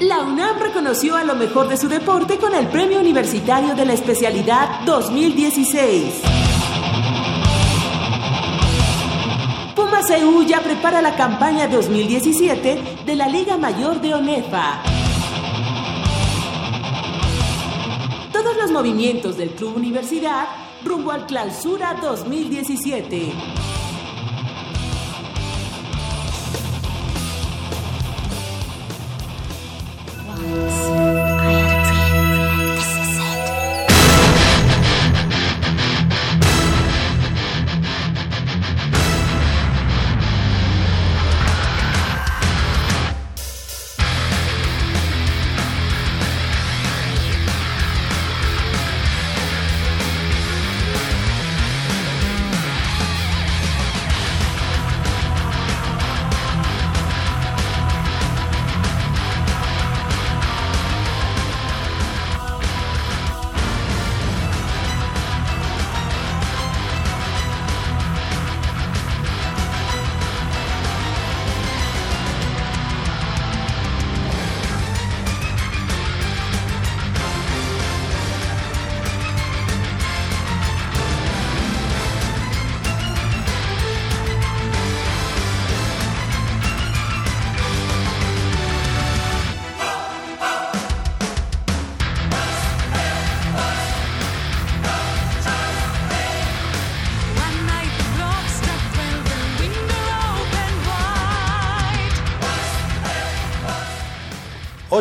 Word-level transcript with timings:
La 0.00 0.18
UNAM 0.22 0.58
reconoció 0.58 1.14
a 1.14 1.22
lo 1.22 1.36
mejor 1.36 1.68
de 1.68 1.76
su 1.76 1.88
deporte 1.88 2.36
con 2.38 2.52
el 2.52 2.66
Premio 2.66 2.98
Universitario 2.98 3.76
de 3.76 3.84
la 3.86 3.92
Especialidad 3.92 4.80
2016. 4.84 6.20
Puma 9.76 10.00
ya 10.48 10.60
prepara 10.62 11.00
la 11.00 11.14
campaña 11.14 11.68
2017 11.68 12.82
de 13.06 13.14
la 13.14 13.28
Liga 13.28 13.56
Mayor 13.56 14.00
de 14.00 14.14
ONEFA. 14.14 14.82
Todos 18.32 18.56
los 18.56 18.72
movimientos 18.72 19.36
del 19.36 19.50
Club 19.50 19.76
Universidad 19.76 20.48
rumbo 20.84 21.12
al 21.12 21.24
Clausura 21.26 21.94
2017. 22.02 23.32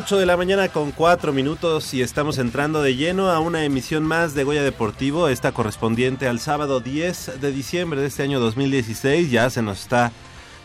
8 0.03 0.17
de 0.17 0.25
la 0.25 0.35
mañana 0.35 0.67
con 0.67 0.91
4 0.91 1.31
minutos 1.31 1.93
y 1.93 2.01
estamos 2.01 2.37
entrando 2.37 2.81
de 2.81 2.97
lleno 2.97 3.29
a 3.29 3.39
una 3.39 3.63
emisión 3.63 4.03
más 4.03 4.33
de 4.33 4.43
Goya 4.43 4.61
Deportivo, 4.61 5.29
esta 5.29 5.53
correspondiente 5.53 6.27
al 6.27 6.41
sábado 6.41 6.81
10 6.81 7.39
de 7.39 7.53
diciembre 7.53 8.01
de 8.01 8.07
este 8.07 8.21
año 8.21 8.41
2016. 8.41 9.31
Ya 9.31 9.49
se 9.49 9.61
nos 9.61 9.79
está 9.79 10.11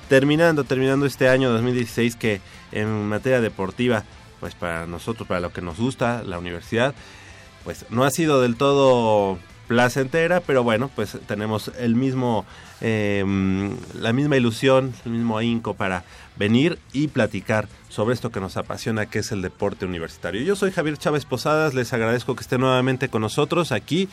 terminando, 0.08 0.64
terminando 0.64 1.06
este 1.06 1.28
año 1.28 1.52
2016 1.52 2.16
que 2.16 2.40
en 2.72 3.06
materia 3.06 3.40
deportiva, 3.40 4.02
pues 4.40 4.56
para 4.56 4.88
nosotros, 4.88 5.28
para 5.28 5.38
lo 5.38 5.52
que 5.52 5.62
nos 5.62 5.78
gusta, 5.78 6.24
la 6.24 6.40
universidad, 6.40 6.92
pues 7.62 7.86
no 7.90 8.02
ha 8.02 8.10
sido 8.10 8.42
del 8.42 8.56
todo 8.56 9.38
placentera, 9.68 10.40
pero 10.40 10.64
bueno, 10.64 10.90
pues 10.96 11.16
tenemos 11.28 11.70
el 11.78 11.94
mismo, 11.94 12.44
eh, 12.80 13.24
la 13.94 14.12
misma 14.12 14.36
ilusión, 14.36 14.94
el 15.04 15.12
mismo 15.12 15.38
ahínco 15.38 15.74
para 15.74 16.02
venir 16.38 16.78
y 16.92 17.08
platicar 17.08 17.68
sobre 17.88 18.14
esto 18.14 18.30
que 18.30 18.40
nos 18.40 18.56
apasiona, 18.56 19.06
que 19.06 19.18
es 19.20 19.32
el 19.32 19.42
deporte 19.42 19.84
universitario. 19.84 20.42
Yo 20.42 20.56
soy 20.56 20.70
Javier 20.70 20.96
Chávez 20.96 21.24
Posadas, 21.24 21.74
les 21.74 21.92
agradezco 21.92 22.36
que 22.36 22.42
estén 22.42 22.60
nuevamente 22.60 23.08
con 23.08 23.22
nosotros 23.22 23.72
aquí 23.72 24.08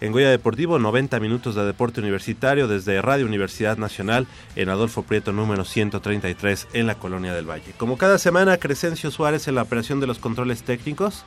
en 0.00 0.12
Goya 0.12 0.30
Deportivo, 0.30 0.78
90 0.78 1.18
minutos 1.20 1.54
de 1.54 1.64
deporte 1.64 2.00
universitario 2.00 2.68
desde 2.68 3.00
Radio 3.00 3.26
Universidad 3.26 3.78
Nacional 3.78 4.26
en 4.56 4.68
Adolfo 4.68 5.02
Prieto 5.04 5.32
número 5.32 5.64
133 5.64 6.68
en 6.72 6.86
la 6.86 6.96
Colonia 6.96 7.32
del 7.32 7.48
Valle. 7.48 7.72
Como 7.78 7.96
cada 7.96 8.18
semana, 8.18 8.58
Crescencio 8.58 9.10
Suárez 9.10 9.48
en 9.48 9.54
la 9.54 9.62
operación 9.62 10.00
de 10.00 10.06
los 10.06 10.18
controles 10.18 10.62
técnicos. 10.62 11.24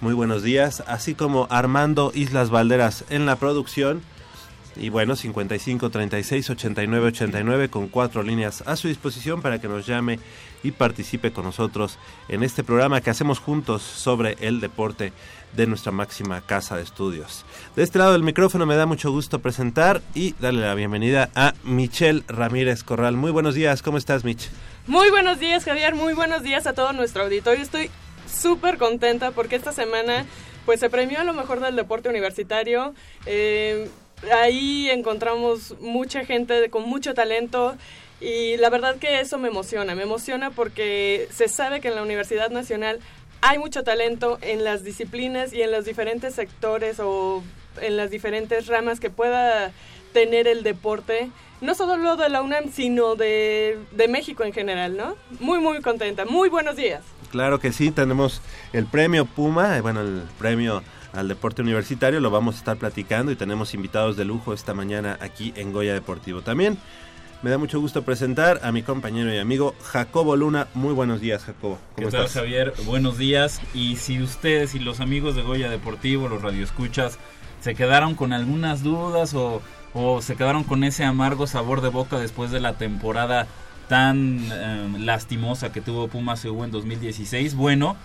Muy 0.00 0.14
buenos 0.14 0.42
días, 0.42 0.82
así 0.86 1.14
como 1.14 1.46
Armando 1.50 2.10
Islas 2.14 2.50
Valderas 2.50 3.04
en 3.10 3.26
la 3.26 3.36
producción. 3.36 4.02
Y 4.76 4.88
bueno, 4.88 5.16
55 5.16 5.90
36 5.90 6.50
89 6.50 7.08
89 7.08 7.68
con 7.68 7.88
cuatro 7.88 8.22
líneas 8.22 8.62
a 8.66 8.76
su 8.76 8.88
disposición 8.88 9.42
para 9.42 9.60
que 9.60 9.68
nos 9.68 9.86
llame 9.86 10.18
y 10.62 10.70
participe 10.72 11.32
con 11.32 11.44
nosotros 11.44 11.98
en 12.28 12.42
este 12.42 12.62
programa 12.62 13.00
que 13.00 13.10
hacemos 13.10 13.38
juntos 13.38 13.82
sobre 13.82 14.36
el 14.40 14.60
deporte 14.60 15.12
de 15.56 15.66
nuestra 15.66 15.90
máxima 15.90 16.40
casa 16.42 16.76
de 16.76 16.82
estudios. 16.82 17.44
De 17.74 17.82
este 17.82 17.98
lado 17.98 18.12
del 18.12 18.22
micrófono 18.22 18.66
me 18.66 18.76
da 18.76 18.86
mucho 18.86 19.10
gusto 19.10 19.40
presentar 19.40 20.00
y 20.14 20.34
darle 20.34 20.62
la 20.62 20.74
bienvenida 20.74 21.30
a 21.34 21.54
Michelle 21.64 22.22
Ramírez 22.28 22.84
Corral. 22.84 23.16
Muy 23.16 23.32
buenos 23.32 23.54
días, 23.54 23.82
¿cómo 23.82 23.98
estás, 23.98 24.24
Mich? 24.24 24.48
Muy 24.86 25.10
buenos 25.10 25.40
días, 25.40 25.64
Javier. 25.64 25.94
Muy 25.94 26.14
buenos 26.14 26.42
días 26.42 26.66
a 26.66 26.72
todo 26.72 26.92
nuestro 26.92 27.24
auditorio. 27.24 27.62
Estoy 27.62 27.90
súper 28.32 28.78
contenta 28.78 29.32
porque 29.32 29.56
esta 29.56 29.72
semana 29.72 30.24
pues 30.64 30.80
se 30.80 30.90
premió 30.90 31.20
a 31.20 31.24
lo 31.24 31.34
mejor 31.34 31.60
del 31.60 31.76
deporte 31.76 32.08
universitario. 32.08 32.94
Eh, 33.26 33.88
ahí 34.32 34.90
encontramos 34.90 35.76
mucha 35.80 36.24
gente 36.24 36.70
con 36.70 36.88
mucho 36.88 37.14
talento 37.14 37.76
y 38.20 38.56
la 38.58 38.68
verdad 38.70 38.96
que 38.96 39.20
eso 39.20 39.38
me 39.38 39.48
emociona. 39.48 39.94
Me 39.94 40.02
emociona 40.02 40.50
porque 40.50 41.28
se 41.32 41.48
sabe 41.48 41.80
que 41.80 41.88
en 41.88 41.94
la 41.94 42.02
Universidad 42.02 42.50
Nacional 42.50 43.00
hay 43.40 43.58
mucho 43.58 43.82
talento 43.82 44.38
en 44.42 44.64
las 44.64 44.84
disciplinas 44.84 45.52
y 45.52 45.62
en 45.62 45.72
los 45.72 45.84
diferentes 45.84 46.34
sectores 46.34 47.00
o 47.00 47.42
en 47.80 47.96
las 47.96 48.10
diferentes 48.10 48.66
ramas 48.66 49.00
que 49.00 49.10
pueda 49.10 49.72
tener 50.12 50.46
el 50.48 50.62
deporte, 50.62 51.30
no 51.60 51.74
solo 51.74 52.16
de 52.16 52.28
la 52.28 52.42
UNAM, 52.42 52.70
sino 52.72 53.14
de, 53.14 53.78
de 53.92 54.08
México 54.08 54.44
en 54.44 54.52
general, 54.52 54.96
¿no? 54.96 55.16
Muy, 55.38 55.60
muy 55.60 55.80
contenta. 55.80 56.24
Muy 56.24 56.48
buenos 56.48 56.76
días. 56.76 57.02
Claro 57.30 57.60
que 57.60 57.72
sí, 57.72 57.90
tenemos 57.92 58.42
el 58.72 58.86
premio 58.86 59.24
Puma, 59.24 59.76
eh, 59.78 59.80
bueno, 59.80 60.00
el 60.00 60.22
premio 60.38 60.82
al 61.12 61.28
deporte 61.28 61.62
universitario, 61.62 62.20
lo 62.20 62.30
vamos 62.30 62.56
a 62.56 62.58
estar 62.58 62.76
platicando 62.76 63.32
y 63.32 63.36
tenemos 63.36 63.74
invitados 63.74 64.16
de 64.16 64.24
lujo 64.24 64.52
esta 64.52 64.74
mañana 64.74 65.18
aquí 65.20 65.52
en 65.56 65.72
Goya 65.72 65.94
Deportivo. 65.94 66.42
También 66.42 66.78
me 67.42 67.50
da 67.50 67.58
mucho 67.58 67.80
gusto 67.80 68.02
presentar 68.02 68.60
a 68.62 68.70
mi 68.70 68.82
compañero 68.82 69.32
y 69.32 69.38
amigo 69.38 69.74
Jacobo 69.82 70.36
Luna. 70.36 70.68
Muy 70.74 70.92
buenos 70.92 71.20
días, 71.20 71.44
Jacobo. 71.44 71.78
¿Qué 71.96 72.02
¿Cómo 72.02 72.10
tal, 72.10 72.26
estás? 72.26 72.42
Javier? 72.42 72.74
Buenos 72.84 73.18
días. 73.18 73.60
Y 73.72 73.96
si 73.96 74.22
ustedes 74.22 74.74
y 74.74 74.78
los 74.78 75.00
amigos 75.00 75.34
de 75.36 75.42
Goya 75.42 75.70
Deportivo, 75.70 76.28
los 76.28 76.42
radioescuchas, 76.42 77.18
se 77.60 77.74
quedaron 77.74 78.14
con 78.14 78.32
algunas 78.32 78.82
dudas 78.82 79.34
o, 79.34 79.62
o 79.94 80.22
se 80.22 80.36
quedaron 80.36 80.64
con 80.64 80.84
ese 80.84 81.04
amargo 81.04 81.46
sabor 81.46 81.80
de 81.80 81.88
boca 81.88 82.18
después 82.18 82.50
de 82.50 82.60
la 82.60 82.74
temporada 82.74 83.46
tan 83.90 84.38
eh, 84.52 84.88
lastimosa 85.00 85.72
que 85.72 85.80
tuvo 85.80 86.06
Pumas 86.06 86.42
CU 86.42 86.62
en 86.62 86.70
2016, 86.70 87.56
bueno, 87.56 87.96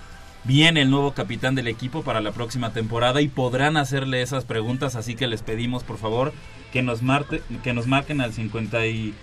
viene 0.45 0.81
el 0.81 0.89
nuevo 0.91 1.13
capitán 1.13 1.55
del 1.55 1.67
equipo 1.67 2.03
para 2.03 2.21
la 2.21 2.31
próxima 2.31 2.71
temporada 2.71 3.21
y 3.21 3.27
podrán 3.27 3.77
hacerle 3.77 4.21
esas 4.21 4.45
preguntas, 4.45 4.95
así 4.95 5.15
que 5.15 5.27
les 5.27 5.41
pedimos 5.41 5.83
por 5.83 5.97
favor 5.97 6.33
que 6.71 6.81
nos, 6.81 7.01
marte- 7.01 7.41
que 7.63 7.73
nos 7.73 7.87
marquen 7.87 8.21
al 8.21 8.33
50 8.33 8.85
y... 8.87 9.13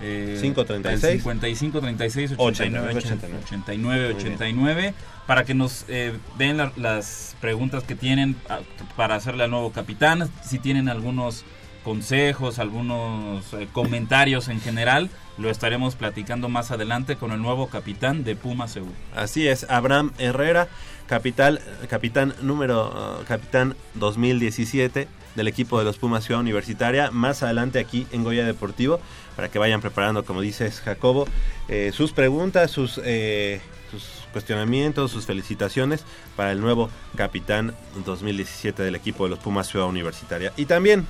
eh, 0.00 0.38
536. 0.40 1.04
al 1.04 1.18
55 1.20 1.80
36 1.80 2.32
89 2.38 2.94
89, 2.96 3.38
89 3.44 3.98
Muy 4.00 4.08
bien. 4.14 4.16
89 4.16 4.94
para 5.26 5.44
que 5.44 5.54
nos 5.54 5.84
eh, 5.88 6.12
den 6.38 6.56
la- 6.56 6.72
las 6.76 7.36
preguntas 7.40 7.82
que 7.84 7.94
tienen 7.94 8.36
ah, 8.48 8.60
para 8.96 9.16
hacerle 9.16 9.44
al 9.44 9.50
nuevo 9.50 9.70
capitán 9.72 10.30
si 10.42 10.58
tienen 10.58 10.88
algunos 10.88 11.44
consejos, 11.84 12.58
algunos 12.58 13.52
eh, 13.54 13.68
comentarios 13.72 14.48
en 14.48 14.60
general, 14.60 15.10
lo 15.38 15.50
estaremos 15.50 15.94
platicando 15.96 16.48
más 16.48 16.70
adelante 16.70 17.16
con 17.16 17.32
el 17.32 17.40
nuevo 17.40 17.68
capitán 17.68 18.24
de 18.24 18.36
Pumas 18.36 18.76
EU. 18.76 18.86
Así 19.14 19.48
es, 19.48 19.66
Abraham 19.70 20.12
Herrera, 20.18 20.68
capital, 21.06 21.60
capitán 21.88 22.34
número, 22.42 22.88
uh, 23.20 23.24
capitán 23.24 23.74
2017 23.94 25.08
del 25.34 25.48
equipo 25.48 25.78
de 25.78 25.84
los 25.84 25.98
Pumas 25.98 26.24
Ciudad 26.24 26.40
Universitaria. 26.40 27.10
Más 27.10 27.42
adelante 27.42 27.78
aquí 27.78 28.06
en 28.12 28.24
Goya 28.24 28.44
Deportivo, 28.44 29.00
para 29.36 29.48
que 29.48 29.58
vayan 29.58 29.80
preparando, 29.80 30.24
como 30.24 30.40
dices 30.40 30.80
Jacobo, 30.80 31.26
eh, 31.68 31.92
sus 31.94 32.12
preguntas, 32.12 32.70
sus, 32.70 33.00
eh, 33.04 33.60
sus 33.90 34.04
cuestionamientos, 34.32 35.10
sus 35.10 35.26
felicitaciones 35.26 36.04
para 36.36 36.52
el 36.52 36.60
nuevo 36.60 36.90
capitán 37.16 37.74
2017 38.04 38.82
del 38.82 38.94
equipo 38.94 39.24
de 39.24 39.30
los 39.30 39.38
Pumas 39.38 39.68
Ciudad 39.68 39.88
Universitaria. 39.88 40.52
Y 40.56 40.66
también, 40.66 41.06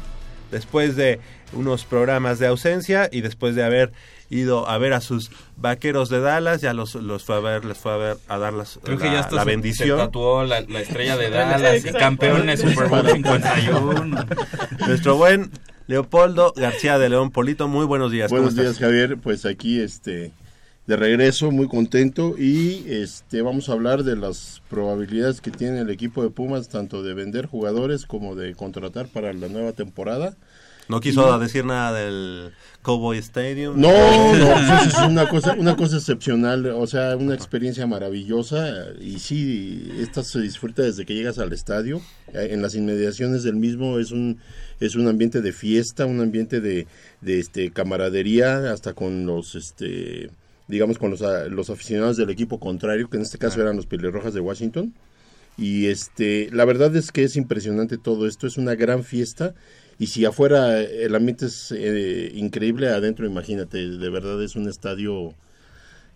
después 0.51 0.97
de 0.97 1.21
unos 1.53 1.85
programas 1.85 2.39
de 2.39 2.47
ausencia 2.47 3.09
y 3.11 3.21
después 3.23 3.55
de 3.55 3.65
haber 3.65 3.93
ido 4.31 4.69
a 4.69 4.79
ver 4.79 4.93
a 4.93 5.01
sus 5.01 5.31
vaqueros 5.57 6.09
de 6.09 6.21
Dallas, 6.21 6.61
ya 6.61 6.73
los, 6.73 6.95
los 6.95 7.25
fue 7.25 7.35
a 7.37 7.41
ver, 7.41 7.65
les 7.65 7.77
fue 7.79 7.93
a 7.93 7.97
ver 7.97 8.17
a 8.29 8.39
dar 8.39 8.53
las- 8.53 8.79
Creo 8.83 8.97
que 8.99 9.05
ya 9.11 9.21
hasta 9.21 9.35
la 9.35 9.43
se- 9.45 9.51
bendición. 9.51 9.99
Se 9.99 10.05
tatuó 10.07 10.45
la, 10.45 10.61
la 10.61 10.81
estrella 10.81 11.17
de 11.17 11.31
Dallas, 11.31 11.75
Exacto. 11.75 11.99
campeón 11.99 12.49
en 12.49 12.57
Super 12.59 12.89
Bowl 12.89 13.09
51. 13.11 14.27
Nuestro 14.87 15.17
buen 15.17 15.51
Leopoldo 15.89 16.53
García 16.57 16.99
de 16.99 17.09
León 17.09 17.33
Polito, 17.33 17.67
muy 17.67 17.85
buenos 17.87 18.13
días. 18.13 18.29
¿cómo 18.29 18.43
Buenos 18.43 18.57
días? 18.57 18.79
Javier. 18.79 19.17
Pues 19.21 19.45
aquí, 19.45 19.81
este, 19.81 20.31
de 20.87 20.97
regreso, 20.97 21.51
muy 21.51 21.69
contento 21.69 22.35
y, 22.39 22.85
este, 22.89 23.43
vamos 23.43 23.69
a 23.69 23.73
hablar 23.73 24.03
de 24.03 24.17
las 24.17 24.63
probabilidades 24.69 25.41
que 25.41 25.51
tiene 25.51 25.81
el 25.81 25.91
equipo 25.91 26.23
de 26.23 26.31
Pumas, 26.31 26.69
tanto 26.69 27.03
de 27.03 27.15
vender 27.15 27.47
jugadores 27.47 28.07
como 28.07 28.35
de 28.35 28.55
contratar 28.55 29.09
para 29.09 29.33
la 29.33 29.49
nueva 29.49 29.73
temporada. 29.73 30.37
No 30.91 31.01
quiso 31.01 31.39
decir 31.39 31.65
nada 31.65 31.93
del 31.97 32.51
Cowboy 32.83 33.17
Stadium. 33.19 33.81
No, 33.81 33.93
no, 33.93 34.83
es 34.85 34.99
una 34.99 35.29
cosa, 35.29 35.55
una 35.57 35.77
cosa 35.77 35.99
excepcional, 35.99 36.67
o 36.67 36.87
sea, 36.89 37.17
una 37.17 37.33
experiencia 37.33 37.87
maravillosa 37.87 38.87
y 39.01 39.21
sí, 39.21 39.89
esta 40.01 40.25
se 40.25 40.41
disfruta 40.41 40.83
desde 40.83 41.07
que 41.07 41.15
llegas 41.15 41.39
al 41.39 41.53
estadio. 41.53 42.01
Eh, 42.35 42.49
En 42.51 42.61
las 42.61 42.75
inmediaciones 42.75 43.45
del 43.45 43.55
mismo 43.55 44.01
es 44.01 44.11
un 44.11 44.41
es 44.81 44.97
un 44.97 45.07
ambiente 45.07 45.43
de 45.43 45.53
fiesta, 45.53 46.07
un 46.07 46.21
ambiente 46.21 46.61
de, 46.61 46.89
de 47.21 47.39
este 47.39 47.71
camaradería, 47.71 48.73
hasta 48.73 48.93
con 48.93 49.27
los 49.27 49.55
este 49.55 50.31
digamos 50.71 50.97
con 50.99 51.11
los, 51.11 51.21
a- 51.23 51.47
los 51.49 51.69
aficionados 51.69 52.17
del 52.17 52.31
equipo 52.31 52.59
contrario, 52.61 53.11
que 53.11 53.17
en 53.19 53.23
este 53.25 53.37
caso 53.39 53.61
eran 53.61 53.77
los 53.77 53.87
Pelirrojas 53.87 54.33
de 54.33 54.41
Washington. 54.41 54.95
Y 55.59 55.87
este, 55.89 56.49
la 56.53 56.65
verdad 56.65 56.95
es 56.97 57.13
que 57.13 57.25
es 57.25 57.37
impresionante 57.37 57.99
todo 57.99 58.27
esto, 58.27 58.47
es 58.47 58.57
una 58.57 58.75
gran 58.77 59.05
fiesta. 59.05 59.55
Y 59.99 60.07
si 60.07 60.25
afuera 60.25 60.81
el 60.81 61.15
ambiente 61.15 61.47
es 61.47 61.71
eh, 61.77 62.33
increíble, 62.35 62.89
adentro 62.89 63.27
imagínate, 63.27 63.77
de 63.91 64.09
verdad 64.11 64.43
es 64.43 64.57
un 64.57 64.69
estadio 64.69 65.35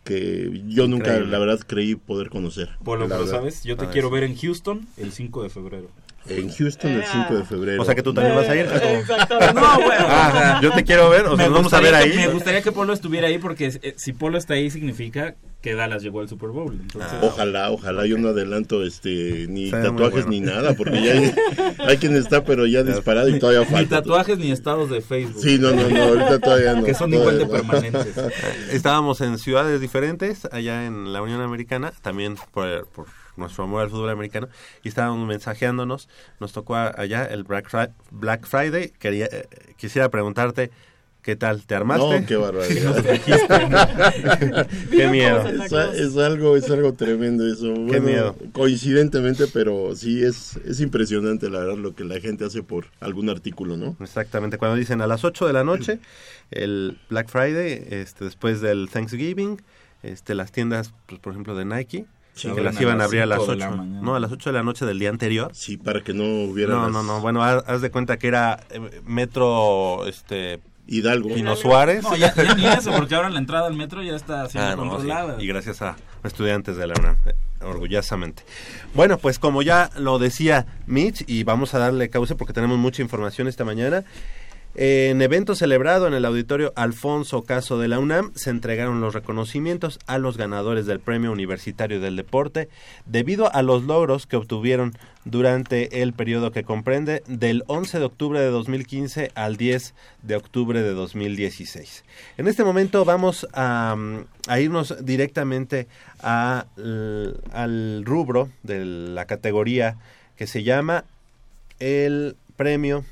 que 0.04 0.62
yo 0.68 0.86
nunca, 0.86 1.06
Increíble. 1.12 1.30
la 1.32 1.38
verdad, 1.38 1.60
creí 1.66 1.94
poder 1.94 2.28
conocer. 2.30 2.70
Polo, 2.84 3.08
La 3.08 3.16
pero 3.16 3.26
verdad. 3.26 3.38
sabes, 3.40 3.62
yo 3.64 3.76
te 3.76 3.86
Ah, 3.86 3.90
quiero 3.90 4.08
sí. 4.08 4.14
ver 4.14 4.24
en 4.24 4.36
Houston 4.36 4.86
el 4.96 5.12
5 5.12 5.42
de 5.42 5.48
febrero. 5.50 5.90
En 6.28 6.50
Houston 6.50 6.90
el 6.92 7.04
5 7.04 7.34
de 7.36 7.44
febrero. 7.44 7.82
O 7.82 7.84
sea 7.84 7.94
que 7.94 8.02
tú 8.02 8.14
también 8.14 8.34
vas 8.34 8.48
a 8.48 8.56
ir. 8.56 8.66
Exactamente. 8.66 9.54
No, 9.54 9.76
bueno. 9.80 10.04
Ah, 10.16 10.60
yo 10.62 10.72
te 10.72 10.84
quiero 10.84 11.10
ver, 11.10 11.26
o 11.26 11.36
sea, 11.36 11.46
nos 11.46 11.54
vamos 11.54 11.72
a 11.74 11.80
ver 11.80 11.94
ahí. 11.94 12.10
que, 12.12 12.16
me 12.16 12.28
gustaría 12.28 12.62
que 12.62 12.72
Polo 12.72 12.92
estuviera 12.92 13.28
ahí 13.28 13.38
porque 13.38 13.66
eh, 13.82 13.94
si 13.96 14.12
Polo 14.12 14.38
está 14.38 14.54
ahí 14.54 14.70
significa 14.70 15.34
que 15.60 15.74
Dallas 15.74 16.02
llegó 16.02 16.20
al 16.20 16.28
Super 16.28 16.50
Bowl. 16.50 16.72
Entonces, 16.80 17.10
Ah, 17.12 17.20
Ojalá, 17.22 17.70
ojalá, 17.70 18.06
yo 18.06 18.16
no 18.18 18.28
adelanto 18.28 18.84
este 18.84 19.46
ni 19.48 19.70
Sería 19.70 19.90
tatuajes 19.90 20.26
bueno. 20.26 20.30
ni 20.30 20.40
nada, 20.40 20.74
porque 20.74 21.02
ya 21.02 21.12
hay, 21.12 21.34
hay 21.88 21.96
quien 21.98 22.16
está, 22.16 22.44
pero 22.44 22.66
ya 22.66 22.82
disparado 22.82 23.28
y 23.28 23.38
todavía 23.38 23.60
ni 23.60 23.66
falta. 23.66 23.96
tatuajes 23.96 24.38
ni 24.38 24.50
estados 24.50 24.90
de 24.90 25.00
Facebook. 25.00 25.42
Sí, 25.42 25.58
no, 25.58 25.72
no, 25.72 25.88
no, 25.88 26.02
ahorita 26.02 26.38
todavía 26.38 26.74
no. 26.74 26.84
que 26.84 26.94
son 26.94 27.12
igual 27.12 27.38
de 27.38 27.44
no. 27.46 27.50
permanentes. 27.50 28.14
Estábamos 28.70 29.20
en 29.20 29.38
ciudades 29.38 29.80
diferentes, 29.80 30.46
allá 30.52 30.86
en 30.86 31.12
la 31.12 31.22
Unión 31.22 31.40
Americana, 31.40 31.92
también 32.02 32.36
por, 32.52 32.86
por 32.88 33.06
nuestro 33.36 33.64
amor 33.64 33.82
al 33.82 33.90
fútbol 33.90 34.10
americano, 34.10 34.48
y 34.82 34.88
estábamos 34.88 35.26
mensajeándonos. 35.26 36.08
Nos 36.40 36.52
tocó 36.52 36.76
a- 36.76 36.94
allá 36.96 37.24
el 37.26 37.44
Black, 37.44 37.68
Fri- 37.70 37.92
Black 38.10 38.46
Friday. 38.46 38.92
Quería, 38.98 39.26
eh, 39.26 39.48
quisiera 39.76 40.08
preguntarte, 40.08 40.70
¿qué 41.22 41.36
tal? 41.36 41.64
¿Te 41.66 41.74
armaste? 41.74 42.20
No, 42.20 42.26
qué 42.26 42.36
barbaridad. 42.36 43.02
Qué 44.90 45.08
miedo. 45.08 45.46
Es, 45.48 46.16
algo, 46.16 46.56
es 46.56 46.70
algo 46.70 46.92
tremendo 46.94 47.46
eso. 47.50 47.72
Bueno, 47.72 48.02
miedo. 48.06 48.36
Coincidentemente, 48.52 49.46
pero 49.52 49.94
sí 49.96 50.22
es, 50.22 50.56
es 50.66 50.80
impresionante 50.80 51.48
la 51.50 51.60
verdad 51.60 51.76
lo 51.78 51.94
que 51.94 52.04
la 52.04 52.20
gente 52.20 52.44
hace 52.44 52.62
por 52.62 52.86
algún 53.00 53.28
artículo, 53.30 53.76
¿no? 53.76 53.96
Exactamente, 54.00 54.58
cuando 54.58 54.76
dicen 54.76 55.00
a 55.00 55.06
las 55.06 55.24
8 55.24 55.46
de 55.46 55.52
la 55.52 55.64
noche, 55.64 55.98
el 56.50 56.98
Black 57.10 57.28
Friday, 57.28 57.86
este, 57.90 58.24
después 58.24 58.60
del 58.60 58.88
Thanksgiving, 58.90 59.60
este, 60.02 60.34
las 60.34 60.52
tiendas, 60.52 60.92
pues, 61.06 61.20
por 61.20 61.32
ejemplo, 61.32 61.54
de 61.56 61.64
Nike, 61.64 62.04
Sí, 62.34 62.50
que 62.52 62.60
las 62.62 62.80
iban 62.80 63.00
a 63.00 63.04
abrir 63.04 63.22
a 63.22 63.26
las 63.26 63.38
5 63.38 63.52
de 63.52 63.58
la 63.58 63.68
8, 63.68 63.76
mañana. 63.76 64.00
no, 64.02 64.14
a 64.16 64.20
las 64.20 64.32
8 64.32 64.50
de 64.50 64.54
la 64.58 64.62
noche 64.64 64.84
del 64.86 64.98
día 64.98 65.08
anterior. 65.10 65.50
Sí, 65.54 65.76
para 65.76 66.02
que 66.02 66.12
no 66.12 66.24
hubiera 66.50 66.74
No, 66.74 66.82
las- 66.82 66.92
no, 66.92 67.02
no, 67.04 67.20
bueno, 67.20 67.42
haz, 67.44 67.62
haz 67.66 67.80
de 67.80 67.90
cuenta 67.90 68.18
que 68.18 68.26
era 68.26 68.58
eh, 68.70 69.00
metro, 69.06 70.04
este, 70.06 70.60
Hidalgo. 70.86 71.32
Pino 71.34 71.54
Suárez. 71.56 72.02
No, 72.02 72.16
ya, 72.16 72.34
ya 72.34 72.54
ni 72.54 72.66
eso, 72.66 72.92
porque 72.92 73.14
ahora 73.14 73.30
la 73.30 73.38
entrada 73.38 73.66
al 73.68 73.74
metro 73.74 74.02
ya 74.02 74.16
está 74.16 74.48
siendo 74.48 74.70
Ah, 74.72 74.76
no, 74.76 74.90
controlada. 74.90 75.36
sí, 75.38 75.44
Y 75.44 75.46
gracias 75.46 75.80
a 75.82 75.96
estudiantes 76.24 76.76
de 76.76 76.86
la 76.88 76.94
UNAM, 76.98 77.16
eh, 77.26 77.34
orgullosamente. 77.62 78.42
Bueno, 78.94 79.16
pues 79.18 79.38
como 79.38 79.62
ya 79.62 79.90
lo 79.96 80.18
decía 80.18 80.66
Mitch, 80.86 81.24
y 81.26 81.44
vamos 81.44 81.72
a 81.74 81.78
darle 81.78 82.10
causa 82.10 82.34
porque 82.36 82.52
tenemos 82.52 82.78
mucha 82.78 83.00
información 83.02 83.48
esta 83.48 83.64
mañana. 83.64 84.04
En 84.76 85.22
evento 85.22 85.54
celebrado 85.54 86.08
en 86.08 86.14
el 86.14 86.24
auditorio 86.24 86.72
Alfonso 86.74 87.42
Caso 87.42 87.78
de 87.78 87.86
la 87.86 88.00
UNAM 88.00 88.32
se 88.34 88.50
entregaron 88.50 89.00
los 89.00 89.14
reconocimientos 89.14 90.00
a 90.08 90.18
los 90.18 90.36
ganadores 90.36 90.84
del 90.84 90.98
Premio 90.98 91.30
Universitario 91.30 92.00
del 92.00 92.16
Deporte 92.16 92.68
debido 93.06 93.54
a 93.54 93.62
los 93.62 93.84
logros 93.84 94.26
que 94.26 94.34
obtuvieron 94.34 94.98
durante 95.24 96.02
el 96.02 96.12
periodo 96.12 96.50
que 96.50 96.64
comprende 96.64 97.22
del 97.28 97.62
11 97.68 98.00
de 98.00 98.04
octubre 98.04 98.40
de 98.40 98.48
2015 98.48 99.30
al 99.36 99.56
10 99.56 99.94
de 100.22 100.34
octubre 100.34 100.82
de 100.82 100.92
2016. 100.92 102.04
En 102.36 102.48
este 102.48 102.64
momento 102.64 103.04
vamos 103.04 103.46
a, 103.52 103.96
irnos 104.58 104.96
directamente 105.06 105.86
al 106.20 108.02
rubro 108.04 108.48
de 108.64 108.84
la 108.84 109.26
categoría 109.26 109.98
que 110.36 110.48
se 110.48 110.64
llama 110.64 111.04
el 111.78 112.34
premio 112.56 113.04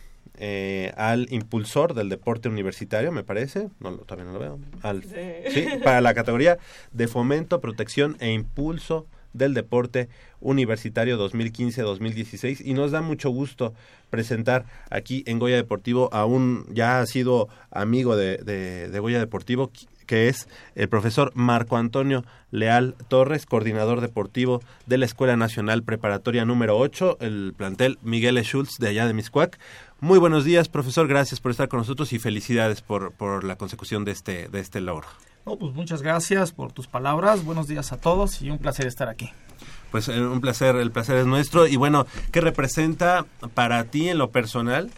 eh, 0.45 0.93
al 0.97 1.29
impulsor 1.31 1.95
del 1.95 2.09
deporte 2.09 2.49
universitario, 2.49 3.13
me 3.13 3.23
parece, 3.23 3.69
no, 3.79 3.93
lo- 3.93 3.99
todavía 3.99 4.25
no 4.25 4.33
lo 4.33 4.39
veo, 4.41 4.59
al, 4.83 5.05
Sí. 5.05 5.11
sí, 5.55 5.67
para 5.85 6.01
la 6.01 6.15
categoría 6.15 6.59
de 6.91 7.07
fomento, 7.07 7.61
protección 7.61 8.17
e 8.19 8.33
impulso 8.33 9.07
del 9.35 9.55
deporte 9.55 10.09
universitario 10.41 11.17
2015-2016 11.17 12.61
y 12.65 12.75
nos 12.75 12.91
da 12.91 13.01
mucho 13.01 13.31
gusto 13.31 13.73
presentar 14.11 14.65
aquí 14.91 15.23
en 15.27 15.39
Goya 15.39 15.57
Deportivo 15.57 16.11
a 16.13 16.25
un 16.27 16.67
ya 16.71 17.01
ha 17.01 17.07
sido 17.07 17.49
amigo 17.71 18.17
de, 18.17 18.39
de, 18.39 18.89
de 18.89 18.99
Goya 18.99 19.19
Deportivo 19.21 19.71
que 20.07 20.29
es 20.29 20.49
el 20.75 20.89
profesor 20.89 21.31
Marco 21.35 21.77
Antonio 21.79 22.25
Leal 22.51 22.97
Torres, 23.09 23.47
coordinador 23.47 24.01
deportivo 24.03 24.61
de 24.87 24.99
la 24.99 25.07
Escuela 25.07 25.37
Nacional 25.37 25.85
Preparatoria 25.85 26.45
número 26.45 26.77
8, 26.77 27.19
el 27.21 27.55
plantel 27.57 27.99
Miguel 28.03 28.37
E. 28.37 28.43
Schultz 28.43 28.77
de 28.79 28.89
allá 28.89 29.07
de 29.07 29.15
Miscuac. 29.15 29.59
Muy 30.03 30.19
buenos 30.19 30.45
días, 30.45 30.69
profesor, 30.69 31.07
gracias 31.07 31.39
por 31.39 31.53
estar 31.53 31.69
con 31.69 31.79
nosotros 31.79 32.13
y 32.13 32.19
felicidades 32.19 32.83
por, 32.83 33.13
por 33.13 33.45
la 33.45 33.55
consecución 33.55 34.05
de 34.05 34.11
este, 34.11 34.49
de 34.49 34.59
este 34.59 34.81
logro. 34.81 35.07
No, 35.47 35.55
pues 35.55 35.75
muchas 35.75 36.03
gracias 36.03 36.51
por 36.51 36.73
tus 36.73 36.89
palabras. 36.89 37.45
Buenos 37.45 37.69
días 37.69 37.93
a 37.93 37.99
todos 37.99 38.43
y 38.43 38.51
un 38.51 38.59
placer 38.59 38.89
estar 38.89 39.09
aquí. 39.09 39.31
Pues 39.93 40.09
eh, 40.09 40.21
un 40.21 40.41
placer, 40.41 40.75
el 40.75 40.91
placer 40.91 41.19
es 41.19 41.27
nuestro. 41.27 41.69
Y 41.69 41.77
bueno, 41.77 42.09
¿qué 42.33 42.41
representa 42.41 43.27
para 43.55 43.85
ti 43.85 44.09
en 44.09 44.19
lo 44.19 44.33
personal 44.33 44.91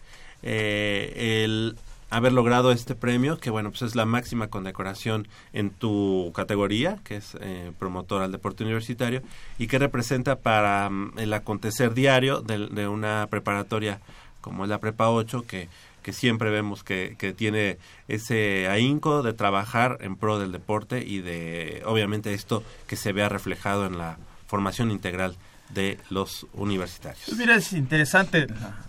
eh, 0.43 1.43
el 1.45 1.77
haber 2.09 2.33
logrado 2.33 2.73
este 2.73 2.95
premio? 2.95 3.39
Que 3.39 3.51
bueno, 3.51 3.73
pues 3.73 3.83
es 3.83 3.97
la 3.97 4.07
máxima 4.07 4.49
condecoración 4.49 5.29
en 5.53 5.69
tu 5.69 6.33
categoría, 6.35 6.97
que 7.05 7.17
es 7.17 7.37
eh, 7.43 7.73
promotor 7.79 8.23
al 8.23 8.33
deporte 8.33 8.65
universitario. 8.65 9.21
¿Y 9.59 9.67
qué 9.67 9.79
representa 9.79 10.37
para 10.37 10.89
mm, 10.89 11.19
el 11.19 11.35
acontecer 11.35 11.93
diario 11.93 12.41
de, 12.41 12.69
de 12.69 12.89
una 12.89 13.27
preparatoria 13.29 14.01
como 14.45 14.65
es 14.65 14.71
la 14.71 14.79
Prepa 14.79 15.09
8, 15.09 15.47
que, 15.47 15.69
que 16.03 16.13
siempre 16.13 16.51
vemos 16.51 16.85
que, 16.85 17.17
que 17.19 17.33
tiene 17.33 17.79
ese 18.09 18.69
ahínco 18.69 19.23
de 19.23 19.33
trabajar 19.33 19.97
en 20.03 20.17
pro 20.17 20.39
del 20.39 20.53
deporte 20.53 21.03
y 21.03 21.21
de, 21.23 21.83
obviamente, 21.87 22.35
esto 22.35 22.63
que 22.87 22.97
se 22.97 23.13
vea 23.13 23.31
reflejado 23.31 23.87
en 23.87 23.97
la 23.97 24.19
formación 24.47 24.91
integral 24.91 25.35
de 25.71 25.97
los 26.11 26.47
universitarios. 26.53 27.23
Pues 27.25 27.39
mira, 27.39 27.57
es 27.57 27.73
interesante 27.73 28.47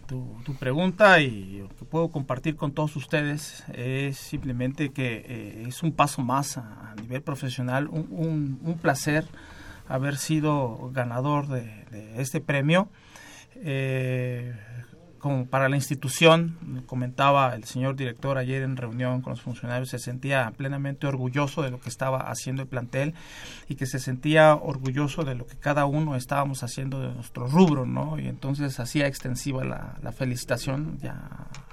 tu, 0.08 0.36
tu 0.44 0.56
pregunta 0.56 1.22
y 1.22 1.60
lo 1.60 1.70
que 1.70 1.86
puedo 1.86 2.10
compartir 2.10 2.58
con 2.58 2.74
todos 2.74 2.98
ustedes 2.98 3.64
es 3.74 4.18
simplemente 4.18 4.90
que 4.92 5.24
eh, 5.26 5.64
es 5.70 5.82
un 5.84 5.94
paso 5.94 6.22
más 6.22 6.58
a, 6.58 6.92
a 6.92 6.96
nivel 6.96 7.22
profesional, 7.22 7.88
un, 7.88 8.08
un- 8.12 8.60
un 8.62 8.78
placer 8.78 9.26
haber 9.88 10.18
sido 10.18 10.92
ganador 10.94 11.48
de, 11.48 11.86
de 11.92 12.22
este 12.22 12.42
premio. 12.42 12.90
Eh, 13.56 14.54
como 15.26 15.48
para 15.48 15.70
la 15.70 15.76
institución, 15.76 16.56
comentaba 16.86 17.56
el 17.56 17.64
señor 17.64 17.96
director 17.96 18.38
ayer 18.38 18.62
en 18.62 18.78
reunión 18.78 19.24
con 19.24 19.32
los 19.32 19.42
funcionarios, 19.42 19.90
se 19.90 19.98
sentía 19.98 20.54
plenamente 20.56 21.08
orgulloso 21.08 21.64
de 21.64 21.72
lo 21.72 21.80
que 21.80 21.90
estaba 21.90 22.30
haciendo 22.30 22.62
el 22.62 22.68
plantel 22.68 23.16
y 23.68 23.74
que 23.74 23.88
se 23.88 23.98
sentía 23.98 24.54
orgulloso 24.54 25.24
de 25.24 25.34
lo 25.34 25.48
que 25.48 25.56
cada 25.56 25.88
uno 25.88 26.16
estábamos 26.16 26.62
haciendo 26.62 27.00
de 27.00 27.12
nuestro 27.12 27.48
rubro, 27.48 27.88
¿no? 27.88 28.20
Y 28.20 28.28
entonces 28.28 28.80
hacía 28.80 29.08
extensiva 29.08 29.64
la, 29.64 30.12
felicitación, 30.12 31.00
ya 31.02 31.28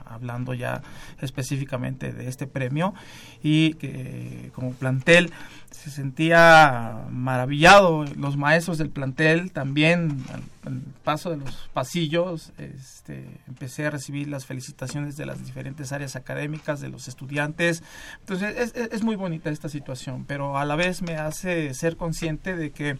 hablando 0.06 0.54
ya 0.54 0.80
específicamente 1.20 2.14
de 2.14 2.28
este 2.28 2.46
premio 2.46 2.94
y 3.42 3.74
que 3.74 4.50
como 4.54 4.72
plantel 4.72 5.30
se 5.70 5.90
sentía 5.90 7.04
maravillado 7.10 8.06
los 8.16 8.38
maestros 8.38 8.78
del 8.78 8.88
plantel 8.88 9.52
también 9.52 10.24
al 10.64 10.80
paso 11.02 11.30
de 11.30 11.38
los 11.38 11.68
pasillos 11.72 12.52
este, 12.58 13.40
empecé 13.48 13.86
a 13.86 13.90
recibir 13.90 14.28
las 14.28 14.46
felicitaciones 14.46 15.16
de 15.16 15.26
las 15.26 15.44
diferentes 15.44 15.92
áreas 15.92 16.16
académicas 16.16 16.80
de 16.80 16.88
los 16.88 17.08
estudiantes 17.08 17.82
entonces 18.20 18.74
es, 18.74 19.02
muy 19.02 19.16
bonita 19.16 19.50
esta 19.50 19.68
situación 19.68 20.24
pero 20.26 20.56
a 20.56 20.64
la 20.64 20.76
vez 20.76 21.02
me 21.02 21.16
hace 21.16 21.74
ser 21.74 21.96
consciente 21.96 22.56
de 22.56 22.70
que 22.70 22.98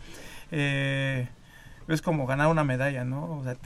eh, 0.50 1.28
es 1.88 2.02
como 2.02 2.26
ganar 2.26 2.49
una 2.49 2.64
medalla 2.64 3.04
no 3.04 3.38
o 3.38 3.45
sea, 3.45 3.57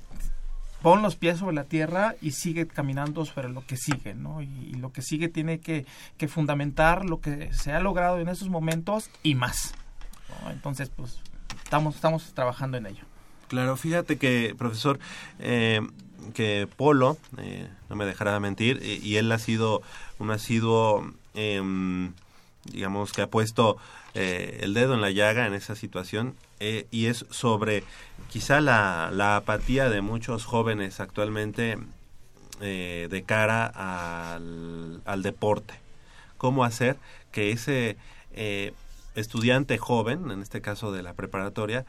pon 0.83 1.03
los 1.03 1.17
pies 1.17 1.39
sobre 1.39 1.57
la 1.57 1.65
tierra 1.65 2.15
y 2.21 2.33
sigue 2.33 2.69
caminando 2.69 3.25
sobre 3.25 3.49
lo 3.49 3.67
que 3.67 3.77
sigue, 3.77 4.15
¿no? 4.15 4.41
Y, 4.41 4.75
lo 4.75 4.93
que 4.93 5.03
sigue 5.03 5.29
tiene 5.29 5.59
que, 5.59 5.85
que 6.17 6.29
fundamentar 6.29 7.05
lo 7.05 7.21
que 7.21 7.53
se 7.53 7.73
ha 7.73 7.81
logrado 7.81 8.21
en 8.21 8.29
esos 8.29 8.51
momentos 8.51 9.11
y 9.25 9.35
más. 9.35 9.75
Entonces, 10.49 10.91
pues, 10.91 11.19
estamos, 11.65 11.97
estamos 11.97 12.33
trabajando 12.35 12.77
en 12.77 12.87
ello. 12.87 13.05
Claro, 13.49 13.77
fíjate 13.77 14.17
que, 14.17 14.55
profesor, 14.57 14.99
eh, 15.39 15.81
que 16.35 16.69
Polo, 16.77 17.17
eh, 17.39 17.69
no 17.89 17.97
me 17.97 18.05
dejará 18.05 18.39
mentir, 18.41 18.83
y, 18.83 19.17
él 19.17 19.31
ha 19.33 19.39
sido 19.39 19.83
un 20.19 20.31
asiduo, 20.31 21.13
em, 21.35 22.13
digamos, 22.65 23.13
que 23.13 23.23
ha 23.23 23.29
puesto 23.29 23.77
eh, 24.15 24.61
el 24.63 24.75
dedo 24.75 24.95
en 24.95 25.01
la 25.01 25.11
llaga 25.11 25.47
en 25.47 25.55
esa 25.55 25.77
situación, 25.77 26.35
eh, 26.59 26.87
y 26.91 27.07
es 27.07 27.27
sobre 27.31 27.85
quizá 28.31 28.61
la, 28.61 29.11
la 29.13 29.37
apatía 29.37 29.91
de 29.91 30.01
muchos 30.01 30.45
jóvenes 30.47 31.01
actualmente 31.01 31.77
eh, 32.63 33.09
de 33.11 33.23
cara 33.25 33.67
al, 33.67 35.03
al 35.05 35.23
deporte. 35.23 35.75
¿Cómo 36.39 36.65
hacer 36.65 36.97
que 37.31 37.53
ese 37.53 37.99
eh, 38.33 38.73
estudiante 39.15 39.77
joven, 39.77 40.31
en 40.31 40.41
este 40.41 40.63
caso 40.63 40.93
de 40.93 41.03
la 41.03 41.13
preparatoria, 41.13 41.85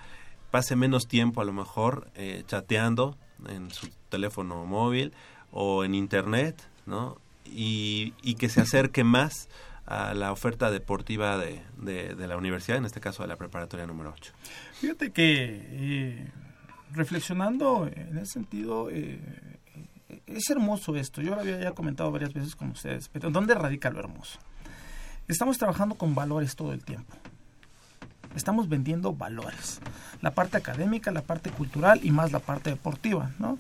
pase 0.52 0.76
menos 0.76 1.08
tiempo 1.08 1.42
a 1.42 1.46
lo 1.46 1.54
mejor 1.54 2.10
eh, 2.16 2.44
chateando 2.48 3.18
en 3.48 3.70
su 3.72 3.90
teléfono 4.10 4.66
móvil 4.66 5.14
o 5.52 5.84
en 5.84 5.96
internet, 5.96 6.68
¿no? 6.86 7.18
Y, 7.46 8.12
que 8.40 8.50
se 8.50 8.60
acerque 8.62 9.04
más 9.04 9.48
a 9.86 10.14
la 10.14 10.32
oferta 10.34 10.70
deportiva 10.70 11.38
de, 11.38 11.62
de- 11.78 12.28
la 12.28 12.36
universidad, 12.36 12.78
en 12.78 12.86
este 12.86 13.00
caso 13.00 13.24
de 13.24 13.30
la 13.30 13.38
preparatoria 13.38 13.88
número 13.88 14.12
8. 14.14 14.34
Fíjate 14.82 15.12
que 15.12 15.62
eh, 15.72 16.32
reflexionando 16.94 17.88
en 17.88 18.18
ese 18.18 18.34
sentido, 18.34 18.90
eh, 18.92 19.20
es 20.26 20.50
hermoso 20.50 20.96
esto. 20.98 21.22
Yo 21.22 21.36
lo 21.36 21.42
había 21.42 21.60
ya 21.62 21.72
comentado 21.72 22.12
varias 22.12 22.34
veces 22.34 22.56
con 22.56 22.72
ustedes, 22.72 23.08
pero 23.10 23.30
¿dónde 23.30 23.54
radica 23.56 23.90
lo 23.90 24.00
hermoso? 24.00 24.40
Estamos 25.30 25.58
trabajando 25.58 25.96
con 25.96 26.14
valores 26.16 26.56
todo 26.56 26.74
el 26.74 26.84
tiempo. 26.84 27.16
Estamos 28.36 28.70
vendiendo 28.70 29.14
valores. 29.14 29.80
La 30.22 30.32
parte 30.32 30.58
académica, 30.58 31.12
la 31.12 31.22
parte 31.22 31.50
cultural 31.50 32.00
y 32.04 32.12
más 32.12 32.32
la 32.32 32.40
parte 32.40 32.70
deportiva, 32.70 33.32
¿no? 33.40 33.58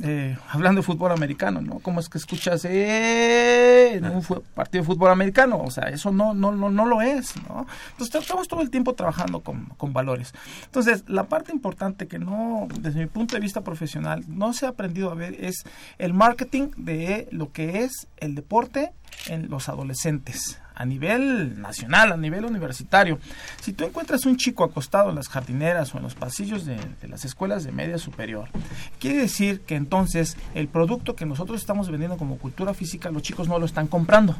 Eh, 0.00 0.36
hablando 0.50 0.80
de 0.80 0.86
fútbol 0.86 1.10
americano, 1.10 1.60
¿no? 1.60 1.80
¿Cómo 1.80 1.98
es 1.98 2.08
que 2.08 2.18
escuchas 2.18 2.64
eh, 2.64 4.00
un 4.00 4.22
partido 4.54 4.82
de 4.82 4.86
fútbol 4.86 5.10
americano? 5.10 5.58
O 5.58 5.72
sea, 5.72 5.88
eso 5.88 6.12
no, 6.12 6.34
no, 6.34 6.52
no, 6.52 6.70
no 6.70 6.86
lo 6.86 7.02
es, 7.02 7.34
¿no? 7.48 7.66
Entonces 7.90 8.22
estamos 8.22 8.46
todo 8.46 8.60
el 8.60 8.70
tiempo 8.70 8.94
trabajando 8.94 9.40
con, 9.40 9.64
con 9.76 9.92
valores. 9.92 10.32
Entonces, 10.66 11.02
la 11.08 11.24
parte 11.24 11.50
importante 11.50 12.06
que 12.06 12.20
no, 12.20 12.68
desde 12.78 13.00
mi 13.00 13.06
punto 13.06 13.34
de 13.34 13.40
vista 13.40 13.62
profesional, 13.62 14.24
no 14.28 14.52
se 14.52 14.66
ha 14.66 14.68
aprendido 14.68 15.10
a 15.10 15.14
ver 15.14 15.34
es 15.44 15.64
el 15.98 16.14
marketing 16.14 16.68
de 16.76 17.28
lo 17.32 17.50
que 17.50 17.82
es 17.82 18.06
el 18.18 18.36
deporte 18.36 18.92
en 19.26 19.50
los 19.50 19.68
adolescentes 19.68 20.60
a 20.78 20.84
nivel 20.84 21.60
nacional, 21.60 22.12
a 22.12 22.16
nivel 22.16 22.44
universitario. 22.44 23.18
Si 23.60 23.72
tú 23.72 23.84
encuentras 23.84 24.24
un 24.26 24.36
chico 24.36 24.64
acostado 24.64 25.10
en 25.10 25.16
las 25.16 25.28
jardineras 25.28 25.94
o 25.94 25.98
en 25.98 26.04
los 26.04 26.14
pasillos 26.14 26.64
de, 26.64 26.76
de 27.02 27.08
las 27.08 27.24
escuelas 27.24 27.64
de 27.64 27.72
media 27.72 27.98
superior, 27.98 28.48
quiere 28.98 29.18
decir 29.18 29.60
que 29.62 29.74
entonces 29.74 30.36
el 30.54 30.68
producto 30.68 31.16
que 31.16 31.26
nosotros 31.26 31.60
estamos 31.60 31.90
vendiendo 31.90 32.16
como 32.16 32.38
cultura 32.38 32.72
física, 32.74 33.10
los 33.10 33.22
chicos 33.22 33.48
no 33.48 33.58
lo 33.58 33.66
están 33.66 33.88
comprando. 33.88 34.36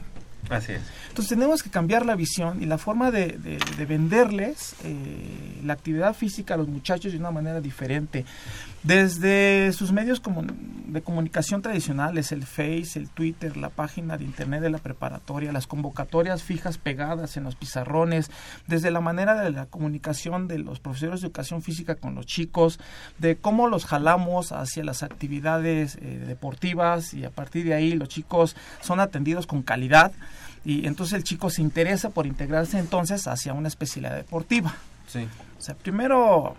Así 0.50 0.72
es. 0.72 0.80
Entonces 1.08 1.28
tenemos 1.36 1.62
que 1.64 1.68
cambiar 1.68 2.06
la 2.06 2.14
visión 2.14 2.62
y 2.62 2.66
la 2.66 2.78
forma 2.78 3.10
de, 3.10 3.36
de- 3.38 3.58
de 3.76 3.84
venderles 3.86 4.76
eh, 4.84 5.60
la 5.64 5.72
actividad 5.74 6.14
física 6.14 6.54
a 6.54 6.56
los 6.56 6.68
muchachos 6.68 7.12
de 7.12 7.18
una 7.18 7.32
manera 7.32 7.60
diferente. 7.60 8.24
Desde 8.84 9.72
sus 9.72 9.90
medios 9.90 10.22
de 10.86 11.02
comunicación 11.02 11.62
tradicionales, 11.62 12.30
el 12.30 12.44
Face, 12.44 12.92
el 12.94 13.08
Twitter, 13.08 13.56
la 13.56 13.70
página 13.70 14.16
de 14.16 14.24
internet 14.24 14.62
de 14.62 14.70
la 14.70 14.78
preparatoria, 14.78 15.52
las 15.52 15.66
convocatorias 15.66 16.42
fijas 16.44 16.78
pegadas 16.78 17.36
en 17.36 17.44
los 17.44 17.56
pizarrones, 17.56 18.30
desde 18.66 18.92
la 18.92 19.00
manera 19.00 19.42
de 19.42 19.50
la 19.50 19.66
comunicación 19.66 20.46
de 20.46 20.58
los 20.58 20.78
profesores 20.78 21.20
de 21.20 21.26
educación 21.26 21.60
física 21.62 21.96
con 21.96 22.14
los 22.14 22.26
chicos, 22.26 22.78
de 23.18 23.36
cómo 23.36 23.66
los 23.66 23.84
jalamos 23.84 24.52
hacia 24.52 24.84
las 24.84 25.02
actividades 25.02 25.96
eh, 26.00 26.22
deportivas 26.26 27.14
y 27.14 27.24
a 27.24 27.30
partir 27.30 27.64
de 27.64 27.74
ahí 27.74 27.94
los 27.94 28.08
chicos 28.08 28.54
son 28.80 29.00
atendidos 29.00 29.46
con 29.46 29.62
calidad 29.62 30.12
y 30.64 30.86
entonces 30.86 31.14
el 31.14 31.24
chico 31.24 31.50
se 31.50 31.62
interesa 31.62 32.10
por 32.10 32.26
integrarse 32.26 32.78
entonces 32.78 33.26
hacia 33.26 33.54
una 33.54 33.68
especialidad 33.68 34.16
deportiva. 34.16 34.74
Sí. 35.06 35.26
O 35.58 35.60
sea, 35.60 35.74
primero 35.74 36.54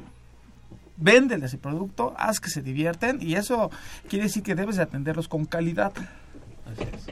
véndeles 1.00 1.54
el 1.54 1.60
producto, 1.60 2.14
haz 2.18 2.40
que 2.40 2.50
se 2.50 2.62
divierten 2.62 3.20
y 3.22 3.36
eso 3.36 3.72
quiere 4.08 4.26
decir 4.26 4.44
que 4.44 4.56
debes 4.56 4.76
de 4.76 4.84
atenderlos 4.84 5.28
con 5.28 5.46
calidad. 5.46 5.94
Así 6.66 6.84
es. 6.84 7.08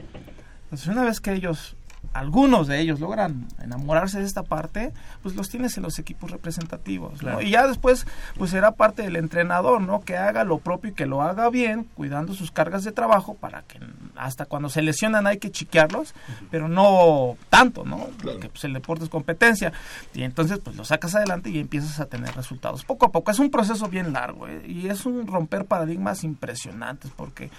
Entonces, 0.64 0.88
una 0.88 1.04
vez 1.04 1.20
que 1.20 1.32
ellos, 1.32 1.76
algunos 2.18 2.66
de 2.66 2.80
ellos 2.80 3.00
logran 3.00 3.46
enamorarse 3.62 4.18
de 4.18 4.24
esta 4.24 4.42
parte, 4.42 4.92
pues 5.22 5.36
los 5.36 5.48
tienes 5.48 5.76
en 5.76 5.84
los 5.84 5.98
equipos 5.98 6.30
representativos, 6.30 7.12
¿no? 7.14 7.18
Claro. 7.18 7.42
Y 7.42 7.50
ya 7.50 7.66
después, 7.66 8.06
pues 8.36 8.50
será 8.50 8.72
parte 8.72 9.02
del 9.02 9.16
entrenador, 9.16 9.80
¿no? 9.80 10.00
Que 10.00 10.16
haga 10.16 10.44
lo 10.44 10.58
propio 10.58 10.90
y 10.90 10.94
que 10.94 11.06
lo 11.06 11.22
haga 11.22 11.48
bien, 11.48 11.84
cuidando 11.94 12.34
sus 12.34 12.50
cargas 12.50 12.84
de 12.84 12.92
trabajo 12.92 13.34
para 13.34 13.62
que 13.62 13.78
hasta 14.16 14.46
cuando 14.46 14.68
se 14.68 14.82
lesionan 14.82 15.26
hay 15.26 15.38
que 15.38 15.50
chiquearlos, 15.50 16.14
pero 16.50 16.68
no 16.68 17.36
tanto, 17.50 17.84
¿no? 17.84 18.08
Porque 18.22 18.48
pues 18.48 18.64
el 18.64 18.72
deporte 18.72 19.04
es 19.04 19.10
competencia. 19.10 19.72
Y 20.12 20.22
entonces, 20.22 20.58
pues 20.58 20.76
lo 20.76 20.84
sacas 20.84 21.14
adelante 21.14 21.50
y 21.50 21.58
empiezas 21.58 22.00
a 22.00 22.06
tener 22.06 22.34
resultados. 22.34 22.84
Poco 22.84 23.06
a 23.06 23.12
poco, 23.12 23.30
es 23.30 23.38
un 23.38 23.50
proceso 23.50 23.88
bien 23.88 24.12
largo, 24.12 24.48
¿eh? 24.48 24.62
Y 24.66 24.88
es 24.88 25.06
un 25.06 25.26
romper 25.26 25.66
paradigmas 25.66 26.24
impresionantes, 26.24 27.12
porque 27.14 27.50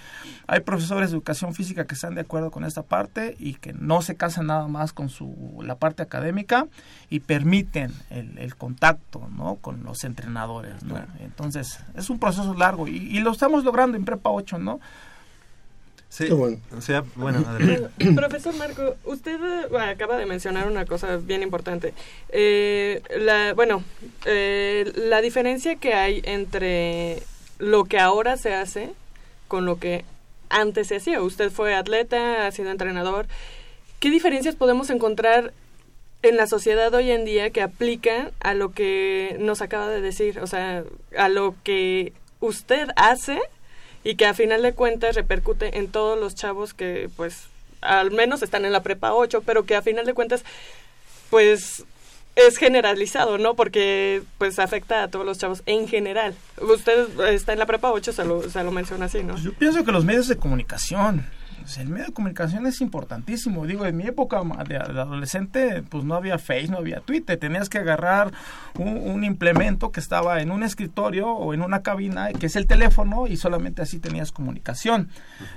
hay 0.46 0.60
profesores 0.60 1.10
de 1.10 1.16
educación 1.16 1.54
física 1.54 1.86
que 1.86 1.94
están 1.94 2.14
de 2.14 2.20
acuerdo 2.20 2.50
con 2.50 2.64
esta 2.64 2.82
parte 2.82 3.36
y 3.38 3.54
que 3.54 3.72
no 3.72 4.02
se 4.02 4.16
casan 4.16 4.49
nada 4.50 4.66
más 4.66 4.92
con 4.92 5.08
su 5.08 5.62
la 5.62 5.76
parte 5.76 6.02
académica 6.02 6.66
y 7.08 7.20
permiten 7.20 7.92
el, 8.10 8.36
el 8.38 8.56
contacto 8.56 9.28
¿no? 9.36 9.56
con 9.56 9.84
los 9.84 10.02
entrenadores. 10.04 10.82
¿no? 10.82 10.96
Entonces, 11.20 11.78
es 11.94 12.10
un 12.10 12.18
proceso 12.18 12.52
largo 12.54 12.88
y, 12.88 12.96
y 12.96 13.20
lo 13.20 13.30
estamos 13.30 13.64
logrando 13.64 13.96
en 13.96 14.04
Prepa 14.04 14.30
8, 14.30 14.58
¿no? 14.58 14.80
Sí, 16.08 16.26
Qué 16.26 16.34
bueno. 16.34 16.58
O 16.76 16.80
sea, 16.80 17.04
bueno, 17.14 17.44
adelante. 17.46 18.12
Profesor 18.16 18.52
Marco, 18.56 18.96
usted 19.04 19.38
bueno, 19.70 19.92
acaba 19.92 20.16
de 20.16 20.26
mencionar 20.26 20.66
una 20.66 20.84
cosa 20.84 21.16
bien 21.18 21.44
importante. 21.44 21.94
Eh, 22.30 23.00
la, 23.16 23.54
bueno, 23.54 23.84
eh, 24.24 24.92
la 24.96 25.20
diferencia 25.20 25.76
que 25.76 25.94
hay 25.94 26.20
entre 26.24 27.22
lo 27.60 27.84
que 27.84 28.00
ahora 28.00 28.36
se 28.36 28.54
hace 28.54 28.92
con 29.46 29.66
lo 29.66 29.78
que 29.78 30.04
antes 30.48 30.88
se 30.88 30.96
hacía. 30.96 31.22
Usted 31.22 31.52
fue 31.52 31.76
atleta, 31.76 32.48
ha 32.48 32.50
sido 32.50 32.72
entrenador. 32.72 33.28
¿Qué 34.00 34.10
diferencias 34.10 34.56
podemos 34.56 34.88
encontrar 34.88 35.52
en 36.22 36.36
la 36.38 36.46
sociedad 36.46 36.92
hoy 36.94 37.10
en 37.10 37.26
día 37.26 37.50
que 37.50 37.60
aplican 37.60 38.30
a 38.40 38.54
lo 38.54 38.72
que 38.72 39.36
nos 39.38 39.60
acaba 39.60 39.88
de 39.88 40.00
decir? 40.00 40.40
O 40.40 40.46
sea, 40.46 40.84
a 41.18 41.28
lo 41.28 41.54
que 41.62 42.14
usted 42.40 42.88
hace 42.96 43.38
y 44.02 44.14
que 44.14 44.24
a 44.24 44.32
final 44.32 44.62
de 44.62 44.72
cuentas 44.72 45.16
repercute 45.16 45.78
en 45.78 45.88
todos 45.88 46.18
los 46.18 46.34
chavos 46.34 46.72
que 46.72 47.10
pues 47.14 47.48
al 47.82 48.10
menos 48.10 48.42
están 48.42 48.64
en 48.64 48.72
la 48.72 48.82
prepa 48.82 49.12
8, 49.12 49.42
pero 49.44 49.64
que 49.64 49.76
a 49.76 49.82
final 49.82 50.06
de 50.06 50.14
cuentas 50.14 50.44
pues 51.28 51.84
es 52.36 52.56
generalizado, 52.56 53.36
¿no? 53.36 53.54
Porque 53.54 54.22
pues 54.38 54.58
afecta 54.58 55.02
a 55.02 55.08
todos 55.08 55.26
los 55.26 55.36
chavos 55.36 55.62
en 55.66 55.86
general. 55.88 56.34
Usted 56.58 57.20
está 57.28 57.52
en 57.52 57.58
la 57.58 57.66
prepa 57.66 57.92
8, 57.92 58.14
se 58.14 58.24
lo, 58.24 58.48
se 58.48 58.64
lo 58.64 58.70
menciona 58.70 59.04
así, 59.04 59.22
¿no? 59.22 59.34
Pues 59.34 59.44
yo 59.44 59.52
pienso 59.52 59.84
que 59.84 59.92
los 59.92 60.06
medios 60.06 60.26
de 60.26 60.36
comunicación, 60.36 61.26
pues 61.70 61.78
el 61.78 61.88
medio 61.88 62.06
de 62.06 62.12
comunicación 62.12 62.66
es 62.66 62.80
importantísimo. 62.80 63.64
Digo, 63.64 63.86
en 63.86 63.96
mi 63.96 64.02
época 64.04 64.42
de, 64.66 64.76
adolescente, 64.76 65.84
pues 65.88 66.02
no 66.02 66.16
había 66.16 66.36
Face, 66.38 66.66
no 66.66 66.78
había 66.78 66.98
Twitter. 67.00 67.38
Tenías 67.38 67.68
que 67.68 67.78
agarrar 67.78 68.32
un, 68.76 68.88
un 68.96 69.22
implemento 69.22 69.92
que 69.92 70.00
estaba 70.00 70.40
en 70.42 70.50
un 70.50 70.64
escritorio 70.64 71.28
o 71.30 71.54
en 71.54 71.62
una 71.62 71.82
cabina, 71.82 72.32
que 72.32 72.46
es 72.46 72.56
el 72.56 72.66
teléfono, 72.66 73.28
y 73.28 73.36
solamente 73.36 73.82
así 73.82 74.00
tenías 74.00 74.32
comunicación. 74.32 75.10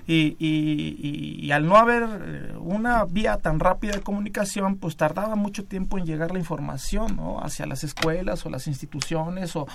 Y, 0.05 0.35
y- 0.37 0.97
y- 0.99 1.45
y 1.47 1.51
al 1.51 1.65
no 1.65 1.77
haber 1.77 2.03
eh, 2.03 2.53
una 2.59 3.05
vía 3.05 3.37
tan 3.37 3.59
rápida 3.59 3.93
de 3.93 4.01
comunicación, 4.01 4.75
pues 4.77 4.95
tardaba 4.95 5.33
mucho 5.35 5.65
tiempo 5.65 5.97
en 5.97 6.05
llegar 6.05 6.31
la 6.31 6.37
información 6.37 7.15
¿no? 7.15 7.39
hacia 7.43 7.65
las 7.65 7.83
escuelas 7.83 8.45
o 8.45 8.51
las 8.51 8.67
instituciones 8.67 9.55
o, 9.55 9.65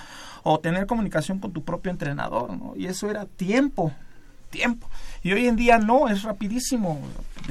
o 0.43 0.59
tener 0.61 0.85
comunicación 0.85 1.39
con 1.39 1.51
tu 1.51 1.65
propio 1.65 1.91
entrenador. 1.91 2.55
¿no? 2.55 2.73
Y 2.77 2.85
eso 2.85 3.09
era 3.11 3.25
tiempo, 3.25 3.91
tiempo. 4.49 4.89
Y 5.23 5.33
hoy 5.33 5.47
en 5.47 5.55
día 5.55 5.77
no, 5.79 6.07
es 6.07 6.23
rapidísimo. 6.23 6.99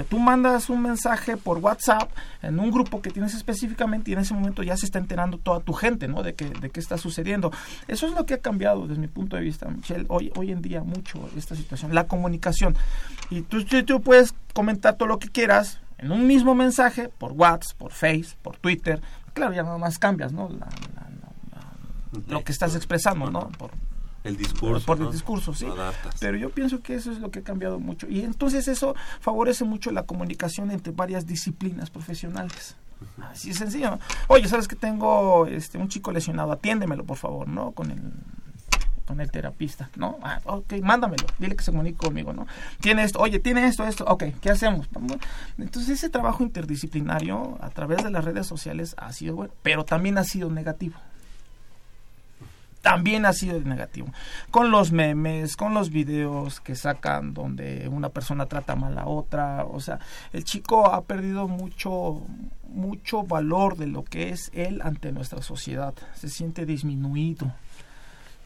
Tú 0.08 0.18
mandas 0.20 0.70
un 0.70 0.80
mensaje 0.80 1.36
por 1.36 1.58
WhatsApp 1.58 2.08
en 2.42 2.60
un 2.60 2.70
grupo 2.70 3.02
que 3.02 3.10
tienes 3.10 3.34
específicamente 3.34 4.10
y 4.10 4.14
en 4.14 4.20
ese 4.20 4.32
momento 4.32 4.62
ya 4.62 4.76
se 4.76 4.86
está 4.86 4.98
enterando 5.00 5.38
toda 5.38 5.58
tu 5.60 5.72
gente, 5.72 6.06
¿no? 6.06 6.22
De 6.22 6.34
que, 6.34 6.50
de 6.50 6.70
qué 6.70 6.78
está 6.78 6.96
sucediendo. 6.98 7.50
Eso 7.88 8.06
es 8.06 8.12
lo 8.14 8.24
que 8.24 8.34
ha 8.34 8.38
cambiado 8.38 8.86
desde 8.86 9.00
mi 9.00 9.08
punto 9.08 9.34
de 9.36 9.42
vista, 9.42 9.68
Michelle, 9.68 10.04
hoy, 10.08 10.30
hoy 10.36 10.52
en 10.52 10.62
día 10.62 10.84
mucho 10.84 11.28
esta 11.36 11.56
situación, 11.56 11.94
la 11.96 12.06
comunicación. 12.06 12.76
Y 13.28 13.40
tú, 13.42 13.64
tú, 13.64 13.82
tú 13.84 14.00
puedes 14.00 14.34
comentar 14.54 14.94
todo 14.96 15.08
lo 15.08 15.18
que 15.18 15.28
quieras 15.28 15.80
en 15.98 16.12
un 16.12 16.28
mismo 16.28 16.54
mensaje 16.54 17.08
por 17.08 17.32
WhatsApp, 17.32 17.76
por 17.76 17.90
Face, 17.92 18.36
por 18.42 18.56
Twitter. 18.56 19.02
Claro, 19.34 19.52
ya 19.52 19.64
nada 19.64 19.78
más 19.78 19.98
cambias, 19.98 20.32
¿no? 20.32 20.48
La- 20.48 20.58
la- 20.58 21.08
la- 21.10 21.60
la- 22.22 22.22
lo 22.28 22.44
que 22.44 22.52
estás 22.52 22.76
expresando, 22.76 23.30
¿no? 23.32 23.48
Por, 23.58 23.72
El 24.28 24.36
discurso. 24.36 24.86
por 24.86 24.98
el 24.98 25.04
¿no? 25.04 25.10
discurso, 25.10 25.54
sí. 25.54 25.66
Pero 26.20 26.36
yo 26.36 26.50
pienso 26.50 26.80
que 26.82 26.94
eso 26.94 27.10
es 27.10 27.18
lo 27.18 27.30
que 27.30 27.38
ha 27.38 27.42
cambiado 27.42 27.78
mucho. 27.78 28.06
Y 28.08 28.20
entonces 28.20 28.68
eso 28.68 28.94
favorece 29.20 29.64
mucho 29.64 29.90
la 29.90 30.02
comunicación 30.02 30.70
entre 30.70 30.92
varias 30.92 31.26
disciplinas 31.26 31.90
profesionales. 31.90 32.76
Así 33.22 33.50
es 33.50 33.58
sencillo. 33.58 33.98
Oye, 34.26 34.48
¿sabes 34.48 34.68
que 34.68 34.76
tengo 34.76 35.46
este, 35.46 35.78
un 35.78 35.88
chico 35.88 36.12
lesionado? 36.12 36.52
Atiéndemelo, 36.52 37.04
por 37.04 37.16
favor, 37.16 37.48
¿no? 37.48 37.72
Con 37.72 37.90
el 37.90 38.00
con 39.06 39.22
el 39.22 39.30
terapista, 39.30 39.88
¿no? 39.96 40.18
Ah, 40.22 40.38
ok, 40.44 40.74
mándamelo, 40.82 41.24
dile 41.38 41.56
que 41.56 41.64
se 41.64 41.70
comunique 41.70 41.96
conmigo, 41.96 42.34
¿no? 42.34 42.46
Tiene 42.78 43.04
esto, 43.04 43.18
oye, 43.20 43.38
tiene 43.38 43.66
esto, 43.66 43.86
esto, 43.86 44.04
ok, 44.04 44.24
¿qué 44.38 44.50
hacemos? 44.50 44.86
Entonces 45.56 45.88
ese 45.88 46.10
trabajo 46.10 46.42
interdisciplinario 46.42 47.56
a 47.62 47.70
través 47.70 48.04
de 48.04 48.10
las 48.10 48.22
redes 48.22 48.46
sociales 48.46 48.94
ha 48.98 49.10
sido 49.14 49.34
bueno, 49.34 49.54
pero 49.62 49.86
también 49.86 50.18
ha 50.18 50.24
sido 50.24 50.50
negativo 50.50 50.98
también 52.82 53.26
ha 53.26 53.32
sido 53.32 53.60
negativo. 53.60 54.08
Con 54.50 54.70
los 54.70 54.92
memes, 54.92 55.56
con 55.56 55.74
los 55.74 55.90
videos 55.90 56.60
que 56.60 56.74
sacan 56.74 57.34
donde 57.34 57.88
una 57.88 58.08
persona 58.08 58.46
trata 58.46 58.76
mal 58.76 58.98
a 58.98 59.06
otra, 59.06 59.64
o 59.64 59.80
sea, 59.80 59.98
el 60.32 60.44
chico 60.44 60.86
ha 60.86 61.02
perdido 61.02 61.48
mucho 61.48 62.22
mucho 62.68 63.22
valor 63.22 63.76
de 63.76 63.86
lo 63.86 64.04
que 64.04 64.30
es 64.30 64.50
él 64.52 64.80
ante 64.82 65.12
nuestra 65.12 65.42
sociedad. 65.42 65.94
Se 66.14 66.28
siente 66.28 66.66
disminuido. 66.66 67.52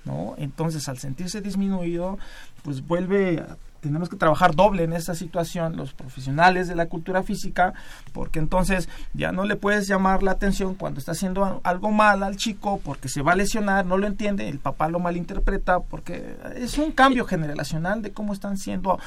¿No? 0.05 0.35
Entonces, 0.37 0.89
al 0.89 0.99
sentirse 0.99 1.41
disminuido, 1.41 2.19
pues 2.63 2.85
vuelve 2.85 3.39
a 3.39 3.57
tenemos 3.83 4.09
que 4.09 4.17
trabajar 4.17 4.55
doble 4.55 4.85
en 4.85 4.95
esta 4.95 5.15
situación 5.15 5.77
los 5.77 5.93
profesionales 5.93 6.69
de 6.69 6.75
la 6.75 6.87
cultura 6.87 7.23
física 7.23 7.75
porque 8.13 8.39
entonces 8.39 8.89
ya 9.13 9.33
no 9.33 9.45
le 9.45 9.57
puedes 9.57 9.87
llamar 9.87 10.23
la 10.23 10.31
atención 10.31 10.75
cuando 10.75 11.01
está 11.01 11.13
haciendo 11.13 11.61
algo 11.65 11.91
mal 11.91 12.23
al 12.23 12.37
chico 12.37 12.81
porque 12.83 13.11
se 13.11 13.21
va 13.21 13.33
a 13.33 13.37
lesionar, 13.37 13.85
no 13.85 13.99
lo 13.99 14.07
entiende, 14.07 14.49
el 14.49 14.59
papá 14.59 14.89
lo 14.89 15.01
malinterpreta 15.01 15.81
porque 15.81 16.37
es 16.57 16.79
un 16.79 16.93
cambio 16.93 17.27
generacional 17.27 18.01
de 18.01 18.13
cómo 18.13 18.33
están 18.33 18.57
siendo 18.57 18.99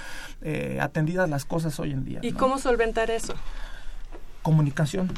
eh, 0.41 0.77
atendidas 0.81 1.29
las 1.29 1.45
cosas 1.45 1.79
hoy 1.79 1.91
en 1.91 2.05
día. 2.05 2.19
¿Y 2.21 2.33
¿no? 2.33 2.37
cómo 2.37 2.59
solventar 2.59 3.09
eso? 3.09 3.33
comunicación. 4.45 5.11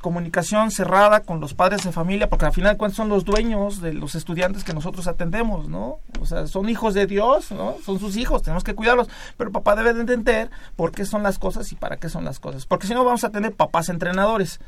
Comunicación 0.00 0.70
cerrada 0.70 1.20
con 1.20 1.40
los 1.40 1.54
padres 1.54 1.82
de 1.84 1.90
familia, 1.92 2.28
porque 2.28 2.46
al 2.46 2.52
final 2.52 2.72
de 2.74 2.78
cuentas 2.78 2.96
son 2.96 3.08
los 3.08 3.24
dueños 3.24 3.80
de 3.80 3.92
los 3.92 4.14
estudiantes 4.14 4.62
que 4.64 4.72
nosotros 4.72 5.08
atendemos, 5.08 5.68
¿no? 5.68 5.98
O 6.20 6.26
sea, 6.26 6.46
son 6.46 6.68
hijos 6.68 6.94
de 6.94 7.06
Dios, 7.06 7.50
¿no? 7.50 7.76
Son 7.84 7.98
sus 7.98 8.16
hijos, 8.16 8.42
tenemos 8.42 8.62
que 8.64 8.74
cuidarlos, 8.74 9.08
pero 9.36 9.50
papá 9.50 9.74
debe 9.74 9.94
de 9.94 10.00
entender 10.00 10.50
por 10.76 10.92
qué 10.92 11.04
son 11.04 11.22
las 11.22 11.38
cosas 11.38 11.72
y 11.72 11.74
para 11.74 11.96
qué 11.96 12.08
son 12.08 12.24
las 12.24 12.38
cosas, 12.38 12.64
porque 12.66 12.86
si 12.86 12.94
no 12.94 13.04
vamos 13.04 13.24
a 13.24 13.30
tener 13.30 13.52
papás 13.54 13.88
entrenadores 13.88 14.60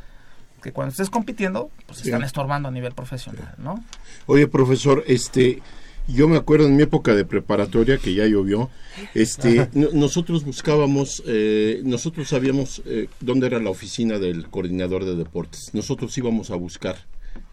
que 0.63 0.73
cuando 0.73 0.91
estés 0.91 1.09
compitiendo, 1.11 1.71
pues 1.87 2.03
están 2.05 2.21
Sí. 2.21 2.27
estorbando 2.27 2.69
a 2.69 2.73
nivel 2.73 2.93
profesional, 2.93 3.55
¿no? 3.57 3.83
Oye, 4.27 4.47
profesor, 4.47 5.03
este, 5.07 5.63
yo 6.09 6.29
me 6.29 6.37
acuerdo 6.37 6.67
en 6.67 6.77
mi 6.77 6.83
época 6.83 7.15
de 7.15 7.25
preparatoria 7.25 7.99
que 7.99 8.15
ya 8.15 8.27
llovió, 8.27 8.69
este, 9.15 9.69
no- 9.75 9.91
nosotros 9.93 10.45
buscábamos, 10.45 11.23
eh, 11.27 11.81
nosotros 11.85 12.29
sabíamos 12.29 12.83
eh, 12.87 13.09
dónde 13.21 13.47
era 13.47 13.61
la 13.61 13.71
oficina 13.71 14.19
del 14.19 14.49
coordinador 14.49 15.05
de 15.05 15.15
deportes. 15.17 15.71
Nosotros 15.73 16.17
íbamos 16.19 16.51
a 16.51 16.57
buscar, 16.57 16.97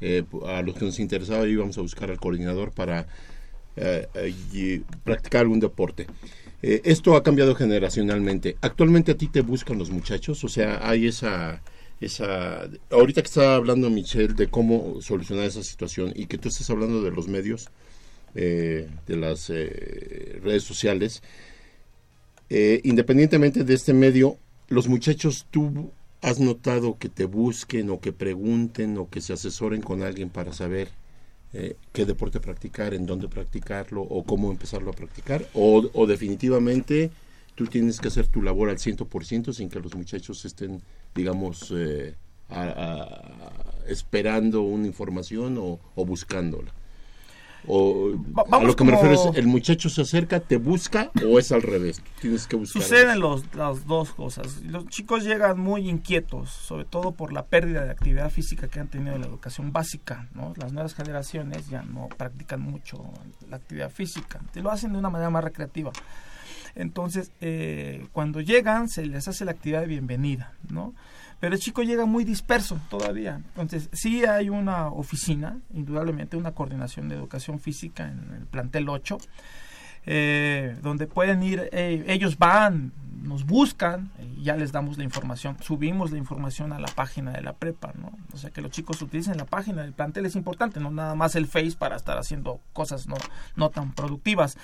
eh, 0.01 0.23
a 0.47 0.61
los 0.63 0.75
que 0.75 0.85
nos 0.85 0.99
interesaba 0.99 1.47
íbamos 1.47 1.77
a 1.77 1.81
buscar 1.81 2.09
al 2.11 2.19
coordinador 2.19 2.71
para 2.71 3.07
eh, 3.75 4.07
eh, 4.15 4.33
y 4.53 4.79
practicar 5.03 5.41
algún 5.41 5.59
deporte. 5.59 6.07
Eh, 6.63 6.81
esto 6.85 7.15
ha 7.15 7.21
cambiado 7.23 7.53
generacionalmente. 7.53 8.57
Actualmente 8.61 9.11
a 9.11 9.17
ti 9.17 9.27
te 9.27 9.41
buscan 9.41 9.77
los 9.77 9.91
muchachos, 9.91 10.43
o 10.43 10.49
sea, 10.49 10.87
hay 10.87 11.07
esa 11.07 11.61
esa 11.99 12.69
ahorita 12.91 13.21
que 13.23 13.27
estaba 13.27 13.55
hablando 13.55 13.89
Michelle 13.89 14.33
de 14.33 14.47
cómo 14.47 15.01
solucionar 15.01 15.45
esa 15.45 15.63
situación 15.63 16.11
y 16.15 16.27
que 16.27 16.37
tú 16.37 16.49
estás 16.49 16.69
hablando 16.69 17.01
de 17.01 17.09
los 17.11 17.27
medios 17.27 17.69
eh, 18.39 18.87
de 19.07 19.15
las 19.15 19.49
eh, 19.49 20.39
redes 20.43 20.63
sociales 20.63 21.23
eh, 22.51 22.81
independientemente 22.83 23.63
de 23.63 23.73
este 23.73 23.93
medio 23.93 24.37
los 24.69 24.87
muchachos 24.87 25.47
tú 25.49 25.89
has 26.21 26.39
notado 26.39 26.99
que 26.99 27.09
te 27.09 27.25
busquen 27.25 27.89
o 27.89 27.99
que 27.99 28.13
pregunten 28.13 28.97
o 28.99 29.09
que 29.09 29.21
se 29.21 29.33
asesoren 29.33 29.81
con 29.81 30.03
alguien 30.03 30.29
para 30.29 30.53
saber 30.53 30.89
eh, 31.53 31.77
qué 31.93 32.05
deporte 32.05 32.39
practicar, 32.39 32.93
en 32.93 33.07
dónde 33.07 33.27
practicarlo 33.27 34.03
o 34.03 34.23
cómo 34.23 34.51
empezarlo 34.51 34.91
a 34.91 34.93
practicar 34.93 35.47
o, 35.53 36.05
definitivamente 36.05 37.09
tú 37.55 37.65
tienes 37.65 37.99
que 37.99 38.09
hacer 38.09 38.27
tu 38.27 38.43
labor 38.43 38.69
al 38.69 38.77
100% 38.77 39.51
sin 39.51 39.69
que 39.69 39.79
los 39.79 39.95
muchachos 39.95 40.45
estén, 40.45 40.81
digamos, 41.15 41.73
esperando 43.87 44.61
una 44.61 44.85
información 44.85 45.57
o 45.59 46.05
buscándola. 46.05 46.71
O, 47.65 48.13
a 48.51 48.63
lo 48.63 48.75
que 48.75 48.83
me 48.83 48.91
refiero 48.91 49.13
es, 49.13 49.37
el 49.37 49.47
muchacho 49.47 49.89
se 49.89 50.01
acerca, 50.01 50.39
te 50.39 50.57
busca 50.57 51.11
o 51.25 51.39
es 51.39 51.51
al 51.51 51.61
revés, 51.61 52.01
tienes 52.21 52.47
que 52.47 52.55
buscar. 52.55 52.81
Suceden 52.81 53.19
los, 53.19 53.43
las 53.55 53.85
dos 53.85 54.11
cosas. 54.11 54.61
Los 54.63 54.87
chicos 54.87 55.23
llegan 55.23 55.59
muy 55.59 55.89
inquietos, 55.89 56.49
sobre 56.49 56.85
todo 56.85 57.11
por 57.11 57.33
la 57.33 57.45
pérdida 57.45 57.83
de 57.83 57.91
actividad 57.91 58.29
física 58.29 58.67
que 58.67 58.79
han 58.79 58.87
tenido 58.87 59.15
en 59.15 59.21
la 59.21 59.27
educación 59.27 59.73
básica. 59.73 60.29
¿no? 60.33 60.53
Las 60.57 60.71
nuevas 60.71 60.93
generaciones 60.93 61.67
ya 61.67 61.81
no 61.81 62.07
practican 62.15 62.61
mucho 62.61 63.03
la 63.49 63.57
actividad 63.57 63.91
física, 63.91 64.39
te 64.53 64.61
lo 64.61 64.71
hacen 64.71 64.93
de 64.93 64.99
una 64.99 65.09
manera 65.09 65.29
más 65.29 65.43
recreativa. 65.43 65.91
Entonces, 66.75 67.31
eh, 67.41 68.05
cuando 68.11 68.39
llegan, 68.39 68.87
se 68.87 69.05
les 69.05 69.27
hace 69.27 69.45
la 69.45 69.51
actividad 69.51 69.81
de 69.81 69.87
bienvenida, 69.87 70.53
¿no? 70.69 70.93
Pero 71.39 71.53
el 71.53 71.61
chico 71.61 71.83
llega 71.83 72.05
muy 72.05 72.23
disperso 72.23 72.79
todavía. 72.89 73.35
Entonces, 73.35 73.89
sí 73.93 74.25
hay 74.25 74.49
una 74.49 74.87
oficina, 74.87 75.59
indudablemente 75.73 76.35
una 76.35 76.53
coordinación 76.53 77.09
de 77.09 77.15
educación 77.15 77.59
física 77.59 78.07
en 78.07 78.33
el 78.33 78.45
plantel 78.47 78.89
8, 78.89 79.17
eh, 80.07 80.75
donde 80.81 81.05
pueden 81.05 81.43
ir, 81.43 81.69
eh, 81.71 82.05
ellos 82.07 82.37
van, 82.37 82.91
nos 83.21 83.45
buscan, 83.45 84.11
y 84.37 84.43
ya 84.43 84.55
les 84.55 84.71
damos 84.71 84.97
la 84.97 85.03
información, 85.03 85.57
subimos 85.61 86.11
la 86.11 86.17
información 86.17 86.73
a 86.73 86.79
la 86.79 86.87
página 86.87 87.31
de 87.31 87.41
la 87.41 87.53
prepa, 87.53 87.93
¿no? 87.99 88.11
O 88.33 88.37
sea, 88.37 88.49
que 88.49 88.61
los 88.61 88.71
chicos 88.71 89.01
utilicen 89.01 89.37
la 89.37 89.45
página 89.45 89.81
del 89.81 89.93
plantel 89.93 90.25
es 90.25 90.35
importante, 90.35 90.79
no 90.79 90.91
nada 90.91 91.15
más 91.15 91.35
el 91.35 91.47
Face 91.47 91.75
para 91.77 91.95
estar 91.95 92.17
haciendo 92.17 92.59
cosas 92.73 93.07
no, 93.07 93.15
no 93.55 93.69
tan 93.69 93.93
productivas. 93.93 94.57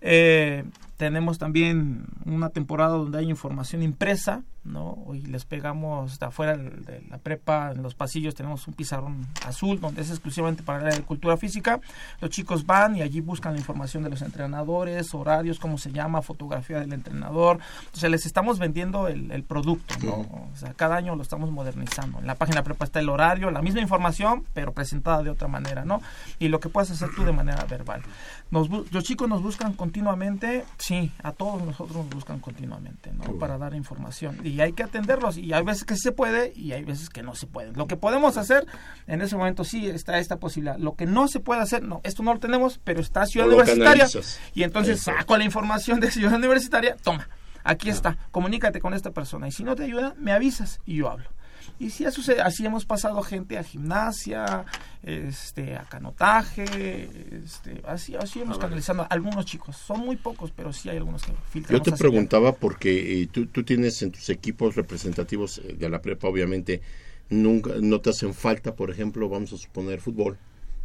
Eh, 0.00 0.64
tenemos 0.96 1.38
también 1.38 2.04
una 2.26 2.50
temporada 2.50 2.96
donde 2.96 3.18
hay 3.18 3.28
información 3.28 3.82
impresa, 3.82 4.42
¿no? 4.64 5.04
Y 5.12 5.22
les 5.22 5.44
pegamos 5.44 6.20
de 6.20 6.26
afuera 6.26 6.56
de 6.56 7.02
la 7.10 7.18
prepa, 7.18 7.72
en 7.72 7.82
los 7.82 7.94
pasillos 7.94 8.36
tenemos 8.36 8.68
un 8.68 8.74
pizarrón 8.74 9.26
azul 9.44 9.80
donde 9.80 10.02
es 10.02 10.10
exclusivamente 10.10 10.62
para 10.62 10.90
la 10.90 11.00
cultura 11.00 11.36
física. 11.36 11.80
Los 12.20 12.30
chicos 12.30 12.64
van 12.66 12.94
y 12.94 13.02
allí 13.02 13.20
buscan 13.20 13.54
la 13.54 13.58
información 13.58 14.04
de 14.04 14.10
los 14.10 14.22
entrenadores, 14.22 15.12
horarios, 15.14 15.58
cómo 15.58 15.78
se 15.78 15.90
llama, 15.90 16.22
fotografía 16.22 16.78
del 16.78 16.92
entrenador. 16.92 17.58
O 17.94 17.96
sea, 17.98 18.08
les 18.08 18.24
estamos 18.24 18.58
vendiendo 18.58 19.06
el, 19.08 19.30
el 19.30 19.44
producto, 19.44 19.94
¿no? 20.02 20.12
O 20.52 20.56
sea, 20.56 20.72
cada 20.74 20.96
año 20.96 21.14
lo 21.14 21.22
estamos 21.22 21.50
modernizando. 21.50 22.20
En 22.20 22.26
la 22.26 22.36
página 22.36 22.62
prepa 22.62 22.84
está 22.86 23.00
el 23.00 23.08
horario, 23.10 23.50
la 23.50 23.60
misma 23.60 23.80
información, 23.80 24.44
pero 24.54 24.72
presentada 24.72 25.22
de 25.22 25.28
otra 25.30 25.46
manera, 25.46 25.84
¿no? 25.84 26.00
Y 26.38 26.48
lo 26.48 26.58
que 26.58 26.70
puedes 26.70 26.90
hacer 26.90 27.10
tú 27.14 27.24
de 27.24 27.32
manera 27.32 27.64
verbal. 27.64 28.02
Nos 28.50 28.68
los 28.68 29.04
chicos 29.04 29.28
nos 29.28 29.42
buscan 29.42 29.74
continuamente, 29.74 30.64
sí, 30.78 31.12
a 31.22 31.32
todos 31.32 31.62
nosotros 31.62 31.96
nos 31.98 32.10
buscan 32.10 32.38
continuamente, 32.40 33.12
¿no? 33.12 33.38
Para 33.38 33.58
dar 33.58 33.74
información. 33.74 34.38
Y 34.44 34.60
hay 34.60 34.72
que 34.72 34.82
atenderlos. 34.82 35.36
Y 35.36 35.52
hay 35.52 35.62
veces 35.62 35.84
que 35.84 35.96
se 35.96 36.12
puede 36.12 36.52
y 36.56 36.72
hay 36.72 36.84
veces 36.84 37.10
que 37.10 37.22
no 37.22 37.34
se 37.34 37.46
puede. 37.46 37.72
Lo 37.72 37.86
que 37.86 37.96
podemos 37.96 38.36
hacer, 38.36 38.66
en 39.06 39.20
ese 39.20 39.36
momento 39.36 39.64
sí 39.64 39.86
está 39.86 40.18
esta 40.18 40.36
posibilidad. 40.36 40.78
Lo 40.78 40.94
que 40.94 41.06
no 41.06 41.28
se 41.28 41.40
puede 41.40 41.60
hacer, 41.60 41.82
no, 41.82 42.00
esto 42.04 42.22
no 42.22 42.32
lo 42.32 42.40
tenemos, 42.40 42.80
pero 42.82 43.00
está 43.00 43.26
Ciudad 43.26 43.48
Universitaria. 43.48 44.04
canalizas. 44.04 44.40
Y 44.54 44.62
entonces 44.62 45.00
Eso. 45.00 45.12
saco 45.12 45.36
la 45.36 45.44
información 45.44 46.00
de 46.00 46.10
Ciudad 46.10 46.34
Universitaria, 46.34 46.96
toma. 47.02 47.28
Aquí 47.64 47.88
está, 47.90 48.18
comunícate 48.30 48.80
con 48.80 48.94
esta 48.94 49.10
persona. 49.10 49.48
Y 49.48 49.52
si 49.52 49.64
no 49.64 49.74
te 49.76 49.84
ayuda, 49.84 50.14
me 50.18 50.32
avisas 50.32 50.80
y 50.86 50.96
yo 50.96 51.10
hablo. 51.10 51.28
Y 51.78 51.90
sí, 51.90 52.04
eso 52.04 52.22
se- 52.22 52.40
así 52.40 52.66
hemos 52.66 52.84
pasado 52.84 53.22
gente 53.22 53.56
a 53.56 53.62
gimnasia, 53.62 54.64
este, 55.02 55.76
a 55.76 55.84
canotaje, 55.84 57.08
este, 57.44 57.80
así, 57.86 58.14
así 58.16 58.40
hemos 58.40 58.58
canalizado 58.58 59.02
a 59.02 59.06
algunos 59.06 59.46
chicos. 59.46 59.76
Son 59.76 60.00
muy 60.00 60.16
pocos, 60.16 60.50
pero 60.50 60.72
sí 60.72 60.88
hay 60.88 60.96
algunos 60.96 61.22
que 61.22 61.32
filtramos. 61.50 61.86
Yo 61.86 61.92
te 61.92 61.96
preguntaba 61.98 62.52
porque 62.52 63.22
eh, 63.22 63.26
tú, 63.28 63.46
tú 63.46 63.62
tienes 63.64 64.02
en 64.02 64.10
tus 64.12 64.28
equipos 64.30 64.74
representativos 64.76 65.58
eh, 65.58 65.74
de 65.78 65.88
la 65.88 66.02
prepa, 66.02 66.28
obviamente, 66.28 66.82
nunca 67.30 67.70
no 67.80 68.00
te 68.00 68.10
hacen 68.10 68.34
falta, 68.34 68.74
por 68.74 68.90
ejemplo, 68.90 69.28
vamos 69.28 69.52
a 69.52 69.56
suponer 69.56 70.00
fútbol. 70.00 70.38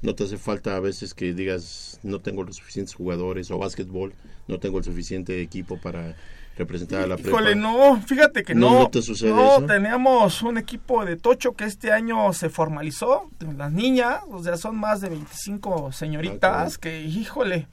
No 0.03 0.13
te 0.13 0.25
hace 0.25 0.37
falta 0.37 0.75
a 0.75 0.79
veces 0.79 1.15
que 1.15 1.33
digas 1.33 1.99
no 2.03 2.21
tengo 2.21 2.43
los 2.43 2.57
suficientes 2.57 2.93
jugadores 2.93 3.49
o 3.49 3.57
básquetbol, 3.57 4.13
no 4.47 4.59
tengo 4.59 4.77
el 4.77 4.83
suficiente 4.83 5.41
equipo 5.41 5.81
para 5.81 6.15
representar 6.58 7.02
a 7.04 7.08
la 7.08 7.15
prepa. 7.15 7.30
Híjole, 7.30 7.56
no, 7.56 8.02
fíjate 8.06 8.43
que 8.43 8.56
¿No- 8.56 8.72
no. 8.84 8.89
te 8.89 9.02
sucede 9.02 9.30
no, 9.32 9.58
eso? 9.58 9.65
teníamos 9.65 10.41
un 10.41 10.58
equipo 10.58 11.06
de 11.06 11.15
Tocho 11.15 11.54
que 11.54 11.65
este 11.65 11.91
año 11.91 12.34
se 12.34 12.50
formalizó. 12.50 13.30
Las 13.58 13.72
niñas, 13.72 14.20
o 14.30 14.41
sea, 14.43 14.58
son 14.58 14.76
más 14.78 15.02
de 15.02 15.10
25 15.10 15.91
señoritas 15.91 16.76
Ah, 16.76 16.78
que, 16.82 17.02
híjole, 17.02 17.67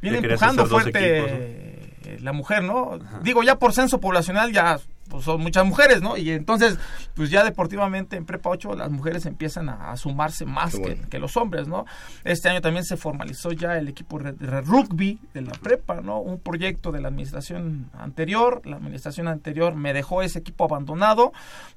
viene 0.00 0.18
empujando 0.18 0.66
fuerte 0.66 1.18
equipos, 1.20 2.22
la 2.22 2.32
mujer, 2.32 2.62
¿no? 2.64 2.98
Digo, 3.22 3.42
ya 3.42 3.56
por 3.58 3.72
censo 3.72 4.00
poblacional 4.00 4.52
ya 4.52 4.78
pues, 5.10 5.24
son 5.24 5.40
muchas 5.42 5.66
mujeres, 5.66 6.00
¿no? 6.00 6.16
Y 6.16 6.30
entonces, 6.30 6.78
pues 7.14 7.30
ya 7.30 7.44
deportivamente 7.44 8.16
en 8.16 8.24
Prepa 8.24 8.50
8 8.50 8.74
las 8.76 8.90
mujeres 8.90 9.26
empiezan 9.26 9.68
a, 9.68 9.90
a 9.90 9.96
sumarse 9.96 10.46
más 10.46 10.76
que, 11.10 11.18
los 11.18 11.36
hombres, 11.36 11.68
¿no? 11.68 11.84
Este 12.24 12.48
año 12.48 12.62
también 12.62 12.84
se 12.84 12.96
formalizó 12.96 13.52
ya 13.52 13.76
el 13.76 13.88
equipo 13.88 14.18
de, 14.18 14.32
rugby 14.62 15.18
de 15.34 15.42
la 15.42 15.52
prepa, 15.52 16.00
¿no? 16.00 16.20
Un 16.20 16.38
proyecto 16.38 16.92
de 16.92 17.00
la 17.00 17.08
administración 17.08 17.90
anterior. 17.98 18.62
La 18.64 18.76
administración 18.76 19.28
anterior 19.28 19.74
me 19.74 19.92
dejó 19.92 20.22
ese 20.22 20.38
equipo 20.38 20.64
abandonado, 20.64 21.32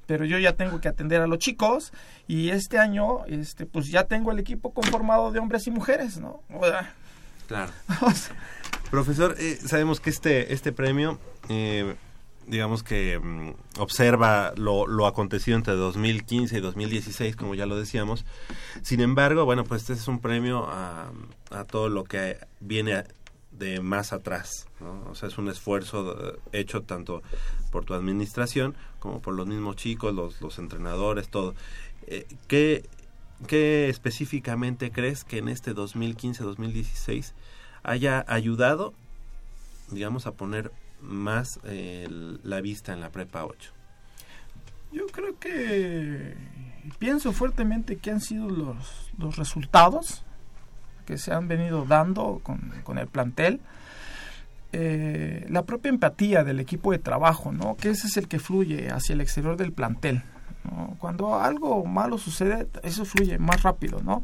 pero 0.06 0.24
yo 0.24 0.38
ya 0.38 0.54
tengo 0.54 0.80
que 0.80 0.88
atender 0.88 1.20
a 1.20 1.26
los 1.26 1.38
chicos 1.38 1.92
y 2.26 2.50
este 2.50 2.78
año, 2.78 3.26
este, 3.26 3.66
pues 3.66 3.88
ya 3.88 4.04
tengo 4.04 4.32
el 4.32 4.38
equipo 4.38 4.72
conformado 4.72 5.32
de 5.32 5.40
hombres 5.40 5.66
y 5.66 5.70
mujeres, 5.70 6.18
¿no? 6.18 6.40
Claro. 7.48 7.72
Profesor, 8.90 9.34
eh, 9.38 9.58
sabemos 9.64 10.00
que 10.00 10.10
este, 10.10 10.52
este 10.52 10.72
premio, 10.72 11.18
eh, 11.48 11.96
digamos 12.46 12.82
que 12.82 13.18
mm, 13.18 13.80
observa 13.80 14.52
lo, 14.56 14.86
lo 14.86 15.06
acontecido 15.06 15.56
entre 15.56 15.74
2015 15.74 16.58
y 16.58 16.60
2016, 16.60 17.36
como 17.36 17.54
ya 17.54 17.66
lo 17.66 17.78
decíamos. 17.78 18.24
Sin 18.82 19.00
embargo, 19.00 19.44
bueno, 19.44 19.64
pues 19.64 19.82
este 19.82 19.94
es 19.94 20.08
un 20.08 20.20
premio 20.20 20.66
a, 20.68 21.10
a 21.50 21.64
todo 21.64 21.88
lo 21.88 22.04
que 22.04 22.38
viene 22.60 23.04
de 23.58 23.80
más 23.80 24.12
atrás. 24.12 24.66
¿no? 24.80 25.10
O 25.10 25.14
sea, 25.14 25.28
es 25.28 25.38
un 25.38 25.48
esfuerzo 25.48 26.34
eh, 26.34 26.38
hecho 26.52 26.82
tanto 26.82 27.22
por 27.70 27.84
tu 27.84 27.94
administración 27.94 28.74
como 28.98 29.20
por 29.20 29.34
los 29.34 29.46
mismos 29.46 29.76
chicos, 29.76 30.14
los, 30.14 30.40
los 30.40 30.58
entrenadores, 30.58 31.28
todo. 31.28 31.54
Eh, 32.06 32.26
¿qué, 32.48 32.88
¿Qué 33.46 33.88
específicamente 33.88 34.90
crees 34.90 35.24
que 35.24 35.38
en 35.38 35.48
este 35.48 35.74
2015-2016 35.74 37.32
haya 37.82 38.24
ayudado, 38.28 38.94
digamos, 39.90 40.26
a 40.26 40.32
poner 40.32 40.72
más 41.04 41.60
la 41.64 42.60
vista 42.60 42.92
en 42.92 43.00
la 43.00 43.10
prepa 43.10 43.44
8? 43.44 43.72
Yo 44.92 45.06
creo 45.06 45.38
que 45.38 46.34
pienso 46.98 47.32
fuertemente 47.32 47.96
que 47.96 48.10
han 48.10 48.20
sido 48.20 48.48
los, 48.48 49.10
los 49.18 49.36
resultados 49.36 50.24
que 51.04 51.18
se 51.18 51.32
han 51.32 51.48
venido 51.48 51.84
dando 51.84 52.40
con, 52.42 52.72
con 52.82 52.98
el 52.98 53.06
plantel. 53.06 53.60
Eh, 54.72 55.46
la 55.48 55.64
propia 55.64 55.90
empatía 55.90 56.42
del 56.42 56.58
equipo 56.58 56.90
de 56.92 56.98
trabajo, 56.98 57.52
¿no? 57.52 57.76
Que 57.76 57.90
ese 57.90 58.08
es 58.08 58.16
el 58.16 58.26
que 58.26 58.38
fluye 58.38 58.90
hacia 58.90 59.12
el 59.12 59.20
exterior 59.20 59.56
del 59.56 59.72
plantel. 59.72 60.22
Cuando 60.98 61.34
algo 61.34 61.84
malo 61.84 62.16
sucede, 62.16 62.66
eso 62.82 63.04
fluye 63.04 63.38
más 63.38 63.62
rápido, 63.62 64.00
¿no? 64.02 64.22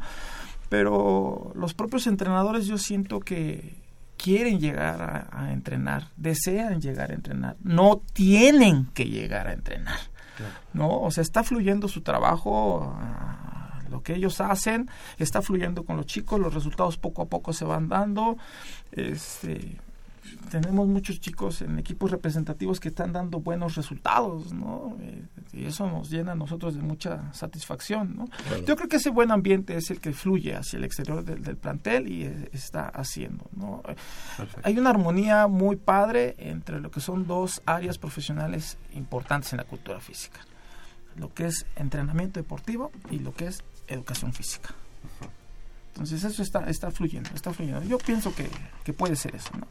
Pero 0.69 1.51
los 1.55 1.73
propios 1.73 2.07
entrenadores 2.07 2.65
yo 2.65 2.77
siento 2.77 3.19
que 3.19 3.75
quieren 4.21 4.59
llegar 4.59 5.01
a, 5.01 5.27
a 5.31 5.53
entrenar, 5.53 6.09
desean 6.17 6.81
llegar 6.81 7.11
a 7.11 7.15
entrenar, 7.15 7.57
no 7.61 8.01
tienen 8.13 8.87
que 8.93 9.05
llegar 9.05 9.47
a 9.47 9.53
entrenar. 9.53 9.99
¿no? 10.73 11.01
O 11.01 11.11
sea, 11.11 11.21
está 11.21 11.43
fluyendo 11.43 11.87
su 11.87 12.01
trabajo, 12.01 12.93
ah, 12.97 13.79
lo 13.89 14.01
que 14.03 14.15
ellos 14.15 14.39
hacen, 14.41 14.89
está 15.17 15.41
fluyendo 15.41 15.83
con 15.83 15.97
los 15.97 16.05
chicos, 16.05 16.39
los 16.39 16.53
resultados 16.53 16.97
poco 16.97 17.23
a 17.23 17.25
poco 17.25 17.53
se 17.53 17.65
van 17.65 17.89
dando. 17.89 18.37
Este, 18.91 19.77
tenemos 20.51 20.85
muchos 20.85 21.21
chicos 21.21 21.61
en 21.61 21.79
equipos 21.79 22.11
representativos 22.11 22.81
que 22.81 22.89
están 22.89 23.13
dando 23.13 23.39
buenos 23.39 23.75
resultados, 23.75 24.51
¿no? 24.51 24.97
Eh, 24.99 25.23
y 25.53 25.65
eso 25.65 25.89
nos 25.89 26.09
llena 26.09 26.33
a 26.33 26.35
nosotros 26.35 26.75
de 26.75 26.81
mucha 26.81 27.33
satisfacción, 27.33 28.17
¿no? 28.17 28.25
Yo 28.67 28.75
creo 28.75 28.89
que 28.89 28.97
ese 28.97 29.11
buen 29.11 29.31
ambiente 29.31 29.77
es 29.77 29.89
el 29.91 30.01
que 30.01 30.11
fluye 30.11 30.53
hacia 30.53 30.75
el 30.75 30.83
exterior 30.83 31.23
del, 31.23 31.41
del 31.41 31.55
plantel 31.55 32.11
y 32.11 32.23
eh, 32.23 32.49
está 32.51 32.89
haciendo, 32.89 33.45
¿no? 33.55 33.81
Hay 34.63 34.77
una 34.77 34.89
armonía 34.89 35.47
muy 35.47 35.77
padre 35.77 36.35
entre 36.37 36.81
lo 36.81 36.91
que 36.91 36.99
son 36.99 37.25
dos 37.25 37.61
áreas 37.65 37.97
profesionales 37.97 38.77
importantes 38.93 39.53
en 39.53 39.57
la 39.57 39.63
cultura 39.63 40.01
física. 40.01 40.41
Lo 41.15 41.33
que 41.33 41.45
es 41.45 41.65
entrenamiento 41.77 42.41
deportivo 42.41 42.91
y 43.09 43.19
lo 43.19 43.33
que 43.33 43.47
es 43.47 43.63
educación 43.87 44.33
física. 44.33 44.75
Entonces 45.93 46.25
eso 46.25 46.43
está, 46.43 46.69
está 46.69 46.91
fluyendo, 46.91 47.29
está 47.33 47.53
fluyendo. 47.53 47.83
Yo 47.83 47.97
pienso 47.97 48.35
que, 48.35 48.49
que 48.83 48.91
puede 48.91 49.15
ser 49.15 49.35
eso, 49.35 49.51
¿no? 49.57 49.67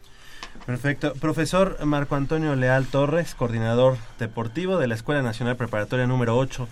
Perfecto. 0.67 1.15
Profesor 1.15 1.85
Marco 1.85 2.15
Antonio 2.17 2.55
Leal 2.55 2.87
Torres, 2.87 3.35
coordinador 3.35 3.97
deportivo 4.19 4.79
de 4.79 4.87
la 4.87 4.95
Escuela 4.95 5.23
Nacional 5.23 5.57
Preparatoria 5.57 6.07
número 6.07 6.37
8, 6.37 6.69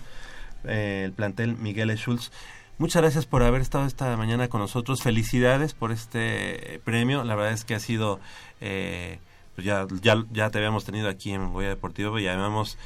eh, 0.65 1.01
el 1.05 1.11
plantel 1.11 1.57
Miguel 1.57 1.89
E. 1.89 1.97
Schultz. 1.97 2.31
Muchas 2.77 3.01
gracias 3.01 3.25
por 3.25 3.43
haber 3.43 3.61
estado 3.61 3.85
esta 3.85 4.15
mañana 4.15 4.47
con 4.47 4.61
nosotros. 4.61 5.01
Felicidades 5.01 5.73
por 5.73 5.91
este 5.91 6.79
premio. 6.85 7.23
La 7.25 7.35
verdad 7.35 7.51
es 7.51 7.65
que 7.65 7.75
ha 7.75 7.79
sido, 7.79 8.19
eh, 8.61 9.19
pues 9.55 9.65
ya, 9.65 9.85
ya, 10.01 10.23
ya 10.31 10.49
te 10.49 10.59
habíamos 10.59 10.85
tenido 10.85 11.09
aquí 11.09 11.33
en 11.33 11.51
Goya 11.51 11.67
Deportivo 11.69 12.19
y 12.19 12.27
habíamos, 12.27 12.77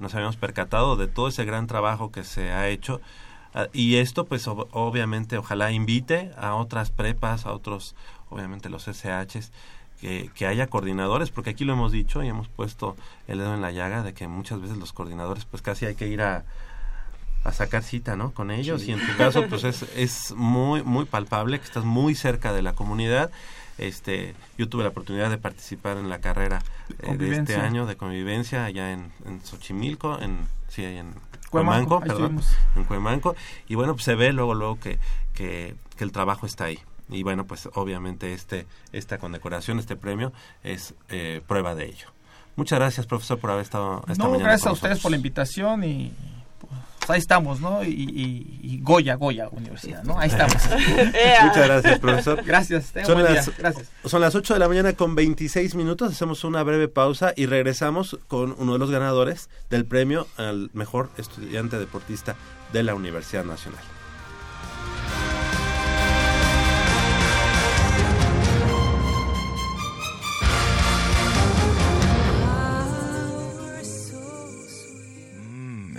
nos 0.00 0.14
habíamos 0.14 0.36
percatado 0.36 0.96
de 0.96 1.06
todo 1.06 1.28
ese 1.28 1.46
gran 1.46 1.66
trabajo 1.66 2.10
que 2.12 2.24
se 2.24 2.52
ha 2.52 2.68
hecho. 2.68 3.00
Ah, 3.54 3.68
y 3.72 3.96
esto, 3.96 4.26
pues 4.26 4.46
ob- 4.48 4.68
obviamente, 4.72 5.38
ojalá 5.38 5.70
invite 5.72 6.30
a 6.36 6.54
otras 6.54 6.90
prepas, 6.90 7.46
a 7.46 7.52
otros, 7.52 7.94
obviamente 8.28 8.68
los 8.68 8.86
SHs, 8.86 9.50
que, 10.00 10.30
que 10.34 10.46
haya 10.46 10.68
coordinadores, 10.68 11.30
porque 11.30 11.50
aquí 11.50 11.64
lo 11.64 11.72
hemos 11.72 11.92
dicho 11.92 12.22
y 12.22 12.28
hemos 12.28 12.48
puesto 12.48 12.96
el 13.26 13.38
dedo 13.38 13.54
en 13.54 13.60
la 13.60 13.72
llaga 13.72 14.02
de 14.02 14.14
que 14.14 14.28
muchas 14.28 14.60
veces 14.60 14.76
los 14.76 14.92
coordinadores, 14.92 15.44
pues 15.44 15.62
casi 15.62 15.86
hay 15.86 15.94
que 15.94 16.08
ir 16.08 16.22
a, 16.22 16.44
a 17.44 17.52
sacar 17.52 17.82
cita, 17.82 18.16
¿no? 18.16 18.32
Con 18.32 18.50
ellos 18.50 18.84
y 18.84 18.92
en 18.92 19.04
tu 19.04 19.16
caso, 19.16 19.46
pues 19.48 19.64
es, 19.64 19.82
es 19.96 20.32
muy, 20.32 20.82
muy 20.82 21.04
palpable 21.04 21.58
que 21.58 21.64
estás 21.64 21.84
muy 21.84 22.14
cerca 22.14 22.52
de 22.52 22.62
la 22.62 22.72
comunidad. 22.74 23.30
Este, 23.78 24.34
yo 24.56 24.68
tuve 24.68 24.82
la 24.82 24.88
oportunidad 24.88 25.30
de 25.30 25.38
participar 25.38 25.98
en 25.98 26.08
la 26.08 26.20
carrera 26.20 26.60
eh, 26.98 27.16
de 27.16 27.36
este 27.36 27.56
año 27.56 27.86
de 27.86 27.96
convivencia 27.96 28.64
allá 28.64 28.92
en, 28.92 29.12
en 29.24 29.44
Xochimilco, 29.44 30.18
en, 30.20 30.48
sí, 30.68 30.84
en 30.84 31.14
Cuemanco, 31.48 32.00
Cuemanco, 32.00 32.00
perdón, 32.00 32.40
en 32.74 32.84
Cuemanco, 32.84 33.36
y 33.68 33.76
bueno, 33.76 33.94
pues 33.94 34.04
se 34.04 34.16
ve 34.16 34.32
luego, 34.32 34.54
luego 34.54 34.80
que, 34.80 34.98
que, 35.32 35.76
que 35.96 36.04
el 36.04 36.10
trabajo 36.10 36.44
está 36.44 36.64
ahí. 36.64 36.80
Y 37.10 37.22
bueno, 37.22 37.46
pues 37.46 37.68
obviamente 37.74 38.32
este, 38.34 38.66
esta 38.92 39.18
condecoración, 39.18 39.78
este 39.78 39.96
premio, 39.96 40.32
es 40.62 40.94
eh, 41.08 41.40
prueba 41.46 41.74
de 41.74 41.86
ello. 41.86 42.08
Muchas 42.56 42.78
gracias, 42.78 43.06
profesor, 43.06 43.38
por 43.38 43.50
haber 43.50 43.62
estado 43.62 44.04
esta 44.08 44.24
no, 44.24 44.30
mañana 44.30 44.48
gracias 44.50 44.62
con 44.64 44.70
a 44.70 44.72
ustedes 44.74 44.98
por 45.00 45.10
la 45.12 45.16
invitación 45.16 45.84
y 45.84 46.12
pues, 46.98 47.10
ahí 47.10 47.18
estamos, 47.20 47.60
¿no? 47.60 47.84
Y, 47.84 47.88
y- 47.88 48.60
y 48.62 48.80
Goya, 48.82 49.14
Goya 49.14 49.48
Universidad, 49.50 50.02
¿no? 50.02 50.18
Ahí 50.18 50.28
estamos. 50.28 50.56
Muchas 51.44 51.66
gracias, 51.66 51.98
profesor. 52.00 52.42
Gracias, 52.44 52.92
Son 53.06 53.14
buen 53.14 53.32
las, 53.32 53.46
día. 53.46 53.54
Gracias. 53.58 53.88
son 54.04 54.20
las 54.20 54.34
8 54.34 54.54
de 54.54 54.60
la 54.60 54.68
mañana 54.68 54.92
con 54.92 55.14
26 55.14 55.76
minutos. 55.76 56.12
Hacemos 56.12 56.42
una 56.44 56.62
breve 56.64 56.88
pausa 56.88 57.32
y 57.36 57.46
regresamos 57.46 58.18
con 58.26 58.54
uno 58.58 58.72
de 58.72 58.78
los 58.80 58.90
ganadores 58.90 59.48
del 59.70 59.86
premio 59.86 60.26
al 60.36 60.70
mejor 60.74 61.10
estudiante 61.16 61.78
deportista 61.78 62.34
de 62.72 62.82
la 62.82 62.94
Universidad 62.96 63.44
Nacional. 63.44 63.80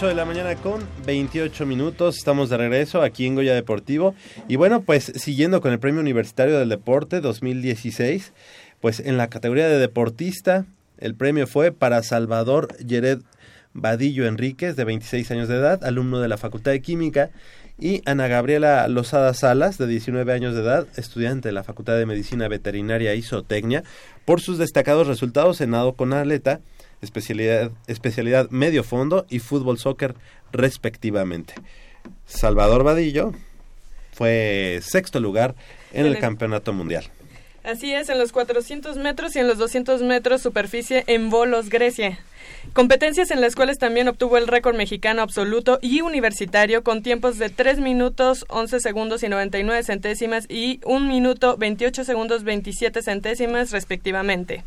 De 0.00 0.14
la 0.14 0.24
mañana 0.24 0.54
con 0.56 0.82
28 1.04 1.66
minutos. 1.66 2.16
Estamos 2.16 2.48
de 2.48 2.56
regreso 2.56 3.02
aquí 3.02 3.26
en 3.26 3.34
Goya 3.34 3.54
Deportivo. 3.54 4.14
Y 4.48 4.56
bueno, 4.56 4.80
pues 4.80 5.12
siguiendo 5.14 5.60
con 5.60 5.72
el 5.72 5.78
Premio 5.78 6.00
Universitario 6.00 6.58
del 6.58 6.70
Deporte 6.70 7.20
2016, 7.20 8.32
pues 8.80 9.00
en 9.00 9.18
la 9.18 9.28
categoría 9.28 9.68
de 9.68 9.78
deportista, 9.78 10.64
el 10.96 11.14
premio 11.14 11.46
fue 11.46 11.70
para 11.70 12.02
Salvador 12.02 12.74
Yered 12.78 13.18
Vadillo 13.74 14.26
Enríquez, 14.26 14.74
de 14.74 14.84
26 14.84 15.30
años 15.32 15.48
de 15.48 15.56
edad, 15.56 15.84
alumno 15.84 16.18
de 16.20 16.28
la 16.28 16.38
Facultad 16.38 16.72
de 16.72 16.80
Química, 16.80 17.28
y 17.78 18.00
Ana 18.06 18.26
Gabriela 18.26 18.88
Lozada 18.88 19.34
Salas, 19.34 19.76
de 19.76 19.86
19 19.86 20.32
años 20.32 20.54
de 20.54 20.62
edad, 20.62 20.86
estudiante 20.96 21.48
de 21.48 21.52
la 21.52 21.62
Facultad 21.62 21.98
de 21.98 22.06
Medicina 22.06 22.48
Veterinaria 22.48 23.14
y 23.14 23.20
Zootecnia, 23.22 23.84
por 24.24 24.40
sus 24.40 24.56
destacados 24.56 25.06
resultados 25.06 25.60
en 25.60 25.70
nado 25.70 25.92
con 25.92 26.14
atleta, 26.14 26.60
especialidad, 27.02 27.70
especialidad 27.86 28.50
medio 28.50 28.84
fondo 28.84 29.26
y 29.28 29.38
fútbol 29.38 29.78
soccer 29.78 30.14
respectivamente. 30.52 31.54
Salvador 32.26 32.84
Vadillo 32.84 33.32
fue 34.12 34.80
sexto 34.82 35.20
lugar 35.20 35.54
en 35.92 36.06
el 36.06 36.18
campeonato 36.18 36.72
mundial. 36.72 37.04
Así 37.62 37.92
es, 37.92 38.08
en 38.08 38.18
los 38.18 38.32
400 38.32 38.96
metros 38.96 39.36
y 39.36 39.38
en 39.38 39.46
los 39.46 39.58
200 39.58 40.02
metros 40.02 40.40
superficie 40.40 41.04
en 41.06 41.30
Bolos, 41.30 41.68
Grecia. 41.68 42.18
Competencias 42.72 43.32
en 43.32 43.40
las 43.40 43.56
cuales 43.56 43.78
también 43.78 44.06
obtuvo 44.06 44.36
el 44.36 44.46
récord 44.46 44.76
mexicano 44.76 45.22
absoluto 45.22 45.80
y 45.82 46.02
universitario 46.02 46.84
con 46.84 47.02
tiempos 47.02 47.36
de 47.36 47.48
3 47.48 47.80
minutos 47.80 48.44
11 48.48 48.78
segundos 48.78 49.22
y 49.24 49.28
99 49.28 49.82
centésimas 49.82 50.46
y 50.48 50.80
1 50.84 51.06
minuto 51.06 51.56
28 51.56 52.04
segundos 52.04 52.44
27 52.44 53.02
centésimas 53.02 53.72
respectivamente. 53.72 54.62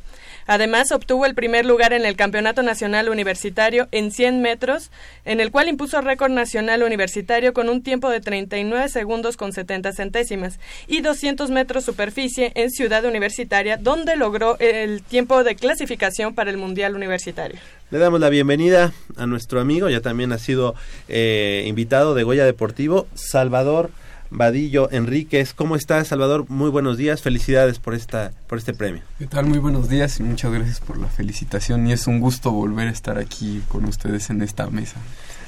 Además, 0.47 0.91
obtuvo 0.91 1.25
el 1.25 1.36
primer 1.36 1.65
lugar 1.65 1.93
en 1.93 2.05
el 2.05 2.17
Campeonato 2.17 2.63
Nacional 2.63 3.07
Universitario 3.07 3.88
en 3.91 4.12
100 4.12 4.41
metros, 4.41 4.91
en 5.23 5.39
el 5.39 5.51
cual 5.51 5.69
impuso 5.69 6.01
récord 6.01 6.31
nacional 6.31 6.83
universitario 6.83 7.53
con 7.53 7.69
un 7.69 7.83
tiempo 7.83 8.09
de 8.09 8.19
39 8.19 8.89
segundos 8.89 9.38
con 9.38 9.53
70 9.53 9.93
centésimas 9.93 10.59
y 10.88 10.99
200 11.01 11.49
metros 11.51 11.86
superficie 11.86 12.51
en 12.55 12.69
Ciudad 12.69 13.05
Universitaria, 13.05 13.77
donde 13.77 14.17
logró 14.17 14.57
el 14.59 15.03
tiempo 15.03 15.43
de 15.45 15.55
clasificación 15.55 16.33
para 16.36 16.49
el 16.49 16.57
Mundial 16.57 16.95
Universitario. 16.95 17.59
Le 17.91 17.99
damos 17.99 18.19
la 18.19 18.30
bienvenida 18.30 18.91
a 19.17 19.26
nuestro 19.28 19.62
amigo, 19.62 19.89
ya 19.89 20.02
también 20.02 20.32
ha 20.32 20.39
sido 20.39 20.73
eh, 21.08 21.63
invitado 21.67 22.15
de 22.15 22.23
Goya 22.23 22.45
Deportivo, 22.45 23.08
Salvador 23.13 23.91
Vadillo 24.34 24.89
Enríquez. 24.91 25.54
¿Cómo 25.54 25.76
estás, 25.76 26.08
Salvador? 26.08 26.45
Muy 26.49 26.71
buenos 26.71 26.97
días, 26.97 27.21
felicidades 27.21 27.78
por 27.78 27.93
esta 27.93 28.32
por 28.47 28.58
este 28.58 28.73
premio. 28.73 29.04
¿Qué 29.19 29.28
tal? 29.28 29.45
Muy 29.45 29.60
buenos 29.60 29.89
días 29.89 30.19
y 30.19 30.23
muchas 30.23 30.52
gracias 30.52 30.80
por 30.80 30.97
la 30.97 31.08
felicitación 31.08 31.88
y 31.88 31.93
es 31.93 32.08
un 32.08 32.19
gusto 32.19 32.52
volver 32.52 32.88
a 32.88 32.91
estar 32.91 33.19
aquí 33.19 33.62
con 33.67 33.86
ustedes 33.86 34.30
en 34.32 34.41
esta 34.41 34.69
mesa. 34.69 34.95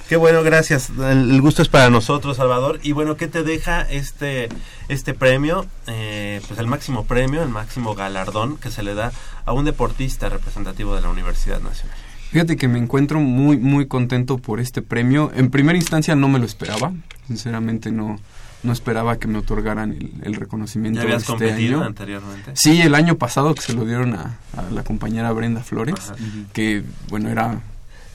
Qué 0.07 0.17
bueno, 0.17 0.43
gracias. 0.43 0.91
El, 0.99 1.41
gusto 1.41 1.63
es 1.63 1.67
para 1.67 1.89
nosotros, 1.89 2.37
Salvador. 2.37 2.79
Y 2.83 2.91
bueno, 2.91 3.17
¿qué 3.17 3.27
te 3.27 3.41
deja 3.41 3.81
este 3.81 4.49
este 4.87 5.15
premio? 5.15 5.65
Eh, 5.87 6.41
pues 6.47 6.59
el 6.59 6.67
máximo 6.67 7.05
premio, 7.05 7.41
el 7.41 7.49
máximo 7.49 7.95
galardón 7.95 8.57
que 8.57 8.69
se 8.69 8.83
le 8.83 8.93
da 8.93 9.11
a 9.45 9.53
un 9.53 9.65
deportista 9.65 10.29
representativo 10.29 10.95
de 10.95 11.01
la 11.01 11.09
Universidad 11.09 11.59
Nacional. 11.59 11.97
Fíjate 12.35 12.57
que 12.57 12.67
me 12.67 12.79
encuentro 12.79 13.21
muy 13.21 13.55
muy 13.55 13.85
contento 13.85 14.37
por 14.39 14.59
este 14.59 14.81
premio. 14.81 15.31
En 15.35 15.49
primera 15.49 15.77
instancia 15.77 16.17
no 16.17 16.27
me 16.27 16.37
lo 16.37 16.43
esperaba, 16.45 16.91
sinceramente 17.29 17.93
no 17.93 18.19
no 18.61 18.73
esperaba 18.73 19.17
que 19.19 19.29
me 19.29 19.37
otorgaran 19.37 19.93
el, 19.93 20.11
el 20.21 20.33
reconocimiento 20.35 20.99
¿Ya 20.99 21.03
habías 21.05 21.21
este 21.21 21.31
competido 21.31 21.77
año. 21.77 21.87
anteriormente? 21.87 22.51
Sí, 22.55 22.81
el 22.81 22.93
año 22.93 23.15
pasado 23.15 23.55
que 23.55 23.61
se 23.61 23.71
lo 23.71 23.85
dieron 23.85 24.15
a, 24.15 24.37
a 24.57 24.69
la 24.69 24.83
compañera 24.83 25.31
Brenda 25.31 25.61
Flores, 25.63 25.95
Ajá. 26.09 26.15
que 26.51 26.83
bueno, 27.07 27.29
era 27.29 27.61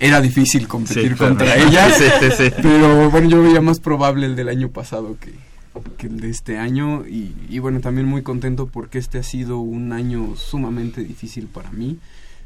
era 0.00 0.20
difícil 0.20 0.68
competir 0.68 1.12
Sí, 1.12 1.14
claro. 1.14 1.36
contra 1.38 1.56
ella, 1.66 1.88
Sí, 1.90 2.04
sí, 2.20 2.26
sí. 2.36 2.52
pero 2.60 3.10
bueno, 3.10 3.26
yo 3.30 3.42
veía 3.42 3.62
más 3.62 3.80
probable 3.80 4.26
el 4.26 4.36
del 4.36 4.50
año 4.50 4.68
pasado 4.68 5.16
que, 5.18 5.32
que 5.96 6.08
el 6.08 6.20
de 6.20 6.28
este 6.28 6.58
año 6.58 7.06
y, 7.06 7.32
y 7.48 7.58
bueno, 7.58 7.80
también 7.80 8.06
muy 8.06 8.20
contento 8.20 8.66
porque 8.66 8.98
este 8.98 9.16
ha 9.18 9.22
sido 9.22 9.60
un 9.60 9.94
año 9.94 10.34
sumamente 10.36 11.02
difícil 11.04 11.46
para 11.46 11.70
mí, 11.70 11.96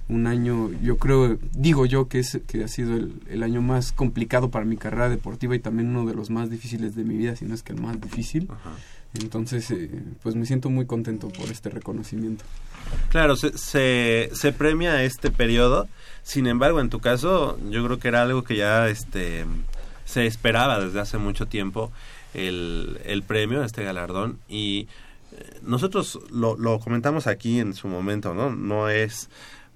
un 0.09 0.27
año, 0.27 0.71
yo 0.83 0.99
creo, 0.99 1.39
digo 1.53 1.87
yo 1.87 2.09
que 2.09 2.19
es 2.19 2.41
que 2.47 2.65
ha 2.65 2.69
sido 2.69 2.95
el, 2.95 3.15
el 3.29 3.43
año 3.43 3.63
más 3.63 3.93
complicado 3.93 4.51
para 4.51 4.65
mi 4.65 4.77
carrera 4.77 5.09
deportiva 5.09 5.55
y 5.57 5.61
también 5.61 5.89
uno 5.89 6.05
de 6.05 6.15
los 6.15 6.31
más 6.31 6.51
difíciles 6.51 6.95
de 6.95 7.05
mi 7.05 7.17
vida, 7.17 7.37
si 7.37 7.47
no 7.47 7.55
es 7.55 7.63
que 7.63 7.73
el 7.73 7.81
más 7.81 8.01
difícil. 8.01 8.49
Entonces, 9.15 9.71
eh, 9.71 9.91
pues 10.23 10.35
me 10.35 10.45
siento 10.45 10.71
muy 10.71 10.87
contento 10.87 11.29
por 11.29 11.49
este 11.49 11.71
reconocimiento. 11.71 12.45
Claro, 13.11 13.37
se, 13.37 13.57
se, 13.57 14.29
se 14.33 14.53
premia 14.53 15.03
este 15.05 15.31
periodo. 15.31 15.89
Sin 16.23 16.47
embargo, 16.47 16.81
en 16.81 16.91
tu 16.91 17.01
caso, 17.01 17.59
yo 17.71 17.85
creo 17.85 17.99
que 17.99 18.09
era 18.09 18.23
algo 18.23 18.43
que 18.43 18.57
ya 18.57 18.89
este 18.89 19.47
se 20.05 20.27
esperaba 20.27 20.81
desde 20.81 21.01
hace 21.01 21.17
mucho 21.17 21.47
tiempo 21.47 21.91
el, 22.35 23.01
el 23.05 23.23
premio, 23.23 23.65
este 23.65 23.85
galardón. 23.85 24.39
Y 24.49 24.89
eh, 25.33 25.61
nosotros 25.63 26.19
lo, 26.31 26.57
lo 26.57 26.79
comentamos 26.81 27.27
aquí 27.27 27.61
en 27.61 27.73
su 27.73 27.89
momento, 27.89 28.35
¿no? 28.35 28.51
No 28.51 28.89
es 28.91 29.31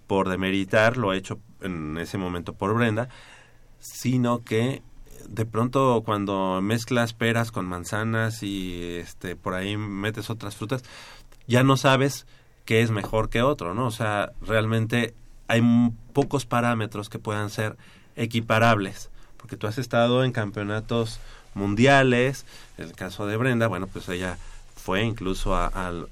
por 0.08 0.28
demeritar 0.28 0.96
lo 0.96 1.12
hecho 1.12 1.38
en 1.60 1.96
ese 1.98 2.18
momento 2.18 2.54
por 2.54 2.74
Brenda, 2.74 3.08
sino 3.78 4.42
que 4.42 4.82
de 5.28 5.44
pronto 5.46 6.02
cuando 6.04 6.60
mezclas 6.62 7.12
peras 7.12 7.52
con 7.52 7.66
manzanas 7.66 8.42
y 8.42 8.96
este 8.96 9.36
por 9.36 9.54
ahí 9.54 9.76
metes 9.76 10.30
otras 10.30 10.56
frutas, 10.56 10.82
ya 11.46 11.62
no 11.62 11.76
sabes 11.76 12.26
qué 12.64 12.82
es 12.82 12.90
mejor 12.90 13.28
que 13.28 13.42
otro, 13.42 13.74
¿no? 13.74 13.86
O 13.86 13.90
sea, 13.90 14.32
realmente 14.40 15.14
hay 15.46 15.62
pocos 16.12 16.44
parámetros 16.46 17.08
que 17.08 17.18
puedan 17.18 17.50
ser 17.50 17.76
equiparables, 18.16 19.10
porque 19.36 19.56
tú 19.56 19.66
has 19.66 19.78
estado 19.78 20.24
en 20.24 20.32
campeonatos 20.32 21.20
mundiales, 21.54 22.44
el 22.76 22.92
caso 22.92 23.26
de 23.26 23.36
Brenda, 23.36 23.66
bueno, 23.68 23.86
pues 23.86 24.08
ella 24.08 24.38
fue 24.76 25.02
incluso 25.02 25.54
a- 25.54 25.66
al 25.66 26.08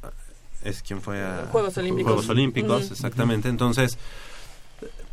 es 0.67 0.83
quien 0.83 1.01
fue 1.01 1.23
a 1.23 1.47
Juegos 1.53 1.77
Olímpicos. 1.79 2.13
Juegos 2.13 2.29
Olímpicos, 2.29 2.85
Ujú. 2.85 2.93
exactamente. 2.95 3.49
Entonces, 3.49 3.99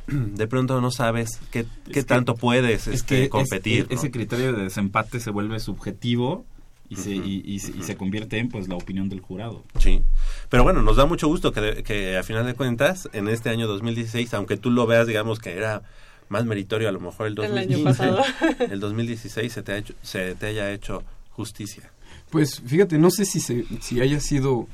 de 0.08 0.48
pronto 0.48 0.82
no 0.82 0.92
sabes 0.92 1.39
qué, 1.52 1.66
qué 1.92 2.04
tanto 2.04 2.36
puedes 2.36 2.88
Es 2.88 2.96
este, 2.96 3.16
que 3.16 3.24
es- 3.24 3.30
competir. 3.30 3.88
e- 3.89 3.94
ese 3.96 4.12
criterio 4.12 4.52
de 4.54 4.63
desempate 4.63 5.20
se 5.20 5.32
vuelve 5.32 5.60
subjetivo 5.60 6.46
y, 6.89 6.98
se, 6.98 7.16
y, 7.16 7.60
se- 7.60 7.72
y 7.78 7.82
se 7.84 7.96
convierte 7.96 8.38
en 8.38 8.50
pues 8.50 8.68
la 8.68 8.76
opinión 8.76 9.08
del 9.10 9.22
jurado. 9.22 9.63
Sí. 9.80 10.02
Pero 10.50 10.63
bueno, 10.63 10.82
nos 10.82 10.98
da 10.98 11.06
mucho 11.06 11.28
gusto 11.28 11.52
que, 11.54 11.82
que 11.84 12.18
a 12.18 12.24
final 12.24 12.46
de 12.46 12.54
cuentas, 12.54 13.10
en 13.13 13.30
este 13.30 13.50
año 13.50 13.66
2016, 13.68 14.34
aunque 14.34 14.58
tú 14.58 14.70
lo 14.72 14.86
veas, 14.86 15.08
digamos 15.08 15.39
que 15.39 15.54
era 15.56 15.82
más 16.30 16.46
meritorio 16.46 16.89
a 16.89 16.92
lo 16.92 17.00
mejor 17.00 17.28
el 17.28 17.34
El 17.39 17.58
año 17.58 17.78
2015, 17.80 17.84
pasado. 17.84 18.24
el 18.72 18.80
2016 18.80 19.54
se 19.54 19.63
te, 19.63 19.72
ha 19.72 19.78
hecho, 19.78 19.94
se 20.04 20.36
te 20.36 20.48
haya 20.48 20.70
hecho 20.72 21.04
justicia. 21.32 21.89
Pues 22.30 22.62
fíjate, 22.66 22.98
no 22.98 23.10
sé 23.10 23.26
si, 23.26 23.39
se, 23.39 23.63
si 23.82 24.02
haya 24.02 24.20
sido 24.20 24.68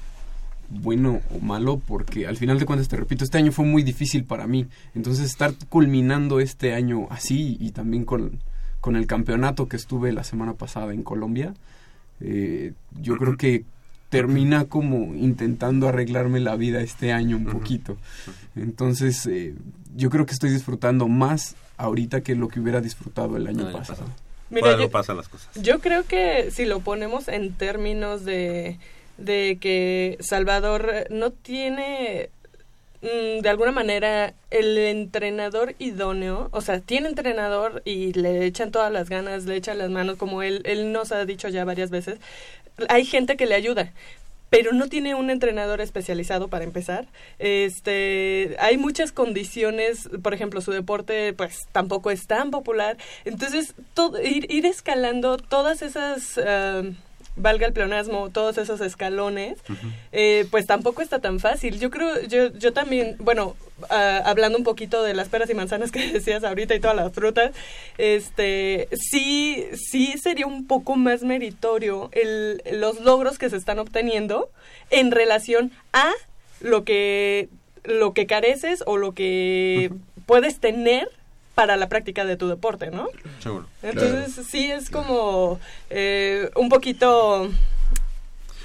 bueno 0.69 1.21
o 1.35 1.39
malo, 1.39 1.81
porque 1.85 2.27
al 2.27 2.37
final 2.37 2.59
de 2.59 2.65
cuentas, 2.65 2.87
te 2.87 2.95
repito, 2.97 3.23
este 3.23 3.37
año 3.37 3.51
fue 3.51 3.65
muy 3.65 3.83
difícil 3.83 4.23
para 4.23 4.47
mí. 4.47 4.67
Entonces, 4.95 5.25
estar 5.25 5.53
culminando 5.69 6.39
este 6.39 6.73
año 6.73 7.07
así 7.09 7.57
y 7.59 7.71
también 7.71 8.05
con, 8.05 8.39
con 8.81 8.95
el 8.95 9.07
campeonato 9.07 9.67
que 9.67 9.75
estuve 9.77 10.11
la 10.11 10.23
semana 10.23 10.53
pasada 10.53 10.93
en 10.93 11.03
Colombia. 11.03 11.53
Eh, 12.21 12.73
yo 13.01 13.17
creo 13.17 13.35
que 13.37 13.63
termina 14.09 14.65
como 14.65 15.13
intentando 15.15 15.87
arreglarme 15.87 16.39
la 16.39 16.55
vida 16.55 16.81
este 16.81 17.13
año 17.13 17.37
un 17.37 17.45
poquito. 17.45 17.97
Entonces, 18.55 19.25
eh, 19.27 19.53
yo 19.95 20.09
creo 20.09 20.25
que 20.25 20.33
estoy 20.33 20.49
disfrutando 20.51 21.07
más 21.07 21.55
ahorita 21.77 22.21
que 22.21 22.35
lo 22.35 22.47
que 22.47 22.59
hubiera 22.59 22.81
disfrutado 22.81 23.37
el 23.37 23.47
año 23.47 23.61
El 23.61 23.67
año 23.67 23.77
pasado. 23.77 24.03
Mira, 24.49 24.61
Por 24.61 24.69
algo 24.71 24.83
yo- 24.85 24.91
pasan 24.91 25.17
las 25.17 25.27
cosas. 25.29 25.49
Yo 25.61 25.79
creo 25.79 26.03
que 26.05 26.49
si 26.51 26.65
lo 26.65 26.79
ponemos 26.79 27.27
en 27.27 27.53
términos 27.53 28.25
de, 28.25 28.79
de 29.19 29.57
que 29.59 30.17
Salvador 30.21 30.89
eh, 30.93 31.07
no 31.09 31.31
tiene 31.31 32.29
mm, 33.01 33.41
de 33.41 33.49
alguna 33.49 33.71
manera 33.71 34.33
el 34.49 34.77
entrenador 34.77 35.75
idóneo, 35.79 36.49
o 36.51 36.61
sea, 36.61 36.79
tiene 36.79 37.09
entrenador 37.09 37.81
y 37.85 38.13
le 38.13 38.45
echan 38.45 38.71
todas 38.71 38.91
las 38.91 39.09
ganas, 39.09 39.45
le 39.45 39.55
echan 39.55 39.77
las 39.77 39.89
manos, 39.89 40.17
como 40.17 40.41
él, 40.41 40.61
él 40.65 40.91
nos 40.91 41.11
ha 41.11 41.25
dicho 41.25 41.49
ya 41.49 41.65
varias 41.65 41.89
veces, 41.89 42.19
hay 42.87 43.05
gente 43.05 43.37
que 43.37 43.45
le 43.45 43.55
ayuda. 43.55 43.93
Pero 44.49 44.73
no 44.73 44.87
tiene 44.87 45.13
un 45.13 45.29
entrenador 45.29 45.79
especializado 45.79 46.47
para 46.47 46.63
empezar. 46.63 47.05
Este, 47.37 48.55
hay 48.59 48.79
muchas 48.79 49.11
condiciones, 49.11 50.09
por 50.23 50.33
ejemplo, 50.33 50.59
su 50.61 50.71
deporte 50.71 51.33
pues 51.33 51.67
tampoco 51.71 52.09
es 52.09 52.25
tan 52.25 52.49
popular. 52.49 52.97
Entonces, 53.25 53.75
todo, 53.93 54.19
ir, 54.19 54.51
ir 54.51 54.65
escalando 54.65 55.37
todas 55.37 55.83
esas 55.83 56.39
ah, 56.39 56.81
valga 57.39 57.65
el 57.65 57.73
pleonasmo, 57.73 58.29
todos 58.29 58.57
esos 58.57 58.81
escalones, 58.81 59.57
eh, 60.11 60.45
pues 60.51 60.65
tampoco 60.65 61.01
está 61.01 61.19
tan 61.19 61.39
fácil. 61.39 61.79
Yo 61.79 61.89
creo, 61.89 62.21
yo, 62.27 62.51
yo 62.53 62.73
también, 62.73 63.15
bueno, 63.19 63.55
ah, 63.89 64.21
hablando 64.25 64.57
un 64.57 64.63
poquito 64.63 65.03
de 65.03 65.13
las 65.13 65.29
peras 65.29 65.49
y 65.49 65.53
manzanas 65.53 65.91
que 65.93 66.11
decías 66.11 66.43
ahorita 66.43 66.75
y 66.75 66.79
todas 66.79 66.95
las 66.95 67.13
frutas, 67.13 67.51
este, 67.97 68.87
sí, 68.91 69.65
sí 69.73 70.15
sería 70.21 70.47
un 70.47 70.67
poco 70.67 70.95
más 70.95 71.23
meritorio 71.23 72.09
el, 72.11 72.61
los 72.73 72.99
logros 73.01 73.37
que 73.37 73.49
se 73.49 73.57
están 73.57 73.79
obteniendo 73.79 74.49
en 74.89 75.11
relación 75.11 75.71
a 75.93 76.11
lo 76.61 76.83
que, 76.83 77.49
lo 77.83 78.13
que 78.13 78.27
careces 78.27 78.83
o 78.85 78.97
lo 78.97 79.13
que 79.13 79.91
puedes 80.25 80.59
tener 80.59 81.09
para 81.59 81.75
la 81.75 81.89
práctica 81.89 82.23
de 82.23 82.37
tu 82.37 82.47
deporte, 82.47 82.89
¿no? 82.89 83.09
Seguro. 83.43 83.65
Entonces 83.83 84.45
sí 84.49 84.71
es 84.71 84.89
como 84.89 85.59
eh, 85.89 86.49
un 86.55 86.69
poquito 86.69 87.49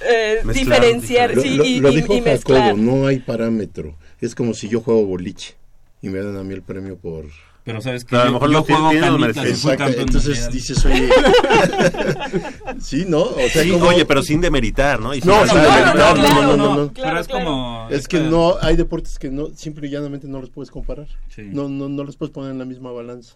eh, 0.01 0.39
Mezclar, 0.45 0.53
diferenciar 0.53 1.35
Lo, 1.35 1.41
sí, 1.41 1.55
lo- 1.57 1.65
y, 1.65 1.79
lo 1.81 1.91
y- 1.91 1.95
dijo 1.97 2.13
y 2.13 2.21
mezclar. 2.21 2.61
Jacobo, 2.61 2.81
no 2.81 3.07
hay 3.07 3.19
parámetro. 3.19 3.95
Es 4.21 4.33
como 4.33 4.53
si 4.53 4.69
yo 4.69 4.79
juego 4.79 5.05
boliche 5.05 5.55
y 6.01 6.07
me 6.07 6.19
dan 6.19 6.37
a 6.37 6.43
mí 6.43 6.53
el 6.53 6.61
premio 6.61 6.95
por... 6.95 7.25
Pero 7.65 7.81
sabes 7.81 8.05
que 8.05 8.11
Pero 8.11 8.21
a 8.21 8.25
lo 8.25 8.31
mejor 8.33 8.49
yo 8.51 8.53
lo 8.59 8.63
juego 8.63 8.91
Exacto, 8.91 9.77
campeón 9.79 10.01
entonces 10.01 10.39
mundial. 10.39 10.51
dices, 10.53 10.85
oye... 10.85 11.09
sí, 12.79 13.05
¿no? 13.07 13.23
O 13.23 13.35
sea, 13.51 13.63
Sí, 13.63 13.71
como- 13.71 13.87
Oye, 13.87 14.05
pero 14.05 14.21
sin 14.21 14.39
demeritar, 14.39 14.99
¿no? 14.99 15.13
Y 15.15 15.21
sin 15.21 15.29
No, 15.31 15.45
sin 15.47 15.55
demeritar, 15.55 15.87
no, 15.87 15.93
claro, 15.93 16.15
no, 16.21 16.43
no, 16.43 16.57
no, 16.57 16.75
no. 16.85 16.93
Pero 16.93 17.19
es 17.19 17.27
como... 17.27 17.87
Es 17.89 18.07
que 18.07 18.19
no, 18.19 18.55
hay 18.61 18.75
deportes 18.75 19.17
que 19.17 19.29
no, 19.31 19.47
simple 19.55 19.87
y 19.87 19.89
llanamente 19.91 20.27
no 20.27 20.39
los 20.41 20.51
puedes 20.51 20.69
comparar. 20.69 21.07
Sí. 21.29 21.41
No, 21.43 21.67
no, 21.67 21.89
no 21.89 22.03
los 22.03 22.17
puedes 22.17 22.31
poner 22.31 22.51
en 22.51 22.59
la 22.59 22.65
misma 22.65 22.91
balanza. 22.91 23.35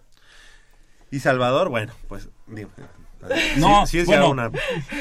Y 1.10 1.18
Salvador, 1.18 1.68
bueno, 1.68 1.92
pues 2.06 2.28
digo, 2.46 2.70
No, 3.56 3.84
sí, 3.86 3.92
sí 3.92 3.98
es 3.98 4.08
ya 4.08 4.24
una 4.28 4.50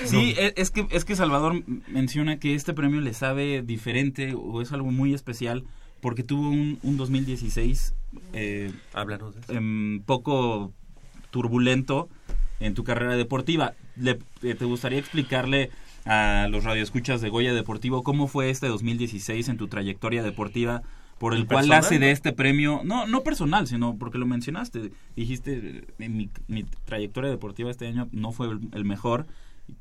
sí, 0.05 0.35
es 0.55 0.71
que 0.71 0.87
es 0.89 1.05
que 1.05 1.15
Salvador 1.15 1.61
menciona 1.87 2.39
que 2.39 2.55
este 2.55 2.73
premio 2.73 2.99
le 2.99 3.13
sabe 3.13 3.61
diferente 3.61 4.33
o 4.35 4.61
es 4.63 4.71
algo 4.71 4.89
muy 4.89 5.13
especial 5.13 5.65
porque 6.01 6.23
tuvo 6.23 6.49
un, 6.49 6.79
un 6.83 6.97
2016 6.97 7.93
eh, 8.33 8.71
Háblanos 8.93 9.35
de 9.35 9.41
eso. 9.41 9.53
em, 9.53 10.01
poco 10.01 10.71
turbulento 11.31 12.09
en 12.59 12.73
tu 12.73 12.83
carrera 12.83 13.15
deportiva. 13.15 13.73
Le- 13.95 14.19
eh, 14.43 14.55
¿Te 14.55 14.65
gustaría 14.65 14.99
explicarle 14.99 15.69
a 16.05 16.47
los 16.49 16.63
radioescuchas 16.63 17.21
de 17.21 17.29
Goya 17.29 17.53
Deportivo 17.53 18.03
cómo 18.03 18.27
fue 18.27 18.49
este 18.49 18.67
2016 18.67 19.49
en 19.49 19.57
tu 19.57 19.67
trayectoria 19.67 20.23
deportiva 20.23 20.81
por 21.19 21.33
el 21.33 21.45
cual 21.45 21.65
¿Personal? 21.67 21.79
hace 21.79 21.99
de 21.99 22.11
este 22.11 22.31
premio, 22.31 22.81
no 22.85 23.05
no 23.05 23.21
personal, 23.23 23.67
sino 23.67 23.97
porque 23.97 24.17
lo 24.17 24.25
mencionaste, 24.25 24.91
dijiste, 25.17 25.83
mi, 25.97 26.29
mi 26.47 26.63
trayectoria 26.85 27.29
deportiva 27.29 27.69
este 27.69 27.87
año 27.87 28.07
no 28.13 28.31
fue 28.31 28.47
el, 28.47 28.59
el 28.73 28.85
mejor, 28.85 29.27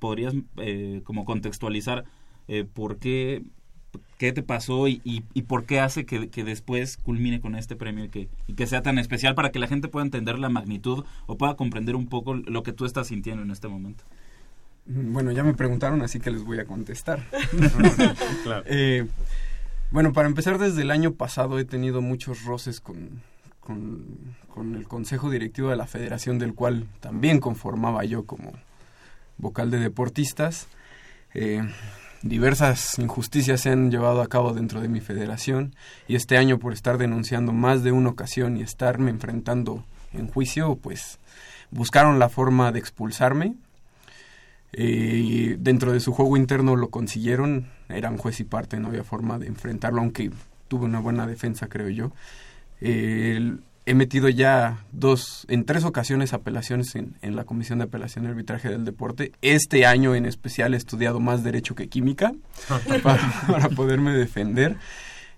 podrías 0.00 0.34
eh, 0.56 1.00
como 1.04 1.24
contextualizar 1.24 2.04
eh, 2.48 2.64
por 2.64 2.98
qué, 2.98 3.42
qué 4.18 4.32
te 4.32 4.42
pasó 4.42 4.88
y, 4.88 5.00
y, 5.04 5.22
y 5.32 5.42
por 5.42 5.64
qué 5.64 5.80
hace 5.80 6.04
que, 6.04 6.28
que 6.28 6.44
después 6.44 6.96
culmine 6.96 7.40
con 7.40 7.54
este 7.54 7.76
premio 7.76 8.04
y 8.04 8.08
que, 8.08 8.28
y 8.46 8.54
que 8.54 8.66
sea 8.66 8.82
tan 8.82 8.98
especial 8.98 9.34
para 9.34 9.50
que 9.50 9.58
la 9.58 9.68
gente 9.68 9.88
pueda 9.88 10.04
entender 10.04 10.38
la 10.38 10.48
magnitud 10.48 11.04
o 11.26 11.38
pueda 11.38 11.54
comprender 11.54 11.96
un 11.96 12.08
poco 12.08 12.34
lo 12.34 12.62
que 12.62 12.72
tú 12.72 12.84
estás 12.84 13.06
sintiendo 13.06 13.42
en 13.42 13.50
este 13.50 13.68
momento. 13.68 14.04
Bueno, 14.86 15.32
ya 15.32 15.44
me 15.44 15.54
preguntaron, 15.54 16.02
así 16.02 16.18
que 16.18 16.30
les 16.30 16.42
voy 16.42 16.58
a 16.58 16.64
contestar. 16.64 17.24
Claro. 18.42 18.64
Eh, 18.66 19.06
bueno, 19.90 20.12
para 20.12 20.28
empezar, 20.28 20.58
desde 20.58 20.82
el 20.82 20.90
año 20.90 21.12
pasado 21.12 21.58
he 21.58 21.64
tenido 21.64 22.00
muchos 22.00 22.44
roces 22.44 22.80
con, 22.80 23.22
con, 23.60 24.04
con 24.48 24.74
el 24.74 24.88
Consejo 24.88 25.30
Directivo 25.30 25.68
de 25.68 25.76
la 25.76 25.86
Federación, 25.86 26.38
del 26.38 26.54
cual 26.54 26.86
también 27.00 27.40
conformaba 27.40 28.04
yo 28.04 28.24
como 28.24 28.52
vocal 29.36 29.70
de 29.70 29.78
deportistas. 29.78 30.68
Eh, 31.34 31.62
diversas 32.22 32.98
injusticias 32.98 33.60
se 33.60 33.70
han 33.70 33.90
llevado 33.90 34.22
a 34.22 34.28
cabo 34.28 34.52
dentro 34.52 34.80
de 34.80 34.88
mi 34.88 35.00
federación 35.00 35.74
y 36.06 36.16
este 36.16 36.36
año 36.36 36.58
por 36.58 36.72
estar 36.72 36.98
denunciando 36.98 37.52
más 37.52 37.82
de 37.82 37.92
una 37.92 38.10
ocasión 38.10 38.56
y 38.56 38.62
estarme 38.62 39.10
enfrentando 39.10 39.84
en 40.12 40.28
juicio, 40.28 40.76
pues 40.76 41.18
buscaron 41.70 42.18
la 42.18 42.28
forma 42.28 42.72
de 42.72 42.78
expulsarme. 42.78 43.54
Eh, 44.72 45.56
dentro 45.58 45.92
de 45.92 46.00
su 46.00 46.12
juego 46.12 46.36
interno 46.36 46.76
lo 46.76 46.90
consiguieron, 46.90 47.68
eran 47.88 48.18
juez 48.18 48.40
y 48.40 48.44
parte, 48.44 48.78
no 48.78 48.88
había 48.88 49.04
forma 49.04 49.38
de 49.38 49.46
enfrentarlo, 49.46 50.00
aunque 50.00 50.30
tuve 50.68 50.84
una 50.84 51.00
buena 51.00 51.26
defensa, 51.26 51.68
creo 51.68 51.88
yo. 51.88 52.12
Eh, 52.80 53.56
he 53.88 53.94
metido 53.94 54.28
ya 54.28 54.84
dos, 54.92 55.46
en 55.48 55.64
tres 55.64 55.84
ocasiones 55.84 56.34
apelaciones 56.34 56.94
en, 56.94 57.14
en 57.22 57.36
la 57.36 57.44
Comisión 57.44 57.78
de 57.78 57.86
Apelación 57.86 58.26
y 58.26 58.28
Arbitraje 58.28 58.68
del 58.68 58.84
Deporte. 58.84 59.32
Este 59.40 59.86
año 59.86 60.14
en 60.14 60.26
especial 60.26 60.74
he 60.74 60.76
estudiado 60.76 61.20
más 61.20 61.42
Derecho 61.42 61.74
que 61.74 61.88
Química 61.88 62.32
para, 63.02 63.32
para 63.46 63.68
poderme 63.70 64.12
defender. 64.12 64.76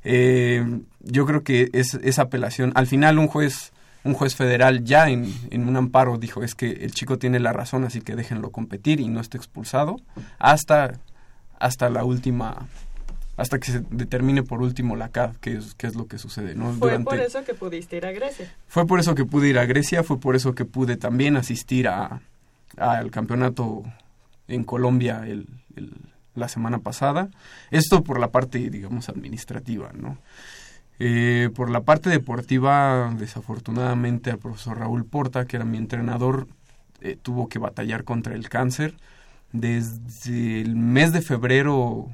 Eh, 0.03 0.81
yo 0.99 1.27
creo 1.27 1.45
que 1.45 1.71
es, 1.73 1.95
esa 2.03 2.23
apelación, 2.23 2.73
al 2.75 2.89
final 2.89 3.19
un 3.19 3.29
juez 3.29 3.73
un 4.03 4.15
juez 4.15 4.35
federal 4.35 4.83
ya 4.83 5.11
en, 5.11 5.33
en 5.51 5.69
un 5.69 5.77
amparo 5.77 6.17
dijo 6.17 6.43
es 6.43 6.55
que 6.55 6.71
el 6.71 6.93
chico 6.93 7.19
tiene 7.19 7.39
la 7.39 7.53
razón 7.53 7.85
así 7.85 8.01
que 8.01 8.17
déjenlo 8.17 8.51
competir 8.51 8.99
y 8.99 9.09
no 9.09 9.21
esté 9.21 9.37
expulsado 9.37 9.97
hasta 10.39 10.99
hasta 11.59 11.91
la 11.91 12.03
última 12.03 12.67
hasta 13.41 13.59
que 13.59 13.73
se 13.73 13.81
determine 13.91 14.43
por 14.43 14.61
último 14.63 14.97
la 14.97 15.09
CAD 15.09 15.37
que 15.37 15.57
es, 15.57 15.75
que 15.75 15.87
es 15.87 15.95
lo 15.95 16.07
que 16.07 16.19
sucede 16.19 16.55
no 16.55 16.73
Fue 16.73 16.91
Durante- 16.91 17.05
por 17.05 17.19
eso 17.21 17.45
que 17.45 17.55
pudiste 17.55 17.97
ir 17.97 18.07
a 18.07 18.13
Grecia. 18.13 18.53
fue 18.69 18.87
por 18.87 19.01
eso 19.01 19.15
que 19.15 19.25
pude 19.25 19.49
ir 19.49 19.59
a 19.59 19.67
Grecia, 19.67 20.03
fue 20.03 20.19
por 20.21 20.37
eso 20.37 20.55
que 20.55 20.65
pude 20.65 20.97
también 20.97 21.37
asistir 21.37 21.89
a 21.89 22.21
al 22.77 23.11
campeonato 23.11 23.83
en 24.47 24.63
Colombia 24.65 25.23
el, 25.27 25.47
el- 25.77 25.93
la 26.37 26.47
semana 26.49 26.79
pasada. 26.79 27.29
Esto 27.73 28.05
por 28.05 28.21
la 28.21 28.29
parte, 28.29 28.71
digamos, 28.71 29.09
administrativa, 29.09 29.91
¿no? 29.93 30.17
Eh, 31.01 31.51
por 31.55 31.71
la 31.71 31.81
parte 31.81 32.09
deportiva, 32.11 33.13
desafortunadamente, 33.19 34.31
al 34.31 34.39
profesor 34.39 34.79
Raúl 34.79 35.05
Porta, 35.05 35.47
que 35.47 35.57
era 35.57 35.65
mi 35.65 35.79
entrenador, 35.79 36.47
eh, 37.01 37.17
tuvo 37.21 37.49
que 37.49 37.59
batallar 37.59 38.05
contra 38.05 38.35
el 38.35 38.49
cáncer. 38.49 38.95
Desde 39.53 40.61
el 40.61 40.77
mes 40.77 41.13
de 41.13 41.23
febrero, 41.23 42.09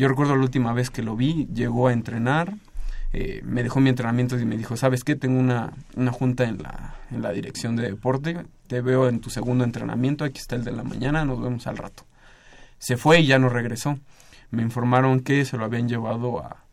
yo 0.00 0.08
recuerdo 0.08 0.34
la 0.34 0.40
última 0.40 0.72
vez 0.72 0.88
que 0.88 1.02
lo 1.02 1.14
vi, 1.14 1.46
llegó 1.52 1.88
a 1.88 1.92
entrenar, 1.92 2.54
eh, 3.12 3.42
me 3.44 3.62
dejó 3.62 3.80
mi 3.80 3.90
entrenamiento 3.90 4.38
y 4.38 4.46
me 4.46 4.56
dijo, 4.56 4.74
¿sabes 4.78 5.04
qué? 5.04 5.14
Tengo 5.14 5.38
una, 5.38 5.74
una 5.94 6.10
junta 6.10 6.44
en 6.44 6.62
la, 6.62 6.94
en 7.10 7.20
la 7.20 7.32
dirección 7.32 7.76
de 7.76 7.82
deporte, 7.82 8.46
te 8.66 8.80
veo 8.80 9.10
en 9.10 9.20
tu 9.20 9.28
segundo 9.28 9.62
entrenamiento, 9.62 10.24
aquí 10.24 10.38
está 10.38 10.56
el 10.56 10.64
de 10.64 10.72
la 10.72 10.84
mañana, 10.84 11.26
nos 11.26 11.42
vemos 11.42 11.66
al 11.66 11.76
rato. 11.76 12.04
Se 12.78 12.96
fue 12.96 13.20
y 13.20 13.26
ya 13.26 13.38
no 13.38 13.50
regresó. 13.50 13.98
Me 14.50 14.62
informaron 14.62 15.20
que 15.20 15.44
se 15.44 15.58
lo 15.58 15.66
habían 15.66 15.86
llevado 15.86 16.38
a, 16.38 16.64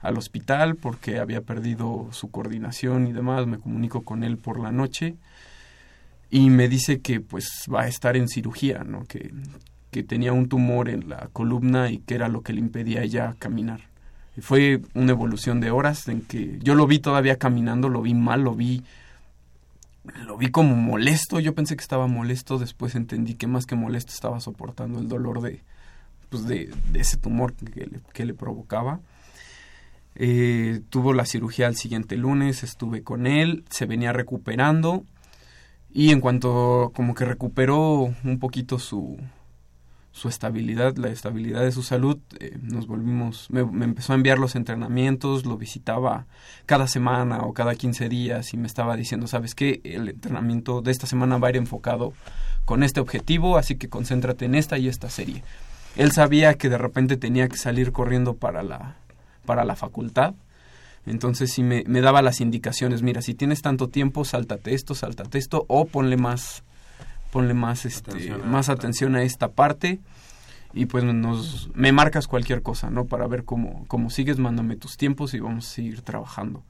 al 0.00 0.16
hospital 0.16 0.76
porque 0.76 1.18
había 1.18 1.42
perdido 1.42 2.08
su 2.12 2.30
coordinación 2.30 3.06
y 3.06 3.12
demás. 3.12 3.46
Me 3.46 3.58
comunico 3.58 4.00
con 4.04 4.24
él 4.24 4.38
por 4.38 4.58
la 4.58 4.72
noche 4.72 5.16
y 6.30 6.48
me 6.48 6.66
dice 6.66 7.02
que 7.02 7.20
pues 7.20 7.66
va 7.72 7.82
a 7.82 7.88
estar 7.88 8.16
en 8.16 8.26
cirugía, 8.26 8.84
¿no? 8.84 9.04
Que, 9.04 9.30
que 9.90 10.02
tenía 10.02 10.32
un 10.32 10.48
tumor 10.48 10.88
en 10.88 11.08
la 11.08 11.28
columna 11.32 11.90
y 11.90 11.98
que 11.98 12.14
era 12.14 12.28
lo 12.28 12.42
que 12.42 12.52
le 12.52 12.60
impedía 12.60 13.04
ya 13.04 13.34
caminar. 13.38 13.80
Y 14.36 14.40
fue 14.40 14.80
una 14.94 15.12
evolución 15.12 15.60
de 15.60 15.70
horas 15.70 16.06
en 16.08 16.22
que 16.22 16.58
yo 16.62 16.74
lo 16.74 16.86
vi 16.86 16.98
todavía 16.98 17.38
caminando, 17.38 17.88
lo 17.88 18.02
vi 18.02 18.14
mal, 18.14 18.42
lo 18.42 18.54
vi 18.54 18.82
lo 20.26 20.38
vi 20.38 20.50
como 20.50 20.76
molesto, 20.76 21.40
yo 21.40 21.54
pensé 21.54 21.76
que 21.76 21.82
estaba 21.82 22.06
molesto, 22.06 22.58
después 22.58 22.94
entendí 22.94 23.34
que 23.34 23.46
más 23.46 23.66
que 23.66 23.74
molesto 23.74 24.12
estaba 24.12 24.40
soportando 24.40 24.98
el 24.98 25.08
dolor 25.08 25.42
de 25.42 25.62
pues 26.30 26.46
de, 26.46 26.72
ese 26.94 27.16
tumor 27.16 27.52
que 27.54 27.86
le, 27.86 28.00
que 28.12 28.24
le 28.24 28.34
provocaba. 28.34 29.00
Eh, 30.14 30.80
tuvo 30.90 31.12
la 31.12 31.26
cirugía 31.26 31.66
el 31.66 31.76
siguiente 31.76 32.16
lunes, 32.16 32.62
estuve 32.62 33.02
con 33.02 33.26
él, 33.26 33.64
se 33.70 33.86
venía 33.86 34.12
recuperando 34.12 35.04
Y 35.92 36.10
en 36.10 36.20
cuanto 36.20 36.92
como 36.94 37.14
que 37.14 37.24
recuperó 37.24 38.12
un 38.24 38.38
poquito 38.40 38.78
su, 38.78 39.18
su 40.12 40.28
estabilidad, 40.28 40.96
la 40.96 41.08
estabilidad 41.08 41.62
de 41.62 41.72
su 41.72 41.82
salud, 41.82 42.18
eh, 42.40 42.58
nos 42.60 42.86
volvimos, 42.86 43.48
me, 43.50 43.60
empezó 43.60 44.12
a 44.12 44.16
enviar 44.16 44.38
los 44.38 44.56
entrenamientos, 44.56 45.46
lo 45.46 45.56
visitaba 45.56 46.26
cada 46.66 46.88
semana 46.88 47.42
o 47.42 47.54
cada 47.54 47.74
15 47.74 48.08
días 48.08 48.52
y 48.52 48.56
me 48.56 48.66
estaba 48.66 48.96
diciendo, 48.96 49.28
¿sabes 49.28 49.54
qué? 49.54 49.80
El 49.84 50.08
entrenamiento 50.08 50.82
de 50.82 50.90
esta 50.90 51.06
semana 51.06 51.38
va 51.38 51.48
a 51.48 51.50
ir 51.50 51.56
enfocado 51.56 52.12
con 52.64 52.82
este 52.82 53.00
objetivo, 53.00 53.56
así 53.56 53.76
que 53.76 53.88
concéntrate 53.88 54.46
en 54.46 54.56
esta 54.56 54.78
y 54.78 54.88
esta 54.88 55.10
serie. 55.10 55.44
Él 55.96 56.12
sabía 56.12 56.54
que 56.54 56.68
de 56.68 56.78
repente 56.78 57.16
tenía 57.16 57.48
que 57.48 57.56
salir 57.56 57.92
corriendo 57.92 58.34
para 58.34 58.62
la, 58.62 58.96
para 59.46 59.64
la 59.64 59.76
facultad, 59.76 60.34
entonces 61.06 61.52
sí 61.52 61.62
me, 61.62 61.84
me 61.86 62.00
daba 62.00 62.20
las 62.20 62.40
indicaciones, 62.40 63.02
mira, 63.02 63.22
si 63.22 63.34
tienes 63.34 63.62
tanto 63.62 63.88
tiempo, 63.88 64.24
sáltate 64.24 64.74
esto, 64.74 64.94
sáltate 64.94 65.38
esto, 65.38 65.64
o 65.68 65.86
ponle 65.86 66.16
más, 66.16 66.62
ponle 67.30 67.54
más, 67.54 67.84
este, 67.84 68.10
Atención 68.10 68.42
a 68.42 68.46
más 68.46 68.64
esta. 68.68 68.72
atención 68.72 69.16
a 69.16 69.22
esta 69.22 69.48
parte 69.48 70.00
y 70.72 70.86
pues 70.86 71.04
nos, 71.04 71.70
me 71.74 71.92
marcas 71.92 72.26
cualquier 72.26 72.62
cosa, 72.62 72.90
¿no? 72.90 73.06
Para 73.06 73.26
ver 73.26 73.44
cómo, 73.44 73.84
cómo 73.88 74.10
sigues, 74.10 74.38
mándame 74.38 74.76
tus 74.76 74.96
tiempos 74.96 75.34
y 75.34 75.40
vamos 75.40 75.66
a 75.66 75.70
seguir 75.70 76.02
trabajando. 76.02 76.62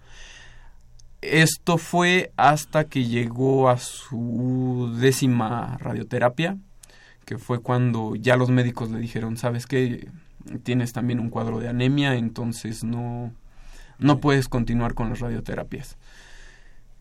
Esto 1.21 1.77
fue 1.77 2.33
hasta 2.37 2.85
que 2.85 3.05
llegó 3.05 3.69
a 3.69 3.77
su 3.77 4.97
décima 4.99 5.77
radioterapia, 5.79 6.57
que 7.27 7.37
fue 7.37 7.61
cuando 7.61 8.17
ya 8.17 8.37
los 8.37 8.49
médicos 8.49 8.91
le 8.91 8.99
dijeron, 8.99 9.37
sabes 9.37 9.67
qué, 9.67 10.09
tienes 10.63 10.95
también 10.95 11.21
un 11.21 11.29
cuadro 11.29 11.61
de 11.61 11.69
anemia, 11.69 12.15
entonces 12.15 12.85
no, 12.85 13.33
no 13.99 14.19
puedes 14.19 14.49
continuar 14.49 14.95
con 14.95 15.11
las 15.11 15.21
radioterapias. 15.21 15.99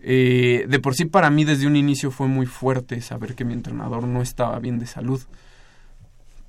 Eh, 0.01 0.65
de 0.69 0.79
por 0.79 0.95
sí 0.95 1.05
para 1.05 1.29
mí 1.29 1.43
desde 1.43 1.67
un 1.67 1.75
inicio 1.75 2.09
fue 2.11 2.27
muy 2.27 2.45
fuerte 2.45 3.01
saber 3.01 3.35
que 3.35 3.43
mi 3.45 3.53
entrenador 3.53 4.03
no 4.07 4.21
estaba 4.21 4.57
bien 4.59 4.79
de 4.79 4.87
salud. 4.87 5.21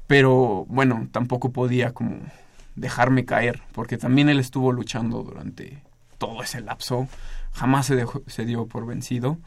Pero 0.07 0.64
bueno, 0.68 1.09
tampoco 1.12 1.53
podía 1.53 1.92
como 1.92 2.18
dejarme 2.76 3.24
caer, 3.24 3.62
porque 3.72 3.96
también 3.98 4.28
él 4.28 4.40
estuvo 4.40 4.72
luchando 4.72 5.22
durante 5.22 5.82
todo 6.18 6.42
ese 6.42 6.61
lapso. 6.61 7.09
Jamás 7.53 7.86
se, 7.86 7.96
dejó- 7.96 8.22
se 8.26 8.44
dio 8.44 8.66
por 8.66 8.86
vencido. 8.86 9.38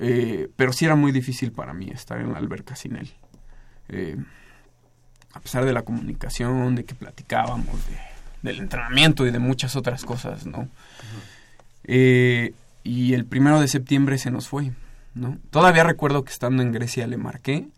Eh, 0.00 0.48
pero 0.56 0.72
sí 0.72 0.84
era 0.86 0.96
muy 0.96 1.12
difícil 1.12 1.52
para 1.52 1.72
mí 1.72 1.88
estar 1.90 2.20
en 2.20 2.32
la 2.32 2.38
alberca 2.38 2.74
sin 2.76 2.96
él. 2.96 3.10
Eh, 3.88 4.16
a 5.32 5.40
pesar 5.40 5.64
de 5.64 5.72
la 5.72 5.82
comunicación, 5.82 6.74
de 6.74 6.84
que 6.84 6.94
platicábamos, 6.94 7.66
de- 7.88 7.98
del 8.42 8.60
entrenamiento 8.60 9.26
y 9.26 9.30
de 9.30 9.38
muchas 9.38 9.76
otras 9.76 10.04
cosas, 10.04 10.46
¿no? 10.46 10.68
Eh, 11.84 12.52
y 12.84 13.14
el 13.14 13.24
primero 13.24 13.60
de 13.60 13.66
septiembre 13.66 14.18
se 14.18 14.30
nos 14.30 14.48
fue, 14.48 14.72
¿no? 15.14 15.38
Todavía 15.50 15.82
recuerdo 15.84 16.22
que 16.22 16.32
estando 16.32 16.62
en 16.62 16.70
Grecia 16.70 17.06
le 17.06 17.16
marqué 17.16 17.68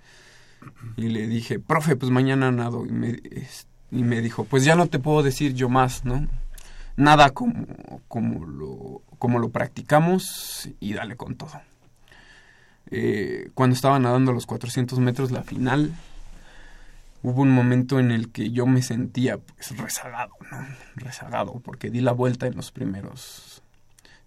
y 0.96 1.09
le 1.09 1.28
dije, 1.28 1.61
profe, 1.61 1.94
pues 1.94 2.11
mañana 2.11 2.50
nado. 2.50 2.84
Y 2.84 2.90
me, 2.90 3.20
y 3.92 4.02
me 4.02 4.20
dijo, 4.20 4.44
pues 4.44 4.64
ya 4.64 4.74
no 4.74 4.88
te 4.88 4.98
puedo 4.98 5.22
decir 5.22 5.54
yo 5.54 5.68
más, 5.68 6.04
¿no? 6.04 6.26
Nada 6.96 7.30
como, 7.30 7.66
como, 8.09 8.44
lo, 8.44 9.02
como 9.18 9.38
lo 9.38 9.50
practicamos 9.50 10.70
y 10.80 10.94
dale 10.94 11.16
con 11.16 11.36
todo. 11.36 11.61
Eh, 12.90 13.50
cuando 13.54 13.74
estaba 13.74 13.98
nadando 14.00 14.32
los 14.32 14.46
400 14.46 14.98
metros, 14.98 15.30
la 15.30 15.42
final, 15.42 15.94
hubo 17.22 17.42
un 17.42 17.50
momento 17.50 18.00
en 18.00 18.11
el 18.11 18.32
que 18.32 18.50
yo 18.50 18.66
me 18.66 18.82
sentía 18.82 19.38
pues, 19.38 19.76
rezagado, 19.76 20.32
¿no? 20.50 20.66
Rezagado, 20.96 21.61
porque 21.61 21.90
di 21.90 22.00
la 22.00 22.12
vuelta 22.12 22.46
en 22.46 22.57
los 22.57 22.72
primeros 22.72 23.62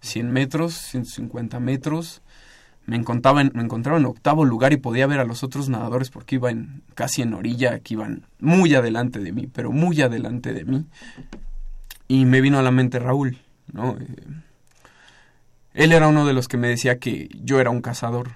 100 0.00 0.30
metros, 0.32 0.74
150 0.74 1.60
metros. 1.60 2.22
Me 2.86 2.96
encontraba, 2.96 3.40
en, 3.42 3.52
me 3.54 3.62
encontraba 3.62 3.98
en 3.98 4.06
octavo 4.06 4.44
lugar 4.44 4.72
y 4.72 4.76
podía 4.78 5.06
ver 5.06 5.20
a 5.20 5.24
los 5.24 5.42
otros 5.44 5.68
nadadores 5.68 6.10
porque 6.10 6.36
iban 6.36 6.82
casi 6.94 7.22
en 7.22 7.34
orilla, 7.34 7.78
que 7.80 7.94
iban 7.94 8.26
muy 8.40 8.74
adelante 8.74 9.20
de 9.20 9.32
mí, 9.32 9.46
pero 9.46 9.70
muy 9.70 10.00
adelante 10.02 10.52
de 10.52 10.64
mí. 10.64 10.84
Y 12.08 12.24
me 12.24 12.40
vino 12.40 12.58
a 12.58 12.62
la 12.62 12.70
mente 12.72 12.98
Raúl, 12.98 13.38
¿no? 13.72 13.96
Eh, 14.00 14.06
él 15.74 15.92
era 15.92 16.08
uno 16.08 16.26
de 16.26 16.32
los 16.32 16.48
que 16.48 16.56
me 16.56 16.68
decía 16.68 16.98
que 16.98 17.28
yo 17.44 17.60
era 17.60 17.70
un 17.70 17.80
cazador. 17.82 18.32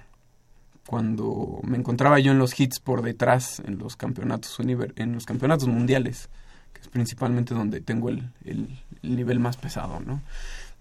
Cuando 0.87 1.59
me 1.63 1.77
encontraba 1.77 2.19
yo 2.19 2.31
en 2.31 2.37
los 2.37 2.57
hits 2.59 2.79
por 2.79 3.01
detrás, 3.01 3.61
en 3.65 3.79
los 3.79 3.95
campeonatos 3.97 4.57
en 4.59 5.13
los 5.13 5.25
campeonatos 5.25 5.67
mundiales, 5.67 6.29
que 6.73 6.81
es 6.81 6.87
principalmente 6.87 7.53
donde 7.55 7.81
tengo 7.81 8.09
el, 8.09 8.29
el- 8.45 8.79
el 9.01 9.15
nivel 9.15 9.39
más 9.39 9.57
pesado, 9.57 9.99
¿no? 9.99 10.21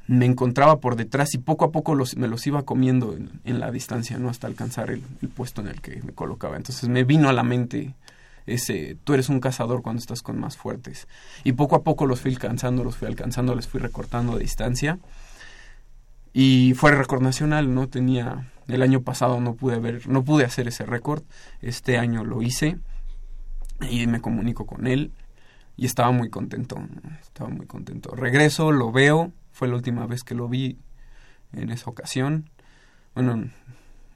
Me 0.07 0.27
encontraba 0.27 0.81
por 0.81 0.97
detrás 0.97 1.35
y 1.35 1.39
poco 1.39 1.65
a 1.65 1.73
poco 1.73 1.95
los, 1.95 2.17
me 2.17 2.29
los 2.29 2.47
iba 2.47 2.63
comiendo 2.63 3.17
en, 3.17 3.61
la 3.61 3.71
distancia, 3.71 4.19
¿no? 4.19 4.29
Hasta 4.29 4.47
alcanzar 4.47 4.91
el, 4.91 5.01
puesto 5.35 5.63
en 5.63 5.69
el 5.69 5.81
que 5.81 6.03
me 6.03 6.13
colocaba. 6.13 6.57
Entonces 6.57 6.89
me 6.89 7.05
vino 7.05 7.29
a 7.29 7.33
la 7.33 7.43
mente 7.43 7.95
ese, 8.47 8.99
tú 9.05 9.15
eres 9.15 9.31
un 9.31 9.41
cazador 9.41 9.81
cuando 9.81 10.01
estás 10.01 10.23
con 10.23 10.39
más 10.39 10.57
fuertes. 10.57 11.09
Y 11.43 11.53
poco 11.53 11.77
a 11.77 11.83
poco 11.83 12.07
los 12.07 12.21
fui 12.21 12.33
alcanzando, 12.33 12.85
los 12.85 12.97
fui 12.97 13.09
alcanzando, 13.09 13.55
les 13.55 13.67
fui 13.67 13.81
recortando 13.81 14.37
distancia. 14.37 14.99
Y 16.35 16.75
fue 16.75 16.93
récord 16.93 17.23
nacional, 17.23 17.75
¿no? 17.75 17.89
Tenía, 17.89 18.51
el 18.69 18.83
año 18.83 19.03
pasado 19.03 19.41
no 19.41 19.55
pude 19.55 19.79
ver, 19.79 20.09
no 20.09 20.25
pude 20.25 20.45
hacer 20.45 20.69
ese 20.69 20.85
récord, 20.85 21.23
este 21.63 21.97
año 21.97 22.25
lo 22.25 22.43
hice 22.43 22.79
y 23.89 24.07
me 24.07 24.21
comunico 24.21 24.67
con 24.67 24.87
él 24.87 25.13
y 25.77 25.87
estaba 25.87 26.11
muy 26.13 26.31
contento, 26.31 26.77
estaba 27.21 27.51
muy 27.51 27.67
contento. 27.67 28.15
Regreso, 28.15 28.73
lo 28.73 28.93
veo, 28.93 29.33
fue 29.55 29.69
la 29.69 29.77
última 29.77 30.07
vez 30.07 30.25
que 30.25 30.35
lo 30.35 30.49
vi 30.49 30.79
en 31.53 31.71
esa 31.71 31.89
ocasión, 31.89 32.51
bueno, 33.15 33.51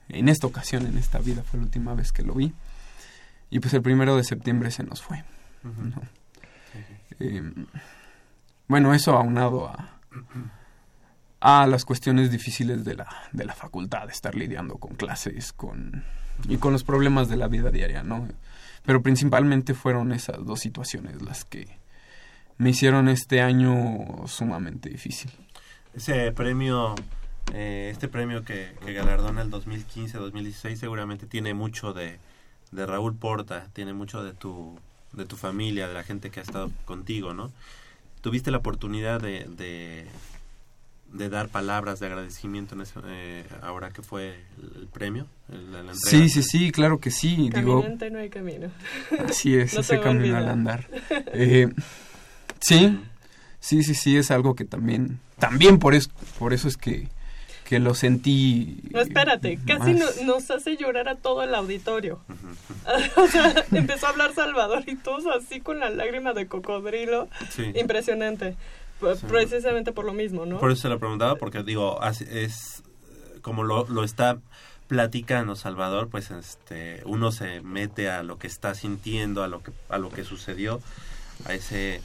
en 0.09 0.29
esta 0.29 0.47
ocasión, 0.47 0.85
en 0.87 0.99
esta 0.99 1.21
vida 1.21 1.45
fue 1.45 1.61
la 1.61 1.67
última 1.67 1.95
vez 1.95 2.13
que 2.13 2.25
lo 2.25 2.35
vi 2.35 2.53
y 3.49 3.61
pues 3.61 3.73
el 3.73 3.83
primero 3.83 4.17
de 4.17 4.25
septiembre 4.25 4.71
se 4.71 4.83
nos 4.83 5.01
fue. 5.01 5.25
¿no? 5.63 6.03
Eh, 7.21 7.53
bueno, 8.67 8.93
eso 8.93 9.17
aunado 9.17 9.69
a, 9.69 10.01
a 11.41 11.67
las 11.67 11.85
cuestiones 11.85 12.31
difíciles 12.31 12.85
de 12.85 12.97
la, 12.97 13.09
de 13.33 13.45
la 13.45 13.55
facultad, 13.55 14.07
de 14.07 14.13
estar 14.13 14.35
lidiando 14.35 14.77
con 14.77 14.97
clases 14.97 15.53
con, 15.53 16.05
y 16.49 16.57
con 16.57 16.73
los 16.73 16.85
problemas 16.85 17.29
de 17.29 17.37
la 17.37 17.49
vida 17.49 17.71
diaria, 17.71 18.03
¿no? 18.03 18.29
Pero 18.85 19.03
principalmente 19.03 19.75
fueron 19.75 20.13
esas 20.13 20.45
dos 20.45 20.61
situaciones 20.61 21.23
las 21.23 21.45
que 21.45 21.79
me 22.59 22.71
hicieron 22.71 23.09
este 23.09 23.41
año 23.41 24.27
sumamente 24.27 24.89
difícil. 24.91 25.31
Ese 25.95 26.31
premio, 26.33 26.95
eh, 27.55 27.89
este 27.93 28.09
premio 28.09 28.45
que, 28.45 28.73
que 28.85 28.93
galardona 28.93 29.43
el 29.43 29.51
2015-2016 29.51 30.77
seguramente 30.77 31.27
tiene 31.27 31.55
mucho 31.55 31.93
de, 31.93 32.19
de 32.73 32.87
Raúl 32.87 33.15
Porta, 33.17 33.67
tiene 33.73 33.93
mucho 33.95 34.23
de 34.23 34.33
tu, 34.33 34.79
de 35.13 35.25
tu 35.25 35.37
familia, 35.37 35.89
de 35.89 35.95
la 35.95 36.05
gente 36.05 36.31
que 36.31 36.41
ha 36.41 36.43
estado 36.43 36.71
contigo, 36.85 37.33
¿no? 37.35 37.51
¿Tuviste 38.21 38.51
la 38.51 38.59
oportunidad 38.59 39.21
de, 39.21 39.45
de, 39.49 40.07
de 41.13 41.29
dar 41.29 41.49
palabras 41.49 42.01
de 42.01 42.07
agradecimiento 42.07 42.75
en 42.75 42.81
eso, 42.83 43.03
eh, 43.07 43.45
ahora 43.63 43.91
que 43.91 44.03
fue 44.03 44.41
el, 44.59 44.83
el 44.83 44.87
premio? 44.89 45.27
el- 45.53 45.73
la 45.73 45.79
entrega? 45.81 45.97
Sí, 45.97 46.29
sí, 46.29 46.43
sí, 46.43 46.71
claro 46.73 46.99
que 46.99 47.11
sí. 47.11 47.49
Digo, 47.55 47.81
Caminante 47.81 48.11
no 48.11 48.19
hay 48.19 48.29
camino. 48.29 48.71
Así 49.29 49.57
es, 49.57 49.73
No 49.75 49.81
ese 49.81 50.01
camino 50.01 50.37
al 50.37 50.49
andar. 50.49 50.89
Eh, 51.33 51.69
sí, 52.61 52.99
sí, 53.61 53.83
sí, 53.83 53.95
sí, 53.95 54.17
es 54.17 54.31
algo 54.31 54.55
que 54.55 54.65
también, 54.65 55.21
también 55.39 55.79
por 55.79 55.95
eso, 55.95 56.11
por 56.39 56.53
eso 56.53 56.69
es 56.69 56.77
que, 56.77 57.09
que 57.65 57.79
lo 57.79 57.95
sentí. 57.95 58.81
No, 58.91 59.01
espérate, 59.01 59.59
casi 59.67 59.95
no- 59.95 60.07
nos 60.25 60.51
hace 60.51 60.77
llorar 60.77 61.09
a 61.09 61.17
todo 61.17 61.43
el 61.43 61.55
auditorio. 61.55 62.21
o 63.17 63.27
sea, 63.27 63.65
empezó 63.73 64.07
a 64.07 64.11
hablar 64.11 64.35
Salvador 64.35 64.85
y 64.87 64.97
todos 64.97 65.25
así 65.27 65.61
con 65.61 65.79
la 65.81 65.91
lágrima 65.91 66.33
de 66.33 66.47
cocodrilo. 66.47 67.29
Sí. 67.51 67.73
Impresionante. 67.75 68.57
Sí. 69.01 69.27
Precisamente 69.29 69.93
por 69.93 70.05
lo 70.05 70.13
mismo, 70.13 70.45
¿no? 70.45 70.59
Por 70.59 70.73
eso 70.73 70.83
se 70.83 70.89
lo 70.89 70.99
preguntaba, 70.99 71.37
porque 71.37 71.63
digo, 71.63 72.01
es 72.31 72.83
como 73.43 73.63
lo, 73.63 73.87
lo 73.89 74.03
está 74.03 74.39
platicando 74.89 75.55
Salvador, 75.55 76.09
pues 76.09 76.31
este 76.33 77.03
uno 77.05 77.31
se 77.31 77.61
mete 77.61 78.11
a 78.11 78.23
lo 78.25 78.39
que 78.39 78.47
está 78.49 78.75
sintiendo, 78.75 79.43
a 79.45 79.47
lo 79.47 79.63
que 79.63 79.71
a 79.89 79.99
lo 79.99 80.11
que 80.11 80.25
sucedió, 80.25 80.81
a 81.45 81.53
ese 81.55 82.01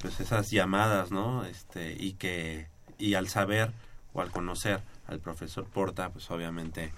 pues 0.00 0.20
esas 0.20 0.50
llamadas, 0.50 1.10
¿no? 1.10 1.44
Este 1.44 1.96
y 1.98 2.14
que 2.14 2.66
y 2.98 3.14
al 3.14 3.28
saber 3.28 3.72
o 4.12 4.20
al 4.20 4.30
conocer 4.30 4.80
al 5.06 5.20
profesor 5.20 5.64
Porta, 5.64 6.10
pues 6.10 6.30
obviamente 6.30 6.92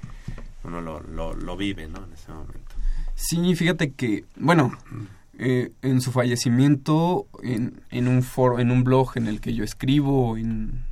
uno 0.65 0.81
lo, 0.81 1.01
lo, 1.01 1.35
lo 1.35 1.57
vive, 1.57 1.89
¿no? 1.89 2.05
En 2.05 2.13
ese 2.13 2.31
momento. 2.31 2.75
Sí, 3.15 3.55
fíjate 3.55 3.93
que, 3.93 4.25
bueno, 4.37 4.73
eh, 5.39 5.73
en 5.83 6.01
su 6.01 6.13
fallecimiento, 6.13 7.27
en, 7.43 7.81
en 7.91 8.09
un 8.09 8.23
foro, 8.23 8.59
en 8.59 8.71
un 8.71 8.85
blog 8.85 9.13
en 9.17 9.27
el 9.27 9.41
que 9.41 9.55
yo 9.55 9.65
escribo, 9.65 10.37
en, 10.37 10.85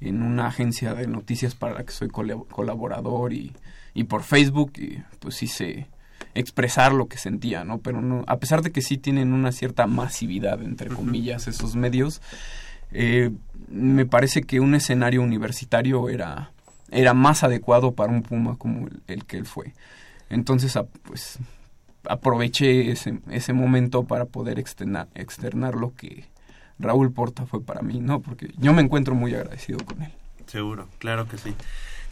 en 0.00 0.22
una 0.22 0.46
agencia 0.46 0.94
de 0.94 1.06
noticias 1.06 1.54
para 1.54 1.74
la 1.74 1.84
que 1.84 1.92
soy 1.92 2.08
colab- 2.08 2.48
colaborador 2.48 3.32
y, 3.32 3.52
y 3.94 4.04
por 4.04 4.22
Facebook, 4.22 4.72
y 4.76 5.02
pues 5.20 5.42
hice 5.42 5.86
expresar 6.34 6.92
lo 6.92 7.06
que 7.08 7.18
sentía, 7.18 7.64
¿no? 7.64 7.78
Pero 7.78 8.00
no, 8.00 8.24
a 8.26 8.38
pesar 8.38 8.62
de 8.62 8.72
que 8.72 8.82
sí 8.82 8.98
tienen 8.98 9.32
una 9.32 9.52
cierta 9.52 9.86
masividad, 9.86 10.62
entre 10.62 10.88
comillas, 10.88 11.46
esos 11.48 11.76
medios, 11.76 12.22
eh, 12.90 13.30
me 13.68 14.06
parece 14.06 14.42
que 14.42 14.60
un 14.60 14.74
escenario 14.74 15.22
universitario 15.22 16.08
era, 16.08 16.52
era 16.90 17.14
más 17.14 17.42
adecuado 17.42 17.92
para 17.92 18.12
un 18.12 18.22
Puma 18.22 18.56
como 18.56 18.88
el, 18.88 19.02
el 19.06 19.24
que 19.24 19.36
él 19.36 19.46
fue. 19.46 19.74
Entonces, 20.30 20.78
pues 21.02 21.38
aproveché 22.08 22.90
ese, 22.90 23.20
ese 23.30 23.52
momento 23.52 24.04
para 24.04 24.24
poder 24.24 24.58
externar, 24.58 25.08
externar 25.14 25.74
lo 25.74 25.94
que 25.94 26.24
Raúl 26.78 27.12
Porta 27.12 27.46
fue 27.46 27.62
para 27.62 27.82
mí, 27.82 28.00
¿no? 28.00 28.20
Porque 28.20 28.52
yo 28.58 28.72
me 28.72 28.82
encuentro 28.82 29.14
muy 29.14 29.34
agradecido 29.34 29.78
con 29.84 30.02
él. 30.02 30.12
Seguro, 30.46 30.88
claro 30.98 31.28
que 31.28 31.38
sí. 31.38 31.54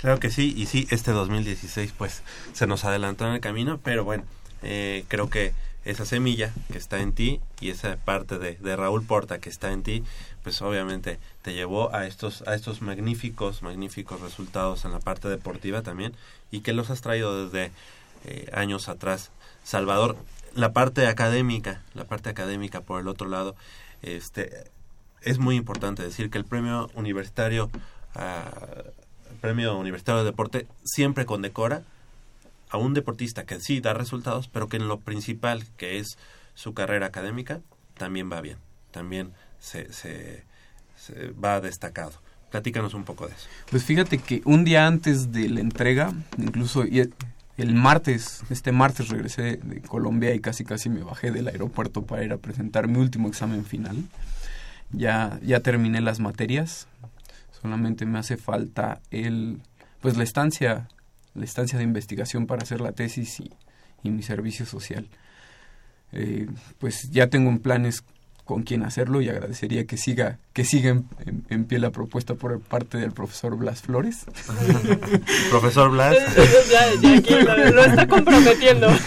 Claro 0.00 0.18
que 0.18 0.30
sí, 0.30 0.54
y 0.56 0.64
sí, 0.64 0.88
este 0.90 1.10
2016 1.10 1.92
pues 1.96 2.22
se 2.54 2.66
nos 2.66 2.86
adelantó 2.86 3.26
en 3.26 3.34
el 3.34 3.40
camino, 3.40 3.78
pero 3.84 4.02
bueno, 4.02 4.24
eh, 4.62 5.04
creo 5.08 5.28
que 5.28 5.52
esa 5.84 6.06
semilla 6.06 6.54
que 6.72 6.78
está 6.78 7.00
en 7.00 7.12
ti 7.12 7.40
y 7.60 7.68
esa 7.68 7.96
parte 7.96 8.38
de, 8.38 8.54
de 8.54 8.76
Raúl 8.76 9.04
Porta 9.04 9.40
que 9.40 9.50
está 9.50 9.72
en 9.72 9.82
ti, 9.82 10.02
pues 10.42 10.62
obviamente 10.62 11.18
te 11.42 11.52
llevó 11.52 11.94
a 11.94 12.06
estos, 12.06 12.42
a 12.48 12.54
estos 12.54 12.80
magníficos, 12.80 13.60
magníficos 13.60 14.22
resultados 14.22 14.86
en 14.86 14.92
la 14.92 15.00
parte 15.00 15.28
deportiva 15.28 15.82
también 15.82 16.14
y 16.50 16.60
que 16.60 16.72
los 16.72 16.88
has 16.88 17.02
traído 17.02 17.44
desde 17.44 17.70
eh, 18.24 18.48
años 18.54 18.88
atrás. 18.88 19.30
Salvador, 19.64 20.16
la 20.54 20.72
parte 20.72 21.08
académica, 21.08 21.82
la 21.92 22.04
parte 22.04 22.30
académica 22.30 22.80
por 22.80 23.02
el 23.02 23.08
otro 23.08 23.28
lado, 23.28 23.54
este, 24.00 24.64
es 25.20 25.38
muy 25.38 25.56
importante 25.56 26.02
decir 26.02 26.30
que 26.30 26.38
el 26.38 26.46
premio 26.46 26.90
universitario, 26.94 27.70
ah, 28.14 28.50
premio 29.40 29.78
universitario 29.78 30.20
de 30.20 30.30
deporte 30.30 30.66
siempre 30.84 31.26
condecora 31.26 31.82
a 32.70 32.78
un 32.78 32.94
deportista 32.94 33.44
que 33.44 33.60
sí 33.60 33.80
da 33.80 33.94
resultados, 33.94 34.48
pero 34.48 34.68
que 34.68 34.76
en 34.76 34.88
lo 34.88 35.00
principal, 35.00 35.64
que 35.76 35.98
es 35.98 36.18
su 36.54 36.72
carrera 36.72 37.06
académica, 37.06 37.60
también 37.96 38.30
va 38.30 38.40
bien, 38.40 38.58
también 38.92 39.32
se, 39.58 39.92
se, 39.92 40.44
va 41.42 41.60
destacado. 41.60 42.12
Platícanos 42.50 42.94
un 42.94 43.04
poco 43.04 43.26
de 43.26 43.34
eso. 43.34 43.48
Pues 43.70 43.84
fíjate 43.84 44.18
que 44.18 44.42
un 44.44 44.64
día 44.64 44.86
antes 44.86 45.32
de 45.32 45.48
la 45.48 45.60
entrega, 45.60 46.12
incluso 46.36 46.82
el 46.82 47.74
martes, 47.74 48.42
este 48.50 48.72
martes 48.72 49.08
regresé 49.08 49.58
de 49.62 49.80
Colombia 49.82 50.34
y 50.34 50.40
casi 50.40 50.64
casi 50.64 50.88
me 50.88 51.02
bajé 51.02 51.30
del 51.30 51.48
aeropuerto 51.48 52.02
para 52.02 52.24
ir 52.24 52.32
a 52.32 52.38
presentar 52.38 52.88
mi 52.88 52.98
último 52.98 53.28
examen 53.28 53.64
final. 53.64 53.96
Ya, 54.92 55.38
ya 55.42 55.60
terminé 55.60 56.00
las 56.00 56.18
materias, 56.18 56.88
solamente 57.60 58.06
me 58.06 58.18
hace 58.18 58.36
falta 58.36 59.00
el, 59.10 59.60
pues 60.00 60.16
la 60.16 60.24
estancia, 60.24 60.88
la 61.34 61.44
estancia 61.44 61.78
de 61.78 61.84
investigación 61.84 62.46
para 62.46 62.62
hacer 62.62 62.80
la 62.80 62.92
tesis 62.92 63.40
y, 63.40 63.50
y 64.02 64.10
mi 64.10 64.22
servicio 64.22 64.66
social. 64.66 65.08
Eh, 66.12 66.48
pues 66.78 67.10
ya 67.10 67.28
tengo 67.28 67.50
en 67.50 67.58
planes 67.58 68.02
con 68.44 68.64
quién 68.64 68.82
hacerlo 68.82 69.20
y 69.22 69.28
agradecería 69.28 69.84
que 69.86 69.96
siga 69.96 70.38
que 70.52 70.64
siga 70.64 70.90
en, 70.90 71.06
en- 71.24 71.44
en 71.50 71.64
pie 71.66 71.78
la 71.78 71.90
propuesta 71.90 72.34
por 72.34 72.58
parte 72.60 72.98
del 72.98 73.12
profesor 73.12 73.56
Blas 73.56 73.82
Flores. 73.82 74.24
Profesor 75.50 75.90
Blas. 75.90 76.16
ya, 76.70 77.00
ya 77.00 77.16
aquí 77.16 77.34
lo, 77.34 77.70
lo 77.72 77.84
está 77.84 78.06
comprometiendo. 78.06 78.88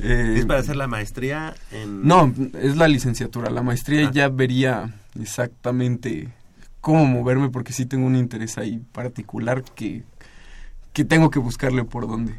Eh, 0.00 0.36
¿Es 0.38 0.46
para 0.46 0.60
hacer 0.60 0.76
la 0.76 0.86
maestría 0.86 1.56
en...? 1.72 2.06
No, 2.06 2.32
es 2.62 2.76
la 2.76 2.86
licenciatura. 2.86 3.50
La 3.50 3.64
maestría 3.64 4.06
Ah. 4.06 4.10
ya 4.14 4.28
vería 4.28 4.94
exactamente 5.20 6.28
cómo 6.88 7.04
moverme 7.04 7.50
porque 7.50 7.74
sí 7.74 7.84
tengo 7.84 8.06
un 8.06 8.16
interés 8.16 8.56
ahí 8.56 8.78
particular 8.92 9.62
que, 9.62 10.04
que 10.94 11.04
tengo 11.04 11.28
que 11.28 11.38
buscarle 11.38 11.84
por 11.84 12.08
dónde. 12.08 12.32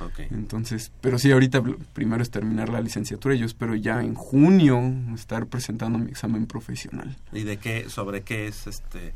Ok. 0.00 0.30
Entonces, 0.30 0.92
pero 1.00 1.18
sí, 1.18 1.32
ahorita 1.32 1.60
primero 1.92 2.22
es 2.22 2.30
terminar 2.30 2.68
la 2.68 2.80
licenciatura 2.80 3.34
y 3.34 3.40
yo 3.40 3.46
espero 3.46 3.74
ya 3.74 4.00
en 4.00 4.14
junio 4.14 4.80
estar 5.12 5.48
presentando 5.48 5.98
mi 5.98 6.08
examen 6.08 6.46
profesional. 6.46 7.16
¿Y 7.32 7.42
de 7.42 7.56
qué, 7.56 7.90
sobre 7.90 8.22
qué 8.22 8.46
es 8.46 8.68
este 8.68 9.12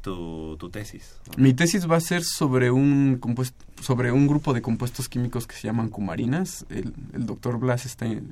tu, 0.00 0.56
tu 0.58 0.70
tesis? 0.70 1.16
Mi 1.36 1.52
tesis 1.52 1.86
va 1.86 1.96
a 1.96 2.00
ser 2.00 2.24
sobre 2.24 2.70
un 2.70 3.18
compuesto, 3.20 3.66
sobre 3.82 4.12
un 4.12 4.26
grupo 4.26 4.54
de 4.54 4.62
compuestos 4.62 5.10
químicos 5.10 5.46
que 5.46 5.56
se 5.56 5.68
llaman 5.68 5.90
cumarinas. 5.90 6.64
El, 6.70 6.94
el 7.12 7.26
doctor 7.26 7.58
Blas 7.58 7.84
está, 7.84 8.06
eh, 8.06 8.22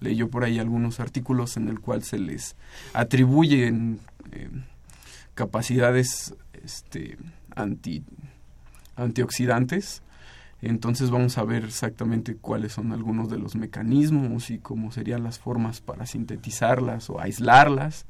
leyó 0.00 0.28
por 0.28 0.44
ahí 0.44 0.58
algunos 0.58 1.00
artículos 1.00 1.56
en 1.56 1.68
el 1.68 1.80
cual 1.80 2.02
se 2.02 2.18
les 2.18 2.56
atribuyen 2.92 4.00
eh, 4.32 4.50
capacidades 5.40 6.34
este, 6.62 7.16
anti, 7.56 8.04
antioxidantes. 8.94 10.02
Entonces 10.60 11.08
vamos 11.08 11.38
a 11.38 11.44
ver 11.44 11.64
exactamente 11.64 12.36
cuáles 12.36 12.74
son 12.74 12.92
algunos 12.92 13.30
de 13.30 13.38
los 13.38 13.56
mecanismos 13.56 14.50
y 14.50 14.58
cómo 14.58 14.92
serían 14.92 15.22
las 15.24 15.38
formas 15.38 15.80
para 15.80 16.04
sintetizarlas 16.04 17.08
o 17.08 17.18
aislarlas. 17.20 18.04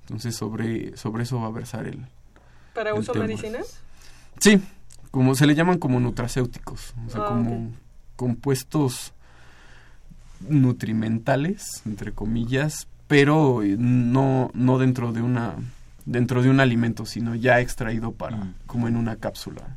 Entonces 0.00 0.34
sobre, 0.34 0.96
sobre 0.96 1.24
eso 1.24 1.38
va 1.38 1.48
a 1.48 1.50
versar 1.50 1.86
el, 1.86 2.06
¿Para 2.74 2.90
el 2.92 2.98
uso 2.98 3.12
tema. 3.12 3.26
medicinas? 3.26 3.78
Sí, 4.38 4.62
como 5.10 5.34
se 5.34 5.46
le 5.46 5.54
llaman 5.54 5.78
como 5.78 6.00
nutracéuticos, 6.00 6.94
o 7.06 7.10
sea, 7.10 7.20
Ah, 7.24 7.26
como 7.26 7.72
compuestos 8.16 9.12
nutrimentales, 10.48 11.82
entre 11.84 12.12
comillas, 12.12 12.88
pero 13.06 13.62
eh, 13.62 13.76
no, 13.78 14.50
no 14.54 14.78
dentro 14.78 15.12
de 15.12 15.20
una 15.20 15.56
dentro 16.10 16.42
de 16.42 16.50
un 16.50 16.58
alimento, 16.58 17.06
sino 17.06 17.36
ya 17.36 17.60
extraído 17.60 18.10
para 18.12 18.48
como 18.66 18.88
en 18.88 18.96
una 18.96 19.14
cápsula. 19.16 19.76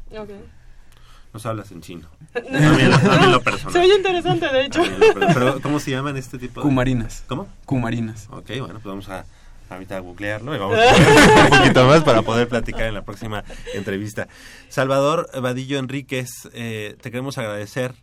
Nos 1.32 1.46
hablas 1.46 1.72
en 1.72 1.82
chino. 1.82 2.08
A 2.36 2.40
mí, 2.42 2.84
lo- 2.84 2.96
a 3.12 3.20
mí 3.20 3.32
lo 3.32 3.42
personal. 3.42 3.74
Se 3.74 3.80
oye 3.80 3.96
interesante, 3.96 4.48
de 4.50 4.66
hecho. 4.66 4.84
Lo 4.86 5.28
Pero, 5.34 5.62
¿cómo 5.62 5.80
se 5.80 5.90
llaman 5.92 6.16
este 6.18 6.38
tipo 6.38 6.60
de...? 6.60 6.64
Cumarinas. 6.64 7.24
¿Cómo? 7.28 7.48
Cumarinas. 7.66 8.28
Ok, 8.32 8.48
bueno, 8.60 8.74
pues 8.74 8.84
vamos 8.86 9.10
a 9.10 9.26
ahorita 9.70 9.98
a 9.98 10.00
googlearlo 10.02 10.56
y 10.56 10.60
vamos 10.60 10.78
a 10.78 11.44
un 11.52 11.60
poquito 11.60 11.88
más 11.88 12.04
para 12.04 12.22
poder 12.22 12.48
platicar 12.48 12.84
en 12.84 12.94
la 12.94 13.02
próxima 13.04 13.44
entrevista. 13.74 14.28
Salvador 14.70 15.28
Vadillo 15.42 15.80
Enríquez, 15.80 16.30
eh, 16.54 16.96
te 17.02 17.10
queremos 17.10 17.40
agradecer 17.40 17.96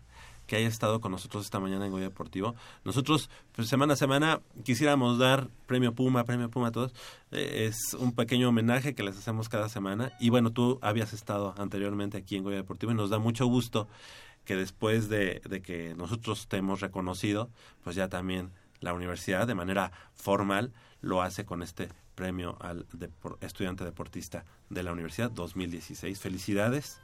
que 0.50 0.56
hayas 0.56 0.72
estado 0.72 1.00
con 1.00 1.12
nosotros 1.12 1.44
esta 1.44 1.60
mañana 1.60 1.86
en 1.86 1.92
Goya 1.92 2.06
Deportivo. 2.06 2.56
Nosotros, 2.84 3.30
pues 3.54 3.68
semana 3.68 3.92
a 3.92 3.96
semana, 3.96 4.40
quisiéramos 4.64 5.16
dar 5.16 5.46
premio 5.66 5.94
Puma, 5.94 6.24
premio 6.24 6.50
Puma 6.50 6.68
a 6.68 6.72
todos. 6.72 6.92
Eh, 7.30 7.68
es 7.70 7.94
un 7.94 8.12
pequeño 8.16 8.48
homenaje 8.48 8.96
que 8.96 9.04
les 9.04 9.16
hacemos 9.16 9.48
cada 9.48 9.68
semana. 9.68 10.10
Y 10.18 10.30
bueno, 10.30 10.50
tú 10.50 10.80
habías 10.82 11.12
estado 11.12 11.54
anteriormente 11.56 12.18
aquí 12.18 12.34
en 12.34 12.42
Goya 12.42 12.56
Deportivo 12.56 12.90
y 12.90 12.96
nos 12.96 13.10
da 13.10 13.20
mucho 13.20 13.46
gusto 13.46 13.86
que 14.44 14.56
después 14.56 15.08
de, 15.08 15.40
de 15.48 15.62
que 15.62 15.94
nosotros 15.94 16.48
te 16.48 16.56
hemos 16.56 16.80
reconocido, 16.80 17.48
pues 17.84 17.94
ya 17.94 18.08
también 18.08 18.50
la 18.80 18.92
universidad 18.92 19.46
de 19.46 19.54
manera 19.54 19.92
formal 20.14 20.72
lo 21.00 21.22
hace 21.22 21.44
con 21.44 21.62
este 21.62 21.90
premio 22.16 22.56
al 22.60 22.88
depor- 22.88 23.36
estudiante 23.40 23.84
deportista 23.84 24.44
de 24.68 24.82
la 24.82 24.90
universidad 24.90 25.30
2016. 25.30 26.18
Felicidades 26.18 27.00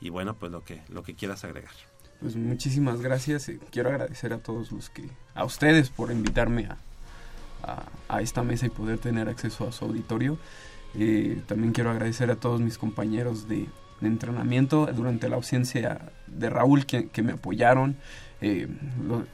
y 0.00 0.08
bueno, 0.08 0.34
pues 0.34 0.50
lo 0.50 0.64
que 0.64 0.82
lo 0.88 1.04
que 1.04 1.14
quieras 1.14 1.44
agregar. 1.44 1.72
Pues 2.20 2.36
muchísimas 2.36 3.00
gracias. 3.00 3.48
eh, 3.48 3.60
Quiero 3.70 3.90
agradecer 3.90 4.32
a 4.32 4.38
todos 4.38 4.72
los 4.72 4.90
que, 4.90 5.08
a 5.34 5.44
ustedes 5.44 5.90
por 5.90 6.10
invitarme 6.10 6.66
a, 6.66 6.76
a, 7.62 7.84
a 8.08 8.22
esta 8.22 8.42
mesa 8.42 8.66
y 8.66 8.70
poder 8.70 8.98
tener 8.98 9.28
acceso 9.28 9.68
a 9.68 9.72
su 9.72 9.84
auditorio. 9.84 10.38
Eh, 10.94 11.42
también 11.46 11.72
quiero 11.72 11.90
agradecer 11.90 12.30
a 12.30 12.36
todos 12.36 12.60
mis 12.60 12.78
compañeros 12.78 13.48
de, 13.48 13.66
de 14.00 14.08
entrenamiento 14.08 14.86
durante 14.86 15.28
la 15.28 15.36
ausencia 15.36 16.10
de 16.26 16.50
Raúl 16.50 16.86
que, 16.86 17.08
que 17.08 17.22
me 17.22 17.32
apoyaron. 17.32 17.96
Eh, 18.40 18.68
lo- 19.06 19.26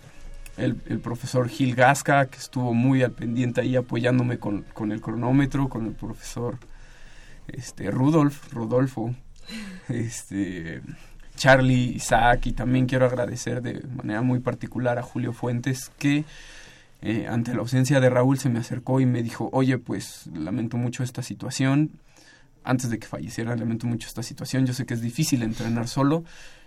el, 0.57 0.81
el 0.87 1.01
profesor 1.01 1.49
Gil 1.49 1.75
Gasca, 1.75 2.27
que 2.27 2.39
estuvo 2.39 2.75
muy 2.75 3.03
al 3.03 3.11
pendiente 3.11 3.61
ahí 3.61 3.75
apoyándome 3.75 4.39
con, 4.39 4.63
con 4.73 4.93
el 4.93 5.01
cronómetro, 5.01 5.69
con 5.69 5.87
el 5.87 5.95
profesor 5.95 6.59
este, 7.49 7.91
Rudolf, 7.91 8.53
Rodolfo, 8.53 9.17
este, 9.89 10.81
Charlie, 11.37 11.97
Isaac, 11.97 12.47
y 12.47 12.53
también 12.53 12.87
quiero 12.87 13.07
agradecer 13.07 13.63
de 13.63 13.83
manera 13.89 14.23
muy 14.23 14.41
particular 14.41 14.99
a 14.99 15.03
Julio 15.03 15.33
Fuentes, 15.33 15.91
que 15.99 16.25
eh, 17.03 17.27
ante 17.29 17.53
la 17.53 17.61
ausencia 17.61 18.01
de 18.01 18.11
Raúl 18.11 18.39
se 18.39 18.49
me 18.49 18.61
acercó 18.61 19.01
y 19.01 19.07
me 19.07 19.23
dijo, 19.23 19.51
oye, 19.53 19.79
pues 19.79 20.27
lamento 20.33 20.77
mucho 20.77 21.03
esta 21.03 21.23
situación, 21.23 21.91
antes 22.63 22.89
de 22.91 22.99
que 22.99 23.07
falleciera, 23.07 23.57
lamento 23.57 23.87
mucho 23.87 24.09
esta 24.09 24.23
situación, 24.23 24.67
yo 24.67 24.73
sé 24.73 24.87
que 24.87 24.95
es 24.95 25.01
difícil 25.01 25.43
entrenar 25.43 25.89
solo, 25.89 26.25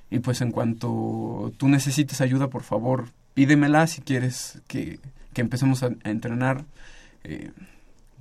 y 0.09 0.19
pues 0.19 0.41
en 0.41 0.51
cuanto 0.51 1.51
tú 1.57 1.67
necesites 1.67 2.21
ayuda, 2.21 2.49
por 2.49 2.63
favor, 2.63 3.09
pídemela 3.33 3.87
si 3.87 4.01
quieres 4.01 4.61
que, 4.67 4.99
que 5.33 5.41
empecemos 5.41 5.83
a, 5.83 5.89
entrenar. 6.03 6.65
eh, 7.23 7.51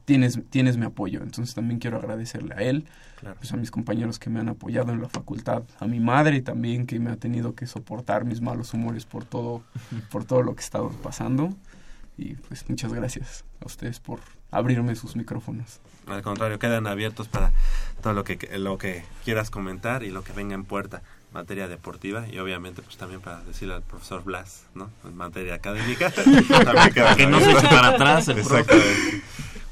tienes, 0.07 0.41
tienes 0.49 0.79
mi 0.79 0.87
apoyo. 0.87 1.23
Entonces 1.23 1.55
también 1.55 1.79
quiero 1.79 1.99
agradecerle 1.99 2.55
a 2.55 2.63
él, 2.63 2.87
Claro. 3.21 3.37
pues 3.39 3.53
a 3.53 3.57
mis 3.57 3.71
compañeros 3.71 4.19
que 4.19 4.31
me 4.31 4.41
han 4.41 4.49
apoyado 4.49 4.93
en 4.93 5.03
la 5.03 5.09
facultad, 5.11 5.63
a 5.81 5.87
mi 5.87 6.01
madre 6.01 6.41
también 6.43 6.87
que 6.87 6.99
me 6.99 7.11
ha 7.11 7.17
tenido 7.17 7.55
que 7.55 7.67
soportar 7.67 8.25
mis 8.25 8.41
malos 8.41 8.73
humores 8.75 9.05
por 9.05 9.25
todo, 9.25 9.63
por 10.11 10.25
todo 10.25 10.43
lo 10.43 10.55
que 10.55 10.61
he 10.63 10.65
estado 10.65 10.89
pasando. 11.03 11.55
Y 12.19 12.35
pues 12.35 12.65
muchas 12.71 12.95
gracias 12.95 13.45
a 13.61 13.67
ustedes 13.67 14.01
por 14.01 14.21
abrirme 14.51 14.95
sus 14.97 15.17
micrófonos. 15.17 15.81
Al 16.07 16.23
contrario, 16.23 16.59
quedan 16.59 16.87
abiertos 16.87 17.29
para 17.29 17.53
todo 18.03 18.15
lo 18.15 18.25
que 18.25 18.39
lo 18.59 18.79
que 18.79 19.05
quieras 19.25 19.51
comentar 19.51 20.03
y 20.03 20.11
lo 20.11 20.23
que 20.25 20.33
venga 20.33 20.55
en 20.55 20.65
puerta 20.65 20.99
en 21.29 21.35
materia 21.35 21.69
deportiva 21.69 22.27
y 22.29 22.39
obviamente 22.39 22.81
pues 22.81 22.97
también 22.97 23.21
para 23.21 23.43
decirle 23.43 23.75
al 23.75 23.83
profesor 23.83 24.23
Blas, 24.25 24.63
¿no? 24.75 24.89
En 25.05 25.15
materia 25.17 25.55
académica. 25.57 26.11
Que 27.17 27.27
no 27.27 27.41
se 27.41 27.51
eche 27.51 27.69
para 27.69 27.89
atrás 27.89 28.29
el. 28.29 28.39
Exactamente. 28.39 29.23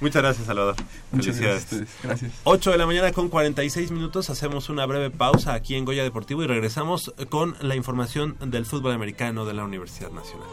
Muchas 0.00 0.22
gracias, 0.22 0.46
Salvador. 0.46 0.76
Muchas 1.12 1.36
Felicidades. 1.36 1.66
gracias 1.70 1.80
a 1.80 1.84
ustedes. 1.84 2.02
Gracias. 2.02 2.32
8 2.44 2.70
de 2.72 2.78
la 2.78 2.86
mañana 2.86 3.12
con 3.12 3.28
46 3.28 3.90
minutos. 3.90 4.28
Hacemos 4.30 4.68
una 4.68 4.86
breve 4.86 5.10
pausa 5.10 5.54
aquí 5.54 5.76
en 5.76 5.84
Goya 5.84 6.02
Deportivo 6.02 6.42
y 6.42 6.46
regresamos 6.46 7.12
con 7.28 7.56
la 7.60 7.76
información 7.76 8.36
del 8.40 8.66
fútbol 8.66 8.92
americano 8.92 9.44
de 9.44 9.54
la 9.54 9.64
Universidad 9.64 10.10
Nacional. 10.10 10.48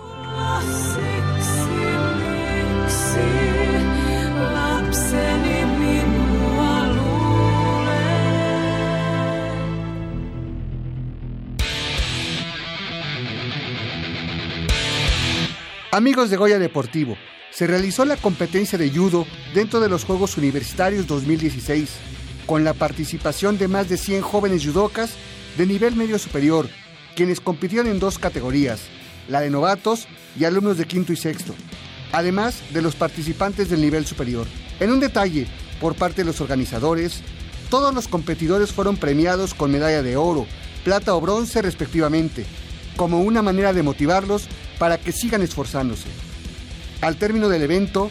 Amigos 15.93 16.29
de 16.29 16.37
Goya 16.37 16.57
Deportivo, 16.57 17.17
se 17.51 17.67
realizó 17.67 18.05
la 18.05 18.15
competencia 18.15 18.77
de 18.77 18.89
judo 18.89 19.27
dentro 19.53 19.81
de 19.81 19.89
los 19.89 20.05
Juegos 20.05 20.37
Universitarios 20.37 21.05
2016, 21.05 21.89
con 22.45 22.63
la 22.63 22.73
participación 22.73 23.57
de 23.57 23.67
más 23.67 23.89
de 23.89 23.97
100 23.97 24.21
jóvenes 24.21 24.65
judocas 24.65 25.15
de 25.57 25.65
nivel 25.65 25.97
medio 25.97 26.17
superior, 26.17 26.69
quienes 27.13 27.41
compitieron 27.41 27.87
en 27.87 27.99
dos 27.99 28.19
categorías, 28.19 28.83
la 29.27 29.41
de 29.41 29.49
novatos 29.49 30.07
y 30.39 30.45
alumnos 30.45 30.77
de 30.77 30.85
quinto 30.85 31.11
y 31.11 31.17
sexto, 31.17 31.53
además 32.13 32.61
de 32.71 32.81
los 32.81 32.95
participantes 32.95 33.69
del 33.69 33.81
nivel 33.81 34.05
superior. 34.05 34.47
En 34.79 34.91
un 34.91 35.01
detalle, 35.01 35.45
por 35.81 35.95
parte 35.95 36.21
de 36.21 36.25
los 36.25 36.39
organizadores, 36.39 37.21
todos 37.69 37.93
los 37.93 38.07
competidores 38.07 38.71
fueron 38.71 38.95
premiados 38.95 39.53
con 39.53 39.73
medalla 39.73 40.03
de 40.03 40.15
oro, 40.15 40.47
plata 40.85 41.13
o 41.13 41.19
bronce 41.19 41.61
respectivamente, 41.61 42.45
como 42.95 43.21
una 43.21 43.41
manera 43.41 43.73
de 43.73 43.83
motivarlos 43.83 44.47
para 44.81 44.97
que 44.97 45.11
sigan 45.11 45.43
esforzándose. 45.43 46.07
Al 47.01 47.15
término 47.17 47.49
del 47.49 47.61
evento, 47.61 48.09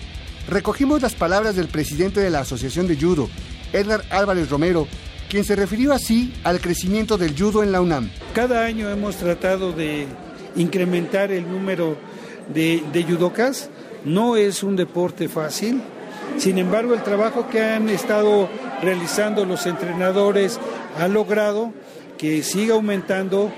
recogimos 0.49 1.03
las 1.03 1.17
palabras 1.17 1.57
del 1.57 1.67
presidente 1.67 2.21
de 2.21 2.31
la 2.31 2.43
Asociación 2.43 2.87
de 2.87 2.97
Judo, 2.97 3.29
Edgar 3.73 4.05
Álvarez 4.09 4.49
Romero, 4.51 4.87
quien 5.29 5.43
se 5.43 5.57
refirió 5.57 5.93
así 5.93 6.33
al 6.45 6.61
crecimiento 6.61 7.19
del 7.19 7.37
judo 7.37 7.65
en 7.65 7.73
la 7.73 7.81
UNAM. 7.81 8.09
Cada 8.35 8.65
año 8.65 8.89
hemos 8.89 9.17
tratado 9.17 9.73
de 9.73 10.07
incrementar 10.55 11.33
el 11.33 11.51
número 11.51 11.97
de, 12.55 12.85
de 12.93 13.03
judocas. 13.03 13.69
No 14.05 14.37
es 14.37 14.63
un 14.63 14.77
deporte 14.77 15.29
fácil. 15.29 15.83
Sin 16.39 16.57
embargo, 16.57 16.95
el 16.95 17.03
trabajo 17.03 17.49
que 17.49 17.65
han 17.65 17.89
estado 17.89 18.49
realizando 18.81 19.45
los 19.45 19.67
entrenadores 19.67 20.61
ha 21.01 21.09
logrado 21.09 21.73
que 22.17 22.45
siga 22.45 22.75
aumentando 22.75 23.53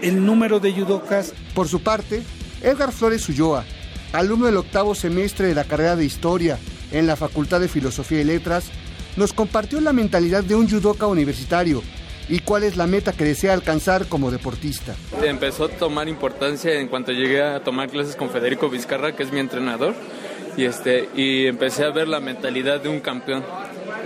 el 0.00 0.24
número 0.24 0.60
de 0.60 0.72
judocas. 0.72 1.34
Por 1.54 1.68
su 1.68 1.82
parte, 1.82 2.22
Edgar 2.62 2.92
Flores 2.92 3.28
Ulloa, 3.28 3.64
alumno 4.12 4.46
del 4.46 4.56
octavo 4.56 4.94
semestre 4.94 5.46
de 5.46 5.54
la 5.54 5.64
carrera 5.64 5.96
de 5.96 6.04
Historia 6.04 6.58
en 6.90 7.06
la 7.06 7.16
Facultad 7.16 7.60
de 7.60 7.68
Filosofía 7.68 8.20
y 8.20 8.24
Letras, 8.24 8.64
nos 9.16 9.32
compartió 9.32 9.80
la 9.80 9.92
mentalidad 9.92 10.44
de 10.44 10.54
un 10.54 10.68
judoka 10.68 11.06
universitario 11.06 11.82
y 12.28 12.40
cuál 12.40 12.62
es 12.64 12.76
la 12.76 12.86
meta 12.86 13.12
que 13.12 13.24
desea 13.24 13.54
alcanzar 13.54 14.06
como 14.06 14.30
deportista. 14.30 14.94
Empezó 15.22 15.64
a 15.64 15.68
tomar 15.68 16.08
importancia 16.08 16.78
en 16.78 16.88
cuanto 16.88 17.12
llegué 17.12 17.42
a 17.42 17.62
tomar 17.62 17.88
clases 17.88 18.16
con 18.16 18.30
Federico 18.30 18.68
Vizcarra, 18.68 19.16
que 19.16 19.22
es 19.22 19.32
mi 19.32 19.40
entrenador, 19.40 19.94
y, 20.56 20.64
este, 20.64 21.08
y 21.14 21.46
empecé 21.46 21.84
a 21.84 21.90
ver 21.90 22.08
la 22.08 22.20
mentalidad 22.20 22.80
de 22.80 22.88
un 22.88 23.00
campeón, 23.00 23.44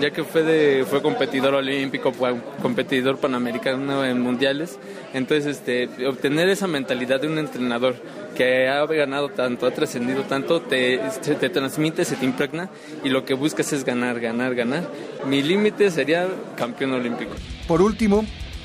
ya 0.00 0.10
que 0.10 0.22
fue, 0.22 0.42
de, 0.42 0.84
fue 0.84 1.02
competidor 1.02 1.54
olímpico, 1.54 2.12
fue 2.12 2.34
competidor 2.60 3.18
panamericano 3.18 4.04
en 4.04 4.20
mundiales, 4.20 4.78
entonces 5.14 5.58
este, 5.58 6.06
obtener 6.06 6.48
esa 6.48 6.66
mentalidad 6.66 7.20
de 7.20 7.28
un 7.28 7.38
entrenador 7.38 7.96
que 8.34 8.68
ha 8.68 8.84
ganado 8.86 9.28
tanto, 9.28 9.66
ha 9.66 9.70
trascendido 9.70 10.22
tanto, 10.22 10.60
te, 10.62 11.00
se 11.20 11.34
te 11.34 11.48
transmite, 11.48 12.04
se 12.04 12.16
te 12.16 12.24
impregna 12.24 12.68
y 13.04 13.08
lo 13.08 13.24
que 13.24 13.34
buscas 13.34 13.72
es 13.72 13.84
ganar, 13.84 14.20
ganar, 14.20 14.54
ganar. 14.54 14.88
Mi 15.26 15.42
límite 15.42 15.90
sería 15.90 16.28
campeón 16.56 16.92
olímpico. 16.92 17.32
Por 17.68 17.82
último, 17.82 18.24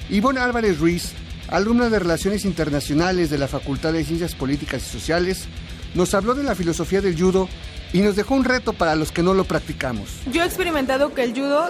Ivonne 0.09 0.39
Álvarez 0.39 0.79
Ruiz, 0.79 1.13
alumna 1.49 1.89
de 1.89 1.99
Relaciones 1.99 2.45
Internacionales 2.45 3.29
de 3.29 3.37
la 3.37 3.47
Facultad 3.47 3.93
de 3.93 4.03
Ciencias 4.03 4.35
Políticas 4.35 4.81
y 4.83 4.89
Sociales, 4.89 5.45
nos 5.93 6.13
habló 6.13 6.35
de 6.35 6.43
la 6.43 6.55
filosofía 6.55 7.01
del 7.01 7.19
judo 7.19 7.49
y 7.93 8.01
nos 8.01 8.15
dejó 8.15 8.35
un 8.35 8.43
reto 8.43 8.73
para 8.73 8.95
los 8.95 9.11
que 9.11 9.23
no 9.23 9.33
lo 9.33 9.45
practicamos. 9.45 10.09
Yo 10.31 10.43
he 10.43 10.45
experimentado 10.45 11.13
que 11.13 11.23
el 11.23 11.33
judo 11.33 11.69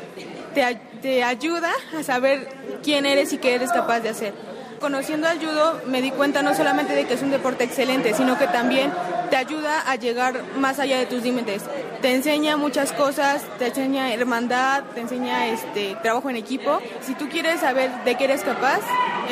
te, 0.54 0.80
te 1.02 1.24
ayuda 1.24 1.72
a 1.98 2.04
saber 2.04 2.48
quién 2.84 3.06
eres 3.06 3.34
y 3.34 3.38
qué 3.38 3.56
eres 3.56 3.72
capaz 3.72 4.00
de 4.02 4.10
hacer. 4.10 4.34
Conociendo 4.80 5.28
al 5.28 5.39
judo 5.39 5.82
me 5.88 6.01
di 6.01 6.11
cuenta 6.11 6.43
no 6.43 6.55
solamente 6.55 6.93
de 6.93 7.05
que 7.05 7.15
es 7.15 7.21
un 7.21 7.32
deporte 7.32 7.63
excelente, 7.63 8.13
sino 8.13 8.38
que 8.38 8.45
también 8.47 8.91
te 9.30 9.36
ayuda 9.36 9.82
a 9.89 9.95
llegar 9.95 10.43
más 10.57 10.80
allá 10.80 10.99
de 10.99 11.07
tus 11.07 11.23
límites. 11.23 11.63
Te 12.01 12.13
enseña 12.13 12.57
muchas 12.57 12.91
cosas, 12.91 13.41
te 13.57 13.67
enseña 13.67 14.13
hermandad, 14.13 14.84
te 14.93 15.01
enseña 15.01 15.47
este 15.47 15.97
trabajo 16.03 16.30
en 16.30 16.36
equipo. 16.36 16.80
Si 17.01 17.15
tú 17.15 17.28
quieres 17.28 17.61
saber 17.61 17.89
de 18.05 18.15
qué 18.15 18.25
eres 18.25 18.41
capaz, 18.43 18.82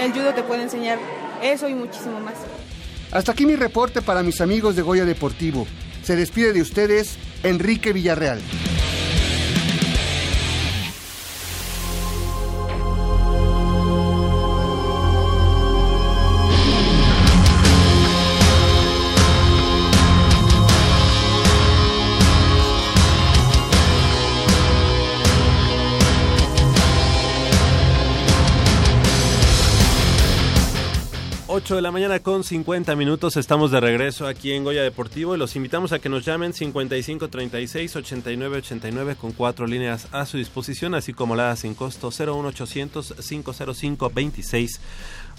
el 0.01 0.11
judo 0.13 0.33
te 0.33 0.41
puede 0.41 0.63
enseñar 0.63 0.97
eso 1.43 1.69
y 1.69 1.75
muchísimo 1.75 2.19
más. 2.19 2.35
Hasta 3.11 3.31
aquí 3.31 3.45
mi 3.45 3.55
reporte 3.55 4.01
para 4.01 4.23
mis 4.23 4.41
amigos 4.41 4.75
de 4.75 4.81
Goya 4.81 5.05
Deportivo. 5.05 5.67
Se 6.03 6.15
despide 6.15 6.53
de 6.53 6.61
ustedes 6.61 7.17
Enrique 7.43 7.93
Villarreal. 7.93 8.41
Ocho 31.65 31.77
de 31.77 31.81
la 31.81 31.89
mañana 31.89 32.19
con 32.19 32.43
50 32.43 32.95
minutos, 32.95 33.37
estamos 33.37 33.71
de 33.71 33.79
regreso 33.79 34.27
aquí 34.27 34.51
en 34.51 34.63
Goya 34.63 34.83
Deportivo 34.83 35.33
y 35.33 35.39
los 35.39 35.55
invitamos 35.55 35.93
a 35.93 35.99
que 35.99 36.09
nos 36.09 36.23
llamen 36.23 36.53
55 36.53 37.27
36 37.27 37.95
89 37.95 38.57
89 38.57 39.15
con 39.15 39.31
cuatro 39.31 39.65
líneas 39.65 40.07
a 40.11 40.27
su 40.27 40.37
disposición, 40.37 40.93
así 40.93 41.11
como 41.11 41.35
la 41.35 41.55
sin 41.55 41.73
costo 41.73 42.11
01800 42.11 43.15
505 43.17 44.11
26 44.13 44.79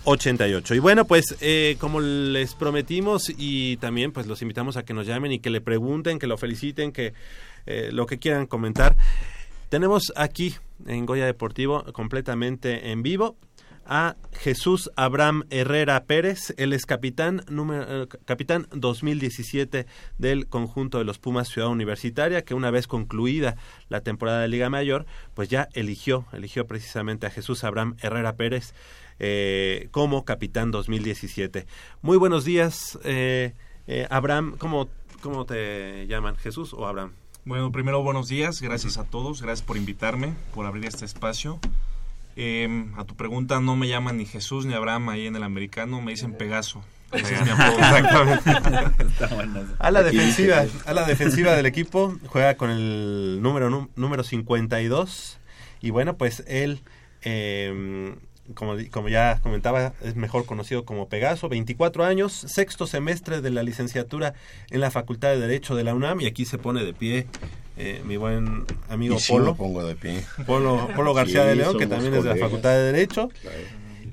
88. 0.02 0.74
Y 0.74 0.78
bueno, 0.80 1.04
pues 1.04 1.36
eh, 1.40 1.76
como 1.78 2.00
les 2.00 2.56
prometimos 2.56 3.30
y 3.30 3.76
también 3.76 4.10
pues 4.10 4.26
los 4.26 4.42
invitamos 4.42 4.76
a 4.76 4.84
que 4.84 4.94
nos 4.94 5.06
llamen 5.06 5.30
y 5.30 5.38
que 5.38 5.50
le 5.50 5.60
pregunten, 5.60 6.18
que 6.18 6.26
lo 6.26 6.36
feliciten, 6.36 6.90
que 6.90 7.12
eh, 7.66 7.90
lo 7.92 8.06
que 8.06 8.18
quieran 8.18 8.48
comentar. 8.48 8.96
Tenemos 9.68 10.12
aquí 10.16 10.56
en 10.88 11.06
Goya 11.06 11.24
Deportivo 11.24 11.84
completamente 11.92 12.90
en 12.90 13.04
vivo 13.04 13.36
a 13.88 14.16
Jesús 14.32 14.90
Abraham 14.96 15.44
Herrera 15.50 16.04
Pérez, 16.04 16.54
él 16.56 16.72
es 16.72 16.86
capitán 16.86 17.42
número 17.48 18.04
eh, 18.04 18.08
capitán 18.24 18.66
2017 18.72 19.86
del 20.18 20.46
conjunto 20.48 20.98
de 20.98 21.04
los 21.04 21.18
Pumas 21.18 21.48
Ciudad 21.48 21.68
Universitaria, 21.68 22.42
que 22.42 22.54
una 22.54 22.70
vez 22.70 22.86
concluida 22.86 23.56
la 23.88 24.00
temporada 24.00 24.40
de 24.40 24.48
Liga 24.48 24.70
Mayor, 24.70 25.06
pues 25.34 25.48
ya 25.48 25.68
eligió 25.72 26.26
eligió 26.32 26.66
precisamente 26.66 27.26
a 27.26 27.30
Jesús 27.30 27.64
Abraham 27.64 27.96
Herrera 28.00 28.36
Pérez 28.36 28.74
eh, 29.18 29.88
como 29.92 30.24
capitán 30.24 30.70
2017. 30.70 31.66
Muy 32.02 32.18
buenos 32.18 32.44
días, 32.44 32.98
eh, 33.04 33.54
eh, 33.86 34.06
Abraham, 34.10 34.56
¿cómo, 34.58 34.88
¿cómo 35.22 35.46
te 35.46 36.06
llaman? 36.06 36.36
¿Jesús 36.36 36.74
o 36.74 36.86
Abraham? 36.86 37.12
Bueno, 37.44 37.70
primero 37.72 38.02
buenos 38.02 38.28
días, 38.28 38.60
gracias 38.60 38.98
a 38.98 39.04
todos, 39.04 39.40
gracias 39.40 39.66
por 39.66 39.76
invitarme, 39.76 40.34
por 40.54 40.66
abrir 40.66 40.84
este 40.84 41.04
espacio. 41.04 41.60
Eh, 42.36 42.86
a 42.96 43.04
tu 43.04 43.16
pregunta, 43.16 43.60
no 43.60 43.76
me 43.76 43.88
llaman 43.88 44.18
ni 44.18 44.26
Jesús 44.26 44.66
ni 44.66 44.74
Abraham 44.74 45.08
ahí 45.08 45.26
en 45.26 45.36
el 45.36 45.42
americano, 45.42 46.00
me 46.02 46.12
dicen 46.12 46.34
Pegaso. 46.34 46.82
Ese 47.12 47.34
es 47.34 47.42
mi 47.44 47.50
apodo. 47.50 47.78
Exactamente. 47.78 48.50
A 49.78 49.90
la 49.90 50.02
defensiva, 50.02 50.64
a 50.84 50.92
la 50.92 51.04
defensiva 51.06 51.52
del 51.54 51.64
equipo 51.66 52.16
juega 52.26 52.56
con 52.56 52.70
el 52.70 53.38
número 53.40 53.70
nú- 53.70 53.88
número 53.96 54.22
52 54.24 55.38
y 55.80 55.90
bueno, 55.90 56.16
pues 56.16 56.42
él 56.48 56.80
eh, 57.22 58.14
como, 58.54 58.74
como 58.90 59.08
ya 59.08 59.40
comentaba, 59.42 59.92
es 60.02 60.16
mejor 60.16 60.46
conocido 60.46 60.84
como 60.84 61.08
Pegaso, 61.08 61.48
24 61.48 62.04
años, 62.04 62.32
sexto 62.32 62.86
semestre 62.86 63.40
de 63.40 63.50
la 63.50 63.62
licenciatura 63.62 64.34
en 64.70 64.80
la 64.80 64.90
Facultad 64.90 65.28
de 65.30 65.38
Derecho 65.38 65.74
de 65.76 65.84
la 65.84 65.94
UNAM 65.94 66.20
y 66.20 66.26
aquí 66.26 66.44
se 66.44 66.58
pone 66.58 66.84
de 66.84 66.92
pie 66.92 67.26
eh, 67.76 68.02
mi 68.04 68.16
buen 68.16 68.64
amigo 68.88 69.16
Polo. 69.28 69.52
me 69.52 69.58
pongo 69.58 69.84
de 69.84 69.94
pie. 69.96 70.24
Polo, 70.46 70.88
Polo 70.96 71.14
García 71.14 71.42
Sí, 71.42 71.48
de 71.48 71.56
León, 71.56 71.78
que 71.78 71.86
también 71.86 72.14
es 72.14 72.24
de 72.24 72.30
la. 72.30 72.36
Facultad 72.36 72.70
de 72.70 72.92
Derecho. 72.92 73.28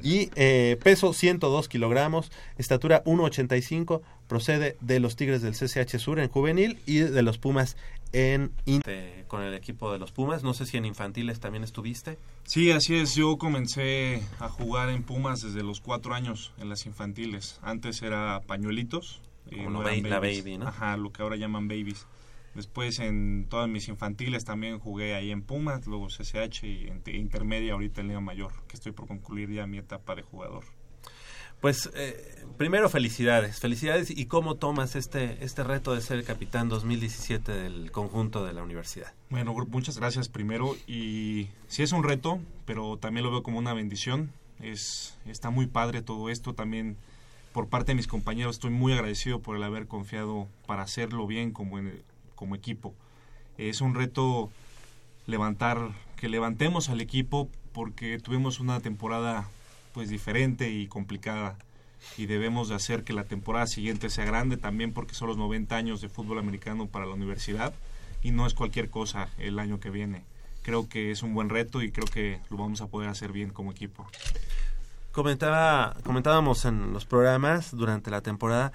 Y 0.05 0.29
eh, 0.35 0.77
peso 0.83 1.13
102 1.13 1.69
kilogramos, 1.69 2.29
estatura 2.57 3.03
1,85, 3.05 4.01
procede 4.27 4.75
de 4.81 4.99
los 4.99 5.15
Tigres 5.15 5.41
del 5.41 5.53
CCH 5.53 5.97
Sur 5.97 6.19
en 6.19 6.27
juvenil 6.29 6.77
y 6.85 6.97
de 6.99 7.21
los 7.21 7.37
Pumas 7.37 7.77
en 8.11 8.51
in- 8.65 8.81
con 9.27 9.43
el 9.43 9.53
equipo 9.53 9.93
de 9.93 9.99
los 9.99 10.11
Pumas. 10.11 10.43
No 10.43 10.53
sé 10.53 10.65
si 10.65 10.75
en 10.75 10.83
infantiles 10.85 11.39
también 11.39 11.63
estuviste. 11.63 12.17
Sí, 12.43 12.69
así 12.71 12.95
es. 12.95 13.15
Yo 13.15 13.37
comencé 13.37 14.21
a 14.39 14.49
jugar 14.49 14.89
en 14.89 15.03
Pumas 15.03 15.41
desde 15.41 15.63
los 15.63 15.79
cuatro 15.79 16.13
años 16.13 16.51
en 16.59 16.67
las 16.67 16.85
infantiles. 16.85 17.59
Antes 17.61 18.01
era 18.01 18.41
pañuelitos. 18.45 19.21
eh, 19.51 19.55
Como 19.57 19.69
no 19.69 19.83
la 19.83 19.91
eran 19.93 20.03
ba- 20.03 20.09
la 20.09 20.19
baby, 20.19 20.57
¿no? 20.57 20.67
Ajá, 20.67 20.97
lo 20.97 21.11
que 21.13 21.21
ahora 21.21 21.37
llaman 21.37 21.69
babies. 21.69 22.05
Después 22.55 22.99
en 22.99 23.47
todas 23.49 23.67
mis 23.67 23.87
infantiles 23.87 24.45
también 24.45 24.77
jugué 24.79 25.15
ahí 25.15 25.31
en 25.31 25.41
Pumas, 25.41 25.87
luego 25.87 26.07
CCH 26.07 26.63
y 26.63 26.87
en 26.87 27.01
te- 27.01 27.17
intermedia 27.17 27.73
ahorita 27.73 28.01
en 28.01 28.07
Liga 28.09 28.19
Mayor, 28.21 28.51
que 28.67 28.75
estoy 28.75 28.91
por 28.91 29.07
concluir 29.07 29.49
ya 29.51 29.65
mi 29.65 29.79
etapa 29.79 30.13
de 30.15 30.21
jugador. 30.21 30.63
Pues 31.61 31.89
eh, 31.95 32.43
primero 32.57 32.89
felicidades, 32.89 33.59
felicidades 33.61 34.09
y 34.11 34.25
cómo 34.25 34.55
tomas 34.55 34.95
este, 34.97 35.43
este 35.43 35.63
reto 35.63 35.95
de 35.95 36.01
ser 36.01 36.19
el 36.19 36.25
capitán 36.25 36.67
2017 36.67 37.51
del 37.53 37.89
conjunto 37.91 38.43
de 38.43 38.51
la 38.51 38.61
universidad. 38.63 39.13
Bueno, 39.29 39.53
muchas 39.69 39.97
gracias 39.97 40.27
primero 40.27 40.75
y 40.87 41.47
sí 41.67 41.81
es 41.81 41.93
un 41.93 42.03
reto, 42.03 42.39
pero 42.65 42.97
también 42.97 43.23
lo 43.23 43.31
veo 43.31 43.43
como 43.43 43.59
una 43.59 43.73
bendición. 43.73 44.31
Es 44.59 45.17
está 45.25 45.49
muy 45.51 45.67
padre 45.67 46.01
todo 46.01 46.29
esto 46.29 46.53
también 46.53 46.97
por 47.53 47.69
parte 47.69 47.93
de 47.93 47.95
mis 47.95 48.07
compañeros. 48.07 48.57
Estoy 48.57 48.71
muy 48.71 48.91
agradecido 48.91 49.39
por 49.39 49.55
el 49.55 49.63
haber 49.63 49.87
confiado 49.87 50.47
para 50.67 50.83
hacerlo 50.83 51.25
bien 51.27 51.51
como 51.51 51.79
en- 51.79 52.03
como 52.43 52.55
equipo. 52.55 52.93
Es 53.57 53.79
un 53.79 53.95
reto 53.95 54.51
levantar 55.27 55.91
que 56.17 56.27
levantemos 56.27 56.89
al 56.89 56.99
equipo 56.99 57.47
porque 57.71 58.19
tuvimos 58.19 58.59
una 58.59 58.81
temporada 58.81 59.47
pues 59.93 60.09
diferente 60.09 60.69
y 60.69 60.87
complicada 60.87 61.55
y 62.17 62.25
debemos 62.25 62.67
de 62.67 62.75
hacer 62.75 63.05
que 63.05 63.13
la 63.13 63.23
temporada 63.23 63.65
siguiente 63.65 64.09
sea 64.09 64.25
grande 64.25 64.57
también 64.57 64.91
porque 64.91 65.15
son 65.15 65.29
los 65.29 65.37
90 65.37 65.73
años 65.73 66.01
de 66.01 66.09
fútbol 66.09 66.37
americano 66.37 66.87
para 66.87 67.05
la 67.05 67.13
universidad 67.13 67.73
y 68.21 68.31
no 68.31 68.45
es 68.45 68.53
cualquier 68.53 68.89
cosa 68.89 69.29
el 69.37 69.57
año 69.57 69.79
que 69.79 69.89
viene. 69.89 70.23
Creo 70.63 70.89
que 70.89 71.11
es 71.11 71.23
un 71.23 71.33
buen 71.33 71.47
reto 71.47 71.81
y 71.81 71.91
creo 71.91 72.07
que 72.07 72.41
lo 72.49 72.57
vamos 72.57 72.81
a 72.81 72.87
poder 72.87 73.07
hacer 73.07 73.31
bien 73.31 73.51
como 73.51 73.71
equipo. 73.71 74.05
Comentaba, 75.13 75.95
comentábamos 76.03 76.65
en 76.65 76.91
los 76.91 77.05
programas 77.05 77.71
durante 77.71 78.11
la 78.11 78.19
temporada, 78.19 78.73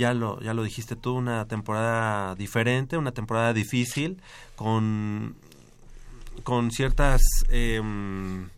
ya 0.00 0.14
lo, 0.14 0.40
ya 0.40 0.54
lo 0.54 0.62
dijiste 0.62 0.96
tú, 0.96 1.14
una 1.14 1.46
temporada 1.46 2.34
diferente, 2.34 2.96
una 2.96 3.12
temporada 3.12 3.52
difícil, 3.52 4.16
con, 4.56 5.36
con 6.42 6.70
ciertas 6.70 7.20
em, 7.50 8.48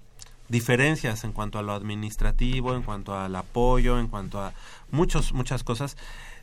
diferencias 0.49 1.25
en 1.25 1.33
cuanto 1.33 1.59
a 1.59 1.63
lo 1.63 1.73
administrativo, 1.73 2.77
en 2.77 2.83
cuanto 2.83 3.19
al 3.19 3.35
apoyo, 3.35 3.99
en 3.99 4.07
cuanto 4.07 4.41
a 4.41 4.53
muchos, 4.93 5.33
muchas 5.33 5.65
cosas. 5.65 5.97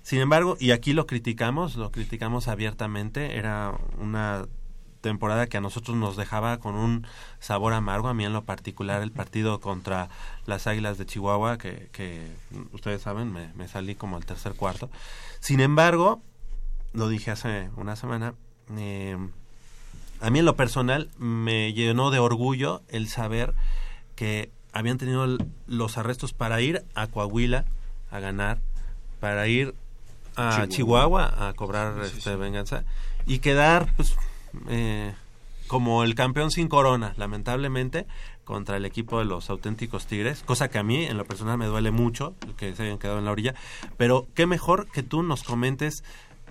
Sin 0.03 0.19
embargo, 0.19 0.57
y 0.59 0.71
aquí 0.71 0.91
lo 0.91 1.07
criticamos, 1.07 1.77
lo 1.77 1.91
criticamos 1.91 2.49
abiertamente, 2.49 3.37
era 3.37 3.73
una 3.99 4.47
temporada 5.01 5.47
que 5.47 5.57
a 5.57 5.61
nosotros 5.61 5.95
nos 5.97 6.17
dejaba 6.17 6.57
con 6.59 6.75
un 6.75 7.07
sabor 7.39 7.73
amargo, 7.73 8.07
a 8.07 8.13
mí 8.13 8.25
en 8.25 8.33
lo 8.33 8.43
particular 8.43 9.01
el 9.01 9.11
partido 9.11 9.59
contra 9.59 10.09
las 10.45 10.67
Águilas 10.67 10.97
de 10.97 11.05
Chihuahua, 11.05 11.57
que, 11.57 11.89
que 11.91 12.31
ustedes 12.73 13.01
saben, 13.01 13.31
me, 13.31 13.51
me 13.53 13.67
salí 13.67 13.95
como 13.95 14.17
al 14.17 14.25
tercer 14.25 14.53
cuarto. 14.53 14.89
Sin 15.39 15.59
embargo, 15.59 16.21
lo 16.93 17.07
dije 17.07 17.31
hace 17.31 17.69
una 17.75 17.95
semana, 17.95 18.33
eh, 18.77 19.17
a 20.21 20.29
mí 20.29 20.39
en 20.39 20.45
lo 20.45 20.55
personal 20.55 21.09
me 21.17 21.73
llenó 21.73 22.11
de 22.11 22.19
orgullo 22.19 22.81
el 22.89 23.07
saber 23.07 23.53
que 24.15 24.51
habían 24.73 24.97
tenido 24.97 25.25
los 25.67 25.97
arrestos 25.97 26.33
para 26.33 26.61
ir 26.61 26.83
a 26.93 27.07
Coahuila 27.07 27.65
a 28.11 28.19
ganar, 28.19 28.59
para 29.19 29.47
ir 29.47 29.73
a 30.35 30.67
Chihuahua. 30.67 30.67
Chihuahua, 30.67 31.49
a 31.49 31.53
cobrar 31.53 32.03
este, 32.03 32.35
venganza 32.35 32.83
y 33.25 33.39
quedar 33.39 33.93
pues 33.95 34.15
eh, 34.69 35.13
como 35.67 36.03
el 36.03 36.15
campeón 36.15 36.51
sin 36.51 36.67
corona, 36.67 37.13
lamentablemente, 37.17 38.07
contra 38.43 38.77
el 38.77 38.85
equipo 38.85 39.19
de 39.19 39.25
los 39.25 39.49
auténticos 39.49 40.07
Tigres, 40.07 40.41
cosa 40.43 40.69
que 40.69 40.79
a 40.79 40.83
mí 40.83 41.05
en 41.05 41.17
lo 41.17 41.25
personal 41.25 41.57
me 41.57 41.67
duele 41.67 41.91
mucho, 41.91 42.33
que 42.57 42.75
se 42.75 42.83
hayan 42.83 42.97
quedado 42.97 43.19
en 43.19 43.25
la 43.25 43.31
orilla, 43.31 43.53
pero 43.97 44.27
qué 44.33 44.47
mejor 44.47 44.87
que 44.87 45.03
tú 45.03 45.21
nos 45.21 45.43
comentes 45.43 46.03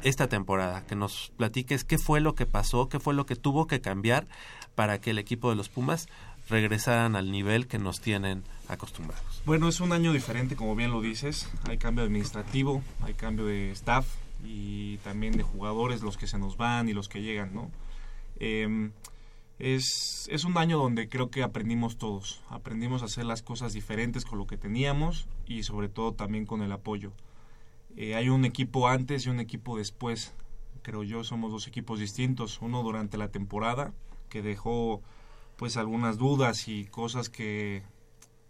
esta 0.05 0.29
temporada, 0.29 0.87
que 0.87 0.95
nos 0.95 1.33
platiques 1.37 1.83
qué 1.83 1.99
fue 1.99 2.21
lo 2.21 2.35
que 2.35 2.47
pasó, 2.47 2.89
qué 2.89 3.01
fue 3.01 3.15
lo 3.15 3.27
que 3.27 3.35
tuvo 3.35 3.67
que 3.67 3.81
cambiar 3.81 4.29
para 4.77 5.01
que 5.01 5.11
el 5.11 5.19
equipo 5.19 5.51
de 5.51 5.57
los 5.57 5.69
Pumas 5.69 6.09
regresaran 6.49 7.17
al 7.17 7.31
nivel 7.33 7.67
que 7.67 7.79
nos 7.79 8.01
tienen 8.01 8.45
acostumbrados. 8.69 9.43
Bueno, 9.45 9.69
es 9.69 9.81
un 9.81 9.93
año 9.93 10.13
diferente, 10.13 10.57
como 10.57 10.77
bien 10.77 10.93
lo 10.93 11.01
dices. 11.01 11.49
Hay 11.69 11.79
cambio 11.79 12.05
administrativo, 12.05 12.83
hay 13.03 13.15
cambio 13.15 13.47
de 13.47 13.73
staff 13.73 14.07
y 14.45 14.99
también 14.99 15.37
de 15.37 15.43
jugadores, 15.43 16.03
los 16.03 16.17
que 16.17 16.27
se 16.27 16.39
nos 16.39 16.57
van 16.57 16.89
y 16.89 16.93
los 16.93 17.09
que 17.09 17.23
llegan, 17.23 17.53
¿no? 17.55 17.71
Eh, 18.41 18.91
es, 19.59 20.29
es 20.31 20.45
un 20.45 20.57
año 20.57 20.79
donde 20.79 21.09
creo 21.09 21.31
que 21.31 21.43
aprendimos 21.43 21.99
todos. 21.99 22.43
Aprendimos 22.49 23.03
a 23.03 23.07
hacer 23.07 23.25
las 23.25 23.43
cosas 23.43 23.73
diferentes 23.73 24.25
con 24.25 24.39
lo 24.39 24.47
que 24.47 24.57
teníamos 24.57 25.27
y 25.47 25.65
sobre 25.65 25.89
todo 25.89 26.13
también 26.13 26.47
con 26.47 26.63
el 26.63 26.71
apoyo. 26.73 27.13
Eh, 27.97 28.15
hay 28.15 28.29
un 28.29 28.45
equipo 28.45 28.89
antes 28.89 29.27
y 29.27 29.31
un 29.31 29.41
equipo 29.41 29.77
después. 29.77 30.35
Creo 30.83 31.03
yo, 31.03 31.25
somos 31.25 31.51
dos 31.51 31.67
equipos 31.67 31.99
distintos. 31.99 32.61
Uno 32.63 32.83
durante 32.83 33.19
la 33.19 33.29
temporada, 33.29 33.93
que 34.29 34.43
dejó 34.43 35.03
pues 35.57 35.77
algunas 35.77 36.19
dudas 36.19 36.69
y 36.69 36.85
cosas 36.85 37.29
que, 37.29 37.83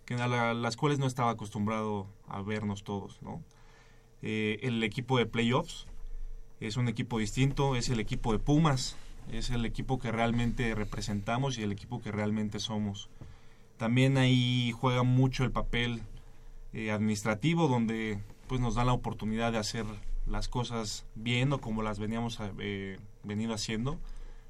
que 0.04 0.14
a 0.14 0.28
la- 0.28 0.52
las 0.52 0.76
cuales 0.76 0.98
no 0.98 1.06
estaba 1.06 1.30
acostumbrado 1.30 2.06
a 2.26 2.42
vernos 2.42 2.84
todos, 2.84 3.22
¿no? 3.22 3.42
Eh, 4.20 4.58
el 4.62 4.82
equipo 4.82 5.16
de 5.16 5.24
playoffs 5.24 5.86
es 6.60 6.76
un 6.76 6.88
equipo 6.88 7.18
distinto, 7.18 7.76
es 7.76 7.88
el 7.88 7.98
equipo 8.00 8.32
de 8.32 8.40
Pumas, 8.40 8.96
es 9.32 9.50
el 9.50 9.64
equipo 9.64 9.98
que 9.98 10.12
realmente 10.12 10.74
representamos 10.74 11.58
y 11.58 11.62
el 11.62 11.72
equipo 11.72 12.00
que 12.00 12.12
realmente 12.12 12.58
somos. 12.58 13.08
También 13.76 14.16
ahí 14.16 14.72
juega 14.72 15.02
mucho 15.02 15.44
el 15.44 15.52
papel 15.52 16.02
eh, 16.72 16.90
administrativo, 16.90 17.68
donde 17.68 18.18
pues 18.46 18.60
nos 18.60 18.74
dan 18.74 18.86
la 18.86 18.92
oportunidad 18.92 19.52
de 19.52 19.58
hacer 19.58 19.84
las 20.26 20.48
cosas 20.48 21.06
bien 21.14 21.52
o 21.52 21.60
como 21.60 21.82
las 21.82 21.98
veníamos 21.98 22.38
eh, 22.58 22.98
haciendo, 23.52 23.98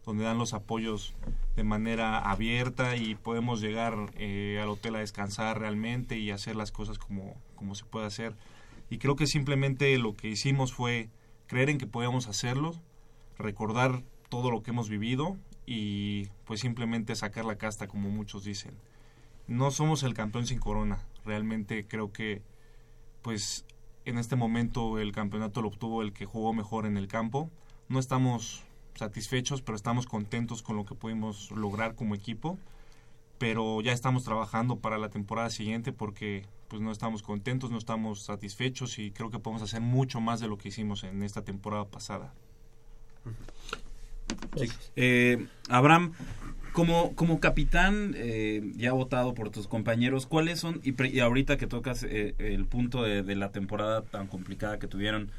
donde 0.05 0.25
dan 0.25 0.39
los 0.39 0.55
apoyos 0.55 1.15
de 1.57 1.65
manera 1.65 2.19
abierta 2.19 2.97
y 2.97 3.15
podemos 3.15 3.61
llegar 3.61 4.13
eh, 4.17 4.59
al 4.63 4.69
hotel 4.69 4.97
a 4.97 5.01
descansar 5.01 5.59
realmente 5.59 6.19
y 6.19 6.31
hacer 6.31 6.57
las 6.57 6.73
cosas 6.73 6.99
como, 6.99 7.35
como 7.55 7.75
se 7.75 7.85
puede 7.85 8.07
hacer. 8.07 8.35
Y 8.91 8.99
creo 8.99 9.17
que 9.17 9.27
simplemente 9.27 9.97
lo 9.99 10.17
que 10.17 10.29
hicimos 10.29 10.73
fue 10.73 11.11
creer 11.47 11.71
en 11.71 11.79
que 11.79 11.87
podíamos 11.87 12.29
hacerlo, 12.29 12.75
recordar 13.39 14.03
todo 14.29 14.51
lo 14.51 14.63
que 14.63 14.71
hemos 14.71 14.89
vivido 14.89 15.37
y 15.67 16.27
pues 16.45 16.61
simplemente 16.61 17.15
sacar 17.15 17.45
la 17.45 17.57
casta 17.57 17.89
como 17.89 18.11
muchos 18.11 18.45
dicen. 18.45 18.75
No 19.47 19.71
somos 19.71 20.03
el 20.03 20.15
campeón 20.15 20.47
sin 20.47 20.59
corona, 20.59 21.07
realmente 21.25 21.87
creo 21.87 22.13
que 22.13 22.43
pues 23.23 23.65
en 24.05 24.19
este 24.19 24.37
momento 24.37 24.99
el 24.99 25.13
campeonato 25.13 25.61
lo 25.61 25.69
obtuvo 25.69 26.03
el 26.03 26.13
que 26.13 26.25
jugó 26.25 26.53
mejor 26.53 26.87
en 26.87 26.97
el 26.97 27.09
campo. 27.09 27.51
No 27.89 27.99
estamos 27.99 28.63
satisfechos, 28.95 29.63
pero 29.63 29.77
estamos 29.77 30.07
contentos 30.07 30.63
con 30.63 30.77
lo 30.77 30.85
que 30.85 30.95
pudimos 30.95 31.51
lograr 31.51 31.95
como 31.95 32.15
equipo. 32.15 32.59
Pero 33.39 33.81
ya 33.83 33.93
estamos 33.93 34.25
trabajando 34.25 34.81
para 34.81 34.99
la 34.99 35.11
temporada 35.11 35.51
siguiente 35.51 35.93
porque 35.93 36.47
pues 36.69 36.83
no 36.83 36.91
estamos 36.91 37.23
contentos, 37.23 37.71
no 37.71 37.79
estamos 37.79 38.23
satisfechos 38.23 38.99
y 38.99 39.11
creo 39.11 39.31
que 39.31 39.39
podemos 39.39 39.63
hacer 39.63 39.81
mucho 39.81 40.21
más 40.21 40.41
de 40.41 40.49
lo 40.49 40.59
que 40.59 40.69
hicimos 40.69 41.05
en 41.05 41.23
esta 41.23 41.45
temporada 41.45 41.85
pasada. 41.85 42.33
Eh, 44.97 45.47
Abraham, 45.69 46.13
como, 46.73 47.15
como 47.15 47.41
capitán, 47.41 48.15
eh, 48.17 48.63
ya 48.77 48.93
votado 48.93 49.35
por 49.35 49.51
tus 49.51 49.67
compañeros, 49.67 50.27
¿cuáles 50.27 50.61
son, 50.61 50.81
y, 50.85 50.93
pre- 50.93 51.11
y 51.11 51.21
ahorita 51.21 51.57
que 51.57 51.67
tocas 51.67 52.05
eh, 52.05 52.35
el 52.39 52.67
punto 52.67 53.03
de, 53.03 53.23
de 53.23 53.37
la 53.37 53.51
temporada 53.51 54.03
tan 54.03 54.27
complicada 54.27 54.79
que 54.79 54.87
tuvieron, 54.87 55.31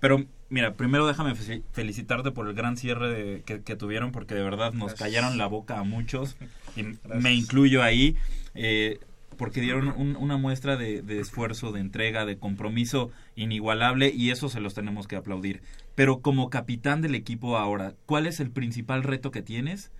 pero 0.00 0.24
mira, 0.48 0.74
primero 0.74 1.06
déjame 1.06 1.34
fe- 1.34 1.62
felicitarte 1.72 2.30
por 2.32 2.48
el 2.48 2.54
gran 2.54 2.76
cierre 2.76 3.08
de- 3.10 3.42
que, 3.42 3.60
que 3.62 3.76
tuvieron, 3.76 4.10
porque 4.12 4.34
de 4.34 4.42
verdad 4.42 4.72
nos 4.72 4.88
Gracias. 4.90 5.00
callaron 5.00 5.38
la 5.38 5.46
boca 5.46 5.78
a 5.78 5.84
muchos, 5.84 6.36
y 6.76 6.82
me 7.20 7.34
incluyo 7.34 7.82
ahí, 7.82 8.16
eh, 8.54 8.98
porque 9.36 9.60
dieron 9.60 9.88
un- 9.88 10.16
una 10.16 10.36
muestra 10.38 10.76
de, 10.76 11.02
de 11.02 11.20
esfuerzo, 11.20 11.70
de 11.72 11.80
entrega, 11.80 12.24
de 12.26 12.36
compromiso 12.36 13.10
inigualable, 13.36 14.12
y 14.14 14.30
eso 14.30 14.48
se 14.48 14.60
los 14.60 14.74
tenemos 14.74 15.06
que 15.06 15.16
aplaudir. 15.16 15.62
Pero 16.00 16.22
como 16.22 16.48
capitán 16.48 17.02
del 17.02 17.14
equipo 17.14 17.58
ahora, 17.58 17.94
¿cuál 18.06 18.26
es 18.26 18.40
el 18.40 18.50
principal 18.50 19.02
reto 19.02 19.30
que 19.30 19.42
tienes 19.42 19.90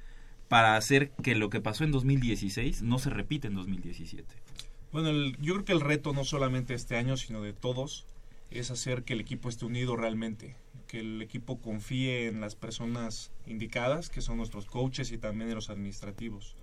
para 0.49 0.77
hacer 0.77 1.11
que 1.23 1.35
lo 1.35 1.51
que 1.51 1.61
pasó 1.61 1.85
en 1.85 1.93
2016 1.93 2.81
no 2.81 2.99
se 2.99 3.11
repita 3.11 3.49
en 3.49 3.55
2017? 3.55 4.25
Bueno, 4.93 5.11
el- 5.11 5.37
yo 5.43 5.53
creo 5.53 5.65
que 5.67 5.73
el 5.73 5.83
reto 5.83 6.15
no 6.15 6.25
solamente 6.25 6.73
este 6.73 6.97
año, 6.97 7.19
sino 7.19 7.43
de 7.43 7.53
todos, 7.53 8.07
es 8.51 8.71
hacer 8.71 9.03
que 9.03 9.13
el 9.13 9.21
equipo 9.21 9.51
esté 9.51 9.67
unido 9.67 9.95
realmente, 9.95 10.57
que 10.89 11.01
el 11.01 11.21
equipo 11.21 11.59
confíe 11.61 12.29
en 12.29 12.41
las 12.41 12.55
personas 12.55 13.31
indicadas, 13.47 14.09
que 14.09 14.23
son 14.23 14.39
nuestros 14.39 14.65
coaches 14.65 15.13
y 15.13 15.19
también 15.19 15.51
en 15.51 15.57
los 15.57 15.69
administrativos. 15.69 16.57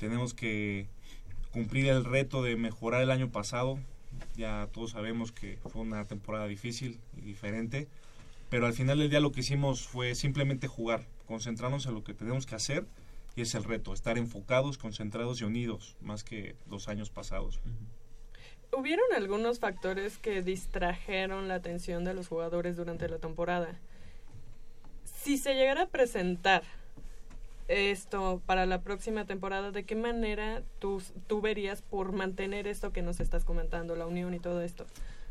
Tenemos 0.00 0.34
que 0.34 0.88
cumplir 1.52 1.86
el 1.86 2.04
reto 2.04 2.42
de 2.42 2.56
mejorar 2.56 3.00
el 3.02 3.12
año 3.12 3.30
pasado. 3.30 3.78
Ya 4.36 4.68
todos 4.72 4.90
sabemos 4.90 5.30
que 5.30 5.56
fue 5.70 5.82
una 5.82 6.04
temporada 6.06 6.48
difícil 6.48 6.98
y 7.16 7.20
diferente, 7.20 7.86
pero 8.50 8.66
al 8.66 8.72
final 8.72 8.98
del 8.98 9.10
día 9.10 9.20
lo 9.20 9.32
que 9.32 9.40
hicimos 9.40 9.86
fue 9.86 10.14
simplemente 10.14 10.68
jugar, 10.68 11.06
concentrarnos 11.26 11.86
en 11.86 11.94
lo 11.94 12.04
que 12.04 12.14
tenemos 12.14 12.46
que 12.46 12.54
hacer 12.54 12.86
y 13.34 13.42
es 13.42 13.54
el 13.54 13.64
reto, 13.64 13.92
estar 13.92 14.16
enfocados, 14.18 14.78
concentrados 14.78 15.40
y 15.40 15.44
unidos, 15.44 15.96
más 16.00 16.24
que 16.24 16.56
los 16.70 16.88
años 16.88 17.10
pasados. 17.10 17.60
¿Hubieron 18.72 19.06
algunos 19.14 19.58
factores 19.58 20.18
que 20.18 20.42
distrajeron 20.42 21.48
la 21.48 21.54
atención 21.54 22.04
de 22.04 22.14
los 22.14 22.28
jugadores 22.28 22.76
durante 22.76 23.08
la 23.08 23.18
temporada? 23.18 23.78
Si 25.04 25.38
se 25.38 25.54
llegara 25.54 25.82
a 25.82 25.86
presentar 25.86 26.62
esto 27.68 28.40
para 28.46 28.64
la 28.64 28.80
próxima 28.82 29.24
temporada, 29.24 29.70
¿de 29.70 29.84
qué 29.84 29.96
manera 29.96 30.62
tú, 30.78 31.02
tú 31.26 31.40
verías 31.40 31.82
por 31.82 32.12
mantener 32.12 32.66
esto 32.66 32.92
que 32.92 33.02
nos 33.02 33.20
estás 33.20 33.44
comentando, 33.44 33.96
la 33.96 34.06
unión 34.06 34.34
y 34.34 34.40
todo 34.40 34.62
esto? 34.62 34.86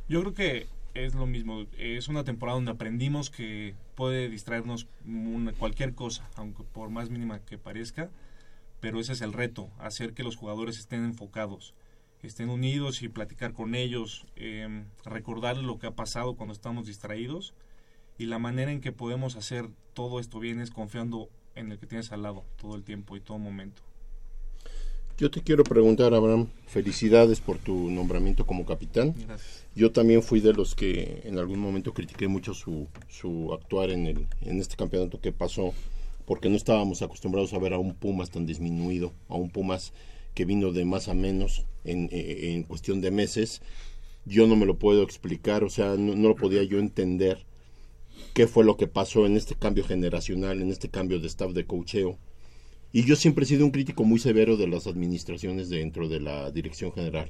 Yo 0.07 0.21
creo 0.21 0.33
que 0.33 0.67
es 0.95 1.13
lo 1.13 1.27
mismo. 1.27 1.65
Es 1.77 2.07
una 2.07 2.23
temporada 2.23 2.55
donde 2.55 2.71
aprendimos 2.71 3.29
que 3.29 3.75
puede 3.95 4.29
distraernos 4.29 4.87
cualquier 5.59 5.93
cosa, 5.93 6.27
aunque 6.35 6.63
por 6.63 6.89
más 6.89 7.09
mínima 7.09 7.39
que 7.39 7.57
parezca. 7.57 8.09
Pero 8.79 8.99
ese 8.99 9.13
es 9.13 9.21
el 9.21 9.33
reto, 9.33 9.69
hacer 9.77 10.13
que 10.13 10.23
los 10.23 10.35
jugadores 10.35 10.79
estén 10.79 11.03
enfocados, 11.05 11.73
estén 12.21 12.49
unidos 12.49 13.01
y 13.01 13.09
platicar 13.09 13.53
con 13.53 13.75
ellos, 13.75 14.27
eh, 14.35 14.85
recordar 15.03 15.57
lo 15.57 15.79
que 15.79 15.87
ha 15.87 15.95
pasado 15.95 16.35
cuando 16.35 16.53
estamos 16.53 16.85
distraídos. 16.85 17.53
Y 18.17 18.25
la 18.25 18.39
manera 18.39 18.71
en 18.71 18.81
que 18.81 18.91
podemos 18.91 19.35
hacer 19.35 19.69
todo 19.93 20.19
esto 20.19 20.39
bien 20.39 20.61
es 20.61 20.71
confiando 20.71 21.29
en 21.55 21.71
el 21.71 21.79
que 21.79 21.87
tienes 21.87 22.11
al 22.11 22.23
lado 22.23 22.45
todo 22.57 22.75
el 22.75 22.83
tiempo 22.83 23.15
y 23.15 23.21
todo 23.21 23.37
momento. 23.37 23.83
Yo 25.17 25.31
te 25.31 25.41
quiero 25.41 25.63
preguntar, 25.63 26.13
Abraham, 26.13 26.49
felicidades 26.67 27.39
por 27.39 27.57
tu 27.57 27.89
nombramiento 27.89 28.45
como 28.45 28.65
capitán. 28.65 29.13
Gracias. 29.17 29.63
Yo 29.73 29.93
también 29.93 30.21
fui 30.21 30.41
de 30.41 30.51
los 30.51 30.75
que 30.75 31.21
en 31.23 31.39
algún 31.39 31.59
momento 31.59 31.93
critiqué 31.93 32.27
mucho 32.27 32.53
su, 32.53 32.87
su 33.07 33.53
actuar 33.53 33.91
en, 33.91 34.07
el, 34.07 34.27
en 34.41 34.59
este 34.59 34.75
campeonato 34.75 35.21
que 35.21 35.31
pasó, 35.31 35.73
porque 36.25 36.49
no 36.49 36.57
estábamos 36.57 37.01
acostumbrados 37.01 37.53
a 37.53 37.59
ver 37.59 37.73
a 37.73 37.77
un 37.77 37.93
Pumas 37.93 38.29
tan 38.29 38.45
disminuido, 38.45 39.13
a 39.29 39.35
un 39.35 39.49
Pumas 39.49 39.93
que 40.33 40.43
vino 40.43 40.73
de 40.73 40.83
más 40.83 41.07
a 41.07 41.13
menos 41.13 41.65
en, 41.85 42.09
eh, 42.11 42.51
en 42.53 42.63
cuestión 42.63 42.99
de 42.99 43.11
meses. 43.11 43.61
Yo 44.25 44.47
no 44.47 44.57
me 44.57 44.65
lo 44.65 44.77
puedo 44.77 45.01
explicar, 45.01 45.63
o 45.63 45.69
sea, 45.69 45.95
no, 45.95 46.13
no 46.15 46.27
lo 46.27 46.35
podía 46.35 46.63
yo 46.63 46.77
entender 46.77 47.45
qué 48.33 48.47
fue 48.47 48.65
lo 48.65 48.75
que 48.75 48.87
pasó 48.87 49.25
en 49.25 49.37
este 49.37 49.55
cambio 49.55 49.85
generacional, 49.85 50.61
en 50.61 50.71
este 50.71 50.89
cambio 50.89 51.21
de 51.21 51.27
staff 51.27 51.53
de 51.53 51.65
cocheo. 51.65 52.17
Y 52.95 53.03
yo 53.03 53.17
siempre 53.17 53.43
he 53.43 53.47
sido 53.47 53.65
un 53.65 53.71
crítico 53.71 54.05
muy 54.05 54.19
severo 54.19 54.55
de 54.55 54.69
las 54.69 54.87
administraciones 54.87 55.67
dentro 55.67 56.07
de 56.07 56.21
la 56.21 56.49
dirección 56.49 56.93
general. 56.93 57.29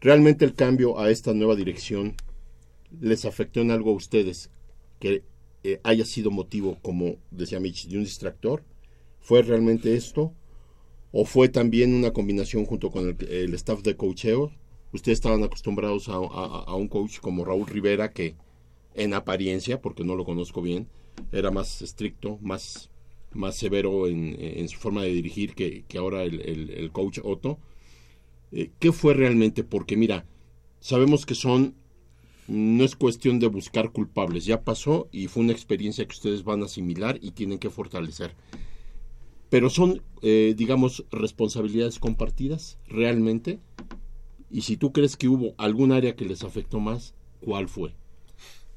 ¿Realmente 0.00 0.44
el 0.44 0.54
cambio 0.54 1.00
a 1.00 1.10
esta 1.10 1.34
nueva 1.34 1.56
dirección 1.56 2.14
les 3.00 3.24
afectó 3.24 3.60
en 3.60 3.72
algo 3.72 3.90
a 3.90 3.94
ustedes 3.94 4.48
que 5.00 5.24
eh, 5.64 5.80
haya 5.82 6.04
sido 6.04 6.30
motivo, 6.30 6.78
como 6.80 7.16
decía 7.32 7.58
Mitch, 7.58 7.88
de 7.88 7.96
un 7.98 8.04
distractor? 8.04 8.62
¿Fue 9.18 9.42
realmente 9.42 9.96
esto? 9.96 10.32
¿O 11.10 11.24
fue 11.24 11.48
también 11.48 11.92
una 11.92 12.12
combinación 12.12 12.66
junto 12.66 12.92
con 12.92 13.16
el, 13.28 13.54
staff 13.54 13.82
de 13.82 13.96
cocheo? 13.96 14.52
Ustedes 14.92 15.16
estaban 15.18 15.42
acostumbrados 15.42 16.08
a, 16.08 16.12
a- 16.12 16.64
a 16.68 16.74
un 16.76 16.86
coach 16.86 17.18
como 17.18 17.44
Raúl 17.44 17.66
Rivera 17.66 18.12
que 18.12 18.36
en 18.94 19.12
apariencia, 19.12 19.80
porque 19.80 20.04
no 20.04 20.14
lo 20.14 20.24
conozco 20.24 20.62
bien, 20.62 20.86
era 21.32 21.50
más 21.50 21.82
estricto, 21.82 22.38
más, 22.40 22.90
más 23.32 23.56
severo 23.56 24.06
en, 24.08 24.68
su 24.68 24.78
forma 24.78 25.02
de 25.02 25.12
dirigir 25.12 25.54
que, 25.54 25.84
que 25.88 25.98
ahora 25.98 26.22
el, 26.24 26.40
el- 26.40 26.70
el 26.70 26.90
coach 26.92 27.18
Otto. 27.22 27.58
Eh, 28.52 28.70
¿Qué 28.78 28.92
fue 28.92 29.14
realmente? 29.14 29.62
Porque 29.64 29.96
mira, 29.96 30.26
sabemos 30.80 31.26
que 31.26 31.34
son, 31.34 31.74
no 32.48 32.84
es 32.84 32.96
cuestión 32.96 33.38
de 33.38 33.46
buscar 33.48 33.92
culpables, 33.92 34.44
ya 34.44 34.62
pasó 34.62 35.08
y 35.12 35.28
fue 35.28 35.42
una 35.44 35.52
experiencia 35.52 36.04
que 36.06 36.14
ustedes 36.14 36.42
van 36.44 36.62
a 36.62 36.66
asimilar 36.66 37.18
y 37.22 37.30
tienen 37.32 37.58
que 37.58 37.70
fortalecer. 37.70 38.34
Pero 39.48 39.68
son, 39.70 40.02
eh, 40.22 40.54
digamos, 40.56 41.04
responsabilidades 41.10 41.98
compartidas, 41.98 42.78
realmente. 42.86 43.58
Y 44.50 44.62
si 44.62 44.76
tú 44.76 44.92
crees 44.92 45.16
que 45.16 45.28
hubo 45.28 45.54
algún 45.58 45.92
área 45.92 46.14
que 46.16 46.24
les 46.24 46.44
afectó 46.44 46.80
más, 46.80 47.14
¿cuál 47.40 47.68
fue? 47.68 47.94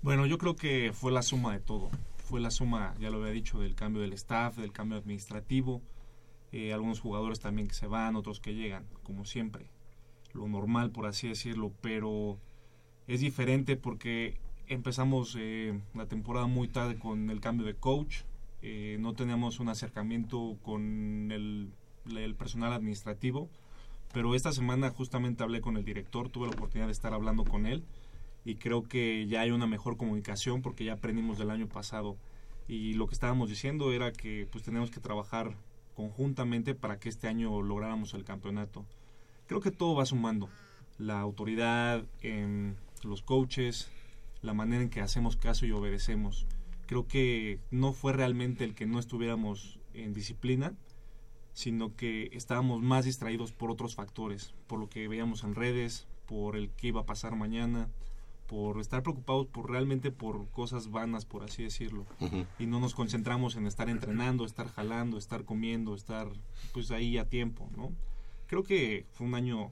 Bueno, 0.02 0.26
yo 0.26 0.38
creo 0.38 0.56
que 0.56 0.92
fue 0.94 1.12
la 1.12 1.22
suma 1.22 1.54
de 1.54 1.60
todo. 1.60 1.90
Fue 2.34 2.42
la 2.42 2.50
suma, 2.50 2.96
ya 3.00 3.12
lo 3.12 3.20
había 3.20 3.32
dicho, 3.32 3.60
del 3.60 3.76
cambio 3.76 4.02
del 4.02 4.14
staff, 4.14 4.58
del 4.58 4.72
cambio 4.72 4.98
administrativo, 4.98 5.84
eh, 6.52 6.74
algunos 6.74 7.00
jugadores 7.00 7.40
también 7.40 7.68
que 7.68 7.76
se 7.76 7.86
van, 7.86 8.16
otros 8.16 8.40
que 8.40 8.56
llegan, 8.56 8.88
como 9.04 9.24
siempre. 9.24 9.68
Lo 10.34 10.48
normal, 10.48 10.90
por 10.90 11.06
así 11.06 11.28
decirlo, 11.28 11.72
pero 11.80 12.40
es 13.06 13.22
diferente 13.22 13.76
porque 13.76 14.40
empezamos 14.66 15.38
eh, 15.38 15.80
la 15.94 16.08
temporada 16.08 16.48
muy 16.48 16.68
tarde 16.68 16.98
con 16.98 17.30
el 17.30 17.40
cambio 17.40 17.68
de 17.68 17.76
coach, 17.76 18.22
eh, 18.64 18.98
no 19.00 19.14
teníamos 19.14 19.60
un 19.60 19.70
acercamiento 19.70 20.58
con 20.64 21.32
el, 21.32 21.72
el 22.18 22.34
personal 22.34 22.74
administrativo, 22.74 23.48
pero 24.12 24.34
esta 24.34 24.52
semana 24.52 24.90
justamente 24.90 25.44
hablé 25.44 25.62
con 25.62 25.78
el 25.78 25.86
director, 25.86 26.30
tuve 26.30 26.48
la 26.48 26.54
oportunidad 26.54 26.88
de 26.88 26.94
estar 26.94 27.14
hablando 27.14 27.44
con 27.44 27.68
él 27.68 27.84
y 28.46 28.56
creo 28.56 28.84
que 28.84 29.26
ya 29.28 29.42
hay 29.42 29.52
una 29.52 29.68
mejor 29.68 29.98
comunicación 29.98 30.62
porque 30.62 30.84
ya 30.84 30.94
aprendimos 30.94 31.38
del 31.38 31.52
año 31.52 31.68
pasado 31.68 32.18
y 32.68 32.94
lo 32.94 33.08
que 33.08 33.14
estábamos 33.14 33.50
diciendo 33.50 33.92
era 33.92 34.12
que 34.12 34.48
pues 34.52 34.64
tenemos 34.64 34.92
que 34.92 35.00
trabajar 35.00 35.56
conjuntamente 35.96 36.76
para 36.76 37.00
que 37.00 37.10
este 37.10 37.28
año 37.28 37.62
lográramos 37.62 38.14
el 38.14 38.24
campeonato. 38.24 38.86
Creo 39.48 39.62
que 39.62 39.72
todo 39.72 39.96
va 39.96 40.06
sumando, 40.06 40.50
la 40.98 41.20
autoridad, 41.20 42.04
em, 42.22 42.76
los 43.04 43.22
coaches, 43.22 43.90
la 44.42 44.54
manera 44.54 44.84
en 44.84 44.90
que 44.90 45.02
hacemos 45.02 45.38
caso 45.38 45.66
y 45.66 45.72
obedecemos. 45.72 46.48
Creo 46.86 47.08
que 47.08 47.60
no 47.72 47.94
fue 47.94 48.14
realmente 48.14 48.64
el 48.64 48.76
que 48.76 48.86
no 48.86 49.00
estuviéramos 49.00 49.80
en 49.94 50.14
disciplina, 50.14 50.74
sino 51.54 51.96
que 51.96 52.30
estábamos 52.34 52.82
más 52.82 53.06
distraídos 53.06 53.52
por 53.52 53.70
otros 53.70 53.96
factores, 53.96 54.54
por 54.68 54.80
lo 54.80 54.90
que 54.90 55.08
veíamos 55.08 55.44
en 55.44 55.56
redes, 55.56 56.08
por 56.26 56.56
el 56.56 56.70
que 56.72 56.88
iba 56.88 57.02
a 57.02 57.06
pasar 57.06 57.36
mañana, 57.36 57.90
por 58.48 58.80
estar 58.80 59.02
preocupados 59.04 59.48
por 59.48 59.70
realmente 59.72 60.12
por 60.12 60.48
cosas 60.50 60.92
vanas, 60.92 61.26
por 61.26 61.44
así 61.44 61.64
decirlo. 61.64 62.06
Ujú. 62.20 62.46
Y 62.60 62.66
no 62.66 62.80
nos 62.80 62.94
concentramos 62.94 63.56
en 63.56 63.66
estar 63.68 63.90
entrenando, 63.90 64.46
estar 64.46 64.68
jalando, 64.68 65.18
estar 65.18 65.44
comiendo, 65.46 65.96
estar 65.96 66.28
pues 66.74 66.92
ahí 66.92 67.18
a 67.18 67.28
tiempo, 67.30 67.70
¿no? 67.76 67.92
Creo 68.48 68.64
que 68.64 69.06
fue 69.14 69.26
un 69.28 69.36
año 69.36 69.72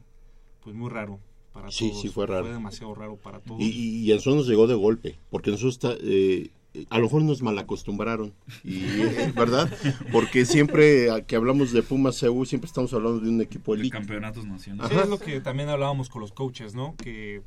pues 0.63 0.76
muy 0.76 0.89
raro 0.89 1.19
para 1.53 1.69
Sí, 1.69 1.89
todos. 1.89 2.01
sí, 2.01 2.07
fue 2.07 2.26
raro. 2.28 2.45
Fue 2.45 2.53
demasiado 2.53 2.95
raro 2.95 3.17
para 3.17 3.39
todos. 3.39 3.59
Y, 3.61 3.65
y, 3.69 3.97
y 4.05 4.11
a 4.11 4.15
nosotros 4.15 4.36
nos 4.38 4.47
llegó 4.47 4.67
de 4.67 4.76
golpe, 4.76 5.17
porque 5.30 5.51
nosotros 5.51 5.74
está, 5.74 5.93
eh, 6.01 6.49
a 6.89 6.97
lo 6.97 7.03
mejor 7.03 7.24
nos 7.24 7.41
malacostumbraron, 7.41 8.34
y, 8.63 8.80
¿verdad? 9.36 9.69
Porque 10.13 10.45
siempre 10.45 11.07
que 11.28 11.36
hablamos 11.36 11.74
de 11.74 11.84
Pumas 11.84 12.19
CU, 12.22 12.45
siempre 12.45 12.67
estamos 12.67 12.93
hablando 12.93 13.19
de 13.19 13.30
un 13.30 13.41
equipo 13.41 13.76
elite. 13.76 13.89
campeonatos 13.97 14.45
nacionales. 14.45 14.91
Sí, 14.95 15.03
es 15.03 15.09
lo 15.09 15.19
que 15.19 15.41
también 15.41 15.67
hablábamos 15.69 16.07
con 16.09 16.22
los 16.22 16.32
coaches, 16.32 16.74
¿no? 16.74 16.95
Que 16.95 17.41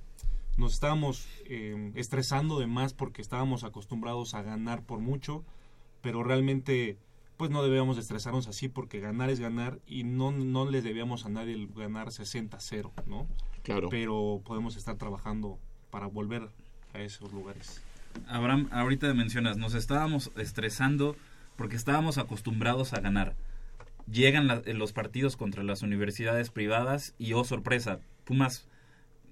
nos 0.57 0.75
estábamos 0.75 1.27
eh, 1.47 1.93
estresando 1.95 2.59
de 2.59 2.67
más 2.67 2.95
porque 2.95 3.23
estábamos 3.23 3.65
acostumbrados 3.65 4.35
a 4.35 4.43
ganar 4.43 4.83
por 4.83 4.99
mucho, 5.01 5.45
pero 6.01 6.23
realmente 6.23 6.97
pues 7.37 7.51
no 7.51 7.63
debíamos 7.65 7.97
de 7.97 8.03
estresarnos 8.03 8.47
así 8.47 8.69
porque 8.69 9.01
ganar 9.01 9.29
es 9.31 9.41
ganar 9.41 9.81
y 9.89 10.05
no, 10.05 10.31
no 10.31 10.71
le 10.71 10.83
debíamos 10.83 11.27
a 11.27 11.29
nadie 11.29 11.55
el 11.55 11.67
ganar 11.69 12.09
60-0, 12.09 12.93
¿no? 13.07 13.27
Claro. 13.65 13.89
Pero 13.91 14.41
podemos 14.45 14.77
estar 14.77 14.97
trabajando 14.97 15.59
para 15.91 16.07
volver 16.07 16.49
a 16.93 17.01
esos 17.01 17.33
lugares. 17.33 17.83
Abraham, 18.29 18.69
ahorita 18.71 19.13
mencionas, 19.15 19.57
nos 19.57 19.75
estábamos 19.75 20.31
estresando 20.37 21.17
porque 21.57 21.75
estábamos 21.75 22.19
acostumbrados 22.19 22.93
a 22.93 23.01
ganar. 23.01 23.35
Llegan 24.09 24.47
la- 24.47 24.63
los 24.67 24.93
partidos 24.93 25.37
contra 25.37 25.65
las 25.65 25.83
universidades 25.83 26.51
privadas 26.51 27.15
y, 27.19 27.33
oh 27.33 27.43
sorpresa, 27.45 27.99
Pumas 28.25 28.67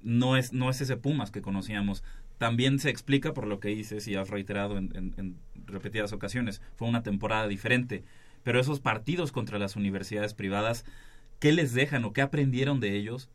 no 0.03 0.37
es, 0.37 0.53
no 0.53 0.71
es 0.71 0.81
ese 0.81 0.97
Pumas 0.97 1.31
que 1.31 1.43
conocíamos. 1.43 2.03
También 2.39 2.79
se 2.79 2.91
explica 2.91 3.35
por 3.35 3.47
lo 3.47 3.61
que 3.61 3.69
dices 3.69 4.07
y 4.09 4.17
has 4.17 4.31
reiterado 4.31 4.77
en, 4.77 5.37
repetidas 5.67 6.13
ocasiones. 6.13 6.61
Fue 6.77 6.89
una 6.89 7.03
temporada 7.03 7.49
diferente. 7.49 8.05
Pero 8.43 8.61
esos 8.61 8.81
partidos 8.81 9.31
contra 9.31 9.59
las 9.59 9.77
universidades 9.77 10.35
privadas, 10.35 10.85
¿qué 11.39 11.53
les 11.53 11.73
dejan 11.73 12.05
o 12.05 12.13
qué 12.13 12.23
aprendieron 12.23 12.81
de 12.81 12.97
ellos 12.97 13.29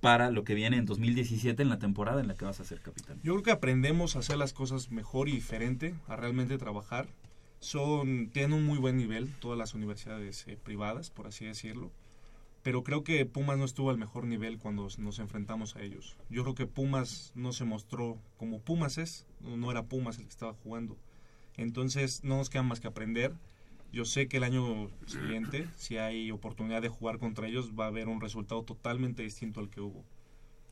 para 0.00 0.30
lo 0.30 0.44
que 0.44 0.54
viene 0.54 0.78
en 0.78 0.86
2017 0.86 1.62
en 1.62 1.68
la 1.68 1.78
temporada 1.78 2.20
en 2.20 2.28
la 2.28 2.34
que 2.34 2.46
vas 2.46 2.60
a 2.60 2.64
ser 2.64 2.80
capitán? 2.80 3.20
Yo 3.22 3.34
creo 3.34 3.42
que 3.42 3.50
aprendemos 3.50 4.16
a 4.16 4.20
hacer 4.20 4.38
las 4.38 4.54
cosas 4.54 4.90
mejor 4.90 5.28
y 5.28 5.32
diferente, 5.32 5.94
a 6.08 6.16
realmente 6.16 6.56
trabajar. 6.56 7.08
Son, 7.60 8.28
tienen 8.28 8.54
un 8.54 8.64
muy 8.64 8.78
buen 8.78 8.96
nivel 8.96 9.30
todas 9.40 9.58
las 9.58 9.74
universidades 9.74 10.46
eh, 10.46 10.58
privadas, 10.62 11.10
por 11.10 11.26
así 11.26 11.44
decirlo. 11.44 11.90
Pero 12.66 12.82
creo 12.82 13.04
que 13.04 13.24
Pumas 13.26 13.58
no 13.58 13.64
estuvo 13.64 13.90
al 13.90 13.96
mejor 13.96 14.26
nivel 14.26 14.58
cuando 14.58 14.88
nos 14.98 15.20
enfrentamos 15.20 15.76
a 15.76 15.82
ellos. 15.82 16.16
Yo 16.28 16.42
creo 16.42 16.56
que 16.56 16.66
Pumas 16.66 17.30
no 17.36 17.52
se 17.52 17.64
mostró 17.64 18.18
como 18.38 18.58
Pumas 18.58 18.98
es, 18.98 19.24
no 19.38 19.70
era 19.70 19.84
Pumas 19.84 20.18
el 20.18 20.24
que 20.24 20.30
estaba 20.30 20.52
jugando. 20.52 20.98
Entonces 21.56 22.24
no 22.24 22.38
nos 22.38 22.50
queda 22.50 22.64
más 22.64 22.80
que 22.80 22.88
aprender. 22.88 23.32
Yo 23.92 24.04
sé 24.04 24.26
que 24.26 24.38
el 24.38 24.42
año 24.42 24.90
siguiente, 25.06 25.68
si 25.76 25.98
hay 25.98 26.32
oportunidad 26.32 26.82
de 26.82 26.88
jugar 26.88 27.18
contra 27.20 27.46
ellos, 27.46 27.70
va 27.78 27.84
a 27.84 27.86
haber 27.86 28.08
un 28.08 28.20
resultado 28.20 28.64
totalmente 28.64 29.22
distinto 29.22 29.60
al 29.60 29.70
que 29.70 29.80
hubo. 29.80 30.02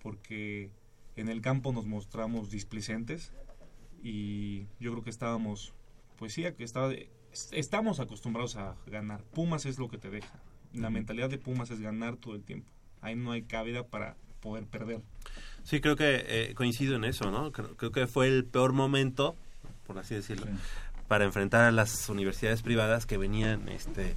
Porque 0.03 0.73
en 1.15 1.29
el 1.29 1.43
campo 1.43 1.73
nos 1.73 1.87
mostramos 1.87 2.51
displicentes 2.51 3.33
y 4.03 4.67
yo 4.81 4.91
creo 4.91 5.05
que 5.05 5.11
estábamos, 5.11 5.75
pues 6.19 6.33
sí, 6.33 6.43
que 6.59 6.65
estaba, 6.65 6.93
estamos 7.53 8.01
acostumbrados 8.01 8.57
a 8.57 8.75
ganar. 8.85 9.23
Pumas 9.23 9.65
es 9.65 9.79
lo 9.79 9.89
que 9.89 9.99
te 9.99 10.11
deja. 10.11 10.43
La 10.75 10.91
mentalidad 10.91 11.31
de 11.31 11.39
Pumas 11.39 11.71
es 11.71 11.81
ganar 11.81 12.17
todo 12.17 12.35
el 12.35 12.43
tiempo. 12.43 12.69
Ahí 13.01 13.15
no 13.17 13.33
hay 13.33 13.43
cabida 13.43 13.85
para 13.85 14.17
poder 14.41 14.65
perder. 14.65 15.01
Sí, 15.63 15.81
creo 15.81 15.97
que 15.97 16.25
eh, 16.27 16.55
coincido 16.55 16.97
en 16.97 17.05
eso, 17.05 17.31
¿no? 17.31 17.53
Creo, 17.53 17.77
creo 17.77 17.93
que 17.93 18.07
fue 18.07 18.29
el 18.29 18.45
peor 18.45 18.73
momento, 18.73 19.37
por 19.87 19.99
así 19.99 20.15
decirlo, 20.15 20.47
para 21.09 21.25
enfrentar 21.25 21.65
a 21.65 21.73
las 21.73 22.09
universidades 22.09 22.63
privadas 22.63 23.07
que 23.07 23.17
venían, 23.17 23.69
este, 23.69 24.15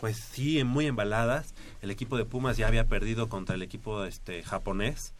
pues 0.00 0.16
sí, 0.16 0.62
muy 0.64 0.86
embaladas. 0.86 1.54
El 1.82 1.90
equipo 1.90 2.16
de 2.16 2.24
Pumas 2.24 2.56
ya 2.56 2.66
había 2.66 2.86
perdido 2.86 3.28
contra 3.28 3.54
el 3.54 3.62
equipo 3.62 4.04
este, 4.04 4.42
japonés. 4.42 5.14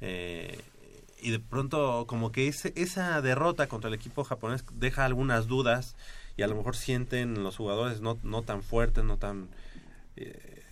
eh, 0.00 0.58
y 1.22 1.30
de 1.30 1.38
pronto 1.38 2.04
como 2.06 2.32
que 2.32 2.48
ese, 2.48 2.72
esa 2.76 3.22
derrota 3.22 3.68
contra 3.68 3.88
el 3.88 3.94
equipo 3.94 4.24
japonés 4.24 4.64
deja 4.74 5.04
algunas 5.04 5.46
dudas 5.46 5.94
y 6.36 6.42
a 6.42 6.48
lo 6.48 6.56
mejor 6.56 6.76
sienten 6.76 7.42
los 7.44 7.56
jugadores 7.56 8.00
no, 8.00 8.18
no 8.22 8.42
tan 8.42 8.62
fuertes, 8.62 9.04
no 9.04 9.16
tan... 9.16 9.48
eh, 10.16 10.62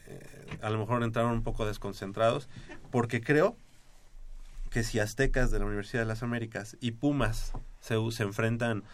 a 0.62 0.70
lo 0.70 0.78
mejor 0.78 1.02
entraron 1.02 1.32
un 1.32 1.42
poco 1.42 1.66
desconcentrados, 1.66 2.48
porque 2.90 3.20
creo 3.20 3.56
que 4.70 4.84
si 4.84 4.98
Aztecas 4.98 5.50
de 5.50 5.58
la 5.58 5.66
Universidad 5.66 6.02
de 6.02 6.08
las 6.08 6.22
Américas 6.22 6.76
y 6.80 6.92
Pumas 6.92 7.52
se, 7.80 7.96
se 8.12 8.22
enfrentan 8.22 8.84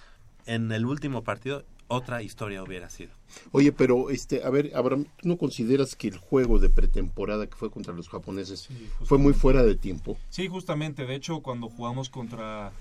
en 0.47 0.72
el 0.72 0.86
último 0.86 1.22
partido, 1.22 1.64
otra 1.88 2.22
historia 2.22 2.62
hubiera 2.62 2.90
sido. 2.90 3.12
Oye, 3.53 3.72
pero 3.72 4.11
este, 4.11 4.42
a 4.42 4.51
ver, 4.51 4.72
Abraham, 4.74 5.07
¿tú 5.16 5.28
no 5.28 5.36
consideras 5.36 5.94
que 5.94 6.09
el 6.09 6.18
juego 6.18 6.59
de 6.59 6.68
pretemporada 6.68 7.47
que 7.47 7.55
fue 7.55 7.70
contra 7.70 7.94
los 7.94 8.09
japoneses 8.09 8.68
fue 9.05 9.18
muy 9.18 9.34
fuera 9.34 9.62
de 9.62 9.76
tiempo? 9.76 10.16
Sí, 10.30 10.49
justamente. 10.49 11.07
De 11.07 11.14
hecho, 11.14 11.40
cuando 11.40 11.68
jugamos 11.68 12.11
contra 12.11 12.72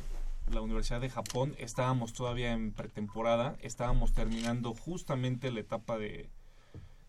la 0.51 0.61
Universidad 0.61 1.01
de 1.01 1.09
Japón, 1.09 1.55
estábamos 1.59 2.13
todavía 2.13 2.53
en 2.53 2.71
pretemporada, 2.71 3.57
estábamos 3.61 4.13
terminando 4.13 4.73
justamente 4.73 5.51
la 5.51 5.59
etapa 5.59 5.97
de, 5.97 6.29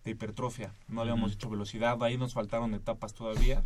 de 0.07 0.13
hipertrofia. 0.13 0.73
No 0.89 1.03
habíamos 1.03 1.31
Ujú. 1.33 1.35
hecho 1.35 1.51
velocidad, 1.51 2.03
ahí 2.03 2.17
nos 2.17 2.33
faltaron 2.33 2.73
etapas 2.75 3.13
todavía. 3.13 3.63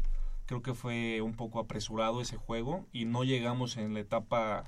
Creo 0.46 0.62
que 0.62 0.74
fue 0.74 1.20
un 1.20 1.34
poco 1.34 1.60
apresurado 1.60 2.20
ese 2.20 2.36
juego 2.36 2.86
y 2.92 3.04
no 3.04 3.22
llegamos 3.22 3.76
en 3.76 3.94
la 3.94 4.00
etapa 4.00 4.64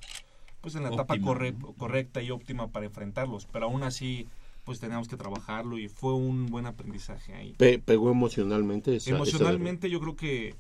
pues 0.61 0.77
en 0.77 0.85
la 0.85 0.91
etapa 0.91 1.17
corre- 1.19 1.57
correcta 1.77 2.23
y 2.23 2.31
óptima 2.31 2.69
para 2.69 2.87
enfrentarlos, 2.87 3.47
pero 3.47 3.65
aún 3.65 3.83
así 3.83 4.29
pues 4.63 4.79
teníamos 4.79 5.09
que 5.09 5.17
trabajarlo 5.17 5.77
y 5.77 5.89
fue 5.89 6.15
un 6.15 6.47
buen 6.47 6.67
aprendizaje 6.67 7.35
ahí. 7.35 7.55
Pe- 7.59 7.81
¿Pegó 7.81 8.13
emocionalmente? 8.13 8.95
esa- 8.95 9.11
esa 9.11 9.17
Emocionalmente 9.17 9.91
yo 9.91 9.99
creo 9.99 10.15
que 10.15 10.55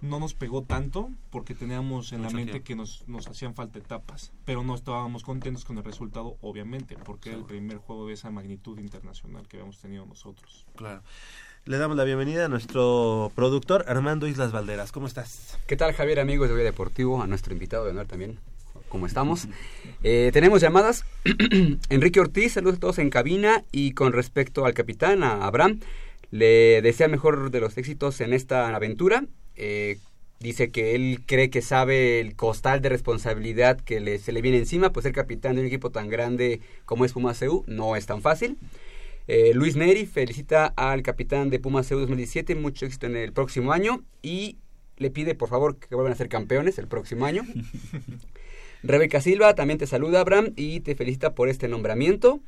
no 0.00 0.20
nos 0.20 0.34
pegó 0.34 0.62
tanto 0.62 1.10
porque 1.30 1.54
teníamos 1.54 2.12
en 2.12 2.22
la 2.22 2.30
mente 2.30 2.52
tiempo. 2.52 2.66
que 2.66 2.76
nos, 2.76 3.04
nos 3.08 3.26
hacían 3.26 3.54
falta 3.54 3.78
etapas, 3.78 4.32
pero 4.44 4.62
no 4.62 4.74
estábamos 4.74 5.22
contentos 5.22 5.64
con 5.64 5.78
el 5.78 5.84
resultado, 5.84 6.36
obviamente, 6.42 6.96
porque 7.04 7.30
era 7.30 7.38
el 7.38 7.44
primer 7.44 7.78
juego 7.78 8.06
de 8.06 8.14
esa 8.14 8.30
magnitud 8.30 8.78
internacional 8.78 9.48
que 9.48 9.56
habíamos 9.56 9.78
tenido 9.78 10.04
nosotros. 10.06 10.66
Claro. 10.76 11.02
Le 11.66 11.78
damos 11.78 11.96
la 11.96 12.04
bienvenida 12.04 12.44
a 12.44 12.48
nuestro 12.48 13.32
productor 13.34 13.86
Armando 13.88 14.28
Islas 14.28 14.52
Valderas. 14.52 14.92
¿Cómo 14.92 15.06
estás? 15.06 15.58
¿Qué 15.66 15.76
tal, 15.76 15.94
Javier, 15.94 16.20
amigos 16.20 16.48
de 16.48 16.54
Goya 16.54 16.64
Deportivo? 16.64 17.22
A 17.22 17.26
nuestro 17.26 17.54
invitado 17.54 17.86
de 17.86 17.92
honor 17.92 18.06
también. 18.06 18.38
¿Cómo 18.90 19.06
estamos? 19.06 19.48
Eh, 20.06 20.30
tenemos 20.34 20.60
llamadas. 20.60 21.06
Enrique 21.88 22.20
Ortiz, 22.20 22.52
saludos 22.52 22.76
a 22.76 22.80
todos 22.80 22.98
en 22.98 23.08
cabina. 23.08 23.64
Y 23.72 23.92
con 23.92 24.12
respecto 24.12 24.66
al 24.66 24.74
capitán, 24.74 25.24
a 25.24 25.46
Abraham, 25.46 25.80
le 26.30 26.82
desea 26.82 27.08
mejor 27.08 27.50
de 27.50 27.60
los 27.60 27.78
éxitos 27.78 28.20
en 28.20 28.34
esta 28.34 28.76
aventura. 28.76 29.24
Eh, 29.56 29.98
dice 30.40 30.70
que 30.70 30.94
él 30.94 31.20
cree 31.26 31.50
que 31.50 31.62
sabe 31.62 32.20
el 32.20 32.36
costal 32.36 32.82
de 32.82 32.88
responsabilidad 32.88 33.80
que 33.80 34.00
le, 34.00 34.18
se 34.18 34.32
le 34.32 34.42
viene 34.42 34.58
encima, 34.58 34.92
pues 34.92 35.04
ser 35.04 35.12
capitán 35.12 35.54
de 35.54 35.62
un 35.62 35.66
equipo 35.66 35.90
tan 35.90 36.08
grande 36.08 36.60
como 36.84 37.04
es 37.04 37.12
Pumas 37.12 37.38
CU 37.38 37.64
no 37.66 37.96
es 37.96 38.06
tan 38.06 38.20
fácil. 38.20 38.58
Eh, 39.26 39.52
Luis 39.54 39.74
Neri 39.74 40.04
felicita 40.04 40.66
al 40.76 41.02
capitán 41.02 41.48
de 41.48 41.58
Pumas 41.58 41.88
CU 41.88 41.96
2017, 41.96 42.54
mucho 42.56 42.84
éxito 42.84 43.06
en 43.06 43.16
el 43.16 43.32
próximo 43.32 43.72
año 43.72 44.04
y 44.20 44.58
le 44.98 45.10
pide 45.10 45.34
por 45.34 45.48
favor 45.48 45.76
que 45.76 45.94
vuelvan 45.94 46.12
a 46.12 46.16
ser 46.16 46.28
campeones 46.28 46.78
el 46.78 46.88
próximo 46.88 47.24
año. 47.24 47.42
Rebeca 48.82 49.22
Silva 49.22 49.54
también 49.54 49.78
te 49.78 49.86
saluda, 49.86 50.20
Abraham, 50.20 50.52
y 50.56 50.80
te 50.80 50.94
felicita 50.94 51.34
por 51.34 51.48
este 51.48 51.68
nombramiento. 51.68 52.40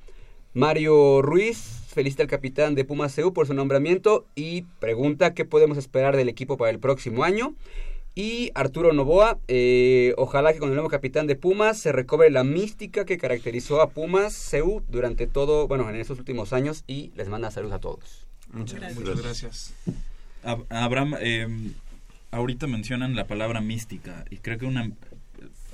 Mario 0.53 1.23
Ruiz 1.23 1.86
felicita 1.97 2.23
al 2.23 2.29
capitán 2.29 2.75
de 2.75 2.85
Pumas 2.85 3.17
CU 3.17 3.33
por 3.33 3.47
su 3.47 3.55
nombramiento 3.55 4.27
y 4.35 4.63
pregunta 4.81 5.33
qué 5.33 5.47
podemos 5.47 5.79
esperar 5.79 6.15
del 6.15 6.29
equipo 6.29 6.59
para 6.59 6.71
el 6.71 6.79
próximo 6.79 7.25
año. 7.25 7.55
Y 8.15 8.51
Arturo 8.55 8.93
Novoa, 8.93 9.39
eh, 9.49 10.13
ojalá 10.19 10.53
que 10.53 10.59
con 10.59 10.69
el 10.69 10.75
nuevo 10.75 10.91
capitán 10.91 11.27
de 11.27 11.37
Pumas 11.37 11.79
se 11.79 11.93
recobre 11.93 12.31
la 12.31 12.45
mística 12.45 13.07
que 13.07 13.17
caracterizó 13.17 13.81
a 13.81 13.89
Pumas 13.89 14.51
CU 14.51 14.83
durante 14.89 15.27
todo, 15.27 15.67
bueno, 15.69 15.89
en 15.89 15.97
estos 15.97 16.19
últimos 16.19 16.53
años 16.53 16.85
y 16.87 17.13
les 17.17 17.29
manda 17.29 17.51
saludos 17.51 17.75
a 17.75 17.79
todos. 17.79 18.27
Muchas 18.53 18.95
Muchas 18.95 19.23
gracias. 19.23 19.75
Ab- 20.45 20.67
Abraham, 20.69 21.15
eh, 21.19 21.49
ahorita 22.31 22.67
mencionan 22.67 23.17
la 23.17 23.27
palabra 23.27 23.63
mística 23.63 24.27
y 24.31 24.37
creo 24.37 24.59
que 24.59 24.67
una 24.67 24.93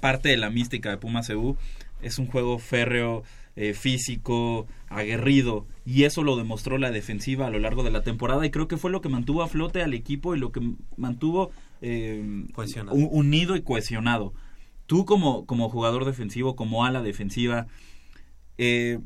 parte 0.01 0.29
de 0.29 0.37
la 0.37 0.51
mística 0.51 0.91
de 0.91 0.99
Pumas 0.99 1.27
CU 1.29 1.57
es 2.03 2.19
un 2.19 2.27
juego 2.27 2.59
férreo, 2.59 3.23
eh, 3.55 3.75
físico, 3.75 4.67
aguerrido 4.89 5.67
y 5.85 6.05
eso 6.05 6.23
lo 6.23 6.37
demostró 6.37 6.79
la 6.79 6.91
defensiva 6.91 7.47
a 7.47 7.51
lo 7.51 7.59
largo 7.59 7.83
de 7.83 7.91
la 7.91 8.03
temporada 8.03 8.47
y 8.47 8.51
creo 8.51 8.67
que 8.67 8.79
fue 8.79 8.91
lo 8.91 9.03
que 9.03 9.11
mantuvo 9.11 9.43
a 9.43 9.49
flote 9.49 9.83
al 9.83 9.93
equipo 9.93 10.35
y 10.35 10.39
lo 10.39 10.53
que 10.53 10.63
mantuvo 10.97 11.51
eh, 11.83 12.47
unido 12.91 13.55
y 13.55 13.61
cohesionado. 13.61 14.33
Tú 14.87 15.05
como, 15.05 15.45
como 15.45 15.69
jugador 15.69 16.07
defensivo, 16.07 16.57
como 16.57 16.87
ala 16.87 17.03
defensiva, 17.03 17.67
eh, 18.57 19.01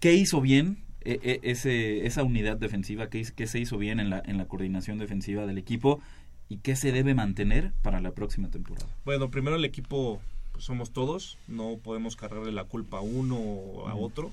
¿qué 0.00 0.14
hizo 0.14 0.40
bien 0.40 0.78
ese, 1.04 2.06
esa 2.06 2.24
unidad 2.24 2.56
defensiva? 2.56 3.08
¿Qué, 3.08 3.24
qué 3.36 3.46
se 3.46 3.60
hizo 3.60 3.78
bien 3.78 4.00
en 4.00 4.10
la, 4.10 4.20
en 4.26 4.36
la 4.36 4.46
coordinación 4.46 4.98
defensiva 4.98 5.46
del 5.46 5.58
equipo? 5.58 6.00
¿Y 6.48 6.58
qué 6.58 6.74
se 6.74 6.90
debe 6.90 7.14
mantener 7.14 7.72
para 7.82 8.00
la 8.00 8.12
próxima 8.12 8.50
temporada? 8.50 8.88
Bueno, 9.04 9.30
primero 9.30 9.54
el 9.54 9.64
equipo 9.64 10.20
pues, 10.58 10.66
somos 10.66 10.90
todos, 10.90 11.38
no 11.46 11.78
podemos 11.80 12.16
cargarle 12.16 12.50
la 12.50 12.64
culpa 12.64 12.98
a 12.98 13.00
uno 13.00 13.36
o 13.36 13.86
a 13.88 13.94
otro. 13.94 14.32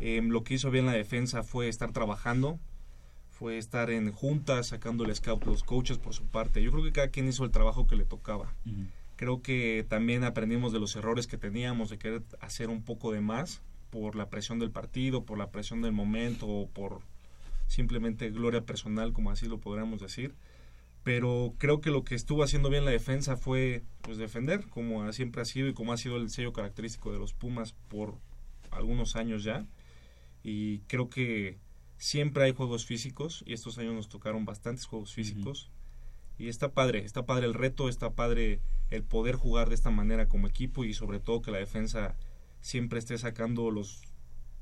Em, 0.00 0.30
lo 0.30 0.44
que 0.44 0.54
hizo 0.54 0.70
bien 0.70 0.86
la 0.86 0.92
defensa 0.92 1.42
fue 1.42 1.68
estar 1.68 1.92
trabajando, 1.92 2.58
fue 3.30 3.58
estar 3.58 3.90
en 3.90 4.12
juntas, 4.12 4.68
sacando 4.68 5.04
el 5.04 5.14
scout, 5.14 5.44
los 5.44 5.62
coaches 5.62 5.98
por 5.98 6.14
su 6.14 6.24
parte. 6.24 6.62
Yo 6.62 6.72
creo 6.72 6.82
que 6.82 6.92
cada 6.92 7.08
quien 7.08 7.28
hizo 7.28 7.44
el 7.44 7.50
trabajo 7.50 7.86
que 7.86 7.96
le 7.96 8.06
tocaba. 8.06 8.54
Creo 9.16 9.42
que 9.42 9.84
también 9.86 10.24
aprendimos 10.24 10.72
de 10.72 10.80
los 10.80 10.96
errores 10.96 11.26
que 11.26 11.36
teníamos, 11.36 11.90
de 11.90 11.98
querer 11.98 12.22
hacer 12.40 12.70
un 12.70 12.82
poco 12.82 13.12
de 13.12 13.20
más 13.20 13.60
por 13.90 14.16
la 14.16 14.30
presión 14.30 14.58
del 14.58 14.70
partido, 14.70 15.24
por 15.24 15.36
la 15.36 15.50
presión 15.50 15.82
del 15.82 15.92
momento 15.92 16.46
o 16.48 16.66
por 16.66 17.00
simplemente 17.66 18.30
gloria 18.30 18.62
personal, 18.62 19.12
como 19.12 19.30
así 19.30 19.48
lo 19.48 19.58
podríamos 19.58 20.00
decir. 20.00 20.34
Pero 21.04 21.54
creo 21.58 21.80
que 21.80 21.90
lo 21.90 22.04
que 22.04 22.14
estuvo 22.14 22.44
haciendo 22.44 22.70
bien 22.70 22.84
la 22.84 22.92
defensa 22.92 23.36
fue 23.36 23.82
pues 24.02 24.18
defender, 24.18 24.68
como 24.68 25.02
ha- 25.02 25.12
siempre 25.12 25.42
ha 25.42 25.44
sido 25.44 25.68
y 25.68 25.74
como 25.74 25.92
ha 25.92 25.96
sido 25.96 26.16
el 26.16 26.30
sello 26.30 26.52
característico 26.52 27.12
de 27.12 27.18
los 27.18 27.32
Pumas 27.34 27.72
por 27.88 28.14
algunos 28.70 29.16
años 29.16 29.42
ya. 29.42 29.66
Y 30.44 30.78
creo 30.88 31.08
que 31.08 31.58
siempre 31.98 32.44
hay 32.44 32.52
juegos 32.52 32.86
físicos 32.86 33.42
y 33.46 33.52
estos 33.52 33.78
años 33.78 33.94
nos 33.94 34.08
tocaron 34.08 34.44
bastantes 34.44 34.86
juegos 34.86 35.12
físicos. 35.12 35.70
Y 36.38 36.48
está 36.48 36.72
padre, 36.72 37.04
está 37.04 37.26
padre 37.26 37.46
el 37.46 37.54
reto, 37.54 37.88
está 37.88 38.10
padre 38.10 38.60
el 38.90 39.02
poder 39.02 39.34
jugar 39.36 39.68
de 39.68 39.74
esta 39.74 39.90
manera 39.90 40.28
como 40.28 40.46
equipo 40.48 40.84
y 40.84 40.94
sobre 40.94 41.20
todo 41.20 41.42
que 41.42 41.50
la 41.50 41.58
defensa 41.58 42.16
siempre 42.60 42.98
esté 42.98 43.18
sacando 43.18 43.70
los 43.70 44.02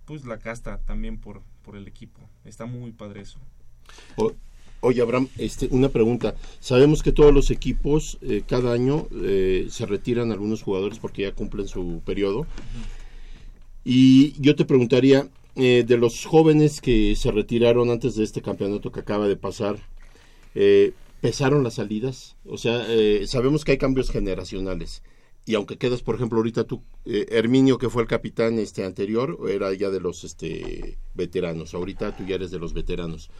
pues 0.06 0.24
la 0.24 0.38
casta 0.38 0.78
también 0.78 1.18
por, 1.18 1.42
por 1.62 1.76
el 1.76 1.86
equipo. 1.86 2.28
Está 2.44 2.66
muy 2.66 2.92
padre 2.92 3.20
eso. 3.20 3.38
Oye, 4.80 5.02
Abraham, 5.02 5.28
este, 5.38 5.68
una 5.70 5.88
pregunta. 5.88 6.34
Sabemos 6.58 7.02
que 7.02 7.12
todos 7.12 7.32
los 7.32 7.50
equipos 7.50 8.18
eh, 8.22 8.42
cada 8.46 8.72
año 8.72 9.06
eh, 9.22 9.66
se 9.70 9.86
retiran 9.86 10.32
algunos 10.32 10.62
jugadores 10.62 10.98
porque 10.98 11.22
ya 11.22 11.32
cumplen 11.32 11.68
su 11.68 12.00
periodo. 12.04 12.46
Y 13.84 14.40
yo 14.40 14.56
te 14.56 14.64
preguntaría, 14.64 15.28
eh, 15.56 15.84
de 15.86 15.96
los 15.96 16.24
jóvenes 16.24 16.80
que 16.80 17.16
se 17.16 17.30
retiraron 17.30 17.90
antes 17.90 18.14
de 18.14 18.24
este 18.24 18.42
campeonato 18.42 18.92
que 18.92 19.00
acaba 19.00 19.28
de 19.28 19.36
pasar, 19.36 19.78
¿pesaron 21.20 21.62
las 21.62 21.74
salidas? 21.74 22.36
O 22.44 22.58
sea, 22.58 22.84
sabemos 23.26 23.64
que 23.64 23.72
hay 23.72 23.78
cambios 23.78 24.10
generacionales. 24.10 25.02
Y 25.46 25.54
aunque 25.54 25.78
quedas, 25.78 26.02
por 26.02 26.14
ejemplo, 26.14 26.38
ahorita 26.38 26.64
tú, 26.64 26.82
Herminio, 27.04 27.78
que 27.78 27.88
fue 27.88 28.02
el 28.02 28.08
capitán 28.08 28.58
este 28.58 28.84
anterior, 28.84 29.38
era 29.48 29.72
ya 29.72 29.90
de 29.90 30.00
los 30.00 30.24
este, 30.24 30.98
veteranos. 31.14 31.74
Ahorita 31.74 32.16
tú 32.16 32.24
ya 32.26 32.34
eres 32.34 32.50
de 32.50 32.58
los 32.58 32.74
veteranos. 32.74 33.30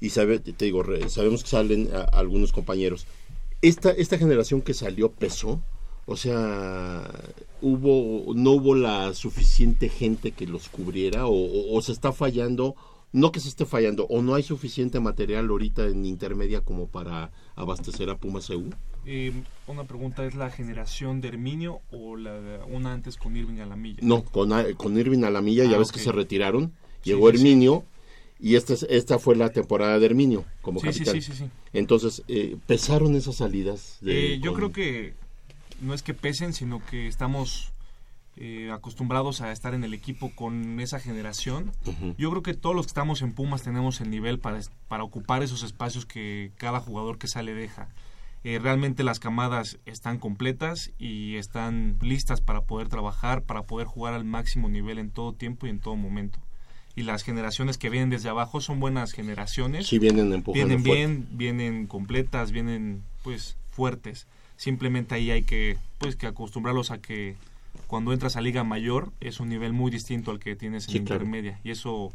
Y 0.00 0.10
sabe, 0.10 0.38
te 0.38 0.64
digo, 0.64 0.82
sabemos 1.08 1.42
que 1.42 1.50
salen 1.50 1.90
a- 1.94 2.02
algunos 2.18 2.52
compañeros. 2.52 3.06
Esta, 3.62 3.90
esta 3.90 4.16
generación 4.18 4.62
que 4.62 4.72
salió 4.74 5.10
pesó. 5.12 5.60
O 6.06 6.16
sea, 6.16 7.08
hubo, 7.60 8.34
no 8.34 8.52
hubo 8.52 8.74
la 8.74 9.12
suficiente 9.14 9.88
gente 9.88 10.32
que 10.32 10.46
los 10.46 10.68
cubriera 10.68 11.26
o, 11.26 11.32
o- 11.34 11.76
o 11.76 11.82
se 11.82 11.92
está 11.92 12.12
fallando, 12.12 12.74
no 13.12 13.30
que 13.32 13.40
se 13.40 13.48
esté 13.48 13.66
fallando, 13.66 14.06
o 14.08 14.22
no 14.22 14.34
hay 14.34 14.42
suficiente 14.42 14.98
material 15.00 15.48
ahorita 15.48 15.86
en 15.86 16.06
intermedia 16.06 16.62
como 16.62 16.86
para 16.88 17.30
abastecer 17.54 18.08
a 18.10 18.16
Pumas 18.16 18.48
EU. 18.50 18.70
Eh, 19.06 19.32
una 19.66 19.84
pregunta, 19.84 20.24
¿es 20.26 20.34
la 20.34 20.50
generación 20.50 21.20
de 21.20 21.28
Herminio 21.28 21.80
o 21.92 22.16
la 22.16 22.40
de- 22.40 22.58
una 22.64 22.92
antes 22.92 23.16
con 23.16 23.36
Irving 23.36 23.60
Alamilla? 23.60 23.98
No, 24.02 24.22
con, 24.24 24.50
con 24.74 24.98
Irving 24.98 25.24
Alamilla, 25.24 25.64
ya 25.64 25.76
Ah, 25.76 25.78
ves 25.78 25.92
que 25.92 26.00
se 26.00 26.12
retiraron, 26.12 26.72
llegó 27.04 27.30
sí, 27.30 27.36
sí. 27.38 27.42
Y 28.42 28.56
esta, 28.56 28.72
es- 28.74 28.86
esta 28.88 29.18
fue 29.18 29.36
la 29.36 29.50
temporada 29.50 29.98
de 29.98 30.06
Herminio 30.06 30.44
como 30.62 30.80
Sí, 30.80 30.86
capitán. 30.86 31.14
sí, 31.14 31.20
sí, 31.22 31.32
sí. 31.34 31.50
Entonces, 31.72 32.22
eh, 32.28 32.56
¿pesaron 32.66 33.14
esas 33.16 33.36
salidas? 33.36 33.98
de- 34.00 34.34
Eh, 34.34 34.40
yo 34.42 34.52
con- 34.52 34.58
creo 34.58 34.72
que 34.72 35.14
no 35.82 35.92
es 35.94 36.02
que 36.02 36.14
pesen, 36.14 36.52
sino 36.52 36.84
que 36.86 37.06
estamos 37.06 37.72
eh, 38.36 38.70
acostumbrados 38.72 39.42
a 39.42 39.52
estar 39.52 39.74
en 39.74 39.84
el 39.84 39.92
equipo 39.92 40.30
con 40.34 40.80
esa 40.80 40.98
generación. 40.98 41.72
Yo 42.16 42.30
creo 42.30 42.42
que 42.42 42.54
todos 42.54 42.74
los 42.74 42.86
que 42.86 42.90
estamos 42.90 43.20
en 43.20 43.32
Pumas 43.34 43.62
tenemos 43.62 44.00
el 44.00 44.08
nivel 44.08 44.38
para, 44.38 44.60
para 44.88 45.04
ocupar 45.04 45.42
esos 45.42 45.62
espacios 45.62 46.06
que 46.06 46.50
cada 46.56 46.80
jugador 46.80 47.18
que 47.18 47.26
sale 47.28 47.52
deja. 47.52 47.88
Eh, 48.44 48.58
realmente 48.58 49.02
las 49.04 49.18
camadas 49.20 49.78
están 49.84 50.18
completas 50.18 50.90
y 50.98 51.36
están 51.36 51.98
listas 52.00 52.40
para 52.40 52.62
poder 52.62 52.88
trabajar, 52.88 53.42
para 53.42 53.64
poder 53.64 53.86
jugar 53.86 54.14
al 54.14 54.24
máximo 54.24 54.70
nivel 54.70 54.98
en 54.98 55.10
todo 55.10 55.34
tiempo 55.34 55.66
y 55.66 55.70
en 55.70 55.80
todo 55.80 55.96
momento. 55.96 56.38
Y 56.96 57.02
las 57.02 57.22
generaciones 57.22 57.78
que 57.78 57.88
vienen 57.90 58.10
desde 58.10 58.28
abajo 58.28 58.60
son 58.60 58.80
buenas 58.80 59.12
generaciones. 59.12 59.86
Sí, 59.86 59.98
vienen 59.98 60.32
empujando 60.32 60.52
Vienen 60.66 60.84
fuerte. 60.84 60.96
bien, 61.06 61.28
vienen 61.32 61.86
completas, 61.86 62.50
vienen 62.52 63.02
pues 63.22 63.56
fuertes. 63.70 64.26
Simplemente 64.56 65.14
ahí 65.14 65.30
hay 65.30 65.42
que 65.42 65.78
pues 65.98 66.16
que 66.16 66.26
acostumbrarlos 66.26 66.90
a 66.90 66.98
que 66.98 67.36
cuando 67.86 68.12
entras 68.12 68.36
a 68.36 68.40
liga 68.40 68.64
mayor 68.64 69.12
es 69.20 69.38
un 69.40 69.48
nivel 69.48 69.72
muy 69.72 69.90
distinto 69.90 70.30
al 70.30 70.40
que 70.40 70.56
tienes 70.56 70.86
en 70.88 70.92
Sí, 70.92 71.00
claro. 71.00 71.24
intermedia 71.24 71.60
y 71.64 71.70
eso 71.70 72.12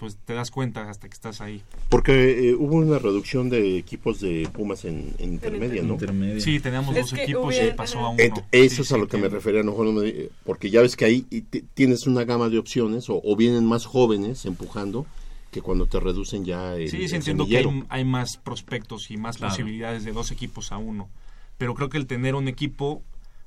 pues 0.00 0.16
te 0.24 0.32
das 0.32 0.50
cuenta 0.50 0.88
hasta 0.88 1.08
que 1.08 1.12
estás 1.14 1.42
ahí. 1.42 1.62
Porque 1.90 2.48
eh, 2.48 2.54
hubo 2.54 2.76
una 2.76 2.98
reducción 2.98 3.50
de 3.50 3.76
equipos 3.76 4.18
de 4.20 4.48
Pumas 4.50 4.86
en, 4.86 5.14
en 5.18 5.34
intermedia, 5.34 5.82
¿no? 5.82 5.92
Intermedia. 5.92 6.40
Sí, 6.40 6.58
teníamos 6.58 6.96
Es 6.96 7.10
dos 7.10 7.20
equipos 7.20 7.54
y 7.54 7.58
hubieran- 7.58 7.76
pasó 7.76 7.98
a 8.00 8.08
uno. 8.08 8.18
Et- 8.18 8.32
eso 8.50 8.76
Sí, 8.76 8.82
es 8.82 8.92
a 8.92 8.94
sí, 8.94 9.00
lo 9.00 9.06
que 9.08 9.18
me 9.18 9.28
refería, 9.28 9.62
no, 9.62 9.72
no 9.84 9.92
me- 9.92 10.30
porque 10.44 10.70
ya 10.70 10.80
ves 10.80 10.96
que 10.96 11.04
ahí 11.04 11.26
y 11.30 11.42
ti- 11.42 11.64
tienes 11.74 12.06
una 12.06 12.24
gama 12.24 12.48
de 12.48 12.58
opciones 12.58 13.10
o, 13.10 13.20
o 13.22 13.36
vienen 13.36 13.66
más 13.66 13.84
jóvenes 13.84 14.46
empujando 14.46 15.04
que 15.50 15.60
cuando 15.60 15.84
te 15.86 16.00
reducen 16.00 16.44
ya 16.46 16.76
el, 16.76 16.88
Sí, 16.88 17.02
el 17.02 17.08
sí 17.10 17.16
entiendo 17.16 17.46
que 17.46 17.58
hay, 17.58 17.84
hay 17.90 18.04
más 18.04 18.38
prospectos 18.38 19.10
y 19.10 19.18
más 19.18 19.36
Claro. 19.36 19.52
posibilidades 19.52 20.04
de 20.04 20.12
dos 20.12 20.30
equipos 20.30 20.72
a 20.72 20.78
uno. 20.78 21.10
Pero 21.58 21.74
creo 21.74 21.90
que 21.90 21.98
el 21.98 22.06
tener 22.06 22.34
un 22.36 22.48
equipo 22.48 23.02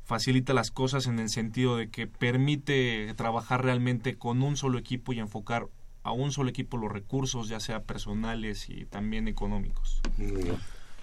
facilita 0.05 0.53
las 0.53 0.69
cosas 0.69 1.07
en 1.07 1.17
el 1.17 1.29
sentido 1.29 1.77
de 1.77 1.89
que 1.89 2.05
permite 2.05 3.11
trabajar 3.15 3.63
realmente 3.63 4.15
con 4.17 4.43
un 4.43 4.55
solo 4.57 4.77
equipo 4.77 5.13
y 5.13 5.19
enfocar 5.19 5.65
a 6.03 6.11
un 6.11 6.31
solo 6.31 6.49
equipo 6.49 6.77
los 6.77 6.91
recursos, 6.91 7.47
ya 7.49 7.59
sea 7.59 7.81
personales 7.83 8.69
y 8.69 8.85
también 8.85 9.27
económicos. 9.27 10.01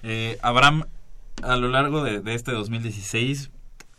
Eh, 0.02 0.38
Abraham, 0.42 0.84
a 1.42 1.56
lo 1.56 1.68
largo 1.68 2.02
de, 2.02 2.20
de 2.20 2.34
este 2.34 2.52
2016 2.52 3.50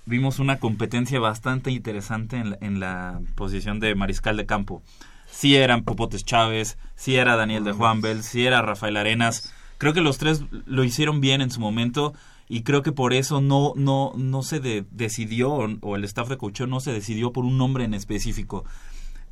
vimos 0.06 0.40
una 0.40 0.60
competencia 0.60 1.20
bastante 1.20 1.72
interesante 1.72 2.38
en 2.38 2.52
la, 2.52 2.58
en 2.62 2.80
la 2.80 3.22
posición 3.36 3.80
de 3.80 3.96
mariscal 3.96 4.38
de 4.38 4.46
campo. 4.46 4.82
Sí 5.30 5.56
eran 5.56 5.84
Popotes 5.84 6.26
Chávez, 6.26 6.78
sí 6.96 7.16
era 7.16 7.36
Daniel 7.36 7.64
de 7.64 7.72
Juanbel, 7.72 8.24
sí 8.24 8.46
era 8.46 8.62
Rafael 8.62 8.98
Arenas. 8.98 9.54
Creo 9.78 9.94
que 9.94 10.02
los 10.02 10.18
tres 10.18 10.44
lo 10.66 10.84
hicieron 10.84 11.22
bien 11.22 11.42
en 11.42 11.50
su 11.52 11.60
momento 11.62 12.14
y 12.50 12.64
creo 12.64 12.82
que 12.84 12.92
por 12.92 13.14
eso 13.14 13.40
no 13.40 13.72
no 13.78 14.12
no 14.18 14.44
se 14.44 14.60
de- 14.60 14.86
decidió 14.92 15.52
o, 15.52 15.68
o 15.82 15.96
el 15.96 16.04
staff 16.04 16.28
de 16.28 16.38
coaching 16.38 16.68
no 16.68 16.80
se 16.82 16.92
decidió 16.92 17.32
por 17.32 17.46
un 17.46 17.58
nombre 17.58 17.86
en 17.86 17.94
específico. 17.94 18.66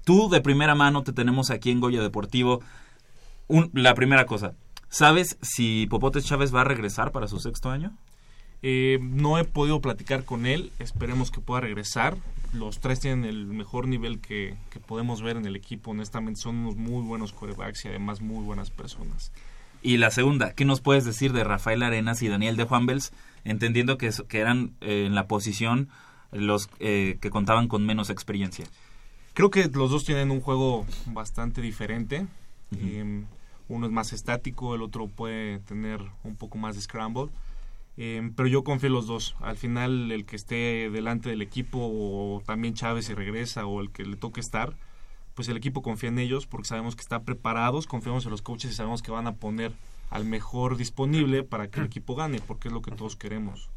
Tú 0.10 0.28
de 0.28 0.42
primera 0.42 0.74
mano 0.74 1.04
te 1.04 1.14
tenemos 1.14 1.52
aquí 1.52 1.70
en 1.70 1.82
Goya 1.82 2.02
Deportivo. 2.02 2.62
Un- 3.48 3.70
la 3.76 3.94
primera 3.94 4.26
cosa, 4.26 4.56
¿sabes 4.90 5.38
si 5.44 5.86
Popotes 5.86 6.26
Chávez 6.26 6.52
va 6.52 6.62
a 6.62 6.64
regresar 6.64 7.12
para 7.12 7.28
su 7.28 7.40
sexto 7.40 7.70
año? 7.70 7.96
Eh, 8.64 8.98
no 9.04 9.38
he 9.38 9.44
podido 9.44 9.82
platicar 9.82 10.26
con 10.26 10.48
él, 10.48 10.72
esperemos 10.80 11.30
que 11.30 11.42
pueda 11.42 11.62
regresar. 11.62 12.18
Los 12.54 12.80
tres 12.80 13.00
tienen 13.02 13.24
el 13.24 13.46
mejor 13.46 13.88
nivel 13.88 14.20
que, 14.20 14.58
que 14.72 14.80
podemos 14.80 15.22
ver 15.22 15.38
en 15.38 15.46
el 15.46 15.56
equipo, 15.56 15.92
honestamente 15.92 16.42
son 16.42 16.56
unos 16.56 16.76
muy 16.76 17.04
buenos 17.04 17.32
corebacks 17.32 17.86
y 17.86 17.90
además 17.90 18.20
muy 18.20 18.44
buenas 18.44 18.72
personas. 18.72 19.32
Y 19.84 19.98
la 19.98 20.10
segunda, 20.10 20.54
¿qué 20.56 20.66
nos 20.66 20.82
puedes 20.82 21.06
decir 21.06 21.34
de 21.34 21.44
Rafael 21.44 21.84
Arenas 21.84 22.24
y 22.24 22.30
Daniel 22.30 22.58
de 22.58 22.64
Juanbels, 22.64 23.14
entendiendo 23.44 24.00
que, 24.00 24.10
que 24.28 24.40
eran 24.40 24.72
eh, 24.82 25.06
en 25.06 25.14
la 25.14 25.28
posición 25.28 25.88
los 26.32 26.68
eh, 26.80 27.20
que 27.22 27.30
contaban 27.30 27.68
con 27.68 27.86
menos 27.86 28.10
experiencia? 28.10 28.66
Creo 29.34 29.50
que 29.50 29.68
los 29.68 29.92
dos 29.92 30.06
tienen 30.06 30.32
un 30.32 30.42
juego 30.42 30.86
bastante 31.08 31.62
diferente. 31.62 32.28
Eh, 32.78 33.24
uno 33.68 33.86
es 33.86 33.92
más 33.92 34.14
estático, 34.14 34.76
el 34.76 34.82
otro 34.82 35.08
puede 35.08 35.60
tener 35.60 36.02
un 36.24 36.36
poco 36.36 36.58
más 36.58 36.76
de 36.76 36.82
scramble. 36.82 37.30
Eh, 37.98 38.32
pero 38.36 38.48
yo 38.48 38.64
confío 38.64 38.88
en 38.88 38.94
los 38.94 39.08
dos. 39.08 39.36
Al 39.40 39.58
final, 39.58 40.12
el 40.12 40.26
que 40.26 40.36
esté 40.36 40.90
delante 40.90 41.30
del 41.30 41.42
equipo, 41.42 41.80
o 41.82 42.42
también 42.46 42.74
Chávez 42.74 43.06
si 43.06 43.14
regresa, 43.14 43.66
o 43.66 43.82
el 43.82 43.92
que 43.92 44.06
le 44.06 44.16
toque 44.16 44.40
estar, 44.40 44.76
pues 45.36 45.48
el 45.48 45.58
equipo 45.58 45.82
confía 45.82 46.10
en 46.10 46.20
ellos 46.20 46.48
porque 46.48 46.68
sabemos 46.68 46.96
que 46.96 47.02
están 47.02 47.24
preparados, 47.24 47.88
confiamos 47.88 48.26
en 48.26 48.32
los 48.32 48.42
coaches 48.42 48.72
y 48.72 48.74
sabemos 48.74 49.02
que 49.02 49.12
van 49.12 49.28
a 49.28 49.36
poner 49.36 49.72
al 50.10 50.26
mejor 50.26 50.76
disponible 50.76 51.44
para 51.44 51.70
que 51.70 51.80
el 51.80 51.86
equipo 51.86 52.16
gane, 52.16 52.42
porque 52.46 52.68
es 52.68 52.74
lo 52.74 52.82
que 52.82 52.92
todos 52.92 53.16
queremos. 53.16 53.70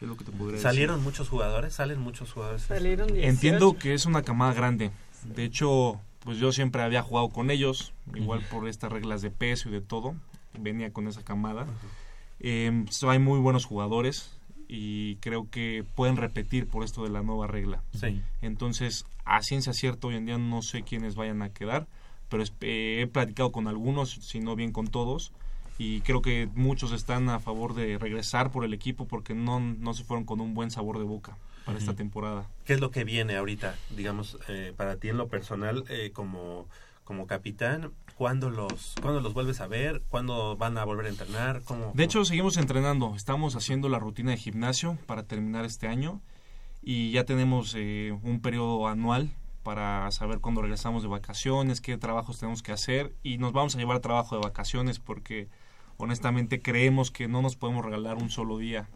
Es 0.00 0.06
lo 0.08 0.16
que 0.16 0.24
te 0.24 0.30
podría 0.30 0.52
decir. 0.52 0.62
¿Salieron 0.62 1.02
muchos 1.02 1.28
jugadores? 1.28 1.74
¿Salen 1.74 2.00
muchos 2.00 2.32
jugadores? 2.32 2.62
Salieron 2.62 3.08
18. 3.08 3.28
Entiendo 3.28 3.76
que 3.76 3.94
es 3.94 4.06
una 4.06 4.22
camada 4.22 4.52
grande. 4.54 4.90
De 5.24 5.44
hecho, 5.44 6.00
pues 6.20 6.38
yo 6.38 6.52
siempre 6.52 6.82
había 6.82 7.02
jugado 7.02 7.28
con 7.30 7.50
ellos, 7.50 7.92
igual 8.14 8.40
por 8.50 8.68
estas 8.68 8.92
reglas 8.92 9.22
de 9.22 9.30
peso 9.30 9.68
y 9.68 9.72
de 9.72 9.80
todo. 9.80 10.14
Venía 10.58 10.92
con 10.92 11.08
esa 11.08 11.22
camada. 11.22 11.66
Eh, 12.40 12.84
so, 12.90 13.10
hay 13.10 13.18
muy 13.18 13.40
buenos 13.40 13.64
jugadores 13.64 14.38
y 14.68 15.16
creo 15.16 15.48
que 15.50 15.84
pueden 15.94 16.16
repetir 16.16 16.68
por 16.68 16.84
esto 16.84 17.02
de 17.02 17.10
la 17.10 17.22
nueva 17.22 17.46
regla. 17.46 17.82
Sí. 17.98 18.22
Entonces, 18.42 19.06
a 19.24 19.42
ciencia 19.42 19.72
cierta, 19.72 20.06
hoy 20.06 20.16
en 20.16 20.26
día 20.26 20.38
no 20.38 20.62
sé 20.62 20.82
quiénes 20.82 21.16
vayan 21.16 21.42
a 21.42 21.52
quedar, 21.52 21.86
pero 22.28 22.44
eh, 22.60 23.00
he 23.02 23.06
platicado 23.06 23.50
con 23.50 23.66
algunos, 23.66 24.10
si 24.10 24.40
no 24.40 24.54
bien 24.54 24.72
con 24.72 24.86
todos, 24.86 25.32
y 25.78 26.00
creo 26.00 26.20
que 26.20 26.48
muchos 26.54 26.92
están 26.92 27.28
a 27.28 27.38
favor 27.38 27.74
de 27.74 27.98
regresar 27.98 28.50
por 28.50 28.64
el 28.64 28.74
equipo 28.74 29.06
porque 29.06 29.34
no, 29.34 29.60
no 29.60 29.94
se 29.94 30.02
fueron 30.02 30.24
con 30.24 30.40
un 30.40 30.52
buen 30.52 30.72
sabor 30.72 30.98
de 30.98 31.04
boca 31.04 31.38
para 31.64 31.78
esta 31.78 31.94
temporada. 31.94 32.46
¿Qué 32.64 32.72
es 32.72 32.80
lo 32.80 32.90
que 32.90 33.04
viene 33.04 33.36
ahorita, 33.36 33.76
digamos, 33.94 34.38
eh, 34.48 34.72
para 34.76 34.96
ti 34.96 35.08
en 35.08 35.18
lo 35.18 35.28
personal, 35.28 35.84
eh, 35.88 36.10
como, 36.12 36.66
como 37.04 37.26
capitán? 37.26 37.92
¿Cuándo 38.16 38.50
los, 38.50 38.94
¿Cuándo 39.00 39.20
los 39.20 39.34
vuelves 39.34 39.60
a 39.60 39.68
ver? 39.68 40.02
¿Cuándo 40.08 40.56
van 40.56 40.78
a 40.78 40.84
volver 40.84 41.06
a 41.06 41.08
entrenar? 41.10 41.62
¿Cómo, 41.62 41.92
De 41.94 42.04
hecho, 42.04 42.24
seguimos 42.24 42.56
entrenando. 42.56 43.14
Estamos 43.14 43.54
haciendo 43.54 43.88
la 43.88 43.98
rutina 43.98 44.32
de 44.32 44.38
gimnasio 44.38 44.98
para 45.06 45.22
terminar 45.22 45.64
este 45.64 45.86
año 45.86 46.20
y 46.82 47.12
ya 47.12 47.24
tenemos 47.24 47.74
eh, 47.76 48.18
un 48.22 48.40
periodo 48.40 48.88
anual 48.88 49.30
para 49.62 50.10
saber 50.10 50.40
cuándo 50.40 50.62
regresamos 50.62 51.02
de 51.02 51.08
vacaciones, 51.08 51.82
qué 51.82 51.98
trabajos 51.98 52.38
tenemos 52.40 52.62
que 52.62 52.72
hacer 52.72 53.12
y 53.22 53.36
nos 53.36 53.52
vamos 53.52 53.76
a 53.76 53.78
llevar 53.78 54.00
trabajo 54.00 54.34
de 54.34 54.42
vacaciones 54.42 54.98
porque 54.98 55.48
honestamente 55.98 56.62
creemos 56.62 57.10
que 57.10 57.28
no 57.28 57.42
nos 57.42 57.56
podemos 57.56 57.84
regalar 57.84 58.16
un 58.16 58.30
solo 58.30 58.58
día 58.58 58.88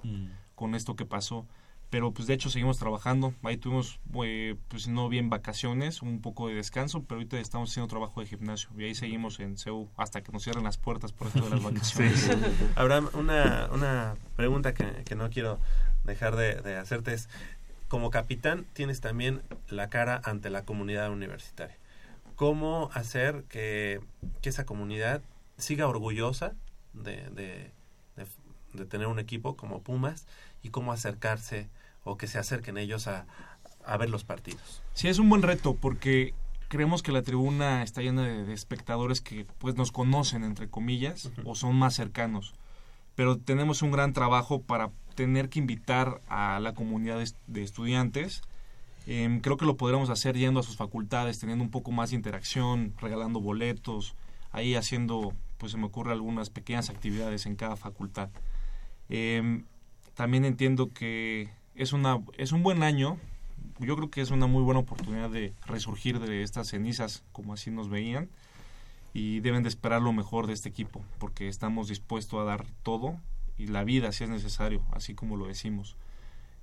con 0.55 0.75
esto 0.75 0.97
que 0.97 1.05
pasó. 1.05 1.47
Pero 1.91 2.15
pues 2.15 2.27
de 2.27 2.33
hecho 2.33 2.49
seguimos 2.49 2.79
trabajando. 2.79 3.35
Ahí 3.43 3.59
tuvimos, 3.59 4.01
eh, 4.25 4.57
pues 4.69 4.89
no 4.89 5.11
bien 5.11 5.29
vacaciones, 5.29 6.01
un 6.01 6.23
poco 6.23 6.49
de 6.49 6.55
descanso, 6.55 7.03
pero 7.03 7.17
ahorita 7.17 7.39
estamos 7.39 7.71
haciendo 7.71 7.87
trabajo 7.89 8.23
de 8.23 8.27
gimnasio 8.27 8.71
y 8.79 8.85
ahí 8.85 8.95
seguimos 8.95 9.39
en 9.41 9.59
CEU 9.59 9.91
hasta 9.99 10.23
que 10.23 10.33
nos 10.33 10.43
cierren 10.43 10.65
las 10.65 10.79
puertas 10.79 11.13
por 11.13 11.27
esto 11.27 11.43
de 11.43 11.51
las 11.51 11.63
vacaciones. 11.63 12.19
Sí. 12.19 12.31
Abraham, 12.77 13.11
una, 13.13 13.69
una 13.73 14.15
pregunta 14.37 14.73
que, 14.73 14.87
que 15.05 15.15
no 15.17 15.29
quiero 15.29 15.59
dejar 16.05 16.37
de, 16.37 16.55
de 16.63 16.79
hacerte 16.79 17.13
es, 17.13 17.29
como 17.89 18.09
capitán 18.09 18.65
tienes 18.73 19.03
también 19.03 19.43
la 19.69 19.91
cara 19.91 20.19
ante 20.25 20.49
la 20.49 20.65
comunidad 20.65 21.13
universitaria. 21.13 21.77
¿Cómo 22.37 22.89
hacer 22.95 23.45
que, 23.51 24.01
que 24.41 24.49
esa 24.49 24.65
comunidad 24.65 25.21
siga 25.59 25.87
orgullosa 25.87 26.55
de, 26.95 27.17
de, 27.31 27.71
de- 28.17 28.27
de 28.73 28.87
tener 28.87 29.07
un 29.07 29.19
equipo 29.19 29.55
como 29.57 29.83
Pumas 29.83 30.27
y 30.63 30.71
cómo 30.71 30.93
acercarse 30.93 31.69
o 32.05 32.17
que 32.17 32.27
se 32.27 32.39
acerquen 32.39 32.79
ellos 32.79 33.07
a, 33.07 33.27
a 33.85 33.97
ver 33.99 34.09
los 34.11 34.25
partidos? 34.25 34.83
Sí, 34.95 35.09
es 35.09 35.19
un 35.19 35.29
buen 35.29 35.43
reto 35.43 35.75
porque 35.75 36.33
creemos 36.69 37.03
que 37.03 37.13
la 37.13 37.21
tribuna 37.23 37.83
está 37.83 38.01
llena 38.01 38.23
de, 38.23 38.45
de 38.45 38.55
espectadores 38.55 39.21
que 39.21 39.45
pues 39.59 39.75
nos 39.77 39.93
conocen 39.93 40.43
entre 40.43 40.69
comillas 40.69 41.31
o 41.45 41.55
son 41.55 41.77
más 41.77 41.95
cercanos. 41.95 42.55
Pero 43.15 43.37
tenemos 43.37 43.83
un 43.83 43.91
gran 43.91 44.15
trabajo 44.15 44.63
para 44.63 44.91
tener 45.15 45.51
que 45.51 45.59
invitar 45.59 46.23
a 46.29 46.59
la 46.61 46.73
comunidad 46.73 47.23
de 47.47 47.63
estudiantes. 47.63 48.41
Em, 49.07 49.41
creo 49.41 49.59
que 49.59 49.67
lo 49.67 49.77
podremos 49.77 50.09
hacer 50.09 50.35
yendo 50.39 50.61
a 50.61 50.63
sus 50.63 50.77
facultades, 50.77 51.39
teniendo 51.39 51.63
un 51.63 51.71
poco 51.71 51.91
más 51.91 52.09
de 52.11 52.17
interacción, 52.17 52.95
regalando 52.99 53.39
boletos, 53.41 54.15
ahí 54.51 54.75
haciendo, 54.77 55.35
pues 55.63 55.71
se 55.71 55.79
me 55.79 55.87
ocurre 55.87 56.11
algunas 56.11 56.51
pequeñas 56.51 56.91
actividades 56.91 57.47
en 57.47 57.55
cada 57.55 57.77
facultad. 57.77 58.31
Em, 59.09 59.63
también 60.15 60.45
entiendo 60.45 60.93
que 60.93 61.51
es 61.77 61.93
una 61.93 62.19
es 62.37 62.51
un 62.51 62.65
buen 62.65 62.83
año. 62.83 63.17
Yo 63.79 63.95
creo 63.95 64.11
que 64.11 64.23
es 64.23 64.33
una 64.33 64.49
muy 64.49 64.65
buena 64.65 64.81
oportunidad 64.81 65.31
de 65.31 65.53
resurgir 65.65 66.19
de 66.19 66.43
estas 66.43 66.67
cenizas 66.67 67.23
como 67.31 67.53
así 67.53 67.71
nos 67.71 67.89
veían 67.89 68.29
y 69.15 69.39
deben 69.39 69.63
de 69.63 69.69
esperar 69.69 70.03
lo 70.03 70.13
mejor 70.13 70.49
de 70.49 70.55
este 70.55 70.69
equipo 70.69 71.01
porque 71.21 71.47
estamos 71.47 71.87
dispuestos 71.87 72.41
a 72.41 72.45
dar 72.45 72.67
todo 72.83 73.21
y 73.57 73.69
la 73.69 73.85
vida 73.85 74.11
si 74.11 74.25
es 74.25 74.31
necesario 74.31 74.83
así 74.91 75.15
como 75.15 75.37
lo 75.37 75.47
decimos. 75.47 75.95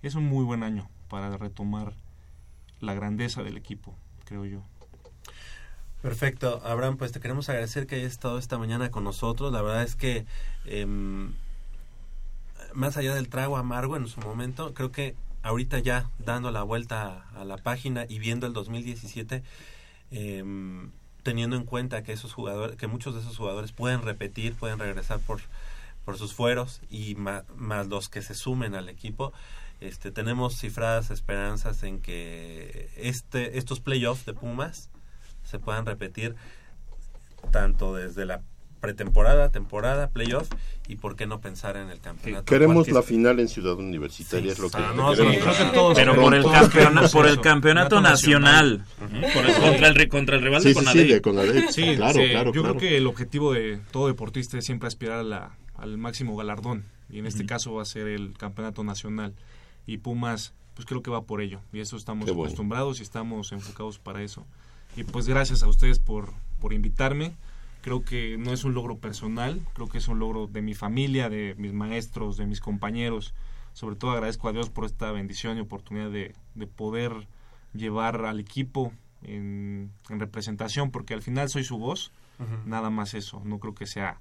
Es 0.01 0.15
un 0.15 0.25
muy 0.25 0.43
buen 0.43 0.61
año 0.61 0.89
para 1.07 1.37
retomar 1.37 1.93
la 2.81 2.93
grandeza 2.95 3.43
del 3.43 3.55
equipo 3.55 3.95
creo 4.25 4.43
yo 4.43 4.61
Perfecto, 6.01 6.61
Abraham, 6.63 6.95
pues 6.97 7.11
te 7.11 7.19
queremos 7.19 7.49
agradecer 7.49 7.85
que 7.85 7.95
hayas 7.95 8.11
estado 8.13 8.37
esta 8.39 8.57
mañana 8.57 8.89
con 8.89 9.03
nosotros. 9.03 9.51
La 9.51 9.61
verdad 9.61 9.83
es 9.83 9.95
que 9.95 10.25
em, 10.65 11.33
más 12.73 12.95
allá 12.95 13.13
del 13.15 13.27
trago 13.27 13.57
amargo 13.57 13.97
en 13.97 14.07
su 14.07 14.21
momento, 14.21 14.73
creo 14.73 14.91
que 14.93 15.15
ahorita 15.43 15.79
ya 15.79 16.09
dando 16.19 16.51
la 16.51 16.63
vuelta 16.63 17.25
a 17.35 17.43
la 17.43 17.57
página 17.57 18.05
y 18.07 18.19
viendo 18.19 18.47
el 18.47 18.53
2017, 18.53 19.43
em, 20.11 20.91
teniendo 21.23 21.57
en 21.57 21.65
cuenta 21.65 22.01
que 22.01 22.13
esos 22.13 22.31
jugadores, 22.33 22.77
que 22.77 22.87
muchos 22.87 23.13
de 23.13 23.19
esos 23.19 23.35
jugadores 23.37 23.73
pueden 23.73 24.01
repetir, 24.01 24.53
pueden 24.53 24.79
regresar 24.79 25.19
por, 25.19 25.41
por 26.05 26.17
sus 26.17 26.33
fueros 26.33 26.79
y 26.89 27.15
ma- 27.15 27.43
más, 27.57 27.87
los 27.87 28.07
que 28.07 28.21
se 28.21 28.35
sumen 28.35 28.73
al 28.73 28.87
equipo, 28.87 29.33
este, 29.81 30.11
tenemos 30.11 30.57
cifradas 30.57 31.11
esperanzas 31.11 31.83
en 31.83 31.99
que 31.99 32.89
este, 32.95 33.57
estos 33.57 33.81
playoffs 33.81 34.25
de 34.25 34.33
Pumas 34.33 34.89
se 35.43 35.59
puedan 35.59 35.85
repetir 35.85 36.35
tanto 37.51 37.95
desde 37.95 38.25
la 38.25 38.41
pretemporada, 38.81 39.49
temporada, 39.49 40.07
playoff 40.09 40.47
y 40.87 40.95
por 40.95 41.17
qué 41.17 41.27
no 41.27 41.41
pensar 41.41 41.75
en 41.75 41.89
el 41.89 41.99
campeonato. 41.99 42.45
Queremos 42.45 42.87
Cualquier- 42.87 42.93
la 42.95 43.01
final 43.03 43.39
en 43.41 43.49
Ciudad 43.49 43.73
Universitaria, 43.75 44.45
Sí, 44.45 44.51
es 44.53 44.59
lo 44.59 44.69
que, 44.69 44.77
ah, 44.77 44.93
lo 44.95 45.03
no, 45.03 45.11
queremos. 45.11 45.33
sí, 45.35 45.41
creo 45.41 45.57
que 45.57 45.73
todos 45.75 45.97
Pero 45.97 46.15
por 46.15 46.33
el, 46.33 46.41
Todos 46.43 46.55
campeona- 46.55 46.89
queremos 46.89 47.11
por 47.11 47.27
el 47.27 47.41
campeonato 47.41 47.99
nacional. 48.01 48.85
Ujú. 49.01 49.33
Por 49.33 49.45
el- 49.49 49.55
contra, 49.57 49.87
el, 49.89 49.95
ri- 49.95 50.07
contra 50.07 50.35
el 50.37 50.41
rival 50.43 50.61
Sí, 50.61 50.69
de 50.69 50.73
sí, 50.75 50.79
sí, 50.79 50.85
Claro, 51.97 52.13
sí, 52.21 52.29
claro, 52.29 52.53
yo 52.53 52.61
claro. 52.61 52.77
creo 52.77 52.77
que 52.77 52.95
el 52.97 53.07
objetivo 53.07 53.51
de 53.51 53.79
todo 53.91 54.07
deportista 54.07 54.57
es 54.57 54.65
siempre 54.65 54.87
aspirar 54.87 55.19
a 55.19 55.23
la- 55.23 55.51
al 55.75 55.97
máximo 55.97 56.37
galardón 56.37 56.85
y 57.09 57.19
en 57.19 57.25
este 57.25 57.45
caso 57.45 57.73
va 57.73 57.81
a 57.81 57.85
ser 57.85 58.07
el 58.07 58.33
campeonato 58.37 58.83
nacional 58.85 59.33
y 59.87 59.97
Pumas 59.97 60.53
pues 60.73 60.85
creo 60.85 61.01
que 61.01 61.11
va 61.11 61.23
por 61.23 61.41
ello 61.41 61.59
y 61.73 61.81
eso 61.81 61.97
estamos 61.97 62.25
Qué 62.25 62.31
bueno. 62.31 62.45
acostumbrados 62.47 62.99
y 62.99 63.03
estamos 63.03 63.51
enfocados 63.51 63.99
para 63.99 64.21
eso 64.23 64.45
y 64.99 65.05
pues 65.05 65.29
gracias 65.29 65.63
a 65.63 65.67
ustedes 65.67 65.97
por, 65.97 66.33
por 66.59 66.73
invitarme. 66.73 67.33
Creo 67.81 68.03
que 68.03 68.37
no 68.37 68.51
es 68.51 68.65
un 68.65 68.73
logro 68.73 68.97
personal 68.97 69.61
creo 69.73 69.87
que 69.87 69.99
es 69.99 70.09
un 70.09 70.19
logro 70.19 70.47
de 70.47 70.61
mi 70.61 70.73
familia 70.73 71.29
de 71.29 71.55
mis 71.57 71.71
maestros 71.71 72.35
de 72.35 72.45
mis 72.45 72.59
compañeros. 72.59 73.33
Sobre 73.71 73.95
todo 73.95 74.11
agradezco 74.11 74.49
a 74.49 74.51
Dios 74.51 74.69
por 74.69 74.83
esta 74.83 75.09
bendición 75.13 75.57
y 75.57 75.61
oportunidad 75.61 76.11
de, 76.11 76.35
de 76.55 76.67
poder 76.67 77.29
llevar 77.73 78.25
al 78.25 78.41
equipo 78.41 78.91
en, 79.23 79.91
en 80.09 80.19
representación 80.19 80.91
porque 80.91 81.13
al 81.13 81.21
final 81.21 81.47
soy 81.49 81.63
su 81.63 81.77
voz 81.77 82.11
nada 82.65 82.89
más 82.89 83.13
eso 83.13 83.41
no 83.43 83.59
creo 83.59 83.75
que 83.75 83.85
sea 83.85 84.19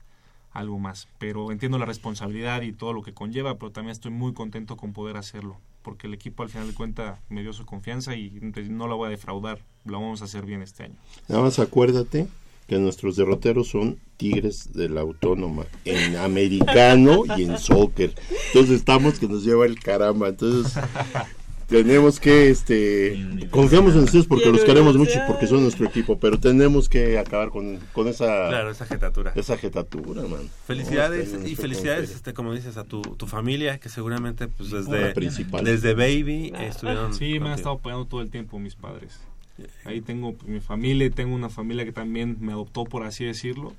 algo 0.53 0.79
más. 0.79 1.09
Pero 1.19 1.53
entiendo 1.53 1.79
la 1.79 1.87
responsabilidad 1.87 2.63
y 2.63 2.73
todo 2.73 2.93
lo 2.93 3.03
que 3.03 3.15
conlleva 3.15 3.59
pero 3.59 3.73
también 3.73 3.93
estoy 3.93 4.13
muy 4.13 4.33
contento 4.33 4.77
con 4.77 4.93
poder 4.93 5.17
hacerlo 5.17 5.59
porque 5.83 6.07
el 6.07 6.15
equipo 6.15 6.43
al 6.43 6.49
final 6.49 6.69
de 6.69 6.75
cuentas 6.75 7.21
me 7.29 7.43
dio 7.43 7.53
su 7.53 7.65
confianza 7.67 8.15
y 8.15 8.31
no 8.41 8.89
la 8.89 8.95
voy 8.95 9.09
a 9.09 9.11
defraudar 9.11 9.61
lo 9.85 10.01
vamos 10.01 10.23
a 10.23 10.27
hacer 10.27 10.45
bien 10.45 10.63
este 10.63 10.85
año 10.85 10.97
Nada 11.29 11.43
más 11.43 11.59
acuérdate 11.59 12.29
que 12.69 12.79
nuestros 12.79 13.17
derroteros 13.17 13.69
son 13.69 13.99
Tigres 14.19 14.73
de 14.75 14.89
la 14.91 15.01
Autónoma 15.01 15.65
en 15.87 16.17
americano 16.19 17.23
y 17.37 17.45
en 17.45 17.59
soccer. 17.59 18.15
Entonces 18.49 18.77
estamos 18.77 19.19
que 19.19 19.27
nos 19.27 19.43
lleva 19.43 19.65
el 19.65 19.81
caramba. 19.81 20.29
Entonces 20.29 20.75
tenemos 21.69 22.19
que, 22.19 22.49
este, 22.51 23.47
confiamos 23.51 23.95
en 23.95 24.01
ustedes 24.05 24.27
porque 24.27 24.51
los 24.51 24.65
queremos 24.65 24.97
mucho 24.97 25.13
y 25.19 25.29
porque 25.29 25.47
son 25.47 25.63
nuestro 25.63 25.87
equipo, 25.87 26.19
pero 26.19 26.41
tenemos 26.41 26.89
que 26.89 27.19
acabar 27.19 27.51
con, 27.51 27.79
con 27.93 28.09
esa, 28.09 28.49
Claro, 28.49 28.71
esa 28.71 28.87
jetatura. 28.87 29.33
esa 29.37 29.57
jetatura, 29.59 30.23
man. 30.23 30.49
Felicidades 30.67 31.35
No, 31.35 31.47
y 31.47 31.55
felicidades, 31.57 32.11
este, 32.11 32.33
como 32.33 32.55
dices, 32.55 32.77
a 32.79 32.85
tu, 32.85 33.03
tu 33.03 33.27
familia 33.27 33.79
que 33.79 33.91
seguramente 33.91 34.49
pues 34.49 34.73
La 34.73 34.79
desde, 34.81 35.13
principal. 35.15 35.63
desde 35.65 35.93
baby 35.95 36.53
estuvieron. 36.59 37.13
sí 37.15 37.39
me 37.39 37.49
han 37.49 37.55
estado 37.55 37.77
apoyando 37.77 38.07
todo 38.07 38.23
el 38.23 38.31
tiempo 38.31 38.59
mis 38.59 38.75
padres 38.75 39.21
ahí 39.85 40.01
tengo 40.01 40.35
pues, 40.35 40.49
mi 40.49 40.61
familia 40.61 41.07
y 41.07 41.11
tengo 41.11 41.35
una 41.35 41.49
familia 41.51 41.85
que 41.85 41.93
también 41.93 42.37
me 42.41 42.53
adoptó 42.53 42.85
por 42.85 43.03
así 43.03 43.25
decirlo 43.25 43.75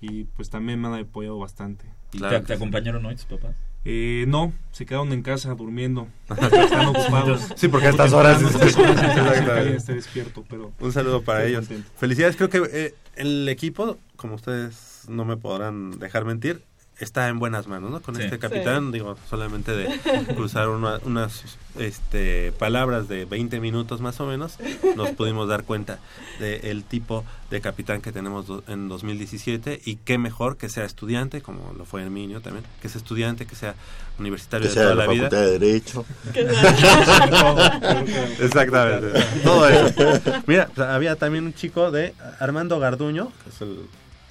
y 0.00 0.24
pues 0.24 0.50
también 0.50 0.80
me 0.80 0.88
han 0.88 0.94
apoyado 0.94 1.38
bastante 1.38 1.84
¿Y 2.12 2.18
te, 2.20 2.40
te 2.40 2.52
acompañaron 2.54 3.04
hoy 3.04 3.16
tus 3.16 3.24
papás? 3.26 3.54
Eh, 3.88 4.24
no, 4.26 4.52
se 4.72 4.84
quedaron 4.84 5.12
en 5.12 5.22
casa 5.22 5.54
durmiendo. 5.54 6.08
Están 6.28 6.86
ocupados. 6.86 7.52
Sí, 7.56 7.68
porque 7.68 7.86
a 7.86 7.90
estas 7.90 8.12
horas 8.12 8.42
esté 9.76 9.94
despierto, 9.94 10.44
pero 10.50 10.72
Un 10.80 10.92
saludo 10.92 11.22
para 11.22 11.44
ellos. 11.44 11.60
contento. 11.68 11.88
Felicidades, 11.96 12.34
creo 12.36 12.50
que 12.50 12.62
eh, 12.72 12.94
el 13.14 13.48
equipo, 13.48 13.96
como 14.16 14.34
ustedes 14.34 15.04
no 15.08 15.24
me 15.24 15.36
podrán 15.36 16.00
dejar 16.00 16.24
mentir, 16.24 16.62
está 16.98 17.28
en 17.28 17.38
buenas 17.38 17.66
manos, 17.66 17.90
¿no? 17.90 18.00
Con 18.00 18.16
Sí. 18.16 18.22
este 18.22 18.38
capitán, 18.38 18.90
digo, 18.92 19.16
solamente 19.28 19.72
de 19.76 19.88
cruzar 20.34 20.68
una- 20.68 20.98
unas 21.04 21.42
este, 21.78 22.52
palabras 22.52 23.06
de 23.06 23.26
20 23.26 23.60
minutos 23.60 24.00
más 24.00 24.18
o 24.20 24.26
menos, 24.26 24.54
nos 24.96 25.10
pudimos 25.10 25.46
dar 25.46 25.64
cuenta 25.64 25.98
del 26.40 26.84
tipo 26.84 27.22
de 27.50 27.60
capitán 27.60 28.00
que 28.00 28.12
tenemos 28.12 28.46
do- 28.46 28.64
en 28.66 28.88
2017 28.88 29.82
y 29.84 29.96
qué 29.96 30.16
mejor 30.16 30.56
que 30.56 30.70
sea 30.70 30.84
estudiante, 30.86 31.42
como 31.42 31.74
lo 31.76 31.84
fue 31.84 32.02
Herminio 32.02 32.40
también, 32.40 32.64
que 32.80 32.88
sea 32.88 32.98
estudiante, 32.98 33.44
que 33.46 33.56
sea 33.56 33.74
universitario 34.18 34.62
Que 34.64 34.68
de 34.68 34.74
sea 34.74 34.82
toda 34.84 34.94
de 34.94 34.96
la, 34.96 35.06
la 35.06 35.12
vida. 35.12 35.24
Facultad 35.30 35.44
de 35.44 35.58
Derecho. 35.58 36.06
Exactamente. 38.40 39.20
Todo 39.42 39.68
eso. 39.68 40.32
Mira, 40.46 40.68
pues, 40.74 40.88
había 40.88 41.16
también 41.16 41.44
un 41.44 41.54
chico 41.54 41.90
de 41.90 42.14
Armando 42.38 42.78
Garduño, 42.78 43.32
que 43.44 43.50
es 43.50 43.60
el 43.60 43.78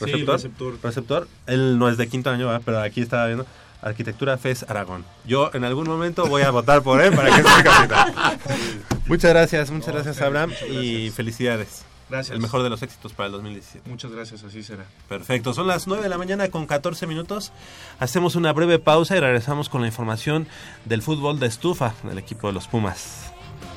Sí, 0.04 0.26
receptor. 0.26 0.78
receptor. 0.84 1.28
Él 1.48 1.80
no 1.80 1.90
es 1.90 1.98
de 1.98 2.08
quinto 2.08 2.30
año, 2.30 2.48
¿verdad? 2.48 2.62
pero 2.66 2.82
aquí 2.82 3.02
estaba 3.02 3.28
viendo 3.28 3.46
Arquitectura 3.82 4.38
FES 4.38 4.66
Aragón. 4.68 5.06
Yo 5.26 5.52
en 5.54 5.64
algún 5.64 5.88
momento 5.88 6.26
voy 6.26 6.42
a 6.42 6.50
votar 6.52 6.82
por 6.82 7.02
él 7.02 7.14
para 7.16 7.36
que 7.36 7.44
sea 7.44 7.64
capitán. 7.64 8.14
Muchas 9.08 9.32
gracias, 9.32 9.70
muchas 9.70 9.94
gracias 9.94 10.22
Abraham 10.22 10.52
y 10.72 11.12
felicidades. 11.12 11.86
Gracias. 12.10 12.36
El 12.36 12.42
mejor 12.42 12.64
de 12.64 12.70
los 12.70 12.82
éxitos 12.82 13.14
para 13.14 13.28
el 13.28 13.34
2017. 13.34 13.90
Muchas 13.90 14.12
gracias, 14.12 14.44
así 14.44 14.64
será. 14.64 14.86
Perfecto, 15.08 15.54
son 15.54 15.68
las 15.68 15.88
9 15.88 16.04
de 16.04 16.10
la 16.10 16.18
mañana 16.18 16.50
con 16.50 16.66
14 16.66 17.06
minutos. 17.08 17.52
Hacemos 18.00 18.36
una 18.36 18.54
breve 18.54 18.80
pausa 18.80 19.16
y 19.16 19.20
regresamos 19.20 19.70
con 19.70 19.82
la 19.82 19.88
información 19.88 20.48
del 20.86 21.02
fútbol 21.02 21.40
de 21.40 21.48
estufa 21.48 21.94
del 22.04 22.18
equipo 22.18 22.48
de 22.48 22.54
los 22.54 22.68
Pumas 22.68 23.32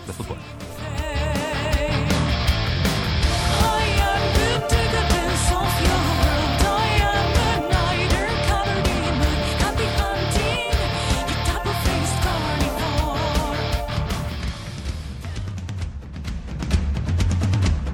de 0.07 0.13
fútbol. 0.13 0.39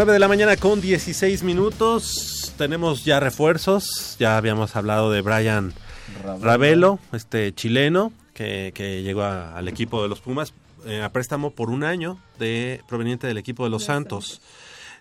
Nueve 0.00 0.14
de 0.14 0.18
la 0.18 0.28
mañana 0.28 0.56
con 0.56 0.80
16 0.80 1.42
minutos. 1.42 2.54
Tenemos 2.56 3.04
ya 3.04 3.20
refuerzos. 3.20 4.16
Ya 4.18 4.38
habíamos 4.38 4.74
hablado 4.74 5.10
de 5.12 5.20
Brian 5.20 5.74
Ravelo. 6.22 6.42
Ravelo, 6.42 6.98
este 7.12 7.54
chileno, 7.54 8.10
que, 8.32 8.72
que 8.74 9.02
llegó 9.02 9.24
a- 9.24 9.54
al 9.58 9.68
equipo 9.68 10.02
de 10.02 10.08
los 10.08 10.22
Pumas 10.22 10.54
eh, 10.86 11.02
a 11.02 11.12
préstamo 11.12 11.50
por 11.50 11.68
un 11.68 11.84
año, 11.84 12.18
de 12.38 12.80
proveniente 12.88 13.26
del 13.26 13.36
equipo 13.36 13.64
de 13.64 13.68
los 13.68 13.84
Santos. 13.84 14.40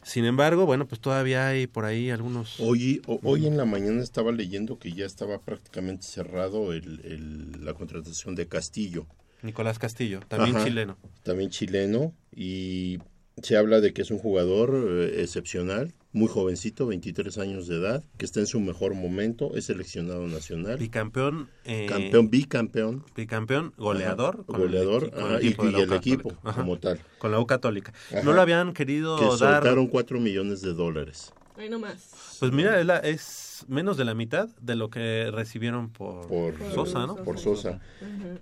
Sin 0.04 0.26
embargo, 0.26 0.66
bueno, 0.66 0.86
pues 0.86 1.00
todavía 1.00 1.48
hay 1.48 1.66
por 1.66 1.86
ahí 1.86 2.10
algunos... 2.10 2.60
Hoy, 2.60 3.02
o- 3.08 3.22
hoy 3.24 3.48
en 3.48 3.56
la 3.56 3.64
mañana 3.64 4.04
estaba 4.04 4.34
leyendo 4.34 4.80
que 4.80 4.92
ya 4.92 5.06
estaba 5.06 5.40
prácticamente 5.40 6.06
cerrado 6.08 6.74
el, 6.74 7.00
el- 7.06 7.64
la 7.64 7.74
contratación 7.74 8.36
de 8.36 8.50
Castillo. 8.50 9.06
Nicolás 9.44 9.80
Castillo, 9.80 10.20
también 10.28 10.58
Ajá, 10.58 10.66
chileno. 10.66 10.98
También 11.24 11.52
chileno 11.52 12.12
y 12.36 13.00
se 13.44 13.58
habla 13.58 13.82
de 13.82 13.94
que 13.94 14.02
es 14.02 14.12
un 14.12 14.18
jugador 14.20 14.74
eh, 14.90 15.22
excepcional, 15.22 15.94
muy 16.12 16.28
jovencito, 16.28 16.88
23 16.88 17.38
años 17.38 17.68
de 17.68 17.76
edad, 17.78 18.04
que 18.18 18.26
está 18.26 18.40
en 18.40 18.48
su 18.48 18.60
mejor 18.60 18.96
momento, 18.96 19.56
es 19.56 19.66
seleccionado 19.66 20.28
nacional. 20.28 20.78
Bicampeón. 20.78 21.50
eh, 21.66 21.86
Campeón, 21.88 22.30
bicampeón. 22.32 23.06
Bicampeón, 23.16 23.74
goleador. 23.78 24.36
Ajá, 24.36 24.44
con 24.46 24.56
el 24.62 24.68
goleador, 24.68 25.04
el 25.14 25.20
ajá, 25.24 25.34
y- 25.42 25.48
el 25.84 25.94
equipo 25.94 26.30
Católica. 26.30 26.54
como 26.56 26.80
tal. 26.80 27.00
Con 27.20 27.32
la 27.32 27.40
U 27.40 27.46
Católica. 27.46 27.94
Ajá. 28.12 28.24
No 28.24 28.34
le 28.34 28.42
habían 28.42 28.74
querido 28.74 29.18
que 29.18 29.26
dar... 29.26 29.38
soltaron 29.38 29.88
4 29.88 30.20
millones 30.20 30.62
de 30.62 30.74
dólares. 30.74 31.32
Ahí 31.58 31.70
nomás. 31.70 32.38
Pues 32.40 32.52
mira, 32.52 32.80
es, 32.80 32.86
la- 32.86 33.00
es 33.00 33.22
menos 33.68 33.98
de 33.98 34.06
la 34.06 34.14
mitad 34.14 34.50
de 34.62 34.76
lo 34.76 34.90
que 34.90 35.30
recibieron 35.32 35.90
por, 35.90 36.28
por 36.28 36.56
Sosa, 36.74 37.06
¿no? 37.06 37.16
Por 37.16 37.40
Sosa. 37.40 37.80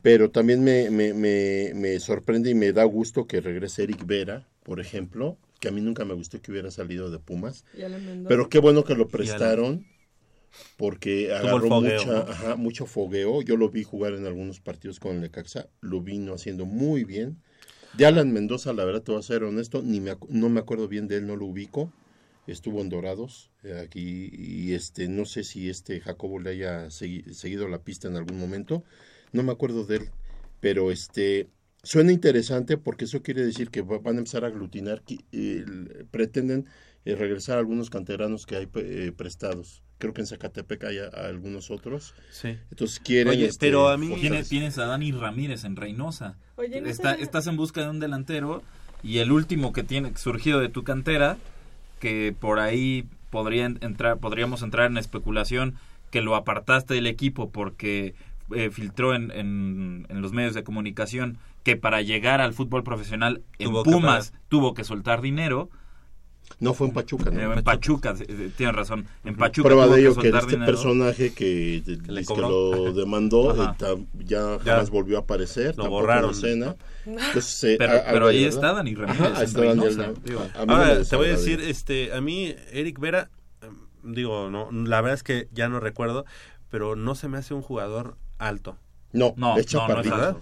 Pero 0.01 0.31
también 0.31 0.63
me, 0.63 0.89
me, 0.89 1.13
me, 1.13 1.71
me 1.75 1.99
sorprende 1.99 2.49
y 2.49 2.55
me 2.55 2.73
da 2.73 2.83
gusto 2.83 3.25
que 3.27 3.41
regrese 3.41 3.83
Eric 3.83 4.05
Vera, 4.05 4.47
por 4.63 4.79
ejemplo, 4.79 5.37
que 5.59 5.67
a 5.69 5.71
mí 5.71 5.81
nunca 5.81 6.05
me 6.05 6.13
gustó 6.13 6.41
que 6.41 6.51
hubiera 6.51 6.71
salido 6.71 7.09
de 7.09 7.19
Pumas. 7.19 7.65
Pero 8.27 8.49
qué 8.49 8.59
bueno 8.59 8.83
que 8.83 8.95
lo 8.95 9.07
prestaron 9.07 9.85
porque 10.77 11.33
agarró 11.33 11.67
fogueo, 11.67 11.99
mucha, 11.99 12.11
¿no? 12.11 12.31
ajá, 12.31 12.55
mucho 12.55 12.85
fogueo. 12.85 13.41
Yo 13.41 13.57
lo 13.57 13.69
vi 13.69 13.83
jugar 13.83 14.13
en 14.13 14.25
algunos 14.25 14.59
partidos 14.59 14.99
con 14.99 15.15
el 15.15 15.21
Necaxa, 15.21 15.67
lo 15.81 16.01
vino 16.01 16.33
haciendo 16.33 16.65
muy 16.65 17.03
bien. 17.03 17.37
De 17.93 18.05
Alan 18.05 18.31
Mendoza, 18.31 18.73
la 18.73 18.85
verdad, 18.85 19.01
te 19.01 19.11
voy 19.11 19.19
a 19.19 19.23
ser 19.23 19.43
honesto, 19.43 19.81
ni 19.81 19.99
me, 19.99 20.15
no 20.29 20.49
me 20.49 20.59
acuerdo 20.59 20.87
bien 20.87 21.07
de 21.07 21.17
él, 21.17 21.27
no 21.27 21.35
lo 21.35 21.45
ubico. 21.45 21.91
Estuvo 22.47 22.81
en 22.81 22.89
Dorados 22.89 23.51
eh, 23.63 23.79
aquí 23.85 24.29
y 24.33 24.73
este 24.73 25.07
no 25.09 25.25
sé 25.25 25.43
si 25.43 25.69
este 25.69 25.99
Jacobo 25.99 26.39
le 26.39 26.51
haya 26.51 26.87
segui- 26.87 27.31
seguido 27.33 27.67
la 27.67 27.79
pista 27.83 28.07
en 28.07 28.15
algún 28.15 28.39
momento. 28.39 28.83
No 29.33 29.43
me 29.43 29.51
acuerdo 29.51 29.85
de 29.85 29.97
él, 29.97 30.09
pero 30.61 30.91
este 30.91 31.49
suena 31.83 32.11
interesante 32.11 32.77
porque 32.77 33.05
eso 33.05 33.21
quiere 33.21 33.45
decir 33.45 33.69
que 33.69 33.81
va- 33.81 33.99
van 33.99 34.15
a 34.15 34.19
empezar 34.19 34.43
a 34.43 34.47
aglutinar, 34.47 35.03
eh, 35.31 35.65
pretenden 36.11 36.65
eh, 37.05 37.15
regresar 37.15 37.57
algunos 37.57 37.89
canteranos 37.89 38.45
que 38.45 38.55
hay 38.57 38.69
eh, 38.75 39.11
prestados. 39.15 39.81
Creo 39.97 40.13
que 40.13 40.21
en 40.21 40.27
Zacatepec 40.27 40.83
hay 40.83 40.97
a- 40.99 41.05
a 41.07 41.27
algunos 41.27 41.71
otros. 41.71 42.13
Sí. 42.31 42.57
Entonces 42.69 42.99
quieren. 42.99 43.29
Oye, 43.33 43.45
este, 43.47 43.65
pero 43.67 43.87
a 43.89 43.97
mí- 43.97 44.13
Tienes, 44.19 44.49
tienes 44.49 44.77
a 44.77 44.85
Dani 44.85 45.11
Ramírez 45.11 45.63
en 45.63 45.75
Reynosa. 45.75 46.37
Oye, 46.55 46.79
¿no 46.81 46.87
Está- 46.87 47.13
Estás 47.15 47.47
en 47.47 47.55
busca 47.57 47.81
de 47.81 47.89
un 47.89 47.99
delantero 47.99 48.61
y 49.03 49.17
el 49.19 49.31
último 49.31 49.73
que 49.73 49.83
tiene 49.83 50.15
surgido 50.17 50.59
de 50.59 50.69
tu 50.69 50.83
cantera, 50.83 51.37
que 51.99 52.35
por 52.39 52.59
ahí 52.59 53.05
podría 53.29 53.65
entrar, 53.65 54.17
podríamos 54.17 54.61
entrar 54.61 54.89
en 54.89 54.97
especulación 54.97 55.75
que 56.11 56.21
lo 56.21 56.35
apartaste 56.35 56.93
del 56.93 57.07
equipo 57.07 57.49
porque 57.51 58.15
eh, 58.55 58.69
filtró 58.71 59.13
en, 59.13 59.31
en- 59.31 60.05
en 60.09 60.21
los 60.21 60.31
medios 60.31 60.53
de 60.53 60.63
comunicación 60.63 61.37
que 61.63 61.75
para 61.75 62.01
llegar 62.01 62.39
al 62.39 62.53
fútbol 62.53 62.83
profesional 62.83 63.41
en 63.59 63.67
Tuvo 63.69 63.83
que 63.83 63.91
Pumas 63.91 64.33
tuvo 64.47 64.73
que 64.73 64.83
soltar 64.85 65.21
dinero. 65.21 65.69
No 66.59 66.73
fue 66.73 66.87
en 66.87 66.93
Pachuca, 66.93 67.29
¿no? 67.29 67.39
Eh, 67.39 67.57
en 67.57 67.63
Pachuca, 67.63 68.15
tienes 68.55 68.75
razón. 68.75 69.05
En 69.23 69.35
Pachuca 69.35 69.67
Prueba 69.69 69.85
de 69.87 69.93
que 69.95 69.99
ello 70.01 70.09
que 70.15 70.21
soltar 70.21 70.39
este 70.41 70.51
dinero. 70.53 70.71
personaje 70.71 71.33
que, 71.33 71.83
le 72.07 72.25
que 72.25 72.35
lo 72.35 72.93
demandó 72.93 73.51
Ajá. 73.51 73.75
eh, 73.79 74.05
ya 74.25 74.57
Ya. 74.63 74.73
jamás 74.73 74.89
volvió 74.89 75.17
a 75.17 75.21
aparecer, 75.21 75.77
Lo 75.77 75.89
borraron. 75.89 76.31
en 76.31 76.35
escena. 76.35 76.75
Entonces, 77.05 77.63
eh, 77.63 77.75
Pero- 77.77 77.93
a- 77.93 78.03
pero 78.05 78.15
algo 78.15 78.27
ahí 78.29 78.43
está. 78.45 78.73
Dani 78.73 78.95
Ramírez 78.95 79.21
Ajá, 79.21 79.43
está 79.43 79.61
Dani 79.63 79.81
Reynosa, 79.81 80.13
Ahora, 80.55 81.03
te 81.03 81.15
voy 81.15 81.27
a 81.27 81.31
decir, 81.31 81.61
este, 81.61 82.11
a 82.13 82.21
mí, 82.21 82.55
Eric 82.71 82.99
Vera, 82.99 83.29
em, 83.61 84.13
digo, 84.13 84.49
no, 84.49 84.69
la 84.71 85.01
verdad 85.01 85.13
es 85.15 85.23
que 85.23 85.47
ya 85.51 85.69
no 85.69 85.79
recuerdo, 85.79 86.25
pero 86.69 86.95
no 86.95 87.13
se 87.15 87.27
me 87.27 87.37
hace 87.37 87.53
un 87.53 87.61
jugador 87.61 88.17
alto. 88.39 88.77
No, 89.13 89.33
No, 89.35 89.35
es 89.35 89.37
no, 89.37 89.53
no 89.53 89.57
es 89.59 89.65
chaparrito. 89.67 90.15
alto. 90.15 90.39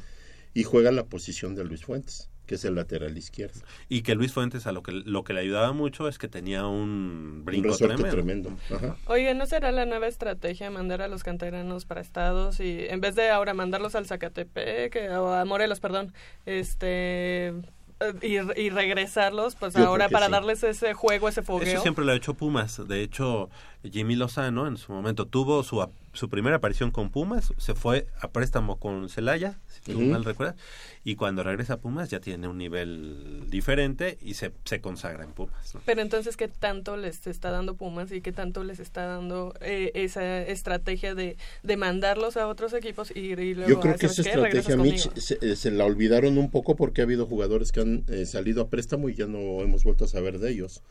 y 0.54 0.64
juega 0.64 0.92
la 0.92 1.04
posición 1.06 1.54
de 1.56 1.66
Luis 1.66 1.84
Fuentes, 1.84 2.30
que 2.46 2.56
es 2.56 2.66
el 2.66 2.76
lateral 2.76 3.18
izquierdo. 3.18 3.60
Y 3.90 4.02
que 4.02 4.16
Luis 4.16 4.34
Fuentes 4.34 4.68
a 4.68 4.72
lo 4.72 4.84
que, 4.84 4.92
lo 4.92 5.24
que 5.24 5.34
le 5.34 5.42
ayudaba 5.42 5.74
mucho 5.74 6.08
es 6.08 6.18
que 6.18 6.28
tenía 6.28 6.66
un 6.66 7.44
brinco 7.44 7.76
tremendo. 7.78 8.10
tremendo. 8.10 8.58
Ajá. 8.74 8.96
Oye, 9.08 9.34
¿no 9.34 9.46
será 9.46 9.72
la 9.72 9.86
nueva 9.86 10.08
estrategia 10.08 10.70
mandar 10.72 11.02
a 11.02 11.08
los 11.08 11.24
canteranos 11.24 11.86
para 11.86 12.02
estados 12.02 12.60
y 12.60 12.86
en 12.88 13.02
vez 13.02 13.16
de 13.16 13.30
ahora 13.30 13.54
mandarlos 13.54 13.96
al 13.96 14.06
Zacatepec 14.06 14.96
eh, 14.96 15.10
o 15.18 15.34
a 15.34 15.46
Morelos, 15.46 15.80
perdón, 15.80 16.14
este 16.46 17.54
eh, 18.00 18.14
y, 18.22 18.62
y 18.62 18.70
regresarlos, 18.70 19.56
pues 19.56 19.74
Yo 19.74 19.88
ahora 19.88 20.10
para 20.10 20.26
sí. 20.26 20.32
darles 20.34 20.64
ese 20.64 20.94
juego, 20.94 21.30
ese 21.30 21.42
fogueo? 21.42 21.74
Eso 21.74 21.82
siempre 21.82 22.04
lo 22.04 22.12
ha 22.12 22.16
hecho 22.16 22.34
Pumas. 22.34 22.86
De 22.88 23.02
hecho, 23.02 23.50
Jimmy 23.92 24.16
Lozano 24.16 24.68
en 24.68 24.78
su 24.78 24.92
momento 24.92 25.26
tuvo 25.28 25.64
su, 25.64 25.86
su 26.14 26.30
primera 26.30 26.58
aparición 26.58 26.92
con 26.92 27.10
Pumas, 27.10 27.54
se 27.58 27.76
fue 27.76 28.08
a 28.20 28.30
préstamo 28.30 28.78
con 28.78 29.10
Celaya, 29.10 29.60
si 29.68 29.92
tú 29.92 30.00
Ujú. 30.00 30.10
mal 30.10 30.24
recuerdas, 30.24 30.56
y 31.04 31.16
cuando 31.16 31.44
regresa 31.44 31.74
a 31.74 31.78
Pumas 31.78 32.10
ya 32.10 32.20
tiene 32.20 32.48
un 32.48 32.58
nivel 32.58 33.46
diferente 33.50 34.18
y 34.22 34.34
se, 34.36 34.52
se 34.64 34.82
consagra 34.82 35.24
en 35.24 35.32
Pumas. 35.32 35.76
¿no? 35.76 35.82
Pero 35.86 36.02
entonces, 36.02 36.38
¿qué 36.38 36.48
tanto 36.48 36.98
les 36.98 37.28
está 37.28 37.52
dando 37.52 37.76
Pumas 37.76 38.12
y 38.12 38.22
qué 38.22 38.32
tanto 38.32 38.64
les 38.64 38.80
está 38.80 39.06
dando 39.06 39.54
eh, 39.62 39.92
esa 39.94 40.42
estrategia 40.42 41.16
de, 41.16 41.38
de 41.64 41.78
mandarlos 41.78 42.38
a 42.38 42.48
otros 42.48 42.74
equipos 42.74 43.12
y, 43.16 43.20
y 43.20 43.54
luego, 43.54 43.70
Yo 43.70 43.80
creo 43.80 43.94
ah, 43.94 43.98
que 43.98 44.08
¿sabes 44.08 44.20
esa 44.20 44.30
estrategia, 44.30 44.78
Mitch, 44.78 45.14
se, 45.18 45.38
eh, 45.42 45.56
se 45.56 45.72
la 45.72 45.86
olvidaron 45.86 46.38
un 46.38 46.50
poco 46.50 46.76
porque 46.76 47.02
ha 47.02 47.04
habido 47.04 47.26
jugadores 47.26 47.72
que 47.72 47.82
han 47.82 48.04
eh, 48.08 48.26
salido 48.26 48.64
a 48.64 48.70
préstamo 48.70 49.10
y 49.10 49.16
ya 49.16 49.28
no 49.28 49.62
hemos 49.62 49.84
vuelto 49.84 50.06
a 50.06 50.08
saber 50.08 50.40
de 50.40 50.52
ellos. 50.52 50.82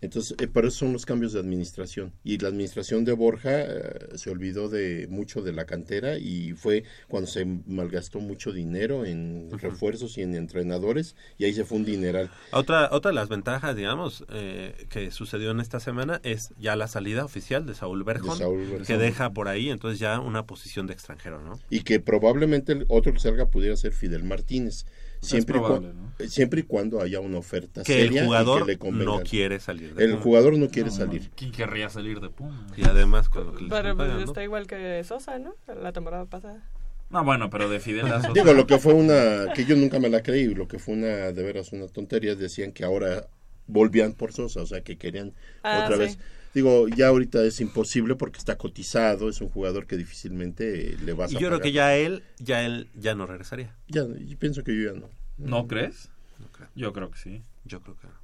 Entonces, 0.00 0.36
eh, 0.38 0.46
por 0.46 0.64
eso 0.64 0.78
son 0.78 0.92
los 0.92 1.06
cambios 1.06 1.32
de 1.32 1.40
administración. 1.40 2.12
Y 2.22 2.38
la 2.38 2.48
administración 2.48 3.04
de 3.04 3.12
Borja 3.12 3.62
eh, 3.62 4.16
se 4.16 4.30
olvidó 4.30 4.68
de 4.68 5.08
mucho 5.10 5.42
de 5.42 5.52
la 5.52 5.64
cantera 5.64 6.18
y 6.18 6.52
fue 6.52 6.84
cuando 7.08 7.28
se 7.28 7.44
malgastó 7.44 8.20
mucho 8.20 8.52
dinero 8.52 9.04
en 9.04 9.50
refuerzos 9.58 10.16
y 10.18 10.22
en 10.22 10.34
entrenadores 10.34 11.16
y 11.36 11.44
ahí 11.44 11.52
se 11.52 11.64
fue 11.64 11.78
un 11.78 11.84
dineral. 11.84 12.30
Otra, 12.52 12.88
otra 12.92 13.10
de 13.10 13.16
las 13.16 13.28
ventajas, 13.28 13.74
digamos, 13.74 14.24
eh, 14.30 14.86
que 14.88 15.10
sucedió 15.10 15.50
en 15.50 15.60
esta 15.60 15.80
semana 15.80 16.20
es 16.22 16.52
ya 16.58 16.76
la 16.76 16.86
salida 16.86 17.24
oficial 17.24 17.66
de 17.66 17.74
Saúl 17.74 18.04
Berjón, 18.04 18.38
Saúl 18.38 18.58
Berjón. 18.58 18.86
que 18.86 18.98
deja 18.98 19.30
por 19.30 19.48
ahí 19.48 19.70
entonces 19.70 19.98
ya 19.98 20.20
una 20.20 20.46
posición 20.46 20.86
de 20.86 20.92
extranjero, 20.92 21.42
¿no? 21.42 21.58
Y 21.70 21.80
que 21.80 21.98
probablemente 21.98 22.72
el 22.72 22.86
otro 22.88 23.12
que 23.12 23.18
salga 23.18 23.46
pudiera 23.46 23.76
ser 23.76 23.92
Fidel 23.92 24.22
Martínez. 24.22 24.86
Siempre, 25.20 25.56
y, 25.56 25.60
probable, 25.60 25.92
siempre 26.28 26.60
y 26.60 26.62
cuando 26.62 27.00
haya 27.00 27.20
una 27.20 27.38
oferta 27.38 27.82
Que 27.82 28.00
el 28.02 28.06
seria 28.08 28.22
y 28.22 28.26
jugador 28.26 28.64
que 28.64 28.72
le 28.72 28.78
convenga. 28.78 29.04
no 29.04 29.20
quiere 29.20 29.58
salir 29.60 29.94
de 29.94 30.04
El 30.04 30.16
jugador 30.16 30.56
no 30.56 30.68
quiere 30.68 30.90
salir. 30.90 31.30
¿Quién 31.36 31.50
querría 31.52 31.88
salir 31.90 32.20
de 32.20 32.30
Pumas? 32.30 32.70
Y 32.76 32.84
además 32.84 33.28
que 33.28 33.40
Pero 33.40 33.50
están 33.58 33.68
pues, 33.68 33.94
pagando. 33.96 34.24
está 34.24 34.42
igual 34.44 34.66
que 34.66 35.02
Sosa, 35.04 35.38
¿no? 35.38 35.54
La 35.82 35.92
temporada 35.92 36.24
pasada. 36.26 36.62
No, 37.10 37.24
bueno, 37.24 37.50
pero 37.50 37.68
de 37.68 37.80
Fidel 37.80 38.06
a 38.06 38.20
Sosa. 38.22 38.32
Digo, 38.32 38.52
lo 38.52 38.66
que 38.66 38.78
fue 38.78 38.94
una, 38.94 39.52
que 39.54 39.64
yo 39.64 39.74
nunca 39.76 39.98
me 39.98 40.08
la 40.08 40.22
creí, 40.22 40.54
lo 40.54 40.68
que 40.68 40.78
fue 40.78 40.94
una, 40.94 41.32
de 41.32 41.42
veras, 41.42 41.72
una 41.72 41.88
tontería, 41.88 42.34
decían 42.36 42.72
que 42.72 42.84
ahora 42.84 43.26
volvían 43.66 44.12
por 44.12 44.32
Sosa, 44.32 44.62
o 44.62 44.66
sea, 44.66 44.82
que 44.82 44.96
querían 44.98 45.34
Ah, 45.62 45.82
otra 45.84 45.96
sí. 45.96 46.02
vez. 46.02 46.18
Digo, 46.54 46.88
ya 46.88 47.08
ahorita 47.08 47.42
es 47.44 47.60
imposible 47.60 48.14
porque 48.14 48.38
está 48.38 48.56
cotizado, 48.56 49.28
es 49.28 49.40
un 49.40 49.48
jugador 49.48 49.86
que 49.86 49.96
difícilmente 49.96 50.92
eh, 50.92 50.96
le 51.04 51.12
vas 51.12 51.32
Y 51.32 51.36
a 51.36 51.40
yo 51.40 51.48
creo 51.48 51.60
que 51.60 51.72
ya 51.72 51.94
él, 51.96 52.22
ya 52.38 52.64
él, 52.64 52.88
ya 52.94 53.14
no 53.14 53.26
regresaría. 53.26 53.74
Ya, 53.88 54.02
yo 54.06 54.38
pienso 54.38 54.64
que 54.64 54.74
yo 54.74 54.92
ya 54.92 54.98
no. 54.98 55.08
¿No 55.36 55.66
crees? 55.68 56.10
No 56.38 56.46
creo. 56.48 56.68
Yo 56.74 56.92
creo 56.92 57.10
que 57.10 57.18
sí. 57.18 57.42
Yo 57.64 57.80
creo 57.80 57.96
que 57.96 58.06
no. 58.06 58.14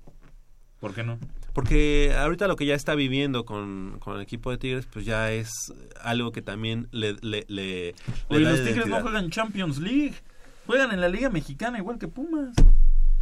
¿Por 0.81 0.95
qué 0.95 1.03
no? 1.03 1.19
Porque 1.55 2.13
ahorita 2.17 2.49
lo 2.49 2.57
que 2.57 2.67
ya 2.67 2.75
está 2.75 2.95
viviendo 2.95 3.45
con, 3.45 3.99
con 4.01 4.17
el 4.17 4.23
equipo 4.23 4.51
de 4.51 4.59
Tigres, 4.59 4.87
pues 4.93 5.07
ya 5.07 5.33
es 5.33 5.73
algo 6.01 6.33
que 6.33 6.43
también 6.43 6.89
le, 6.91 7.13
le, 7.23 7.45
le, 7.47 7.47
le 7.49 7.95
Oye, 8.29 8.45
da 8.45 8.51
los 8.51 8.65
Tigres 8.65 8.87
no 8.87 9.01
juegan 9.01 9.31
Champions 9.31 9.79
League. 9.79 10.15
Juegan 10.67 10.93
en 10.93 11.01
la 11.01 11.09
Liga 11.09 11.31
Mexicana 11.31 11.79
igual 11.79 11.99
que 11.99 12.09
Pumas. 12.09 12.55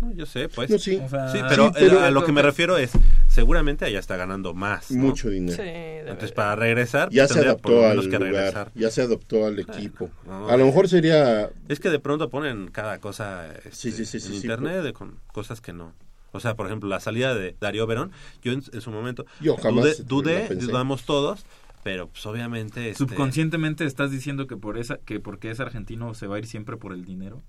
No, 0.03 0.13
yo 0.13 0.27
sé, 0.27 0.49
pues. 0.49 0.69
No, 0.69 0.79
sí. 0.79 0.97
O 0.97 1.09
sea, 1.09 1.29
Sí, 1.31 1.39
pero, 1.49 1.69
Sí, 1.69 1.75
pero- 1.79 2.01
a 2.01 2.11
lo 2.11 2.25
que 2.25 2.33
me 2.33 2.43
refiero 2.43 2.77
es, 2.77 2.91
seguramente 3.29 3.85
allá 3.85 4.01
está 4.01 4.17
ganando 4.17 4.53
más. 4.53 4.91
¿no? 4.91 5.05
Mucho 5.05 5.31
dinero. 5.31 5.57
Sí, 5.63 5.69
Entonces, 5.69 6.33
para 6.33 6.57
regresar, 6.57 7.09
Ya 7.11 7.27
pues, 7.29 7.39
se 7.39 7.47
adaptó 7.47 7.87
al 7.87 8.11
que 8.11 8.19
lugar, 8.19 8.73
ya 8.75 8.91
se 8.91 9.03
adaptó 9.03 9.47
al 9.47 9.61
equipo. 9.61 10.11
no, 10.27 10.49
a 10.49 10.57
lo 10.57 10.67
mejor 10.67 10.89
sería 10.89 11.51
Es 11.69 11.79
que 11.79 11.89
de 11.91 12.01
pronto 12.01 12.29
ponen 12.31 12.69
cada 12.73 12.99
cosa 12.99 13.47
este, 13.65 13.71
Sí, 13.71 13.93
sí, 13.93 14.05
sí, 14.05 14.19
sí, 14.19 14.27
en 14.27 14.33
sí, 14.33 14.41
internet 14.41 14.83
de 14.83 14.93
con 14.93 15.21
cosas 15.33 15.61
que 15.61 15.73
no. 15.73 15.93
O 16.33 16.41
sea, 16.41 16.57
por 16.57 16.67
ejemplo, 16.67 16.89
la 16.89 16.99
salida 16.99 17.35
de 17.35 17.55
Darío 17.61 17.87
Verón, 17.87 18.11
yo 18.43 18.53
en, 18.53 18.63
en 18.73 18.81
su 18.81 18.91
momento 18.91 19.25
Yo 19.41 19.57
jamás 19.57 20.05
dudé, 20.05 20.47
dudé, 20.49 20.55
dudamos 20.57 21.05
todos, 21.05 21.45
pero 21.85 22.09
pues 22.09 22.25
obviamente... 22.27 22.89
este, 22.91 22.99
Subconscientemente 23.05 23.85
estás 23.85 24.11
diciendo 24.11 24.47
que 24.49 24.57
por 24.57 24.79
esa 24.79 24.97
que 24.97 25.21
porque 25.21 25.51
es 25.53 25.61
argentino 25.61 26.15
se 26.15 26.27
va 26.27 26.37
a 26.37 26.39
ir 26.41 26.47
siempre 26.47 26.77
por 26.77 26.93
el 26.93 27.05
dinero. 27.05 27.41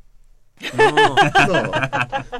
No, 0.78 0.92
no, 0.92 1.72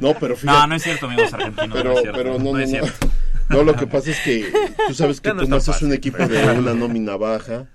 no, 0.00 0.14
pero 0.18 0.36
fíjate. 0.36 0.58
No, 0.58 0.66
no 0.66 0.74
es 0.74 0.82
cierto, 0.82 1.06
amigos 1.06 1.32
argentinos. 1.32 1.70
pero, 1.72 1.90
no 1.90 1.96
es 1.96 2.00
cierto. 2.00 2.18
pero 2.18 2.32
no, 2.38 2.44
no 2.44 2.52
no, 2.52 2.58
es 2.58 2.70
cierto. 2.70 3.08
No, 3.48 3.62
lo 3.62 3.74
que 3.74 3.86
pasa 3.86 4.10
es 4.10 4.20
que 4.20 4.50
tú 4.88 4.94
sabes 4.94 5.20
que 5.20 5.28
Ya 5.28 5.34
no 5.34 5.42
es 5.42 5.48
Pumas 5.48 5.64
tan 5.66 5.74
es 5.74 5.82
un 5.82 5.92
equipo 5.92 6.26
de 6.26 6.58
una 6.58 6.74
nómina 6.74 7.16
baja 7.16 7.66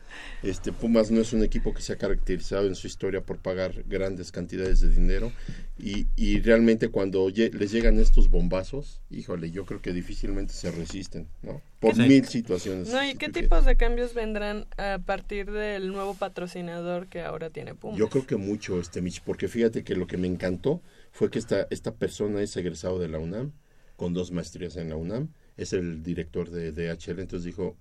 Este 0.42 0.72
Pumas 0.72 1.12
no 1.12 1.20
es 1.20 1.34
un 1.34 1.44
equipo 1.44 1.74
que 1.74 1.82
se 1.82 1.94
ha 1.94 1.98
caracterizado 1.98 2.66
en 2.68 2.76
su 2.76 2.88
historia 2.88 3.22
por 3.22 3.40
pagar 3.40 3.84
grandes 3.88 4.32
cantidades 4.32 4.80
de 4.80 4.90
dinero 4.90 5.32
y, 5.78 6.08
y 6.16 6.40
realmente 6.40 6.88
cuando 6.90 7.28
lle- 7.30 7.52
les 7.54 7.72
llegan 7.72 8.00
estos 8.00 8.30
bombazos, 8.30 9.02
híjole, 9.10 9.52
yo 9.52 9.66
creo 9.66 9.82
que 9.82 9.92
difícilmente 9.92 10.54
se 10.54 10.72
resisten, 10.72 11.28
¿no? 11.44 11.62
Por 11.80 11.96
Sí. 11.96 12.02
mil 12.04 12.26
situaciones. 12.26 12.90
No, 12.90 13.04
¿y 13.06 13.16
qué 13.16 13.30
tipos 13.30 13.66
de 13.66 13.76
cambios 13.76 14.14
vendrán 14.14 14.66
a 14.78 15.00
partir 15.06 15.52
del 15.52 15.92
nuevo 15.92 16.14
patrocinador 16.16 17.08
que 17.08 17.22
ahora 17.22 17.50
tiene 17.50 17.76
Pumas? 17.76 17.98
Yo 18.00 18.10
creo 18.10 18.26
que 18.26 18.36
mucho, 18.38 18.80
este 18.80 19.02
Mitch, 19.02 19.22
porque 19.22 19.48
fíjate 19.50 19.84
que 19.84 19.96
lo 19.96 20.08
que 20.08 20.18
me 20.18 20.28
encantó 20.28 20.82
fue 21.12 21.30
que 21.30 21.40
esta, 21.40 21.68
esta 21.70 21.94
persona 21.96 22.42
es 22.42 22.56
egresado 22.56 23.00
de 23.00 23.10
la 23.10 23.20
UNAM, 23.20 23.52
con 23.98 24.14
dos 24.14 24.32
maestrías 24.32 24.78
en 24.78 24.90
la 24.90 24.96
UNAM, 24.96 25.30
es 25.58 25.74
el 25.74 26.02
director 26.04 26.50
de 26.50 26.72
DHL, 26.72 27.20
entonces 27.22 27.44
dijo, 27.44 27.76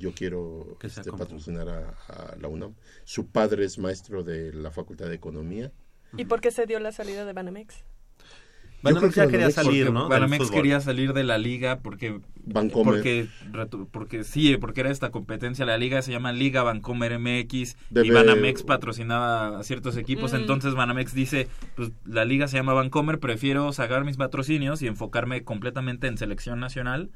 yo 0.00 0.12
quiero 0.12 0.76
este, 0.82 1.12
patrocinar 1.12 1.68
a, 1.68 1.90
a 2.08 2.36
la 2.40 2.48
UNAM. 2.48 2.74
Su 3.04 3.26
padre 3.28 3.64
es 3.64 3.78
maestro 3.78 4.24
de 4.24 4.52
la 4.52 4.70
Facultad 4.72 5.06
de 5.06 5.14
Economía. 5.14 5.70
¿Y 6.16 6.24
por 6.24 6.40
qué 6.40 6.50
se 6.50 6.66
dio 6.66 6.80
la 6.80 6.90
salida 6.90 7.24
de 7.24 7.32
Banamex? 7.32 7.84
Banamex 8.82 9.14
ya 9.14 9.28
quería 9.28 9.50
salir, 9.50 9.92
¿no? 9.92 10.08
Banamex 10.08 10.50
quería 10.50 10.80
salir 10.80 11.12
de 11.12 11.22
la 11.22 11.36
liga 11.36 11.80
porque 11.80 12.20
Vancomer. 12.46 12.94
porque 12.94 13.28
porque 13.92 14.24
sí, 14.24 14.56
porque 14.56 14.80
era 14.80 14.90
esta 14.90 15.10
competencia 15.10 15.66
la 15.66 15.76
liga 15.76 16.00
se 16.00 16.12
llama 16.12 16.32
Liga 16.32 16.62
Vancomer 16.62 17.18
MX 17.18 17.76
y 18.02 18.10
Banamex 18.10 18.62
patrocinaba 18.62 19.58
a 19.58 19.62
ciertos 19.64 19.98
equipos, 19.98 20.32
Mm. 20.32 20.36
entonces 20.36 20.74
Banamex 20.74 21.12
dice, 21.14 21.48
pues 21.76 21.92
la 22.06 22.24
liga 22.24 22.48
se 22.48 22.56
llama 22.56 22.72
Vancomer, 22.72 23.18
prefiero 23.20 23.70
sacar 23.74 24.04
mis 24.04 24.16
patrocinios 24.16 24.80
y 24.80 24.86
enfocarme 24.86 25.44
completamente 25.44 26.06
en 26.06 26.16
selección 26.16 26.58
nacional 26.58 27.10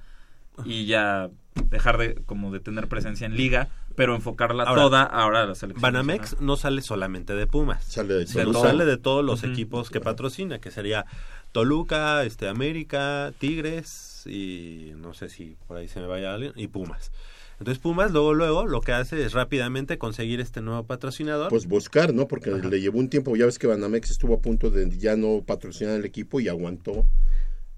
y 0.64 0.86
ya 0.86 1.30
dejar 1.70 1.98
de 1.98 2.14
como 2.26 2.52
de 2.52 2.60
tener 2.60 2.88
presencia 2.88 3.26
en 3.26 3.36
liga, 3.36 3.68
pero 3.96 4.14
enfocarla 4.16 4.64
Ahora, 4.64 4.82
toda 4.82 5.02
ahora 5.02 5.42
a 5.42 5.46
la 5.46 5.54
selección. 5.54 5.80
Banamex 5.82 6.22
nacional. 6.32 6.46
no 6.46 6.56
sale 6.56 6.82
solamente 6.82 7.34
de 7.34 7.46
Pumas. 7.46 7.84
Sale 7.84 8.14
de 8.14 8.26
Se- 8.26 8.42
todo. 8.44 8.60
sale 8.62 8.84
de 8.84 8.96
todos 8.96 9.24
los 9.24 9.44
equipos 9.44 9.90
que 9.90 10.00
patrocina, 10.00 10.58
que 10.58 10.70
sería 10.70 11.06
Toluca, 11.52 12.24
este 12.24 12.48
América, 12.48 13.32
Tigres 13.38 14.24
y 14.26 14.92
no 14.96 15.14
sé 15.14 15.28
si 15.28 15.56
por 15.68 15.76
ahí 15.76 15.86
se 15.88 16.00
me 16.00 16.06
vaya 16.06 16.34
alguien 16.34 16.52
y 16.56 16.66
Pumas. 16.68 17.12
Entonces 17.60 17.78
Pumas 17.80 18.10
luego 18.10 18.34
luego 18.34 18.66
lo 18.66 18.80
que 18.80 18.92
hace 18.92 19.24
es 19.24 19.32
rápidamente 19.32 19.96
conseguir 19.96 20.40
este 20.40 20.60
nuevo 20.60 20.82
patrocinador. 20.84 21.50
Pues 21.50 21.66
buscar, 21.68 22.12
¿no? 22.12 22.26
Porque 22.26 22.50
le 22.50 22.80
llevó 22.80 22.98
un 22.98 23.08
tiempo, 23.08 23.36
ya 23.36 23.46
ves 23.46 23.60
que 23.60 23.68
Banamex 23.68 24.10
estuvo 24.10 24.34
a 24.34 24.40
punto 24.40 24.70
de 24.70 24.90
ya 24.98 25.14
no 25.16 25.42
patrocinar 25.46 25.94
el 25.94 26.04
equipo 26.04 26.40
y 26.40 26.48
aguantó. 26.48 27.06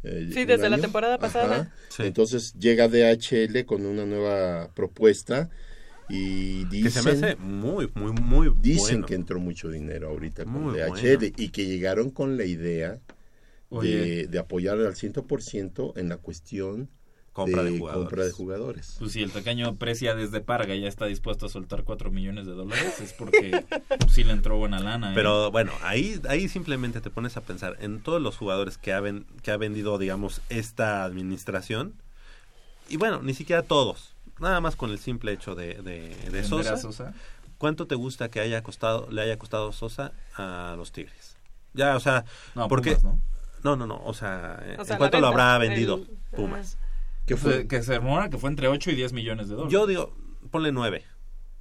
Eh, 0.06 0.30
Sí, 0.32 0.44
desde 0.44 0.68
la 0.70 0.78
temporada 0.78 1.18
pasada. 1.18 1.72
Entonces 1.98 2.54
llega 2.54 2.88
DHL 2.88 3.64
con 3.66 3.84
una 3.86 4.04
nueva 4.06 4.70
propuesta 4.74 5.50
y 6.08 6.64
dicen, 6.66 6.82
que 6.84 6.90
se 6.90 7.02
me 7.02 7.10
hace 7.10 7.36
muy 7.36 7.90
muy 7.94 8.12
muy 8.12 8.52
dicen 8.60 8.96
bueno. 8.96 9.06
que 9.06 9.14
entró 9.14 9.40
mucho 9.40 9.68
dinero 9.70 10.08
ahorita 10.08 10.44
con 10.44 10.52
Muy 10.62 10.78
DHL 10.78 11.16
bueno. 11.16 11.34
y 11.36 11.48
que 11.48 11.66
llegaron 11.66 12.10
con 12.10 12.36
la 12.36 12.44
idea 12.44 13.00
de, 13.70 14.28
de 14.28 14.38
apoyar 14.38 14.78
al 14.78 14.94
100% 14.94 15.98
en 15.98 16.08
la 16.08 16.16
cuestión 16.18 16.88
Compra 17.36 17.62
de 17.62 17.70
de 17.72 17.78
jugadores. 17.78 18.08
compra 18.08 18.24
de 18.24 18.32
jugadores. 18.32 18.96
Pues 18.98 19.12
si 19.12 19.22
el 19.22 19.30
tacaño 19.30 19.74
precia 19.76 20.14
desde 20.14 20.40
Parga 20.40 20.74
y 20.74 20.80
ya 20.80 20.88
está 20.88 21.04
dispuesto 21.04 21.46
a 21.46 21.48
soltar 21.50 21.84
4 21.84 22.10
millones 22.10 22.46
de 22.46 22.52
dólares, 22.52 22.98
es 23.00 23.12
porque 23.12 23.62
sí 24.10 24.24
le 24.24 24.32
entró 24.32 24.56
buena 24.56 24.78
lana. 24.80 25.10
¿eh? 25.10 25.14
Pero 25.14 25.50
bueno, 25.50 25.70
ahí, 25.82 26.18
ahí 26.30 26.48
simplemente 26.48 27.02
te 27.02 27.10
pones 27.10 27.36
a 27.36 27.42
pensar 27.42 27.76
en 27.80 28.00
todos 28.00 28.22
los 28.22 28.38
jugadores 28.38 28.78
que 28.78 28.94
ha, 28.94 29.00
ven- 29.00 29.26
que 29.42 29.50
ha 29.50 29.58
vendido, 29.58 29.98
digamos, 29.98 30.40
esta 30.48 31.04
administración. 31.04 31.92
Y 32.88 32.96
bueno, 32.96 33.20
ni 33.22 33.34
siquiera 33.34 33.62
todos. 33.62 34.14
Nada 34.40 34.60
más 34.62 34.74
con 34.76 34.90
el 34.90 34.98
simple 34.98 35.32
hecho 35.32 35.54
de, 35.54 35.74
de, 35.82 36.44
Sosa. 36.44 37.12
¿Cuánto 37.58 37.86
te 37.86 37.94
gusta 37.96 38.30
que 38.30 38.40
haya 38.40 38.62
costado, 38.62 39.08
le 39.10 39.20
haya 39.22 39.38
costado 39.38 39.72
Sosa 39.72 40.12
a 40.36 40.74
los 40.78 40.90
Tigres? 40.92 41.36
Ya, 41.74 41.96
o 41.96 42.00
sea, 42.00 42.24
No, 42.54 42.68
porque... 42.68 42.96
Pumas, 42.96 43.04
¿no? 43.04 43.20
No, 43.64 43.76
no, 43.76 43.86
no, 43.86 44.00
o 44.04 44.14
sea, 44.14 44.60
O 44.78 44.80
¿en 44.80 44.86
sea, 44.86 44.96
cuánto 44.98 45.18
lo 45.20 45.26
habrá 45.26 45.58
vendido 45.58 45.96
el- 45.96 46.06
Pumas? 46.36 46.78
¿Qué 47.26 47.36
fue? 47.36 47.66
Que 47.66 47.82
se 47.82 47.98
rumora 47.98 48.30
que 48.30 48.38
fue 48.38 48.50
entre 48.50 48.68
8 48.68 48.90
y 48.90 48.94
10 48.94 49.12
millones 49.12 49.48
de 49.48 49.54
dólares. 49.56 49.72
Yo 49.72 49.86
digo, 49.86 50.14
ponle 50.50 50.72
nueve. 50.72 51.04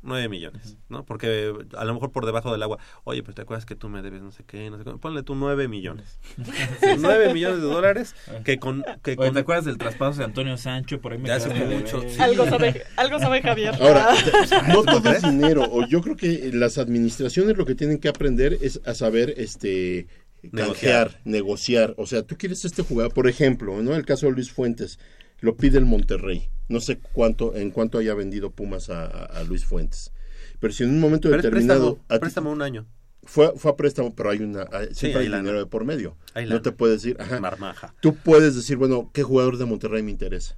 Nueve 0.08 0.30
millones, 0.30 0.78
¿no? 0.88 1.04
Porque 1.04 1.52
a 1.76 1.84
lo 1.84 1.94
mejor 1.96 2.12
por 2.12 2.28
debajo 2.28 2.52
del 2.52 2.62
agua, 2.62 2.78
oye, 3.06 3.24
pero 3.24 3.34
te 3.34 3.42
acuerdas 3.42 3.66
que 3.66 3.76
tú 3.76 3.90
me 3.90 4.04
debes 4.04 4.22
no 4.22 4.32
sé 4.32 4.44
qué, 4.46 4.70
no 4.70 4.78
sé 4.78 4.84
qué. 4.84 4.92
Ponle 4.92 5.24
tú 5.24 5.34
nueve 5.34 5.68
millones. 5.68 6.20
nueve 7.00 7.34
millones 7.34 7.58
de 7.62 7.68
dólares 7.68 8.16
que 8.44 8.60
con... 8.60 8.84
Que 9.02 9.12
Oye, 9.14 9.16
con 9.18 9.34
¿te 9.34 9.40
acuerdas 9.40 9.66
del 9.66 9.80
traspaso 9.80 10.20
de 10.20 10.26
Antonio 10.26 10.58
Sancho? 10.58 11.02
Por 11.02 11.14
ahí 11.14 11.18
me 11.18 11.30
Ya 11.30 11.38
hace 11.38 11.52
mucho, 11.52 12.02
sí. 12.08 12.20
Algo 12.22 12.46
sabe, 12.46 12.84
algo 12.98 13.18
sabe 13.18 13.42
Javier. 13.42 13.74
Ahora, 13.82 14.10
Ah. 14.12 14.68
no 14.68 14.84
todo 14.84 15.10
es 15.12 15.24
dinero. 15.24 15.64
O 15.72 15.88
yo 15.88 16.02
creo 16.02 16.16
que 16.16 16.52
las 16.54 16.78
administraciones 16.78 17.58
lo 17.58 17.66
que 17.66 17.74
tienen 17.74 17.98
que 17.98 18.08
aprender 18.08 18.60
es 18.62 18.80
a 18.86 18.94
saber 18.94 19.34
este 19.38 20.06
Negociar. 20.44 20.68
canjear, 21.08 21.22
negociar. 21.26 21.94
O 21.98 22.06
sea, 22.06 22.22
tú 22.22 22.38
quieres 22.38 22.64
este 22.64 22.84
jugador, 22.84 23.12
por 23.12 23.28
ejemplo, 23.28 23.82
¿no? 23.82 23.96
El 23.96 24.06
caso 24.06 24.28
de 24.28 24.34
Luis 24.34 24.52
Fuentes, 24.52 25.00
lo 25.40 25.56
pide 25.56 25.78
el 25.78 25.86
Monterrey. 25.86 26.50
No 26.68 26.80
sé 26.80 26.98
cuánto, 26.98 27.56
en 27.56 27.72
cuánto 27.72 27.98
haya 28.00 28.14
vendido 28.16 28.50
Pumas 28.52 28.90
a, 28.90 29.06
a- 29.06 29.26
a 29.26 29.44
Luis 29.44 29.66
Fuentes. 29.66 30.12
Pero 30.60 30.74
si 30.74 30.84
en 30.84 30.90
un 30.92 31.00
momento 31.00 31.30
Pero 31.30 31.42
determinado 31.42 31.96
préstamo, 31.98 32.20
préstamo 32.20 32.52
un 32.52 32.62
año. 32.62 32.86
fue, 33.24 33.54
fue 33.56 33.72
a 33.72 33.76
préstamo, 33.76 34.16
pero 34.16 34.30
hay 34.32 34.40
una 34.40 34.66
hay- 34.72 34.94
siempre 34.94 35.22
hay 35.22 35.28
dinero 35.28 35.60
de 35.60 35.66
por 35.68 35.86
medio. 35.86 36.18
Hay 36.34 36.48
no 36.48 36.62
te 36.62 36.72
puedes 36.72 37.02
decir, 37.04 37.18
ajá. 37.20 37.40
Marmaja. 37.40 37.94
Tú 38.00 38.16
puedes 38.16 38.56
decir, 38.56 38.78
bueno, 38.78 39.12
¿qué 39.14 39.22
jugador 39.24 39.58
de 39.58 39.66
Monterrey 39.66 40.02
me 40.02 40.12
interesa? 40.12 40.58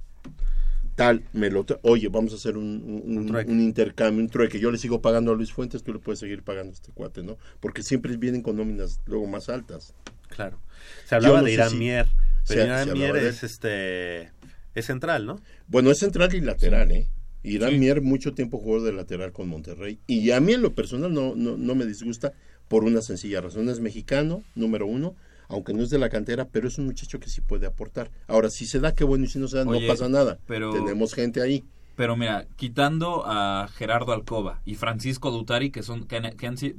Tal, 0.94 1.22
me 1.32 1.48
lo 1.50 1.64
oye, 1.82 2.08
vamos 2.08 2.32
a 2.32 2.36
hacer 2.36 2.56
un, 2.56 2.64
un- 3.06 3.18
un- 3.18 3.26
trueque. 3.26 3.50
un 3.52 3.60
intercambio, 3.60 4.20
un 4.24 4.30
trueque. 4.30 4.58
Yo 4.58 4.70
le 4.72 4.78
sigo 4.78 5.00
pagando 5.00 5.30
a 5.30 5.34
Luis 5.36 5.52
Fuentes, 5.52 5.82
tú 5.84 5.92
le 5.92 6.00
puedes 6.00 6.18
seguir 6.18 6.42
pagando 6.42 6.70
a 6.70 6.74
este 6.74 6.90
cuate, 6.92 7.22
¿no? 7.22 7.36
Porque 7.60 7.82
siempre 7.84 8.16
vienen 8.16 8.42
con 8.42 8.56
nóminas 8.56 9.00
luego 9.06 9.26
más 9.28 9.48
altas. 9.48 9.94
Claro. 10.28 10.58
Se 11.04 11.14
hablaba 11.14 11.38
no 11.40 11.44
de 11.44 11.52
Irán 11.52 11.70
si- 11.70 11.76
Mier. 11.76 12.08
Pero 12.48 12.64
Irán 12.64 12.92
Mier 12.94 13.16
es 13.16 13.44
este... 13.44 14.32
Es 14.78 14.86
central, 14.86 15.26
¿no? 15.26 15.40
Bueno, 15.66 15.90
es 15.90 15.98
central 15.98 16.34
y 16.34 16.40
lateral, 16.40 16.90
¿eh? 16.92 17.08
Irán 17.42 17.78
Mier 17.78 18.02
mucho 18.02 18.34
tiempo 18.34 18.58
jugó 18.58 18.82
de 18.82 18.92
lateral 18.92 19.32
con 19.32 19.48
Monterrey. 19.48 19.98
Y 20.06 20.32
a 20.32 20.40
mí 20.40 20.52
en 20.54 20.62
lo 20.62 20.74
personal 20.74 21.12
no, 21.14 21.34
no, 21.36 21.56
no 21.56 21.74
me 21.74 21.86
disgusta 21.86 22.32
por 22.68 22.84
una 22.84 23.00
sencilla 23.00 23.40
razón. 23.40 23.68
Es 23.68 23.80
mexicano, 23.80 24.42
número 24.54 24.86
uno, 24.86 25.14
aunque 25.48 25.72
no 25.72 25.82
es 25.82 25.88
de 25.90 25.98
la 25.98 26.10
cantera, 26.10 26.46
pero 26.48 26.68
es 26.68 26.78
un 26.78 26.86
muchacho 26.86 27.20
que 27.20 27.30
sí 27.30 27.40
puede 27.40 27.66
aportar. 27.66 28.10
Ahora, 28.26 28.50
si 28.50 28.66
se 28.66 28.80
da, 28.80 28.94
qué 28.94 29.04
bueno, 29.04 29.24
y 29.24 29.28
si 29.28 29.38
no 29.38 29.46
se 29.48 29.56
da, 29.58 29.64
Oye, 29.68 29.86
no 29.86 29.92
pasa 29.92 30.08
nada. 30.08 30.38
pero- 30.46 30.72
Tenemos 30.72 31.14
gente 31.14 31.40
ahí. 31.40 31.64
Pero 31.96 32.16
mira, 32.16 32.46
quitando 32.56 33.24
a 33.26 33.68
Gerardo 33.74 34.12
Alcoba 34.12 34.60
y 34.64 34.74
Francisco 34.76 35.30
Dutari, 35.30 35.70
que 35.70 35.82
son 35.82 36.06
que 36.06 36.16
han, 36.16 36.36
que 36.36 36.46
han 36.46 36.56
sido, 36.56 36.76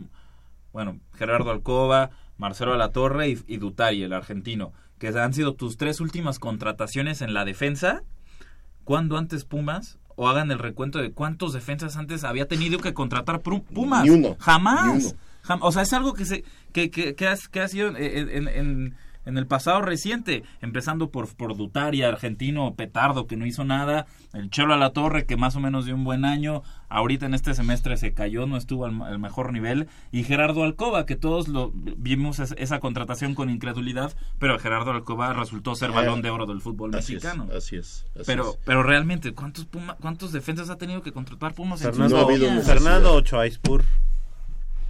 bueno, 0.71 0.99
Gerardo 1.17 1.51
Alcoba, 1.51 2.11
Marcelo 2.37 2.73
Alatorre 2.73 3.29
y, 3.29 3.39
y 3.47 3.57
Dutari, 3.57 4.03
el 4.03 4.13
argentino, 4.13 4.71
que 4.99 5.07
han 5.07 5.33
sido 5.33 5.53
tus 5.55 5.77
tres 5.77 5.99
últimas 6.01 6.37
contrataciones 6.39 7.21
en 7.21 7.33
la 7.33 7.45
defensa, 7.45 8.03
¿cuándo 8.83 9.17
antes 9.17 9.45
Pumas? 9.45 9.97
O 10.15 10.27
hagan 10.27 10.51
el 10.51 10.59
recuento 10.59 10.99
de 10.99 11.11
cuántos 11.13 11.53
defensas 11.53 11.95
antes 11.95 12.23
había 12.25 12.47
tenido 12.47 12.79
que 12.79 12.93
contratar 12.93 13.39
Pumas. 13.41 14.03
Ni 14.03 14.09
uno, 14.09 14.35
Jamás. 14.39 14.85
ni 14.85 15.05
uno. 15.05 15.15
Jam- 15.43 15.59
o 15.61 15.71
sea, 15.71 15.83
es 15.83 15.93
algo 15.93 16.13
que 16.13 16.25
se 16.25 16.43
que, 16.73 16.91
que, 16.91 17.15
que, 17.15 17.27
ha, 17.27 17.35
que 17.49 17.61
ha 17.61 17.67
sido 17.69 17.87
en, 17.87 17.95
en- 17.95 18.47
en- 18.49 18.95
en 19.29 19.37
el 19.37 19.47
pasado 19.47 19.81
reciente, 19.81 20.43
empezando 20.61 21.09
por, 21.09 21.33
por 21.35 21.55
Dutari, 21.55 22.03
argentino, 22.03 22.73
Petardo, 22.75 23.25
que 23.27 23.37
no 23.37 23.45
hizo 23.45 23.63
nada, 23.63 24.05
el 24.33 24.49
Chelo 24.49 24.73
a 24.73 24.77
la 24.77 24.89
Torre, 24.91 25.25
que 25.25 25.37
más 25.37 25.55
o 25.55 25.59
menos 25.61 25.85
dio 25.85 25.95
un 25.95 26.03
buen 26.03 26.25
año, 26.25 26.63
ahorita 26.89 27.25
en 27.27 27.33
este 27.33 27.53
semestre 27.53 27.95
se 27.97 28.13
cayó, 28.13 28.45
no 28.47 28.57
estuvo 28.57 28.85
al, 28.85 29.01
al 29.01 29.19
mejor 29.19 29.53
nivel, 29.53 29.87
y 30.11 30.23
Gerardo 30.23 30.63
Alcoba, 30.63 31.05
que 31.05 31.15
todos 31.15 31.47
lo 31.47 31.71
vimos 31.73 32.39
es- 32.39 32.55
esa 32.57 32.79
contratación 32.79 33.35
con 33.35 33.49
incredulidad, 33.49 34.13
pero 34.39 34.59
Gerardo 34.59 34.91
Alcoba 34.91 35.33
resultó 35.33 35.75
ser 35.75 35.91
balón 35.91 36.21
de 36.21 36.29
oro 36.29 36.45
del 36.45 36.61
fútbol 36.61 36.93
Así 36.95 37.15
es, 37.15 37.23
mexicano. 37.23 37.47
así 37.55 37.75
es. 37.77 38.05
así 38.15 38.23
Pero, 38.25 38.49
es. 38.51 38.59
pero 38.65 38.83
realmente, 38.83 39.33
¿cuántos 39.33 39.65
Puma- 39.65 39.95
cuántos 40.01 40.31
defensas 40.31 40.69
ha 40.69 40.77
tenido 40.77 41.01
que 41.01 41.11
contratar 41.11 41.53
Pumas 41.53 41.81
en 41.81 41.85
su 41.87 41.91
Fernando, 41.93 42.15
No 42.15 42.21
ha 42.21 42.25
habido 42.25 42.45
historia? 42.45 42.63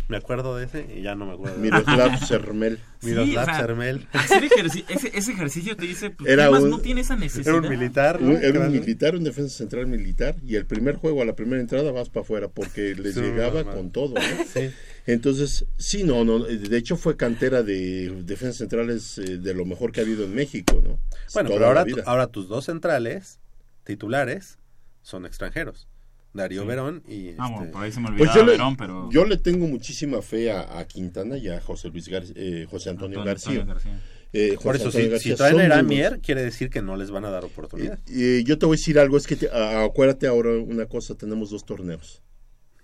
Me 0.10 0.18
acuerdo 0.18 0.58
de 0.58 0.66
ese 0.66 0.88
y 0.98 1.04
ya 1.04 1.14
no 1.16 1.28
me 1.28 1.34
acuerdo. 1.34 1.56
de 1.56 1.62
Miroslav 1.62 2.20
Sermel. 2.26 2.80
Miroslav 3.04 3.26
Sí, 3.28 3.38
o 3.38 3.46
sea, 3.46 3.60
Sermel. 3.60 4.08
hacer 4.12 4.44
ese, 4.44 4.84
ese 5.14 5.32
ejercicio 5.32 5.78
te 5.78 5.86
dice, 5.86 6.10
pues, 6.10 6.30
Era 6.32 6.50
un- 6.50 6.70
no 6.70 6.80
tiene 6.80 7.02
esa 7.02 7.16
necesidad. 7.16 7.56
Era 7.56 7.62
un 7.68 7.70
militar, 7.70 8.20
¿no? 8.20 8.32
Un- 8.32 8.44
Era 8.44 8.60
un 8.62 8.72
militar, 8.72 9.16
un 9.16 9.24
defensa 9.24 9.56
central 9.56 9.86
militar, 9.86 10.36
y 10.44 10.56
el 10.56 10.66
primer 10.66 10.96
juego, 10.96 11.22
a 11.22 11.26
la 11.26 11.36
primera 11.36 11.62
entrada, 11.62 11.92
vas 11.92 12.10
para 12.10 12.24
afuera, 12.24 12.48
porque 12.50 12.96
les 12.96 13.14
Sí, 13.14 13.22
llegaba 13.22 13.64
mamá. 13.64 13.76
con 13.76 13.92
todo, 13.92 14.16
¿no? 14.16 14.22
Sí. 14.52 14.72
Entonces, 15.06 15.66
sí, 15.78 16.04
no, 16.04 16.26
no, 16.26 16.40
de 16.40 16.78
hecho 16.78 16.98
fue 16.98 17.16
cantera 17.16 17.62
de 17.62 18.12
defensas 18.26 18.58
centrales 18.58 19.20
eh, 19.20 19.38
de 19.38 19.54
lo 19.54 19.64
mejor 19.66 19.92
que 19.92 20.00
ha 20.02 20.04
habido 20.04 20.26
en 20.26 20.34
México, 20.34 20.74
¿no? 20.84 21.00
Bueno, 21.36 21.50
Toda 21.50 21.60
pero 21.60 21.66
ahora, 21.68 21.86
ahora 22.06 22.28
tus 22.28 22.48
dos 22.48 22.66
centrales 22.66 23.40
titulares 23.84 24.58
son 25.04 25.26
extranjeros. 25.28 25.88
Darío 26.34 26.62
Sí. 26.62 26.68
Verón 26.68 27.04
y... 27.08 27.30
Ah, 27.38 27.48
bueno, 27.50 27.62
este, 27.62 27.74
por 27.74 27.84
ahí 27.84 27.92
se 27.92 28.00
me 28.00 28.08
Pues 28.10 28.20
olvidaba 28.22 28.36
yo 28.40 28.46
le, 28.46 28.52
Verón, 28.52 28.78
pero... 28.78 29.10
yo 29.12 29.26
le 29.26 29.38
tengo 29.38 29.68
muchísima 29.68 30.22
fe 30.22 30.52
a, 30.52 30.78
a 30.80 30.86
Quintana 30.88 31.38
y 31.38 31.48
a 31.50 31.60
José 31.60 31.90
Luis 31.90 32.08
Gar- 32.08 32.32
eh, 32.36 32.68
José 32.70 32.90
Antonio, 32.92 33.20
Antonio- 33.20 33.26
García. 33.26 33.52
Antonio 33.62 33.74
García. 33.74 34.00
Eh, 34.32 34.58
Por 34.62 34.76
eso, 34.76 34.92
si, 34.92 35.08
García 35.10 35.32
si 35.34 35.38
traen 35.38 35.72
a 35.72 35.82
muy 35.82 35.98
quiere 36.22 36.44
decir 36.44 36.70
que 36.70 36.84
no 36.84 36.96
les 36.98 37.10
van 37.10 37.26
a 37.26 37.32
dar 37.32 37.46
oportunidad. 37.46 37.98
Y, 38.08 38.38
y 38.38 38.44
yo 38.44 38.60
te 38.60 38.68
voy 38.68 38.76
a 38.76 38.78
decir 38.78 39.00
algo, 39.00 39.18
es 39.18 39.26
que 39.26 39.36
te- 39.38 39.50
a- 39.50 39.84
acuérdate 39.84 40.28
ahora 40.28 40.52
una 40.52 40.86
cosa, 40.86 41.16
tenemos 41.16 41.50
dos 41.50 41.66
torneos. 41.66 42.22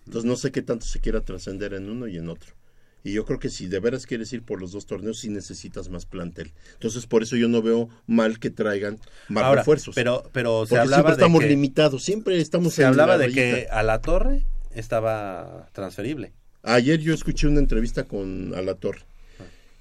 Entonces 0.06 0.26
no 0.28 0.36
sé 0.38 0.52
qué 0.52 0.64
tanto 0.64 0.86
se 0.88 1.00
quiera 1.00 1.22
trascender 1.22 1.74
en 1.76 1.90
uno 1.90 2.08
y 2.08 2.18
en 2.18 2.30
otro. 2.30 2.54
Y 3.06 3.14
yo 3.14 3.24
creo 3.24 3.40
que 3.40 3.50
si 3.50 3.68
de 3.68 3.80
veras 3.80 4.06
quieres 4.08 4.34
ir 4.34 4.42
por 4.42 4.60
los 4.60 4.72
dos 4.72 4.88
torneos, 4.88 5.20
sí 5.20 5.30
necesitas 5.30 5.90
más 5.90 6.06
plantel. 6.08 6.52
Entonces, 6.74 7.06
por 7.06 7.22
eso 7.22 7.36
yo 7.38 7.48
no 7.48 7.62
veo 7.62 7.88
mal 8.08 8.40
que 8.40 8.50
traigan 8.50 8.98
más 9.30 9.44
Ahora, 9.44 9.62
refuerzos. 9.62 9.94
pero- 9.94 10.24
pero 10.34 10.66
se 10.66 10.70
Porque 10.72 10.82
hablaba 10.82 11.04
siempre 11.04 11.12
de 11.16 11.22
estamos 11.22 11.42
que- 11.42 11.48
limitados, 11.50 12.04
siempre 12.04 12.42
estamos 12.42 12.74
Se 12.74 12.82
en 12.82 12.88
hablaba 12.90 13.16
la 13.18 13.28
de 13.28 13.32
que 13.32 13.68
a 13.70 13.84
la 13.84 14.02
torre 14.02 14.42
estaba 14.74 15.70
transferible. 15.74 16.34
Ayer 16.64 17.00
yo 17.00 17.14
escuché 17.14 17.48
una 17.48 17.60
entrevista 17.60 18.06
con 18.06 18.54
Alatorre. 18.56 19.02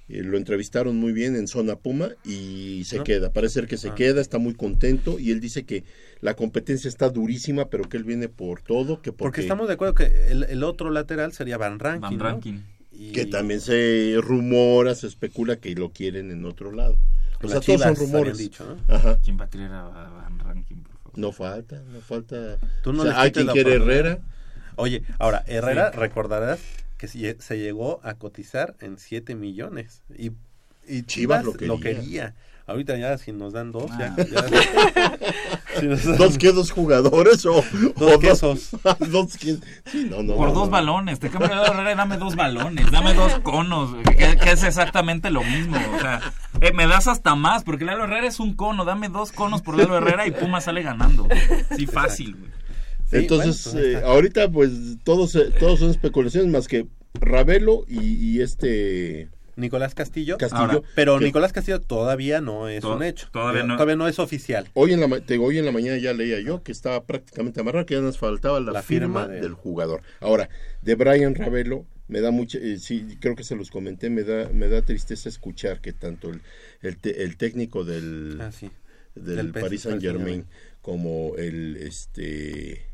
Eh, 0.07 0.21
lo 0.21 0.37
entrevistaron 0.37 0.95
muy 0.97 1.11
bien 1.13 1.35
en 1.35 1.47
Zona 1.47 1.77
Puma 1.77 2.09
y 2.23 2.83
se 2.85 2.97
¿No? 2.97 3.03
queda. 3.03 3.33
Parece 3.33 3.55
ser 3.55 3.67
que 3.67 3.77
se 3.77 3.89
Ah. 3.89 3.95
queda, 3.95 4.21
está 4.21 4.37
muy 4.37 4.53
contento 4.53 5.17
y 5.19 5.31
él 5.31 5.39
dice 5.39 5.63
que 5.63 5.83
la 6.21 6.35
competencia 6.35 6.87
está 6.87 7.09
durísima, 7.09 7.69
pero 7.71 7.89
que 7.89 7.97
él 7.97 8.03
viene 8.03 8.29
por 8.29 8.61
todo. 8.61 9.01
Que 9.01 9.11
Porque 9.11 9.17
porque, 9.17 9.41
estamos 9.41 9.67
de 9.67 9.73
acuerdo 9.73 9.95
que 9.95 10.27
el, 10.29 10.43
el 10.43 10.63
otro 10.63 10.91
lateral 10.91 11.33
sería 11.33 11.57
Van 11.57 11.79
Rankin. 11.79 12.01
Van 12.01 12.17
¿no? 12.19 12.23
Rankin. 12.23 12.63
Y- 12.97 13.11
que 13.11 13.25
también 13.25 13.61
se 13.61 14.15
rumora, 14.21 14.95
se 14.95 15.07
especula 15.07 15.57
que 15.57 15.73
lo 15.75 15.91
quieren 15.91 16.31
en 16.31 16.45
otro 16.45 16.71
lado. 16.71 16.97
O 17.43 17.47
sea, 17.47 17.59
todos 17.59 17.81
son 17.81 17.95
rumores. 17.95 18.37
dicho, 18.37 18.65
¿no? 18.87 18.95
Ajá. 18.95 19.19
¿Quién 19.23 19.39
va 19.39 19.45
a 19.45 19.49
querer 19.49 19.71
a 19.71 19.83
Van 19.83 20.39
Rankin, 20.39 20.81
por 20.83 20.93
favor? 21.01 21.19
No 21.19 21.31
falta, 21.31 21.81
no 21.91 21.99
falta. 22.01 22.57
Tú 22.81 22.93
no 22.93 23.03
O 23.03 23.05
sea, 23.05 23.19
hay 23.21 23.31
quien 23.31 23.47
quiere. 23.47 23.75
Herrera. 23.75 24.19
Oye, 24.77 25.03
ahora, 25.19 25.43
Herrera, 25.47 25.91
Sí. 25.93 25.99
recordarás 25.99 26.59
que 26.97 27.07
se 27.07 27.39
se 27.41 27.59
llegó 27.59 27.99
a 28.03 28.15
cotizar 28.15 28.75
en 28.79 28.97
7 28.97 29.35
millones. 29.35 30.01
Y, 30.17 30.31
y 30.87 31.03
Chivas 31.03 31.43
Chivas, 31.43 31.45
lo 31.45 31.53
lo 31.67 31.79
quería. 31.79 32.33
Ahorita 32.67 32.97
ya 32.97 33.15
si 33.19 33.31
nos 33.31 33.53
dan 33.53 33.71
dos, 33.71 33.91
ya- 33.99 34.15
Ah. 34.17 34.25
ya- 34.31 35.17
si 35.79 35.85
nos 35.85 36.03
dan- 36.03 36.17
¿Dos 36.17 36.37
qué? 36.39 36.51
¿Dos 36.51 36.71
jugadores? 36.71 37.45
O, 37.45 37.63
Dos 37.95 38.13
o 38.15 38.19
quesos. 38.19 38.69
dos 39.11 39.37
que- 39.37 39.57
sí, 39.85 40.07
no, 40.09 40.23
no, 40.23 40.35
Por 40.35 40.47
no, 40.47 40.53
dos 40.55 40.65
no. 40.65 40.71
balones, 40.71 41.19
te 41.19 41.29
cambio 41.29 41.49
de 41.49 41.67
Herrera 41.67 41.91
y 41.91 41.95
dame 41.95 42.17
dos 42.17 42.35
balones, 42.35 42.89
dame 42.91 43.13
dos 43.13 43.39
conos, 43.39 43.91
que, 44.17 44.35
que 44.37 44.51
es 44.51 44.63
exactamente 44.63 45.29
lo 45.29 45.43
mismo. 45.43 45.77
O 45.95 45.99
sea, 45.99 46.21
eh, 46.61 46.73
me 46.73 46.87
das 46.87 47.07
hasta 47.07 47.35
más, 47.35 47.63
porque 47.63 47.85
Lalo 47.85 48.05
Herrera 48.05 48.27
es 48.27 48.39
un 48.39 48.55
cono, 48.55 48.83
dame 48.83 49.09
dos 49.09 49.31
conos 49.31 49.61
por 49.61 49.77
Lalo 49.77 49.97
Herrera 49.97 50.25
y 50.25 50.31
Puma 50.31 50.59
sale 50.59 50.81
ganando. 50.81 51.27
Sí, 51.77 51.85
fácil, 51.85 52.35
güey. 52.35 52.51
Sí, 53.11 53.17
Entonces, 53.17 53.71
bueno, 53.73 53.87
ahí 53.87 53.93
eh, 53.93 54.01
ahorita 54.03 54.49
pues 54.49 54.71
todos, 55.03 55.35
eh, 55.35 55.51
todos 55.59 55.79
son 55.79 55.91
especulaciones 55.91 56.51
más 56.51 56.67
que 56.67 56.87
Ravelo 57.13 57.83
y, 57.87 57.99
y 58.15 58.41
este 58.41 59.29
Nicolás 59.55 59.95
Castillo. 59.95 60.37
Castillo. 60.37 60.61
Ahora, 60.61 60.81
pero 60.95 61.17
que 61.19 61.25
Nicolás 61.25 61.53
Castillo 61.53 61.79
todavía 61.81 62.41
no 62.41 62.67
es 62.69 62.81
To- 62.81 62.95
un 62.95 63.03
hecho. 63.03 63.27
todavía 63.31 63.63
no. 63.63 63.75
Todavía 63.75 63.95
no 63.95 64.07
es 64.07 64.19
oficial. 64.19 64.67
Hoy 64.73 64.93
en, 64.93 64.99
la, 65.01 65.07
ma- 65.07 65.19
te 65.21 65.37
hoy 65.37 65.57
en 65.57 65.65
la 65.65 65.71
mañana 65.71 65.97
ya 65.97 66.13
leía 66.13 66.39
yo 66.41 66.61
que 66.63 66.71
estaba 66.71 67.03
prácticamente 67.05 67.59
amarrado, 67.61 67.85
que 67.85 67.93
ya 67.95 68.01
nos 68.01 68.17
faltaba 68.17 68.59
la, 68.59 68.71
La 68.71 68.81
firma, 68.83 69.23
firma 69.23 69.27
de- 69.33 69.41
del 69.41 69.53
jugador. 69.53 70.01
Ahora, 70.19 70.49
de 70.81 70.95
Brian 70.95 71.35
Ravelo, 71.35 71.85
me 72.07 72.21
da 72.21 72.31
mucha, 72.31 72.57
eh, 72.59 72.77
sí, 72.79 73.17
creo 73.19 73.35
que 73.35 73.43
se 73.43 73.55
los 73.55 73.71
comenté, 73.71 74.09
me 74.09 74.23
da, 74.23 74.49
me 74.53 74.67
da 74.69 74.81
tristeza 74.83 75.27
escuchar 75.29 75.81
que 75.81 75.91
tanto 75.93 76.29
el, 76.29 76.41
el, 76.81 76.97
te- 76.97 77.23
el 77.23 77.37
técnico 77.37 77.83
del, 77.83 78.37
Ah, 78.41 78.51
sí. 78.51 78.69
del, 79.15 79.37
Del 79.37 79.51
Paris 79.51 79.81
Saint 79.81 80.01
Germain 80.01 80.25
Saint-Germain. 80.25 80.45
como 80.81 81.35
el 81.37 81.77
este 81.77 82.85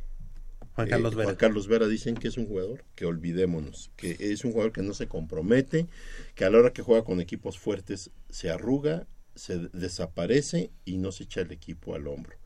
Juan 0.76 0.88
eh, 0.88 0.90
Carlos 0.90 1.16
Vera. 1.16 1.26
Juan 1.26 1.36
Carlos 1.36 1.68
Vera 1.68 1.88
dicen 1.88 2.16
que 2.16 2.28
es 2.28 2.38
un 2.38 2.48
jugador 2.48 2.86
que 2.96 3.06
olvidémonos, 3.06 3.92
que 3.96 4.18
es 4.20 4.46
un 4.46 4.52
jugador 4.52 4.72
que 4.72 4.82
no 4.82 4.94
se 4.94 5.08
compromete, 5.08 5.88
que 6.36 6.46
a 6.46 6.50
la 6.50 6.60
hora 6.60 6.74
que 6.74 6.82
juega 6.82 7.04
con 7.04 7.20
equipos 7.20 7.60
fuertes 7.60 8.12
se 8.30 8.50
arruga, 8.50 9.08
se 9.36 9.70
desaparece 9.74 10.72
y 10.86 10.98
no 10.98 11.12
se 11.12 11.24
echa 11.24 11.42
el 11.42 11.52
equipo 11.52 11.96
al 11.96 12.08
hombro. 12.08 12.38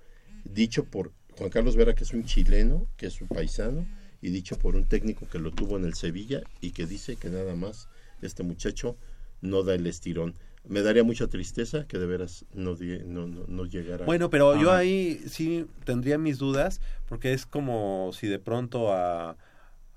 Dicho 0.44 0.86
por 0.86 1.12
Juan 1.38 1.50
Carlos 1.50 1.76
Vera, 1.76 1.96
que 1.96 2.04
es 2.04 2.14
un 2.14 2.26
chileno, 2.26 2.88
que 2.98 3.08
es 3.08 3.22
un 3.22 3.28
paisano, 3.28 3.88
y 4.22 4.30
dicho 4.30 4.58
por 4.58 4.76
un 4.76 4.86
técnico 4.86 5.28
que 5.28 5.40
lo 5.40 5.52
tuvo 5.52 5.78
en 5.78 5.86
el 5.86 5.94
Sevilla 5.94 6.42
y 6.62 6.72
que 6.72 6.86
dice 6.86 7.16
que 7.16 7.30
nada 7.30 7.56
más 7.56 7.90
este 8.22 8.44
muchacho 8.44 8.98
no 9.42 9.64
da 9.64 9.76
el 9.76 9.86
estirón. 9.86 10.36
Me 10.68 10.82
daría 10.82 11.04
mucha 11.04 11.28
tristeza 11.28 11.86
que 11.88 11.98
de 11.98 12.06
veras 12.06 12.46
no, 12.54 12.76
no, 13.06 13.28
no, 13.28 13.46
no 13.48 13.66
llegara. 13.66 14.06
Bueno, 14.06 14.30
pero 14.30 14.60
yo 14.60 14.72
ahí 14.72 15.22
sí 15.28 15.68
tendría 15.84 16.18
mis 16.18 16.38
dudas, 16.38 16.82
porque 17.08 17.34
es 17.34 17.46
como 17.46 18.12
si 18.14 18.28
de 18.28 18.40
pronto 18.40 18.92
a, 18.92 19.38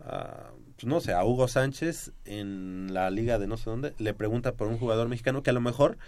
a, 0.00 0.50
pues, 0.76 0.86
no 0.86 1.00
sé, 1.00 1.12
a 1.12 1.24
Hugo 1.24 1.48
Sánchez 1.48 2.12
en 2.24 2.92
la 2.92 3.10
liga 3.10 3.38
de 3.38 3.46
no 3.46 3.56
sé 3.56 3.70
dónde 3.70 3.94
le 3.98 4.14
pregunta 4.14 4.54
por 4.54 4.68
un 4.68 4.78
jugador 4.78 5.08
mexicano 5.08 5.42
que 5.42 5.50
a 5.50 5.54
lo 5.54 5.60
mejor 5.60 5.98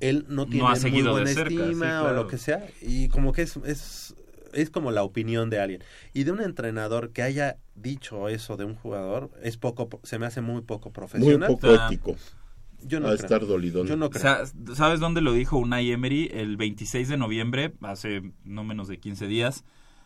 él 0.00 0.26
no 0.28 0.46
tiene 0.46 0.68
ha 0.68 0.88
muy 0.88 1.02
buena 1.02 1.26
cerca, 1.26 1.50
sí, 1.50 1.60
estima 1.60 2.02
o 2.02 2.12
lo 2.12 2.26
que 2.26 2.38
sea, 2.38 2.66
y 2.80 3.08
como 3.08 3.32
que 3.32 3.42
es, 3.42 3.56
es, 3.64 4.14
es 4.52 4.70
como 4.70 4.90
la 4.90 5.02
opinión 5.02 5.50
de 5.50 5.60
alguien. 5.60 5.82
Y 6.12 6.24
de 6.24 6.32
un 6.32 6.40
entrenador 6.40 7.10
que 7.10 7.22
haya 7.22 7.58
dicho 7.74 8.28
eso 8.28 8.56
de 8.56 8.64
un 8.64 8.74
jugador, 8.74 9.30
es 9.42 9.56
poco, 9.56 9.88
se 10.02 10.18
me 10.18 10.26
hace 10.26 10.40
muy 10.40 10.62
poco 10.62 10.88
muy 10.88 10.92
profesional. 10.92 11.48
poco 11.48 11.68
O 11.68 11.76
sea, 11.76 11.86
ético. 11.86 12.16
Yo 12.86 13.00
no 13.00 13.08
a 13.08 13.16
creo. 13.16 13.24
estar 13.24 13.46
dolidón. 13.46 13.86
Yo 13.86 13.96
no 13.96 14.06
O 14.06 14.10
creo. 14.10 14.22
sea, 14.22 14.38
¿sabes 14.74 15.00
dónde 15.00 15.20
lo 15.20 15.32
dijo 15.32 15.56
Unai 15.58 15.90
Emery? 15.90 16.30
El 16.32 16.56
26 16.56 17.08
de 17.08 17.16
noviembre, 17.16 17.74
hace 17.82 18.32
no 18.44 18.64
menos 18.64 18.88
de 18.88 18.98
15 18.98 19.26
días. 19.26 19.64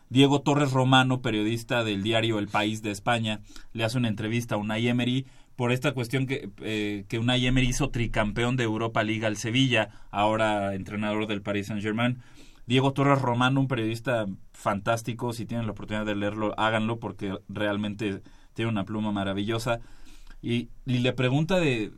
Diego 0.09 0.41
Torres 0.41 0.71
Romano, 0.71 1.21
periodista 1.21 1.83
del 1.83 2.01
diario 2.01 2.39
El 2.39 2.47
País 2.47 2.81
de 2.81 2.91
España, 2.91 3.41
le 3.73 3.83
hace 3.83 3.97
una 3.97 4.07
entrevista 4.07 4.55
a 4.55 4.57
Unai 4.57 4.87
Emery 4.87 5.27
por 5.55 5.71
esta 5.71 5.91
cuestión 5.93 6.25
que, 6.25 6.49
eh, 6.61 7.05
que 7.07 7.19
Unai 7.19 7.45
Emery 7.45 7.67
hizo 7.67 7.89
tricampeón 7.89 8.55
de 8.55 8.63
Europa 8.63 9.03
League 9.03 9.25
al 9.25 9.37
Sevilla, 9.37 9.89
ahora 10.09 10.73
entrenador 10.73 11.27
del 11.27 11.41
Paris 11.41 11.67
Saint-Germain. 11.67 12.17
Diego 12.65 12.93
Torres 12.93 13.21
Romano, 13.21 13.59
un 13.59 13.67
periodista 13.67 14.25
fantástico, 14.53 15.33
si 15.33 15.45
tienen 15.45 15.65
la 15.65 15.73
oportunidad 15.73 16.05
de 16.05 16.15
leerlo, 16.15 16.53
háganlo 16.57 16.99
porque 16.99 17.37
realmente 17.49 18.21
tiene 18.53 18.71
una 18.71 18.85
pluma 18.85 19.11
maravillosa. 19.11 19.79
Y, 20.41 20.69
y 20.85 20.99
le 20.99 21.13
pregunta 21.13 21.59
de, 21.59 21.91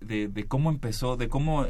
de, 0.00 0.46
cómo 0.48 0.70
empezó, 0.70 1.16
de 1.16 1.28
cómo 1.28 1.66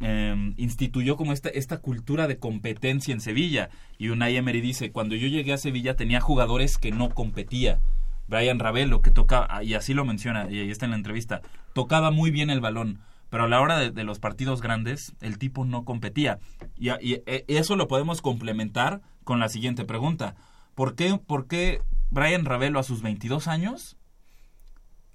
eh, 0.00 0.52
instituyó 0.56 1.16
como 1.16 1.32
esta, 1.32 1.48
esta 1.48 1.78
cultura 1.78 2.26
de 2.26 2.38
competencia 2.38 3.12
en 3.12 3.20
Sevilla. 3.20 3.70
Y 3.98 4.08
Unai 4.08 4.36
Emery 4.36 4.60
dice, 4.60 4.92
cuando 4.92 5.14
yo 5.14 5.28
llegué 5.28 5.52
a 5.52 5.58
Sevilla 5.58 5.96
tenía 5.96 6.20
jugadores 6.20 6.78
que 6.78 6.90
no 6.90 7.10
competía. 7.10 7.80
Brian 8.28 8.60
Ravelo, 8.60 9.02
que 9.02 9.10
tocaba, 9.10 9.62
y 9.64 9.74
así 9.74 9.92
lo 9.92 10.04
menciona, 10.04 10.48
y 10.48 10.60
ahí 10.60 10.70
está 10.70 10.84
en 10.84 10.92
la 10.92 10.96
entrevista, 10.96 11.42
tocaba 11.72 12.12
muy 12.12 12.30
bien 12.30 12.48
el 12.48 12.60
balón, 12.60 13.00
pero 13.28 13.44
a 13.44 13.48
la 13.48 13.60
hora 13.60 13.90
de, 13.90 14.04
los 14.04 14.20
partidos 14.20 14.62
grandes, 14.62 15.14
el 15.20 15.36
tipo 15.36 15.64
no 15.64 15.84
competía. 15.84 16.38
Y, 16.76 16.90
y, 16.90 17.22
eh, 17.26 17.44
eso 17.48 17.74
lo 17.74 17.88
podemos 17.88 18.22
complementar 18.22 19.00
con 19.24 19.40
la 19.40 19.48
siguiente 19.48 19.84
pregunta. 19.84 20.36
¿Por 20.76 20.94
qué, 20.94 21.18
¿Por 21.18 21.48
qué 21.48 21.82
Brian 22.10 22.44
Ravelo 22.44 22.78
a 22.78 22.84
sus 22.84 23.02
22 23.02 23.48
años 23.48 23.96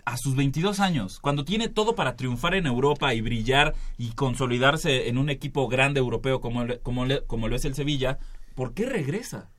a 0.06 0.18
sus 0.18 0.36
22 0.36 0.80
años, 0.80 1.20
cuando 1.20 1.44
tiene 1.46 1.68
todo 1.68 1.96
para 1.96 2.16
triunfar 2.16 2.54
en 2.56 2.68
Europa 2.68 3.14
y 3.14 3.22
brillar 3.22 3.74
y 3.98 4.12
consolidarse 4.12 5.10
en 5.10 5.18
un 5.18 5.30
equipo 5.30 5.68
grande 5.68 6.00
europeo 6.00 6.40
como, 6.42 6.62
el- 6.62 6.80
como, 6.82 7.06
le- 7.06 7.24
como 7.26 7.48
lo 7.48 7.56
es 7.56 7.66
el 7.66 7.74
Sevilla, 7.76 8.20
¿por 8.54 8.74
qué 8.74 8.86
regresa? 8.86 9.50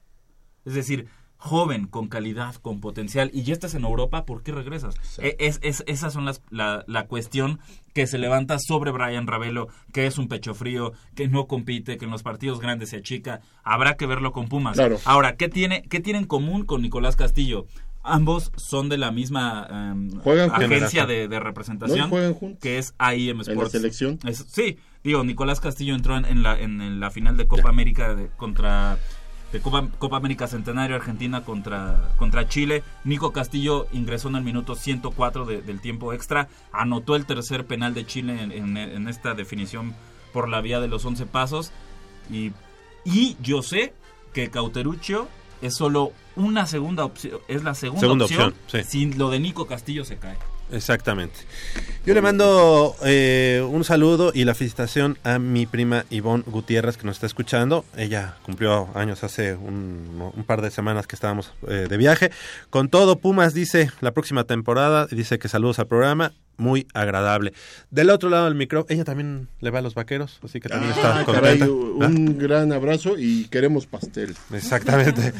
Es 0.65 0.75
decir, 0.75 1.07
joven, 1.39 1.87
con 1.87 2.09
calidad, 2.09 2.55
con 2.57 2.81
potencial, 2.81 3.31
y 3.35 3.43
ya 3.43 3.53
estás 3.53 3.75
en 3.75 3.85
Europa, 3.85 4.25
¿por 4.25 4.43
qué 4.43 4.53
regresas? 4.53 4.95
E- 5.19 5.37
Es, 5.39 5.59
es- 5.63 5.85
esas 5.87 6.13
son 6.13 6.25
las, 6.25 6.41
la, 6.51 6.83
la 6.87 7.07
cuestión 7.07 7.61
que 7.93 8.07
se 8.07 8.19
levanta 8.19 8.59
sobre 8.59 8.91
Brian 8.91 9.27
Ravelo, 9.27 9.69
que 9.93 10.07
es 10.07 10.17
un 10.19 10.29
pecho 10.29 10.55
frío, 10.55 10.93
que 11.15 11.29
no 11.29 11.47
compite, 11.47 11.99
que 11.99 12.05
en 12.07 12.11
los 12.11 12.23
partidos 12.23 12.61
grandes 12.61 12.91
se 12.91 12.97
achica. 12.99 13.41
Habrá 13.65 13.97
que 13.97 14.07
verlo 14.07 14.33
con 14.33 14.49
Pumas. 14.49 14.77
Claro. 14.77 14.99
Ahora, 15.05 15.37
¿qué 15.37 15.49
tiene, 15.49 15.83
¿qué 15.83 16.01
tiene 16.01 16.21
en 16.21 16.27
común 16.27 16.65
con 16.65 16.83
Nicolás 16.83 17.17
Castillo? 17.17 17.67
Ambos 18.07 18.53
son 18.57 18.89
de 18.89 18.99
la 18.99 19.11
misma 19.11 19.67
em, 19.71 20.11
agencia 20.53 21.07
de, 21.07 21.29
de 21.29 21.41
representación, 21.41 22.09
No, 22.11 22.57
que 22.61 22.79
es 22.79 22.95
AIM 22.99 23.31
¿En 23.31 23.37
la 23.39 23.43
Sports. 23.53 23.73
selección? 23.73 24.19
Es- 24.25 24.47
sí, 24.49 24.79
digo, 25.05 25.25
Nicolás 25.25 25.61
Castillo 25.61 25.95
entró 25.95 26.17
en, 26.17 26.25
en 26.25 26.43
la, 26.43 26.59
en, 26.59 26.81
en 26.81 27.01
la 27.01 27.11
final 27.11 27.37
de 27.37 27.47
Copa 27.47 27.69
América 27.69 28.15
de- 28.15 28.29
contra 28.37 28.99
de 29.53 29.61
Copa, 29.61 29.89
Copa 29.99 30.17
América 30.17 30.49
Centenario 30.49 30.97
Argentina 30.97 31.45
contra, 31.45 32.11
contra 32.19 32.49
Chile. 32.49 32.83
Nico 33.05 33.33
Castillo 33.33 33.87
ingresó 33.93 34.29
en 34.29 34.37
el 34.37 34.43
minuto 34.43 34.75
104 34.75 35.47
de- 35.47 35.63
del 35.63 35.81
tiempo 35.81 36.13
extra, 36.13 36.49
anotó 36.73 37.15
el 37.17 37.27
tercer 37.27 37.65
penal 37.67 37.95
de 37.95 38.05
Chile 38.07 38.43
en, 38.43 38.51
en- 38.53 38.77
en 38.77 39.09
esta 39.09 39.35
definición 39.35 39.95
por 40.33 40.49
la 40.49 40.61
vía 40.61 40.81
de 40.81 40.89
los 40.89 41.05
11 41.05 41.27
pasos. 41.27 41.71
Y, 42.31 42.53
y 43.05 43.37
yo 43.41 43.63
sé 43.63 43.95
que 44.33 44.51
Cauteruccio 44.51 45.29
es 45.63 45.75
solo 45.75 46.13
una 46.37 46.67
segunda 46.67 47.05
opción, 47.05 47.39
es 47.49 47.65
la 47.65 47.75
segunda, 47.75 48.01
Segunda 48.01 48.25
opción, 48.27 48.55
opción, 48.65 48.85
sí. 48.85 48.91
si 48.91 49.13
lo 49.13 49.31
de 49.31 49.41
Nico 49.41 49.67
Castillo 49.67 50.05
se 50.05 50.17
cae. 50.17 50.37
Exactamente. 50.73 51.39
Yo 52.05 52.15
le 52.15 52.21
mando 52.21 52.97
eh, 53.05 53.65
un 53.69 53.85
saludo 53.85 54.33
y 54.35 54.45
la 54.45 54.55
felicitación 54.55 55.17
a 55.23 55.39
mi 55.39 55.67
prima 55.67 56.05
Ivonne 56.11 56.43
Gutiérrez 56.47 56.97
que 56.97 57.07
nos 57.07 57.17
está 57.17 57.27
escuchando. 57.27 57.85
Ella 57.97 58.37
cumplió 58.43 58.89
años 58.95 59.23
hace 59.23 59.55
un, 59.55 60.33
un 60.35 60.45
par 60.45 60.63
de 60.63 60.71
semanas 60.71 61.07
que 61.07 61.15
estábamos 61.15 61.53
eh, 61.69 61.87
de 61.89 61.97
viaje. 61.97 62.31
Con 62.71 62.89
todo, 62.89 63.21
Pumas 63.21 63.55
dice 63.55 63.91
la 64.01 64.13
próxima 64.13 64.45
temporada, 64.45 65.07
dice 65.07 65.39
que 65.39 65.49
saludos 65.49 65.79
al 65.79 65.87
programa, 65.87 66.33
muy 66.57 66.87
agradable. 66.95 67.53
Del 67.91 68.11
otro 68.11 68.29
lado 68.31 68.47
del 68.47 68.55
micro, 68.55 68.87
ella 68.89 69.05
también 69.05 69.49
le 69.61 69.71
va 69.71 69.81
a 69.81 69.83
los 69.83 69.95
vaqueros, 69.95 70.41
así 70.43 70.61
que 70.61 70.69
también 70.69 70.93
está 70.93 71.21
Ah, 71.21 71.25
contenta. 71.25 71.51
caray, 71.59 71.69
un 71.69 72.39
gran 72.39 72.73
abrazo 72.73 73.15
y 73.19 73.47
queremos 73.49 73.87
pastel. 73.87 74.35
Exactamente. 74.53 75.33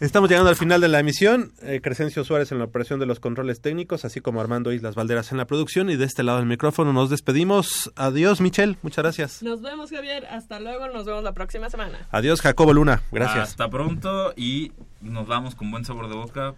Estamos 0.00 0.28
llegando 0.28 0.50
al 0.50 0.56
final 0.56 0.80
de 0.80 0.88
la 0.88 1.00
emisión. 1.00 1.52
Eh, 1.62 1.80
Crescencio 1.82 2.22
Suárez 2.24 2.52
en 2.52 2.58
la 2.58 2.64
operación 2.64 3.00
de 3.00 3.06
los 3.06 3.18
controles 3.18 3.60
técnicos, 3.62 4.04
así 4.04 4.20
como 4.20 4.40
Armando 4.42 4.72
Islas 4.72 4.94
Valderas 4.94 5.32
en 5.32 5.38
la 5.38 5.46
producción. 5.46 5.88
Y 5.88 5.96
de 5.96 6.04
este 6.04 6.22
lado 6.22 6.38
del 6.38 6.46
micrófono 6.46 6.92
nos 6.92 7.08
despedimos. 7.08 7.90
Adiós, 7.96 8.40
Michelle. 8.42 8.76
Muchas 8.82 9.02
gracias. 9.04 9.42
Nos 9.42 9.62
vemos, 9.62 9.90
Javier. 9.90 10.26
Hasta 10.26 10.60
luego. 10.60 10.88
Nos 10.88 11.06
vemos 11.06 11.24
la 11.24 11.32
próxima 11.32 11.70
semana. 11.70 12.06
Adiós, 12.10 12.42
Jacobo 12.42 12.74
Luna. 12.74 13.02
Gracias. 13.10 13.50
Hasta 13.50 13.70
pronto 13.70 14.34
y 14.36 14.72
nos 15.00 15.26
vamos 15.26 15.54
con 15.54 15.70
buen 15.70 15.84
sabor 15.86 16.08
de 16.08 16.14
boca 16.16 16.54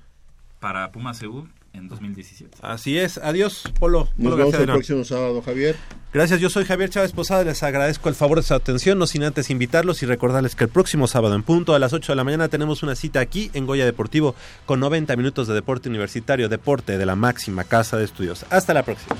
para 0.58 0.90
Puma 0.90 1.14
Seúl 1.14 1.48
en 1.78 1.88
2017. 1.88 2.58
Así 2.60 2.98
es. 2.98 3.18
Adiós, 3.18 3.64
Polo. 3.78 4.08
Nos 4.16 4.32
Polo 4.32 4.36
vemos 4.36 4.54
el 4.54 4.66
próximo 4.66 5.04
sábado, 5.04 5.42
Javier. 5.42 5.76
Gracias, 6.12 6.40
yo 6.40 6.48
soy 6.48 6.64
Javier 6.64 6.88
Chávez 6.88 7.12
Posada, 7.12 7.44
les 7.44 7.62
agradezco 7.62 8.08
el 8.08 8.14
favor 8.14 8.38
de 8.38 8.42
su 8.42 8.54
atención, 8.54 8.98
no 8.98 9.06
sin 9.06 9.24
antes 9.24 9.50
invitarlos 9.50 10.02
y 10.02 10.06
recordarles 10.06 10.54
que 10.54 10.64
el 10.64 10.70
próximo 10.70 11.06
sábado 11.06 11.34
en 11.34 11.42
punto 11.42 11.74
a 11.74 11.78
las 11.78 11.92
8 11.92 12.12
de 12.12 12.16
la 12.16 12.24
mañana 12.24 12.48
tenemos 12.48 12.82
una 12.82 12.94
cita 12.94 13.20
aquí 13.20 13.50
en 13.52 13.66
Goya 13.66 13.84
Deportivo 13.84 14.34
con 14.64 14.80
90 14.80 15.14
minutos 15.16 15.48
de 15.48 15.54
deporte 15.54 15.90
universitario, 15.90 16.48
deporte 16.48 16.96
de 16.96 17.04
la 17.04 17.14
máxima 17.14 17.64
casa 17.64 17.98
de 17.98 18.04
estudios. 18.04 18.46
Hasta 18.48 18.72
la 18.72 18.84
próxima. 18.84 19.16